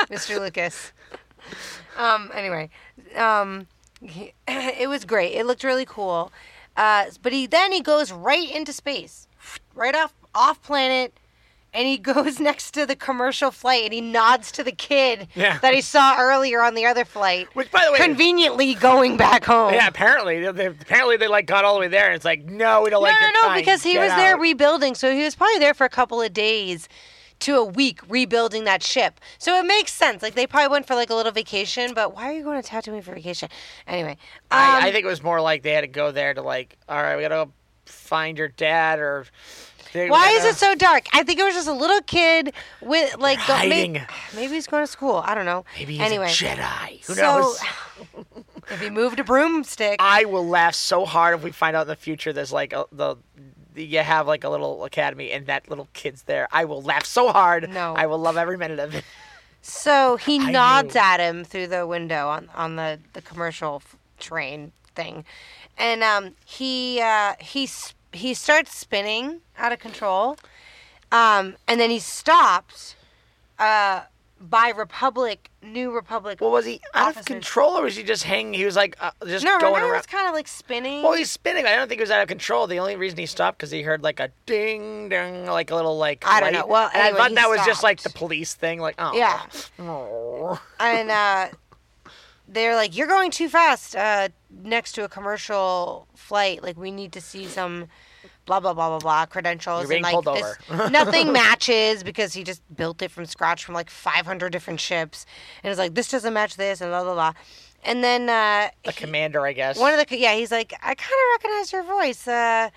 Mr. 0.10 0.40
Lucas. 0.40 0.94
Um, 1.98 2.32
anyway, 2.34 2.70
um, 3.16 3.68
he- 4.02 4.34
it 4.48 4.88
was 4.90 5.06
great. 5.06 5.34
It 5.34 5.46
looked 5.46 5.64
really 5.64 5.86
cool. 5.86 6.32
Uh, 6.76 7.06
but 7.24 7.34
he 7.34 7.48
then 7.48 7.72
he 7.72 7.82
goes 7.82 8.12
right 8.12 8.50
into 8.54 8.72
space, 8.72 9.28
right 9.74 9.96
off 9.96 10.14
off 10.36 10.62
planet, 10.62 11.14
and 11.78 11.88
he 11.88 11.98
goes 12.14 12.40
next 12.40 12.72
to 12.72 12.86
the 12.86 12.96
commercial 12.96 13.52
flight 13.52 13.84
and 13.86 13.94
he 13.94 14.02
nods 14.02 14.52
to 14.54 14.64
the 14.64 14.72
kid 14.72 15.28
Yeah. 15.36 15.60
that 15.60 15.74
he 15.74 15.82
saw 15.82 16.18
earlier 16.20 16.62
on 16.64 16.74
the 16.74 16.86
other 16.86 17.06
flight, 17.06 17.48
Which, 17.54 17.72
by 17.72 17.86
the 17.86 17.92
way, 17.94 18.00
conveniently 18.00 18.74
going 18.74 19.16
back 19.16 19.46
home. 19.46 19.74
yeah, 19.74 19.88
apparently, 19.88 20.52
they, 20.52 20.66
apparently 20.66 21.16
they 21.18 21.28
like 21.28 21.46
got 21.46 21.64
all 21.64 21.76
the 21.76 21.80
way 21.82 21.88
there, 21.88 22.08
and 22.08 22.16
it's 22.16 22.26
like, 22.26 22.44
no, 22.46 22.82
we 22.82 22.90
don't 22.90 23.02
No, 23.04 23.10
like 23.10 23.22
no, 23.22 23.30
no, 23.32 23.42
kind. 23.48 23.60
because 23.62 23.84
he 23.84 23.94
Get 23.94 24.02
was 24.04 24.12
there 24.16 24.38
rebuilding, 24.38 24.96
so 24.96 25.14
he 25.14 25.24
was 25.24 25.36
probably 25.36 25.60
there 25.60 25.74
for 25.74 25.86
a 25.86 25.90
couple 25.90 26.22
of 26.22 26.34
days 26.34 26.90
to 27.40 27.56
a 27.56 27.64
week 27.64 28.00
rebuilding 28.10 28.64
that 28.64 28.82
ship. 28.82 29.20
So 29.38 29.56
it 29.60 29.66
makes 29.68 29.94
sense. 29.94 30.24
Like 30.24 30.34
they 30.34 30.48
probably 30.48 30.70
went 30.70 30.88
for 30.88 30.96
like 30.96 31.12
a 31.12 31.14
little 31.14 31.32
vacation, 31.32 31.94
but 31.94 32.16
why 32.16 32.24
are 32.30 32.34
you 32.34 32.44
going 32.44 32.60
to 32.60 32.68
Tatooine 32.68 33.04
for 33.04 33.14
vacation? 33.14 33.48
Anyway, 33.86 34.18
um, 34.50 34.58
I, 34.60 34.88
I 34.88 34.92
think 34.92 35.06
it 35.06 35.08
was 35.08 35.22
more 35.22 35.40
like 35.40 35.62
they 35.62 35.74
had 35.74 35.82
to 35.82 35.88
go 35.88 36.12
there 36.12 36.34
to 36.34 36.42
like, 36.42 36.76
all 36.90 37.00
right, 37.00 37.16
we 37.16 37.22
gotta 37.22 37.46
go 37.46 37.52
find 37.86 38.40
your 38.40 38.48
dad 38.48 38.98
or. 38.98 39.26
Why 40.06 40.32
is 40.32 40.46
it 40.46 40.56
so 40.56 40.76
dark? 40.76 41.08
I 41.14 41.24
think 41.24 41.40
it 41.40 41.44
was 41.44 41.54
just 41.54 41.68
a 41.68 41.74
little 41.74 42.02
kid 42.02 42.54
with 42.82 43.18
like 43.18 43.38
go- 43.40 43.56
hiding. 43.56 44.02
maybe 44.36 44.54
he's 44.54 44.68
going 44.68 44.84
to 44.84 44.92
school. 44.92 45.22
I 45.26 45.36
don't 45.36 45.46
know. 45.46 45.66
Maybe 45.78 45.94
he's 45.94 46.02
anyway, 46.02 46.28
a 46.28 46.30
Jedi. 46.30 47.06
Who 47.06 47.14
so 47.14 47.22
knows? 47.22 47.60
if 48.72 48.82
he 48.82 48.90
moved 48.90 49.20
a 49.20 49.24
broomstick, 49.24 49.98
I 50.00 50.26
will 50.26 50.48
laugh 50.48 50.76
so 50.76 51.06
hard 51.06 51.36
if 51.36 51.44
we 51.44 51.52
find 51.52 51.76
out 51.76 51.84
in 51.84 51.88
the 51.88 51.96
future 51.96 52.34
there's 52.34 52.52
like 52.52 52.74
a, 52.74 52.86
the, 52.92 53.16
you 53.76 54.00
have 54.00 54.28
like 54.28 54.44
a 54.44 54.50
little 54.50 54.84
academy 54.86 55.32
and 55.32 55.46
that 55.48 55.70
little 55.70 55.88
kid's 55.94 56.24
there. 56.24 56.48
I 56.52 56.66
will 56.66 56.82
laugh 56.82 57.06
so 57.06 57.32
hard. 57.32 57.70
No. 57.70 57.94
I 57.96 58.06
will 58.08 58.20
love 58.20 58.38
every 58.38 58.58
minute 58.58 58.80
of 58.80 58.96
it. 58.96 59.04
So 59.62 60.16
he 60.18 60.40
I 60.40 60.52
nods 60.52 60.96
knew. 60.96 61.02
at 61.02 61.20
him 61.20 61.44
through 61.44 61.68
the 61.68 61.86
window 61.86 62.30
on 62.30 62.50
on 62.56 62.76
the 62.78 63.00
the 63.14 63.22
commercial 63.22 63.82
train 64.18 64.72
thing, 64.96 65.26
and 65.78 66.04
um, 66.04 66.36
he 66.46 67.02
uh, 67.02 67.34
he 67.40 67.68
he 68.14 68.34
starts 68.34 68.76
spinning 68.76 69.42
out 69.58 69.72
of 69.72 69.80
control, 69.80 70.38
um, 71.12 71.56
and 71.68 71.80
then 71.80 71.90
he 71.90 72.00
stopped 72.00 72.96
uh, 73.60 74.02
by 74.40 74.70
Republic 74.70 75.50
New 75.62 75.92
Republic. 75.92 76.40
Well, 76.40 76.52
was 76.52 76.66
he 76.66 76.82
out 76.94 77.18
of 77.18 77.26
control 77.26 77.78
or 77.78 77.84
was 77.84 77.96
he 77.96 78.04
just 78.04 78.24
hanging? 78.24 78.54
He 78.54 78.66
was 78.66 78.76
like 78.76 78.96
uh, 79.00 79.12
just 79.26 79.44
no, 79.44 79.60
going 79.60 79.84
around. 79.84 79.94
was 79.94 80.06
kind 80.06 80.28
of 80.28 80.34
like 80.34 80.48
spinning. 80.48 81.04
Well, 81.04 81.14
he's 81.14 81.32
spinning. 81.32 81.66
I 81.66 81.76
don't 81.76 81.88
think 81.88 82.00
he 82.00 82.04
was 82.04 82.12
out 82.12 82.22
of 82.22 82.28
control. 82.28 82.68
The 82.68 82.80
only 82.80 82.96
reason 82.96 83.18
he 83.20 83.26
stopped 83.26 83.58
because 83.58 83.72
he 83.72 83.82
heard 83.82 84.04
like 84.04 84.20
a 84.20 84.30
ding 84.46 85.10
ding, 85.10 85.46
like 85.46 85.72
a 85.72 85.76
little 85.76 85.98
like. 85.98 86.24
I 86.26 86.40
don't 86.40 86.54
know. 86.54 86.68
Well, 86.68 86.90
and 86.94 87.16
I 87.16 87.18
thought 87.18 87.36
that 87.36 87.50
was 87.50 87.66
just 87.66 87.84
like 87.84 88.02
the 88.02 88.10
police 88.10 88.54
thing. 88.54 88.80
Like, 88.80 88.96
oh, 89.00 89.16
Yeah. 89.16 89.42
oh. 89.80 90.62
and 90.80 91.12
uh, 91.12 91.48
they're 92.48 92.76
like, 92.76 92.96
"You're 92.96 93.08
going 93.08 93.32
too 93.32 93.50
fast 93.50 93.96
uh, 93.96 94.30
next 94.50 94.94
to 94.94 95.04
a 95.04 95.10
commercial 95.10 96.08
flight. 96.16 96.64
Like, 96.64 96.78
we 96.78 96.92
need 96.92 97.12
to 97.14 97.22
see 97.22 97.46
some 97.46 97.88
blah 98.46 98.60
blah 98.60 98.74
blah 98.74 98.90
blah 98.90 99.00
blah 99.00 99.26
credentials." 99.26 99.82
You're 99.82 99.90
being 99.90 100.06
and 100.06 100.14
like 100.14 100.24
pulled 100.24 100.38
this, 100.38 100.58
over. 100.70 100.90
nothing 100.90 101.32
matches 101.32 102.04
because 102.04 102.34
he 102.34 102.44
just 102.44 102.62
built 102.76 103.02
it 103.02 103.12
from 103.12 103.26
scratch 103.26 103.66
from 103.66 103.76
like 103.76 103.90
500 103.90 104.52
different 104.52 104.80
ships, 104.80 105.26
and 105.64 105.72
it's 105.72 105.80
like 105.80 105.94
this 105.94 106.10
doesn't 106.10 106.34
match 106.34 106.56
this 106.56 106.82
and 106.82 106.90
blah 106.90 107.04
blah 107.04 107.14
blah. 107.14 107.34
And 107.84 108.04
then 108.04 108.30
uh, 108.30 108.70
the 108.86 108.94
commander, 108.94 109.46
I 109.46 109.54
guess. 109.54 109.78
one 109.78 109.94
of 109.94 110.08
the 110.08 110.18
yeah, 110.18 110.36
he's 110.36 110.52
like, 110.52 110.74
"I 110.74 110.96
kind 110.96 111.00
of 111.00 111.44
recognize 111.44 111.72
your 111.72 111.84
voice. 111.84 112.28
Uh, 112.28 112.70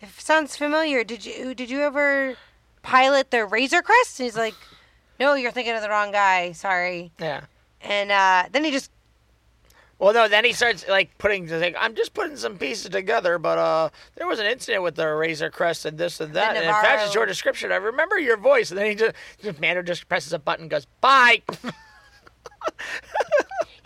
it 0.00 0.08
sounds 0.18 0.56
familiar. 0.56 1.04
Did 1.04 1.24
you 1.24 1.54
did 1.54 1.70
you 1.70 1.80
ever 1.80 2.36
pilot 2.82 3.30
the 3.30 3.44
Razor 3.44 3.82
Crest?" 3.82 4.20
And 4.20 4.24
he's 4.24 4.36
like, 4.36 4.54
"No, 5.20 5.34
you're 5.34 5.52
thinking 5.52 5.74
of 5.74 5.82
the 5.82 5.88
wrong 5.88 6.12
guy. 6.12 6.52
Sorry." 6.52 7.12
yeah. 7.18 7.42
And 7.82 8.10
uh, 8.10 8.44
then 8.50 8.64
he 8.64 8.70
just 8.70 8.90
Well, 9.98 10.12
no. 10.12 10.28
Then 10.28 10.44
he 10.44 10.52
starts 10.52 10.86
like 10.88 11.16
putting. 11.18 11.48
Like, 11.48 11.76
I'm 11.78 11.94
just 11.94 12.14
putting 12.14 12.36
some 12.36 12.58
pieces 12.58 12.90
together, 12.90 13.38
but 13.38 13.58
uh, 13.58 13.90
there 14.16 14.26
was 14.26 14.38
an 14.38 14.46
incident 14.46 14.82
with 14.82 14.96
the 14.96 15.06
Razor 15.08 15.50
Crest 15.50 15.84
and 15.84 15.96
this 15.96 16.20
and 16.20 16.34
that. 16.34 16.56
And 16.56 16.64
in 16.64 16.70
fact, 16.70 17.06
it's 17.06 17.14
your 17.14 17.26
description. 17.26 17.72
I 17.72 17.76
remember 17.76 18.18
your 18.18 18.36
voice. 18.36 18.70
And 18.70 18.78
then 18.78 18.86
he 18.86 18.94
just, 18.94 19.14
the 19.42 19.54
commander 19.54 19.82
just 19.82 20.08
presses 20.08 20.32
a 20.32 20.38
button, 20.38 20.64
and 20.64 20.70
goes 20.70 20.86
bye. 21.00 21.42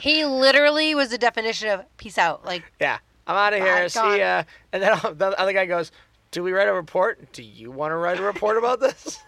He 0.01 0.25
literally 0.25 0.95
was 0.95 1.11
the 1.11 1.19
definition 1.19 1.69
of 1.69 1.97
peace 1.99 2.19
out. 2.19 2.45
Like, 2.45 2.65
yeah, 2.81 2.99
I'm 3.27 3.37
out 3.37 3.53
of 3.53 3.61
here. 3.61 3.89
See 3.89 4.19
ya. 4.19 4.45
And 4.73 4.83
then 4.83 4.99
the 5.17 5.39
other 5.39 5.53
guy 5.53 5.67
goes, 5.67 5.93
"Do 6.31 6.43
we 6.43 6.53
write 6.53 6.69
a 6.69 6.73
report? 6.73 7.33
Do 7.33 7.43
you 7.43 7.71
want 7.71 7.93
to 7.93 7.97
write 7.97 8.19
a 8.19 8.23
report 8.23 8.57
about 8.57 8.81
this?" 8.81 9.19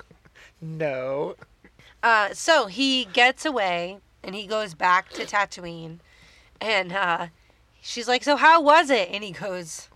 no. 0.60 1.36
uh, 2.02 2.30
so 2.32 2.66
he 2.66 3.06
gets 3.06 3.46
away 3.46 3.98
and 4.22 4.34
he 4.34 4.46
goes 4.46 4.74
back 4.74 5.08
to 5.10 5.24
Tatooine, 5.24 6.00
and 6.60 6.92
uh, 6.92 7.26
she's 7.80 8.08
like, 8.08 8.24
"So 8.24 8.36
how 8.36 8.60
was 8.60 8.90
it?" 8.90 9.08
And 9.12 9.22
he 9.24 9.32
goes, 9.32 9.88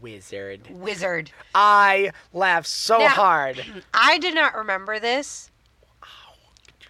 Wizard. 0.00 0.68
"Wizard." 0.70 1.30
I 1.54 2.12
laugh 2.32 2.66
so 2.66 2.98
Now- 2.98 3.08
hard. 3.08 3.64
I 3.94 4.18
did 4.18 4.34
not 4.34 4.54
remember 4.54 4.98
this. 4.98 5.50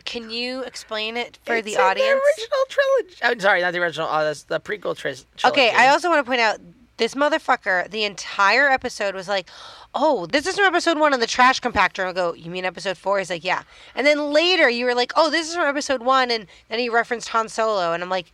Can 0.05 0.30
you 0.30 0.62
explain 0.62 1.16
it 1.16 1.39
for 1.45 1.55
It's 1.55 1.64
the 1.64 1.76
audience? 1.80 2.09
original 2.11 2.59
trilogy. 2.68 3.16
I'm 3.22 3.39
sorry, 3.41 3.61
not 3.61 3.72
the 3.72 3.78
original. 3.78 4.09
Uh, 4.09 4.24
that's 4.24 4.43
the 4.43 4.59
prequel 4.59 4.97
tri- 4.97 5.14
trilogy. 5.37 5.47
Okay, 5.47 5.70
I 5.70 5.89
also 5.89 6.09
want 6.11 6.24
to 6.24 6.28
point 6.28 6.41
out 6.41 6.59
this 6.97 7.14
motherfucker. 7.14 7.89
The 7.89 8.03
entire 8.05 8.68
episode 8.68 9.14
was 9.14 9.28
like, 9.28 9.49
"Oh, 9.95 10.26
this 10.26 10.47
is 10.47 10.57
from 10.57 10.64
episode 10.64 10.99
one 10.99 11.14
on 11.14 11.20
the 11.20 11.26
trash 11.28 11.61
compactor." 11.61 12.05
I 12.05 12.12
go, 12.12 12.35
"You 12.35 12.51
mean 12.51 12.64
episode 12.64 12.99
four? 12.99 13.20
He's 13.20 13.30
like, 13.30 13.45
"Yeah." 13.45 13.62
And 13.95 14.05
then 14.05 14.33
later 14.33 14.68
you 14.68 14.87
were 14.87 14.95
like, 14.95 15.12
"Oh, 15.14 15.30
this 15.30 15.49
is 15.49 15.55
from 15.55 15.66
episode 15.68 16.03
one," 16.03 16.33
and 16.33 16.47
then 16.68 16.80
he 16.80 16.89
referenced 16.89 17.28
Han 17.28 17.49
Solo, 17.49 17.93
and 17.93 18.03
I'm 18.03 18.11
like. 18.11 18.33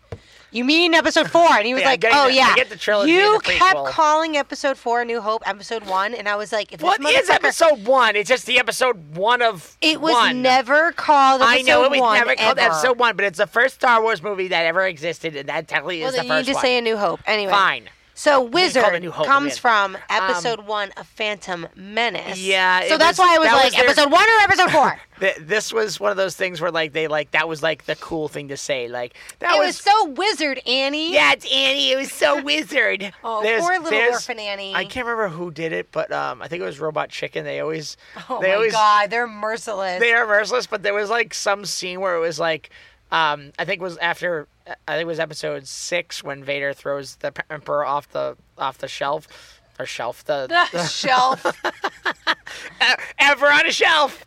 You 0.51 0.65
mean 0.65 0.95
episode 0.95 1.31
four? 1.31 1.47
And 1.53 1.67
he 1.67 1.75
was 1.75 1.83
Yeah, 1.83 1.89
like, 1.91 2.05
"Oh 2.11 2.27
the- 2.29 2.35
yeah." 2.35 2.55
get 2.55 2.71
the 2.71 2.77
trilogy 2.77 3.13
you 3.13 3.35
the 3.39 3.43
kept 3.53 3.87
calling 3.89 4.37
episode 4.37 4.79
four 4.79 5.03
a 5.03 5.05
New 5.05 5.21
Hope 5.21 5.43
episode 5.47 5.85
one, 5.87 6.15
and 6.15 6.27
I 6.29 6.37
was 6.37 6.53
like, 6.53 6.73
"If 6.73 6.81
What 6.81 7.05
is 7.05 7.29
episode 7.29 7.85
one? 7.87 8.17
It's 8.17 8.29
just 8.29 8.47
the 8.47 8.59
episode 8.59 9.17
one 9.17 9.43
of 9.43 9.77
It 9.83 10.01
was 10.01 10.15
one. 10.15 10.41
never 10.43 10.93
called 10.93 11.43
episode 11.43 11.59
I 11.59 11.63
know 11.63 11.85
it 11.85 11.91
was 11.91 12.01
one 12.01 12.19
never 12.19 12.35
called 12.35 12.59
ever. 12.59 12.73
episode 12.73 12.99
one, 12.99 13.15
but 13.17 13.27
it's 13.27 13.39
the 13.39 13.47
first 13.47 13.75
Star 13.75 14.01
Wars 14.03 14.23
movie 14.23 14.49
that 14.49 14.65
ever 14.65 14.87
existed, 14.87 15.37
and 15.37 15.49
that 15.51 15.69
technically 15.69 16.01
Well, 16.01 16.09
is 16.11 16.17
the 16.17 16.23
you 16.25 16.31
need 16.31 16.37
first 16.39 16.49
to 16.49 16.55
one. 16.55 16.63
say 16.63 16.79
A 16.79 16.81
New 16.81 16.97
Hope. 16.97 17.21
Anyway, 17.27 17.53
Fine. 17.53 17.91
So 18.19 18.43
Wizard 18.43 19.05
Hope 19.05 19.27
comes 19.27 19.59
from 19.59 19.97
episode 20.11 20.67
one 20.67 20.91
of 20.97 21.07
Phantom 21.07 21.69
Menace. 21.77 22.37
Yeah, 22.37 22.81
So 22.89 22.99
that's 22.99 23.17
was- 23.17 23.25
why 23.25 23.37
I 23.37 23.39
was 23.39 23.47
like 23.53 23.65
was 23.67 23.73
their- 23.75 23.85
episode 23.85 24.11
one 24.11 24.25
or 24.29 24.43
episode 24.43 24.71
four. 24.73 25.01
This 25.41 25.73
was 25.73 25.99
one 26.01 26.11
of 26.13 26.17
those 26.17 26.35
things 26.37 26.61
where 26.61 26.71
like 26.73 26.93
they 26.93 27.07
like 27.09 27.31
that 27.33 27.49
was 27.49 27.61
like 27.63 27.87
the 27.87 27.95
cool 27.97 28.27
thing 28.29 28.49
to 28.49 28.57
say. 28.57 28.89
Like 28.89 29.15
that 29.39 29.55
it 29.55 29.59
was, 29.59 29.67
was 29.69 29.77
so 29.79 30.09
Wizard 30.11 30.61
Annie. 30.67 31.13
yeah, 31.13 31.33
it's 31.33 31.45
Annie. 31.45 31.93
It 31.93 31.97
was 31.97 32.11
so 32.13 32.43
wizard. 32.43 33.13
Oh, 33.25 33.41
There's- 33.43 33.61
poor 33.63 33.75
little 33.75 33.91
there's- 33.91 34.15
orphan 34.29 34.41
Annie. 34.41 34.75
I 34.75 34.85
can't 34.85 35.07
remember 35.07 35.29
who 35.29 35.53
did 35.53 35.73
it, 35.73 35.93
but 35.93 36.11
um, 36.13 36.43
I 36.43 36.49
think 36.49 36.61
it 36.63 36.67
was 36.67 36.81
Robot 36.81 37.11
Chicken. 37.11 37.45
They 37.45 37.61
always, 37.61 37.97
Oh 38.29 38.41
they 38.41 38.49
my 38.49 38.55
always, 38.55 38.73
god, 38.73 39.11
they're 39.11 39.29
merciless. 39.29 40.01
they 40.01 40.13
are 40.13 40.27
merciless. 40.27 40.67
But 40.67 40.83
there 40.83 40.95
was 40.95 41.09
like 41.09 41.35
some 41.35 41.65
scene 41.65 42.01
where 42.01 42.17
it 42.17 42.21
was 42.21 42.39
like, 42.41 42.71
um, 43.11 43.53
I 43.59 43.65
think 43.65 43.81
it 43.81 43.85
was 43.85 43.97
after, 43.99 44.47
I 44.67 44.93
think 44.93 45.03
it 45.03 45.07
was 45.07 45.21
episode 45.21 45.67
six 45.67 46.23
when 46.23 46.45
Vader 46.45 46.73
throws 46.73 47.17
the 47.17 47.33
Emperor 47.51 47.85
off 47.85 48.11
the 48.11 48.37
off 48.57 48.79
the 48.79 48.89
shelf, 48.89 49.27
or 49.79 49.87
shelf 49.87 50.25
the, 50.25 50.47
the 50.73 50.85
shelf. 50.89 51.45
Emperor 53.19 53.53
on 53.53 53.67
a 53.67 53.73
shelf. 53.73 54.25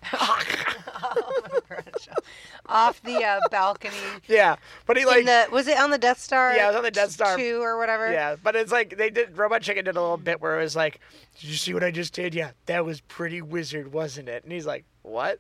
off 2.68 3.02
the 3.04 3.24
uh, 3.24 3.40
balcony. 3.50 3.94
yeah, 4.28 4.56
but 4.86 4.98
he 4.98 5.06
like 5.06 5.26
the 5.26 5.48
was 5.52 5.68
it 5.68 5.78
on 5.78 5.92
the 5.92 5.98
Death 5.98 6.20
Star? 6.20 6.56
Yeah, 6.56 6.66
it 6.66 6.68
was 6.70 6.76
on 6.78 6.84
the 6.84 6.92
Death 6.92 7.12
Star. 7.12 7.36
two 7.38 7.62
or 7.62 7.78
whatever. 7.78 8.12
Yeah, 8.12 8.36
but 8.42 8.56
it's 8.56 8.72
like 8.72 8.98
they 8.98 9.10
did. 9.10 9.38
Robot 9.38 9.62
Chicken 9.62 9.86
did 9.86 9.96
a 9.96 10.02
little 10.02 10.18
bit 10.18 10.42
where 10.42 10.60
it 10.60 10.64
was 10.64 10.76
like, 10.76 11.00
"Did 11.40 11.50
you 11.50 11.56
see 11.56 11.74
what 11.74 11.84
I 11.84 11.92
just 11.92 12.14
did? 12.14 12.34
Yeah, 12.34 12.52
that 12.68 12.86
was 12.86 13.02
pretty 13.02 13.42
wizard, 13.42 13.92
wasn't 13.92 14.30
it?" 14.30 14.44
And 14.44 14.52
he's 14.52 14.66
like, 14.66 14.86
"What?" 15.02 15.40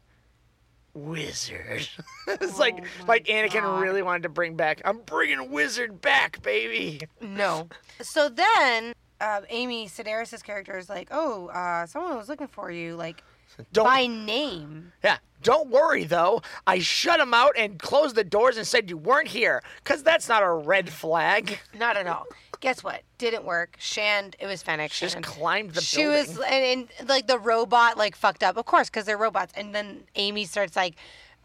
Wizard. 0.94 1.88
it's 2.28 2.60
like 2.60 2.84
Oh 3.02 3.06
like 3.08 3.26
Anakin 3.26 3.82
really 3.82 4.02
wanted 4.02 4.24
to 4.24 4.30
bring 4.30 4.56
back. 4.56 4.82
I'm 4.86 5.00
bringing 5.00 5.52
Wizard 5.52 6.02
back, 6.02 6.42
baby. 6.42 7.02
No. 7.22 7.70
So 8.02 8.30
then, 8.30 8.94
uh, 9.20 9.42
Amy 9.50 9.88
Sedaris' 9.88 10.44
character 10.44 10.78
is 10.78 10.90
like, 10.90 11.08
"Oh, 11.12 11.48
uh, 11.48 11.86
someone 11.86 12.18
was 12.18 12.30
looking 12.30 12.48
for 12.48 12.72
you, 12.72 12.96
like 12.96 13.24
Don't 13.72 13.86
by 13.86 14.08
name." 14.08 14.92
yeah. 15.04 15.18
Don't 15.44 15.70
worry 15.70 16.04
though. 16.04 16.42
I 16.68 16.80
shut 16.80 17.20
him 17.20 17.34
out 17.34 17.54
and 17.58 17.80
closed 17.80 18.16
the 18.16 18.24
doors 18.24 18.58
and 18.58 18.68
said 18.68 18.90
you 18.90 18.98
weren't 18.98 19.28
here, 19.28 19.64
cause 19.84 20.04
that's 20.04 20.30
not 20.30 20.44
a 20.44 20.52
red 20.52 20.90
flag. 20.90 21.60
Not 21.74 21.98
at 21.98 22.06
all. 22.06 22.28
Guess 22.62 22.84
what? 22.84 23.02
Didn't 23.18 23.44
work. 23.44 23.76
Shand, 23.80 24.36
it 24.40 24.46
was 24.46 24.62
Fennec. 24.64 24.92
She 24.92 25.06
just 25.06 25.22
climbed 25.24 25.72
the 25.74 25.82
she 25.82 26.04
building. 26.04 26.28
was 26.28 26.40
and, 26.48 26.90
and 27.00 27.10
like 27.10 27.28
the 27.28 27.38
robot 27.40 27.98
like 27.98 28.16
fucked 28.16 28.44
up 28.44 28.56
of 28.56 28.66
course 28.66 28.90
because 28.90 29.06
they're 29.06 29.18
robots 29.18 29.52
and 29.58 29.74
then 29.76 30.04
amy 30.16 30.46
starts 30.46 30.76
like 30.76 30.96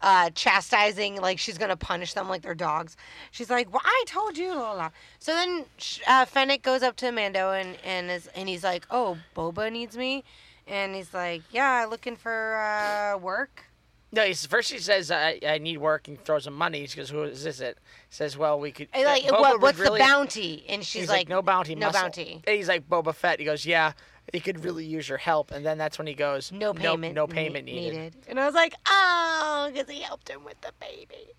uh 0.01 0.29
chastising 0.35 1.19
like 1.19 1.39
she's 1.39 1.57
gonna 1.57 1.75
punish 1.75 2.13
them 2.13 2.29
like 2.29 2.43
they're 2.43 2.53
dogs 2.53 2.95
she's 3.31 3.49
like 3.49 3.71
well 3.73 3.81
i 3.83 4.03
told 4.05 4.37
you 4.37 4.49
la, 4.53 4.61
la, 4.61 4.73
la. 4.73 4.89
so 5.17 5.33
then 5.33 5.65
sh- 5.77 5.99
uh, 6.07 6.23
fennec 6.23 6.61
goes 6.61 6.83
up 6.83 6.95
to 6.95 7.11
mando 7.11 7.51
and 7.51 7.77
and 7.83 8.11
is 8.11 8.27
and 8.35 8.47
he's 8.47 8.63
like 8.63 8.85
oh 8.91 9.17
boba 9.35 9.71
needs 9.71 9.97
me 9.97 10.23
and 10.67 10.93
he's 10.93 11.15
like 11.15 11.41
yeah 11.51 11.85
looking 11.89 12.15
for 12.15 12.57
uh 12.57 13.17
work 13.17 13.63
No, 14.11 14.23
he's, 14.23 14.45
first 14.45 14.71
he 14.71 14.77
says 14.79 15.11
I, 15.11 15.39
I 15.45 15.57
need 15.57 15.77
work 15.77 16.07
and 16.07 16.23
throws 16.23 16.47
him 16.47 16.53
money. 16.53 16.85
He 16.85 16.95
goes, 16.95 17.09
"Who 17.09 17.23
is 17.23 17.43
this?" 17.43 17.59
It 17.59 17.77
says, 18.09 18.37
"Well, 18.37 18.59
we 18.59 18.71
could." 18.71 18.87
And, 18.93 19.03
like 19.03 19.29
what, 19.29 19.59
what's 19.61 19.77
really- 19.77 19.99
the 19.99 20.05
bounty 20.05 20.65
and 20.69 20.83
she's 20.83 21.01
He's 21.01 21.09
like, 21.09 21.19
like, 21.19 21.29
"No 21.29 21.41
bounty, 21.41 21.75
no 21.75 21.87
muscle." 21.87 22.01
bounty 22.03 22.41
And 22.47 22.55
he's 22.55 22.69
like 22.69 22.87
Boba 22.87 23.13
Fett. 23.13 23.39
He 23.39 23.45
goes, 23.45 23.65
"Yeah, 23.65 23.91
he 24.31 24.39
could 24.39 24.63
really 24.63 24.85
use 24.85 25.09
your 25.09 25.17
help." 25.17 25.51
And 25.51 25.65
then 25.65 25.77
that's 25.77 25.97
when 25.97 26.07
he 26.07 26.13
goes, 26.13 26.51
no 26.53 26.73
payment 26.73 27.15
no, 27.15 27.25
ne- 27.25 27.33
payment 27.33 27.65
needed." 27.65 28.15
And 28.29 28.39
I 28.39 28.45
was 28.45 28.55
like, 28.55 28.73
oh, 28.87 29.69
because 29.73 29.89
he 29.89 30.01
helped 30.01 30.29
him 30.29 30.45
with 30.45 30.59
the 30.61 30.71
baby. 30.79 31.33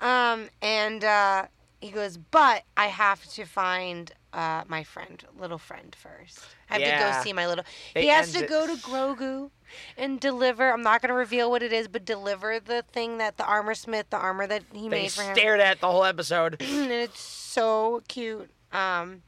Um, 0.00 0.48
and 0.62 1.02
uh, 1.02 1.46
he 1.80 1.90
goes, 1.90 2.16
but 2.16 2.62
I 2.76 2.86
have 2.86 3.24
to 3.32 3.44
find 3.44 4.12
uh, 4.34 4.64
my 4.68 4.82
friend, 4.82 5.24
little 5.38 5.58
friend 5.58 5.94
first. 5.98 6.40
I 6.68 6.74
have 6.78 6.82
to 6.82 7.04
go 7.16 7.22
see 7.22 7.32
my 7.32 7.46
little. 7.46 7.64
They 7.94 8.02
he 8.02 8.08
has 8.08 8.32
to 8.32 8.44
it- 8.44 8.48
go 8.48 8.66
to 8.66 8.74
Grogu 8.74 9.50
and 9.96 10.18
deliver. 10.20 10.70
I'm 10.72 10.82
not 10.82 11.00
going 11.00 11.08
to 11.10 11.14
reveal 11.14 11.50
what 11.50 11.62
it 11.62 11.72
is, 11.72 11.88
but 11.88 12.04
deliver 12.04 12.58
the 12.60 12.82
thing 12.92 13.18
that 13.18 13.36
the 13.36 13.44
armor 13.44 13.74
smith, 13.74 14.06
the 14.10 14.16
armor 14.18 14.46
that 14.46 14.64
he 14.72 14.82
They 14.88 15.02
made 15.02 15.12
for 15.12 15.22
him. 15.22 15.34
stared 15.34 15.60
at 15.60 15.80
the 15.80 15.86
whole 15.90 16.04
episode. 16.04 16.56
and 16.60 16.90
it's 16.90 17.20
so 17.20 18.02
cute. 18.08 18.50
Um, 18.72 19.22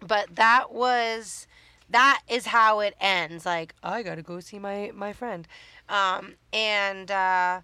but 0.00 0.34
that 0.36 0.72
was 0.72 1.46
that 1.88 2.22
is 2.28 2.46
how 2.46 2.80
it 2.80 2.94
ends. 3.00 3.46
Like 3.46 3.74
I 3.82 4.02
gotta 4.02 4.22
go 4.22 4.40
see 4.40 4.58
my 4.58 4.90
my 4.94 5.12
friend, 5.12 5.46
um, 5.88 6.34
and 6.52 7.10
uh, 7.10 7.60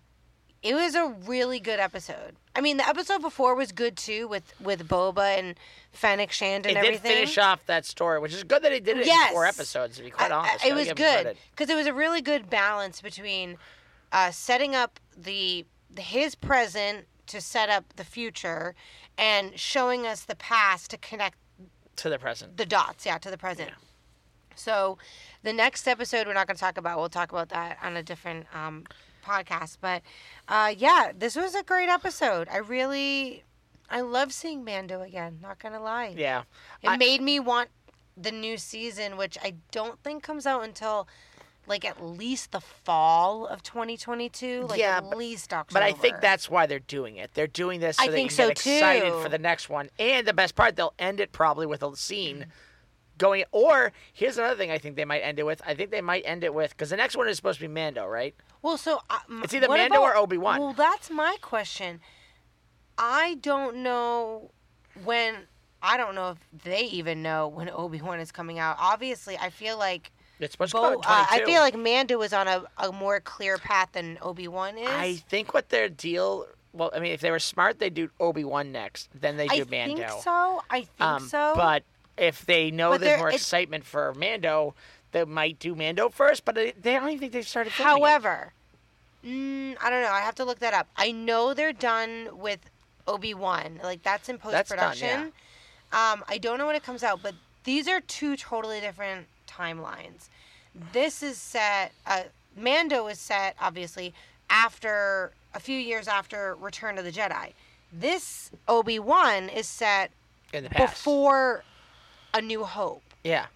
it 0.67 0.75
was 0.75 0.95
a 0.95 1.09
really 1.27 1.61
good 1.61 1.79
episode. 1.81 2.37
I 2.55 2.61
mean, 2.61 2.77
the 2.79 2.89
episode 2.89 3.21
before 3.21 3.55
was 3.55 3.73
good 3.73 3.97
too 3.97 4.27
with 4.29 4.53
with 4.61 4.89
Boba 4.89 5.39
and 5.39 5.55
Fennec 5.93 6.33
Shand 6.33 6.67
and 6.67 6.77
It 6.77 6.81
did 6.81 6.87
everything. 6.87 7.13
finish 7.13 7.39
off 7.39 7.65
that 7.67 7.85
story, 7.85 8.19
which 8.19 8.33
is 8.35 8.45
good 8.45 8.63
that 8.63 8.73
he 8.73 8.81
did 8.81 8.99
it 8.99 9.07
Yes. 9.07 9.29
in 9.31 9.35
four 9.35 9.47
episodes. 9.47 9.97
To 9.97 10.03
be 10.03 10.11
quite 10.11 10.31
I- 10.33 10.35
I- 10.35 10.39
honest, 10.51 10.65
it 10.65 10.75
was 10.75 10.93
good 10.93 11.37
because 11.51 11.71
it 11.71 11.77
was 11.77 11.87
a 11.87 11.95
really 11.95 12.21
good 12.23 12.49
balance 12.51 13.01
between 13.01 13.59
uh, 14.13 14.31
setting 14.31 14.75
up 14.75 14.99
the 15.17 15.65
his 15.99 16.35
present 16.35 17.07
to 17.29 17.41
set 17.41 17.69
up 17.69 17.85
the 17.97 18.05
future 18.05 18.75
and 19.19 19.59
showing 19.59 20.07
us 20.07 20.21
the 20.23 20.37
past 20.37 20.91
to 20.91 20.99
connect 20.99 21.37
to 21.97 22.09
the 22.11 22.19
present. 22.19 22.57
the 22.57 22.67
dots, 22.67 23.07
yeah, 23.07 23.19
to 23.19 23.31
the 23.31 23.39
present. 23.39 23.71
So, 24.55 24.97
the 25.43 25.53
next 25.53 25.87
episode 25.87 26.27
we're 26.27 26.33
not 26.35 26.47
going 26.47 26.57
to 26.57 26.61
talk 26.61 26.79
about. 26.79 26.99
We'll 26.99 27.09
talk 27.11 27.31
about 27.31 27.51
that 27.51 27.79
on 27.83 27.97
a 27.97 28.03
different 28.03 28.47
um, 28.55 28.85
podcast. 29.27 29.79
But 29.81 30.03
uh, 30.49 30.73
yeah, 30.77 31.13
this 31.17 31.35
was 31.37 31.55
a 31.55 31.63
great 31.63 31.89
episode. 31.89 32.49
I 32.51 32.59
really, 32.59 33.43
I 33.91 34.01
love 34.01 34.33
seeing 34.33 34.65
Mando 34.65 35.03
again. 35.03 35.39
Not 35.43 35.59
gonna 35.59 35.81
lie. 35.83 36.15
Yeah, 36.17 36.43
It 36.83 36.89
I- 36.91 36.97
made 36.97 37.21
me 37.21 37.41
want 37.41 37.71
the 38.17 38.33
new 38.33 38.57
season, 38.57 39.17
which 39.17 39.37
I 39.43 39.55
don't 39.73 40.03
think 40.03 40.23
comes 40.23 40.47
out 40.47 40.63
until 40.65 41.07
like 41.69 41.85
at 41.85 42.01
least 42.01 42.53
the 42.53 42.61
fall 42.61 43.45
of 43.47 43.61
2022. 43.63 44.67
Like 44.69 44.79
Yeah, 44.79 44.99
at 44.99 45.11
but- 45.11 45.19
least 45.19 45.53
October. 45.53 45.81
But 45.81 45.83
I 45.83 45.93
think 45.93 46.21
that's 46.21 46.49
why 46.49 46.67
they're 46.67 46.79
doing 46.79 47.17
it. 47.17 47.33
They're 47.35 47.49
doing 47.49 47.81
this 47.81 47.97
so 47.97 48.05
I 48.05 48.07
they 48.07 48.13
think 48.15 48.31
can 48.31 48.37
so, 48.37 48.49
get 48.49 48.53
excited 48.67 49.11
too. 49.11 49.21
for 49.23 49.29
the 49.29 49.39
next 49.39 49.69
one. 49.69 49.91
And 49.99 50.27
the 50.27 50.33
best 50.33 50.55
part, 50.55 50.77
they'll 50.77 50.95
end 50.99 51.19
it 51.19 51.33
probably 51.33 51.67
with 51.67 51.83
a 51.83 51.97
scene 51.97 52.47
going. 53.19 53.45
Or 53.53 53.93
here's 54.13 54.39
another 54.39 54.57
thing 54.57 54.71
I 54.71 54.79
think 54.79 54.97
they 54.97 55.05
might 55.05 55.21
end 55.21 55.39
it 55.39 55.45
with. 55.47 55.61
I 55.67 55.75
think 55.75 55.91
they 55.91 56.01
might 56.01 56.23
end 56.27 56.45
it 56.45 56.53
with 56.55 56.71
because 56.71 56.91
the 56.91 56.97
next 56.97 57.17
one 57.17 57.29
is 57.29 57.37
supposed 57.37 57.59
to 57.61 57.69
be 57.69 57.73
Mando, 57.73 58.07
right? 58.07 58.35
Well, 58.63 58.77
so 58.79 59.01
uh, 59.11 59.19
m- 59.29 59.43
It's 59.45 59.55
either 59.55 59.69
Mando 59.69 59.97
about- 59.99 60.03
or 60.03 60.17
Obi-Wan. 60.17 60.61
Well, 60.61 60.73
that's 60.73 61.11
my 61.11 61.37
question. 61.41 62.01
I 62.99 63.37
don't 63.41 63.79
know 63.83 64.51
when. 65.05 65.35
I 65.83 65.97
don't 65.99 66.15
know 66.15 66.31
if 66.31 66.39
they 66.65 66.83
even 66.85 67.23
know 67.23 67.47
when 67.49 67.69
Obi 67.71 68.01
Wan 68.01 68.19
is 68.19 68.33
coming 68.33 68.59
out. 68.59 68.77
Obviously, 68.81 69.37
I 69.39 69.51
feel 69.51 69.79
like 69.79 70.11
It's 70.41 70.53
supposed 70.53 70.73
to 70.73 70.79
Bo, 70.79 70.99
come 70.99 71.13
uh, 71.13 71.27
I 71.31 71.43
feel 71.45 71.61
like 71.61 71.77
Mando 71.77 72.21
is 72.23 72.33
on 72.33 72.49
a, 72.49 72.65
a 72.79 72.91
more 72.91 73.21
clear 73.21 73.59
path 73.59 73.91
than 73.93 74.19
Obi 74.23 74.49
Wan 74.49 74.79
is. 74.79 74.89
I 74.89 75.17
think 75.29 75.53
what 75.55 75.69
their 75.69 75.89
deal. 75.89 76.47
Well, 76.73 76.91
I 76.95 76.99
mean, 76.99 77.13
if 77.13 77.21
they 77.21 77.31
were 77.31 77.39
smart, 77.39 77.79
they'd 77.79 77.95
do 77.95 78.09
Obi 78.19 78.43
Wan 78.45 78.73
next, 78.73 79.09
then 79.15 79.37
they 79.37 79.47
do 79.49 79.63
I 79.63 79.65
Mando. 79.71 79.97
think 80.09 80.23
so. 80.23 80.63
I 80.71 80.81
think 80.81 81.01
Um, 81.01 81.29
so. 81.29 81.53
But 81.55 81.85
if 82.17 82.45
they 82.47 82.71
know 82.71 82.91
But 82.91 83.01
there's 83.01 83.19
more 83.19 83.31
excitement 83.31 83.85
for 83.85 84.15
Mando, 84.15 84.75
they 85.13 85.25
might 85.25 85.59
do 85.59 85.75
Mando 85.75 86.09
first. 86.09 86.45
But 86.45 86.55
they, 86.55 86.73
they 86.73 86.95
don't 86.95 87.09
even 87.09 87.19
think 87.19 87.33
they've 87.33 87.47
started. 87.47 87.73
However, 87.73 88.53
mm, 89.25 89.77
I 89.81 89.91
don't 89.91 90.03
know. 90.03 90.11
I 90.11 90.21
have 90.21 90.35
to 90.37 90.45
look 90.45 90.59
that 90.61 90.75
up. 90.75 90.89
I 90.97 91.13
know 91.13 91.55
they're 91.55 91.73
done 91.73 92.29
with 92.33 92.61
Obi 93.07 93.35
Wan. 93.35 93.81
Like 93.83 94.03
that's 94.03 94.29
in 94.29 94.39
post 94.39 94.69
production. 94.69 95.33
Um, 95.93 96.25
I 96.29 96.39
don't 96.41 96.59
know 96.59 96.67
when 96.67 96.77
it 96.77 96.83
comes 96.83 97.03
out, 97.03 97.21
but 97.23 97.35
these 97.65 97.87
are 97.89 98.01
two 98.01 98.37
totally 98.37 98.81
different 98.81 99.27
timelines. 99.49 100.29
This 100.93 101.23
is 101.23 101.37
set. 101.37 101.93
Uh, 102.07 102.23
Mando 102.57 103.07
is 103.07 103.19
set 103.19 103.57
obviously 103.61 104.15
after 104.51 105.33
a 105.55 105.61
few 105.61 105.79
years 105.79 106.09
after 106.09 106.57
Return 106.61 106.99
of 106.99 107.05
the 107.05 107.13
Jedi. 107.13 107.53
This 107.93 108.51
Obi 108.69 108.99
Wan 108.99 109.49
is 109.49 109.67
set 109.67 110.11
in 110.53 110.65
the 110.65 110.71
past. 110.71 110.95
before 110.95 111.65
A 112.35 112.41
New 112.43 112.65
Hope. 112.65 113.03
Yeah. 113.25 113.47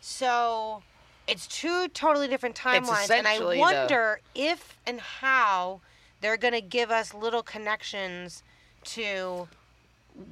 So 0.00 0.82
it's 1.26 1.46
two 1.46 1.88
totally 1.88 2.28
different 2.28 2.56
timelines, 2.56 3.10
and 3.10 3.26
I 3.26 3.38
the- 3.38 3.58
wonder 3.58 4.20
if 4.34 4.76
and 4.86 5.00
how 5.00 5.80
they're 6.20 6.36
going 6.36 6.54
to 6.54 6.60
give 6.60 6.90
us 6.90 7.14
little 7.14 7.42
connections 7.42 8.42
to 8.84 9.48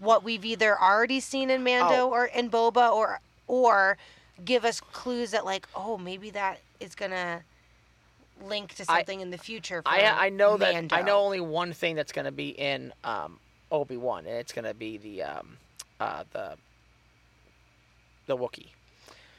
what 0.01 0.23
we've 0.25 0.45
either 0.45 0.79
already 0.81 1.21
seen 1.21 1.51
in 1.51 1.63
Mando 1.63 2.03
Oh. 2.07 2.11
or 2.11 2.27
in 2.27 2.51
Boba, 2.51 2.91
or 2.93 3.21
or 3.47 3.97
give 4.45 4.65
us 4.65 4.81
clues 4.81 5.31
that 5.33 5.45
like, 5.45 5.67
oh, 5.75 5.97
maybe 5.99 6.31
that 6.31 6.61
is 6.81 6.95
going 6.95 7.11
to 7.13 7.43
link 8.43 8.75
to 8.75 8.85
I- 8.89 8.99
something 8.99 9.21
in 9.21 9.31
the 9.31 9.39
future. 9.39 9.83
For 9.83 9.89
I 9.89 10.27
I 10.27 10.29
know 10.31 10.57
that 10.57 10.93
I 10.93 11.03
know 11.03 11.19
only 11.21 11.41
one 11.41 11.73
thing 11.73 11.95
that's 11.97 12.13
going 12.13 12.25
to 12.27 12.33
be 12.33 12.51
in 12.51 12.93
um, 13.05 13.39
Obi 13.71 13.97
Wan, 13.97 14.27
and 14.27 14.37
it's 14.37 14.53
going 14.53 14.65
to 14.67 14.75
be 14.75 14.97
the 14.99 15.23
um, 15.23 15.57
uh, 16.01 16.25
the 16.33 16.57
the 18.29 18.37
Wookiee. 18.37 18.69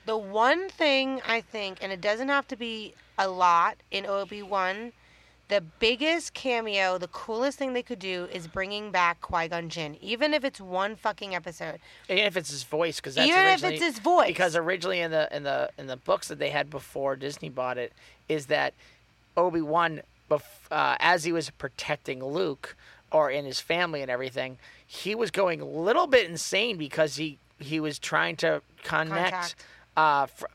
The 0.06 0.18
one 0.18 0.70
thing 0.70 1.22
I 1.26 1.40
think, 1.40 1.78
and 1.82 1.92
it 1.92 2.02
doesn't 2.02 2.28
have 2.28 2.48
to 2.50 2.58
be 2.58 2.94
a 3.18 3.30
lot 3.30 3.78
in 3.92 4.06
Obi 4.06 4.42
Wan, 4.42 4.92
the 5.50 5.62
biggest 5.62 6.34
cameo, 6.34 6.98
the 6.98 7.08
coolest 7.08 7.58
thing 7.58 7.74
they 7.74 7.82
could 7.82 8.00
do 8.00 8.28
is 8.32 8.48
bringing 8.48 8.92
back 8.92 9.20
Qui 9.22 9.48
Gon 9.48 9.70
Jinn, 9.70 9.98
even 10.00 10.34
if 10.34 10.44
it's 10.44 10.62
one 10.62 10.96
fucking 10.96 11.34
episode. 11.34 11.80
Even 12.08 12.26
if 12.26 12.38
it's 12.38 12.52
his 12.52 12.64
voice, 12.64 12.98
because 12.98 13.16
that's 13.16 13.28
Even 13.28 13.46
if 13.48 13.64
it's 13.64 13.82
his 13.82 14.00
voice. 14.00 14.28
Because 14.28 14.56
originally 14.56 15.00
in 15.00 15.10
the 15.12 15.28
in 15.36 15.44
the 15.44 15.70
in 15.78 15.88
the 15.88 15.98
books 15.98 16.28
that 16.28 16.38
they 16.38 16.50
had 16.50 16.70
before 16.70 17.16
Disney 17.16 17.50
bought 17.50 17.78
it, 17.78 17.94
is 18.28 18.46
that 18.46 18.74
Obi 19.36 19.62
Wan, 19.62 20.02
bef- 20.30 20.42
uh, 20.70 20.98
as 21.00 21.24
he 21.24 21.32
was 21.32 21.50
protecting 21.50 22.24
Luke 22.24 22.76
or 23.12 23.32
in 23.32 23.46
his 23.46 23.60
family 23.60 24.04
and 24.04 24.12
everything, 24.12 24.60
he 24.86 25.16
was 25.16 25.32
going 25.32 25.62
a 25.62 25.66
little 25.66 26.06
bit 26.06 26.30
insane 26.30 26.78
because 26.78 27.16
he 27.16 27.40
he 27.60 27.80
was 27.80 27.99
trying 27.99 28.36
to 28.38 28.62
connect, 28.84 29.55
uh, 29.97 30.26
fr- 30.26 30.45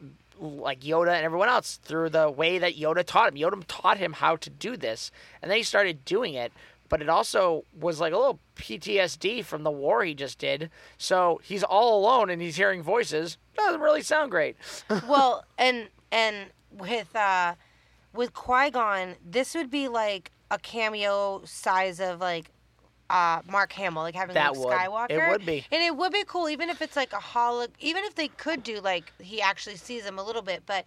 like 0.41 0.81
Yoda 0.81 1.15
and 1.15 1.25
everyone 1.25 1.49
else 1.49 1.77
through 1.77 2.11
the 2.11 2.31
way 2.31 2.59
that 2.59 2.77
Yoda 2.77 3.05
taught 3.05 3.29
him. 3.29 3.35
Yoda 3.37 3.63
taught 3.69 3.99
him 3.99 4.15
how 4.15 4.37
to 4.37 4.51
do 4.51 4.77
this, 4.77 5.11
and 5.41 5.51
then 5.51 5.59
he 5.59 5.63
started 5.65 6.05
doing 6.05 6.35
it. 6.35 6.53
But 6.89 7.01
it 7.01 7.09
also 7.09 7.65
was 7.81 7.99
like 7.99 8.13
a 8.13 8.17
little 8.17 8.39
PTSD 8.57 9.45
from 9.45 9.63
the 9.63 9.71
war 9.71 10.05
he 10.05 10.15
just 10.15 10.39
did. 10.39 10.71
So 10.99 11.41
he's 11.43 11.63
all 11.63 11.99
alone 11.99 12.31
and 12.31 12.43
he's 12.43 12.57
hearing 12.57 12.83
voices. 12.83 13.39
Doesn't 13.57 13.81
really 13.81 14.03
sound 14.03 14.31
great. 14.31 14.57
well, 15.09 15.45
and 15.59 15.89
and 16.13 16.51
with 16.71 17.15
uh 17.17 17.55
with 18.13 18.35
Qui 18.35 18.71
Gon, 18.71 19.17
this 19.25 19.55
would 19.55 19.71
be 19.71 19.89
like 19.89 20.31
a 20.51 20.59
cameo 20.59 21.43
size 21.45 22.01
of 22.01 22.21
like 22.21 22.51
uh 23.15 23.41
Mark 23.49 23.73
Hamill, 23.75 24.03
like 24.03 24.15
having 24.17 24.35
That 24.35 24.55
Luke 24.57 24.67
would. 24.67 24.73
It 24.75 24.79
Skywalker. 24.79 25.31
would 25.31 25.47
be. 25.47 25.65
and 25.71 25.83
it 25.83 25.97
would 25.97 26.13
be 26.13 26.25
cool, 26.27 26.49
even 26.49 26.69
if 26.69 26.83
it's 26.83 26.97
like 26.97 27.13
a 27.13 27.21
holo. 27.21 27.67
Even 27.79 28.03
if 28.05 28.15
they 28.17 28.29
could 28.29 28.63
do 28.65 28.81
like 28.81 29.13
he 29.21 29.41
actually 29.41 29.77
sees 29.77 30.05
him 30.05 30.19
a 30.19 30.23
little 30.25 30.43
bit, 30.43 30.65
but 30.67 30.85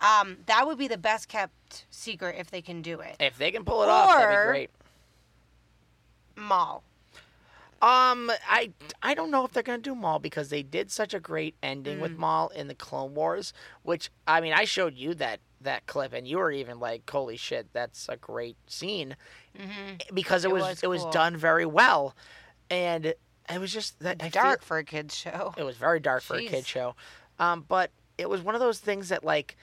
um 0.00 0.36
that 0.46 0.66
would 0.66 0.76
be 0.78 0.88
the 0.88 0.98
best 0.98 1.28
kept 1.28 1.86
secret 1.90 2.36
if 2.38 2.50
they 2.50 2.60
can 2.60 2.82
do 2.82 3.00
it. 3.00 3.16
If 3.18 3.38
they 3.38 3.50
can 3.50 3.64
pull 3.64 3.82
it 3.82 3.88
off, 3.88 4.10
that'd 4.10 4.28
be 4.28 4.46
great. 4.50 4.70
Maul. 6.36 6.82
Um, 7.82 8.30
I 8.46 8.72
I 9.02 9.14
don't 9.14 9.30
know 9.30 9.44
if 9.46 9.52
they're 9.52 9.62
gonna 9.62 9.78
do 9.78 9.94
Maul 9.94 10.18
because 10.18 10.50
they 10.50 10.62
did 10.62 10.90
such 10.90 11.14
a 11.14 11.20
great 11.20 11.54
ending 11.62 11.96
Mm. 11.98 12.02
with 12.02 12.18
Maul 12.18 12.48
in 12.50 12.68
the 12.68 12.74
Clone 12.74 13.14
Wars, 13.14 13.54
which 13.82 14.10
I 14.26 14.42
mean 14.42 14.52
I 14.52 14.64
showed 14.64 14.96
you 14.96 15.14
that 15.14 15.40
that 15.62 15.86
clip 15.86 16.12
and 16.12 16.26
you 16.26 16.38
were 16.38 16.50
even 16.52 16.80
like, 16.80 17.08
"Holy 17.10 17.36
shit, 17.36 17.68
that's 17.72 18.08
a 18.08 18.16
great 18.16 18.56
scene," 18.66 19.16
because 20.12 20.44
it, 20.44 20.48
Mm-hmm. 20.48 20.56
It 20.56 20.60
was, 20.60 20.62
was 20.62 20.82
it 20.82 20.86
was 20.88 21.04
done 21.06 21.36
very 21.36 21.66
well, 21.66 22.14
and 22.70 23.06
it 23.06 23.18
was 23.58 23.72
just 23.72 23.98
that 24.00 24.16
I 24.20 24.30
feel- 24.30 24.42
Dark 24.42 24.62
for 24.62 24.78
a 24.78 24.84
kids 24.84 25.14
show. 25.16 25.54
it 25.56 25.62
was 25.64 25.76
very 25.76 26.00
dark 26.00 26.22
for 26.22 26.36
a 26.36 26.42
kid 26.44 26.64
Jeez. 26.64 26.66
show, 26.66 26.94
um, 27.38 27.64
but 27.68 27.90
it 28.18 28.28
was 28.28 28.42
one 28.42 28.54
of 28.54 28.60
those 28.60 28.78
things 28.78 29.08
that 29.10 29.24
like 29.24 29.56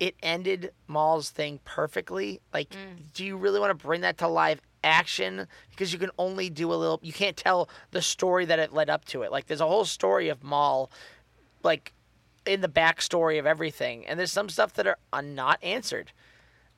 it 0.00 0.16
ended 0.22 0.72
Maul's 0.88 1.30
thing 1.30 1.60
perfectly. 1.64 2.40
Like, 2.52 2.70
Mm. 2.70 3.12
do 3.14 3.24
you 3.24 3.36
really 3.36 3.60
want 3.60 3.70
to 3.78 3.86
bring 3.86 4.00
that 4.00 4.18
to 4.18 4.28
live 4.28 4.60
action? 4.82 5.46
Because 5.70 5.92
you 5.92 6.00
can 6.00 6.10
only 6.18 6.50
do 6.50 6.72
a 6.72 6.74
little. 6.74 6.98
You 7.02 7.12
can't 7.12 7.36
tell 7.36 7.68
the 7.92 8.02
story 8.02 8.44
that 8.46 8.58
it 8.58 8.72
led 8.72 8.90
up 8.90 9.04
to 9.06 9.22
it. 9.22 9.30
Like, 9.30 9.46
there's 9.46 9.60
a 9.60 9.66
whole 9.68 9.84
story 9.84 10.28
of 10.30 10.42
Maul, 10.42 10.90
like 11.62 11.92
in 12.46 12.60
the 12.60 12.68
backstory 12.68 13.38
of 13.38 13.46
everything, 13.46 14.06
and 14.06 14.18
there's 14.18 14.32
some 14.32 14.48
stuff 14.48 14.74
that 14.74 14.86
are 14.86 14.98
uh, 15.12 15.20
not 15.20 15.58
answered, 15.62 16.12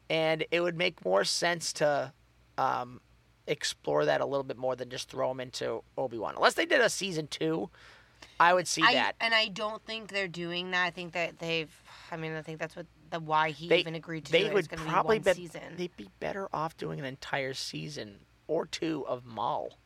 and 0.08 0.44
it 0.50 0.60
would 0.60 0.76
make 0.76 1.04
more 1.04 1.24
sense 1.24 1.72
to. 1.74 2.12
Um, 2.58 3.00
explore 3.48 4.04
that 4.06 4.20
a 4.20 4.26
little 4.26 4.42
bit 4.42 4.56
more 4.56 4.74
than 4.74 4.90
just 4.90 5.08
throw 5.08 5.30
him 5.30 5.38
into 5.38 5.82
Obi-Wan. 5.96 6.34
Unless 6.34 6.54
they 6.54 6.66
did 6.66 6.80
a 6.80 6.88
season 6.88 7.28
2, 7.28 7.70
I 8.38 8.54
would 8.54 8.66
see 8.66 8.82
I, 8.82 8.94
that. 8.94 9.12
and 9.20 9.34
I 9.34 9.48
don't 9.48 9.82
think 9.84 10.08
they're 10.08 10.28
doing 10.28 10.70
that. 10.72 10.84
I 10.84 10.90
think 10.90 11.12
that 11.12 11.38
they've. 11.38 11.70
I 12.10 12.16
mean, 12.16 12.32
I 12.32 12.42
think 12.42 12.58
that's 12.58 12.76
what 12.76 12.86
the 13.10 13.20
why 13.20 13.50
he 13.50 13.68
they 13.68 13.78
even 13.78 13.94
agreed 13.94 14.26
to 14.26 14.32
they 14.32 14.42
do 14.42 14.46
it. 14.46 14.54
would 14.54 14.68
probably 14.70 15.18
be 15.18 15.30
one 15.30 15.36
be, 15.36 15.42
season. 15.42 15.62
they'd 15.76 15.96
be 15.96 16.08
better 16.20 16.48
off 16.52 16.76
doing 16.76 16.98
an 16.98 17.04
entire 17.04 17.54
season 17.54 18.16
or 18.46 18.66
two 18.66 19.04
of 19.06 19.24
Maul. 19.24 19.78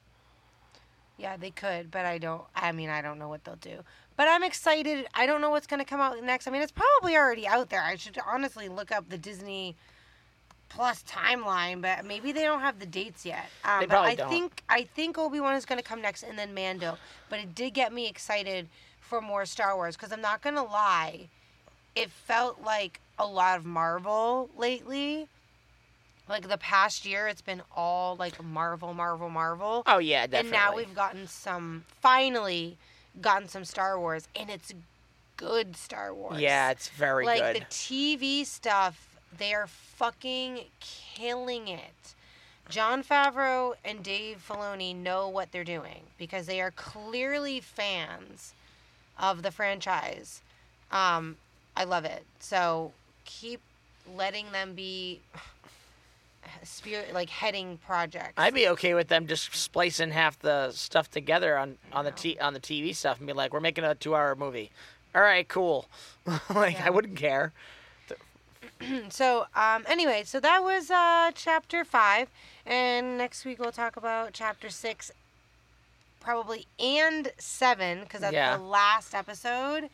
Yeah, 1.21 1.37
they 1.37 1.51
could, 1.51 1.91
but 1.91 2.07
I 2.07 2.19
don't. 2.19 2.43
I 2.57 2.73
mean, 2.73 2.89
I 2.89 3.03
don't 3.03 3.19
know 3.19 3.29
what 3.29 3.45
they'll 3.45 3.57
do. 3.57 3.79
But 4.17 4.29
I'm 4.29 4.43
excited. 4.43 5.07
I 5.15 5.27
don't 5.27 5.41
know 5.41 5.51
what's 5.51 5.67
going 5.67 5.81
to 5.81 5.85
come 5.85 6.01
out 6.01 6.23
next. 6.23 6.47
I 6.47 6.51
mean, 6.51 6.63
it's 6.63 6.73
probably 6.73 7.17
already 7.17 7.47
out 7.47 7.69
there. 7.71 7.83
I 7.83 7.97
should 7.97 8.19
honestly 8.27 8.69
look 8.69 8.91
up 8.91 9.09
the 9.09 9.19
Disney 9.19 9.77
Plus 10.71 11.03
timeline, 11.03 11.83
but 11.83 12.05
maybe 12.05 12.31
they 12.33 12.45
don't 12.45 12.61
have 12.61 12.79
the 12.79 12.87
dates 12.87 13.27
yet. 13.27 13.51
Um, 13.65 13.81
They 13.81 13.87
but 13.87 13.91
probably 13.91 14.11
I 14.13 14.15
don't. 14.15 14.29
think 14.31 14.63
I 14.69 14.85
think 14.85 15.19
Obi 15.19 15.41
Wan 15.41 15.57
is 15.57 15.65
going 15.67 15.81
to 15.81 15.85
come 15.85 16.01
next, 16.01 16.23
and 16.23 16.39
then 16.39 16.55
Mando. 16.55 16.97
But 17.29 17.41
it 17.41 17.55
did 17.55 17.75
get 17.75 17.93
me 17.93 18.09
excited 18.09 18.69
for 19.01 19.21
more 19.21 19.45
Star 19.47 19.75
Wars 19.75 19.97
because 19.97 20.13
I'm 20.13 20.21
not 20.21 20.43
going 20.43 20.55
to 20.55 20.63
lie, 20.63 21.29
it 21.97 22.11
felt 22.11 22.63
like 22.63 23.01
a 23.19 23.27
lot 23.27 23.59
of 23.59 23.67
Marvel 23.67 24.49
lately. 24.57 25.27
Like 26.31 26.49
the 26.49 26.59
past 26.59 27.05
year, 27.05 27.27
it's 27.27 27.43
been 27.43 27.61
all 27.77 28.15
like 28.17 28.43
Marvel, 28.43 28.95
Marvel, 28.95 29.29
Marvel. 29.29 29.83
Oh 29.87 29.99
yeah, 29.99 30.29
definitely. 30.29 30.57
And 30.57 30.65
now 30.65 30.77
we've 30.77 30.95
gotten 30.95 31.27
some, 31.27 31.85
finally, 32.01 32.79
gotten 33.21 33.49
some 33.49 33.65
Star 33.65 33.99
Wars, 33.99 34.29
and 34.37 34.49
it's 34.49 34.73
good 35.37 35.77
Star 35.77 36.15
Wars. 36.15 36.41
Yeah, 36.41 36.71
it's 36.71 36.89
very 36.89 37.25
good. 37.25 37.41
like 37.41 37.55
good. 37.55 37.63
the 37.63 37.67
TV 37.67 38.47
stuff, 38.47 39.19
they 39.37 39.53
are 39.53 39.67
fucking 39.67 40.61
killing 40.79 41.67
it. 41.67 42.15
Jon 42.69 43.03
Favreau 43.03 43.75
and 43.85 44.03
Dave 44.05 44.45
Filoni 44.49 44.95
know 44.95 45.29
what 45.29 45.51
they're 45.51 45.65
doing 45.65 46.03
because 46.17 46.47
they 46.47 46.61
are 46.61 46.71
clearly 46.71 47.59
fans 47.59 48.55
of 49.19 49.43
the 49.43 49.51
franchise. 49.51 50.43
Um, 50.93 51.37
I 51.77 51.83
love 51.83 52.05
it. 52.05 52.25
So 52.39 52.93
keep 53.25 53.61
letting 54.15 54.53
them 54.53 54.75
be 54.75 55.21
spirit 56.63 57.13
like 57.15 57.31
heading 57.31 57.79
projects. 57.87 58.35
I'd 58.37 58.55
be 58.55 58.69
okay 58.69 58.95
with 58.95 59.09
them 59.09 59.27
just 59.27 59.55
splicing 59.55 60.11
half 60.11 60.39
the 60.39 60.71
stuff 60.73 61.11
together 61.11 61.57
on 61.59 61.77
on 61.93 62.05
the 62.05 62.11
t- 62.11 62.39
on 62.39 62.55
the 62.55 62.61
TV 62.61 62.95
stuff 62.95 63.19
and 63.19 63.27
be 63.27 63.33
like, 63.33 63.53
we're 63.53 63.61
making 63.61 63.85
a 63.85 63.95
two-hour 63.95 64.37
movie. 64.37 64.71
All 65.15 65.23
right, 65.23 65.47
cool. 65.49 65.87
like 66.55 66.75
Yeah. 66.75 66.87
I 66.87 66.91
wouldn't 66.91 67.17
care. 67.17 67.53
So, 69.11 69.45
um, 69.55 69.85
anyway, 69.89 70.23
so 70.25 70.41
that 70.41 70.63
was 70.63 70.91
uh, 70.91 71.33
chapter 71.35 71.85
five, 71.85 72.29
and 72.65 73.19
next 73.19 73.45
week 73.45 73.59
we'll 73.59 73.73
talk 73.73 73.97
about 73.97 74.33
chapter 74.33 74.71
six, 74.71 75.11
probably 76.19 76.67
and 76.79 77.31
seven, 77.39 78.01
because 78.01 78.23
that's 78.23 78.33
Yeah. 78.33 78.57
the 78.57 78.63
last 78.63 79.15
episode. 79.15 79.91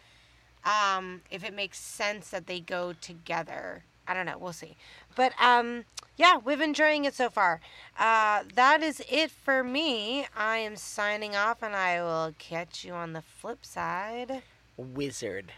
Um, 0.65 1.23
if 1.33 1.45
it 1.45 1.53
makes 1.55 1.79
sense 1.81 2.31
that 2.31 2.47
they 2.47 2.61
go 2.61 2.93
together, 2.93 3.83
I 4.07 4.15
don't 4.15 4.27
know. 4.27 4.39
We'll 4.39 4.53
see. 4.53 4.77
But 5.17 5.33
um, 5.43 5.85
yeah, 6.17 6.39
we've 6.39 6.59
been 6.59 6.71
enjoying 6.71 7.05
it 7.05 7.15
so 7.15 7.29
far. 7.29 7.61
Uh, 7.99 8.45
that 8.55 8.83
is 8.83 9.03
it 9.11 9.31
for 9.31 9.65
me. 9.65 10.27
I 10.37 10.59
am 10.59 10.77
signing 10.77 11.35
off, 11.35 11.63
and 11.63 11.75
I 11.75 12.01
will 12.03 12.35
catch 12.39 12.85
you 12.85 12.93
on 12.93 13.13
the 13.13 13.23
flip 13.23 13.65
side. 13.67 14.43
Wizard. 14.77 15.53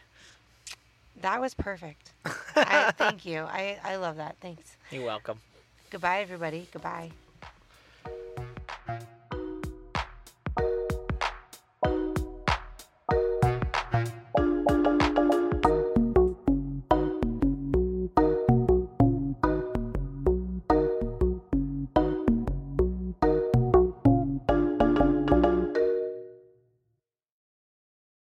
That 1.21 1.41
was 1.41 1.55
perfect. 1.55 2.13
I, 2.57 2.93
thank 2.97 3.27
you. 3.27 3.41
I, 3.41 3.79
I 3.85 3.97
love 3.97 4.17
that. 4.17 4.37
Thanks. 4.41 4.77
You're 4.91 5.05
welcome. 5.05 5.41
Goodbye, 5.91 6.21
everybody. 6.21 6.69
Goodbye. 6.73 7.11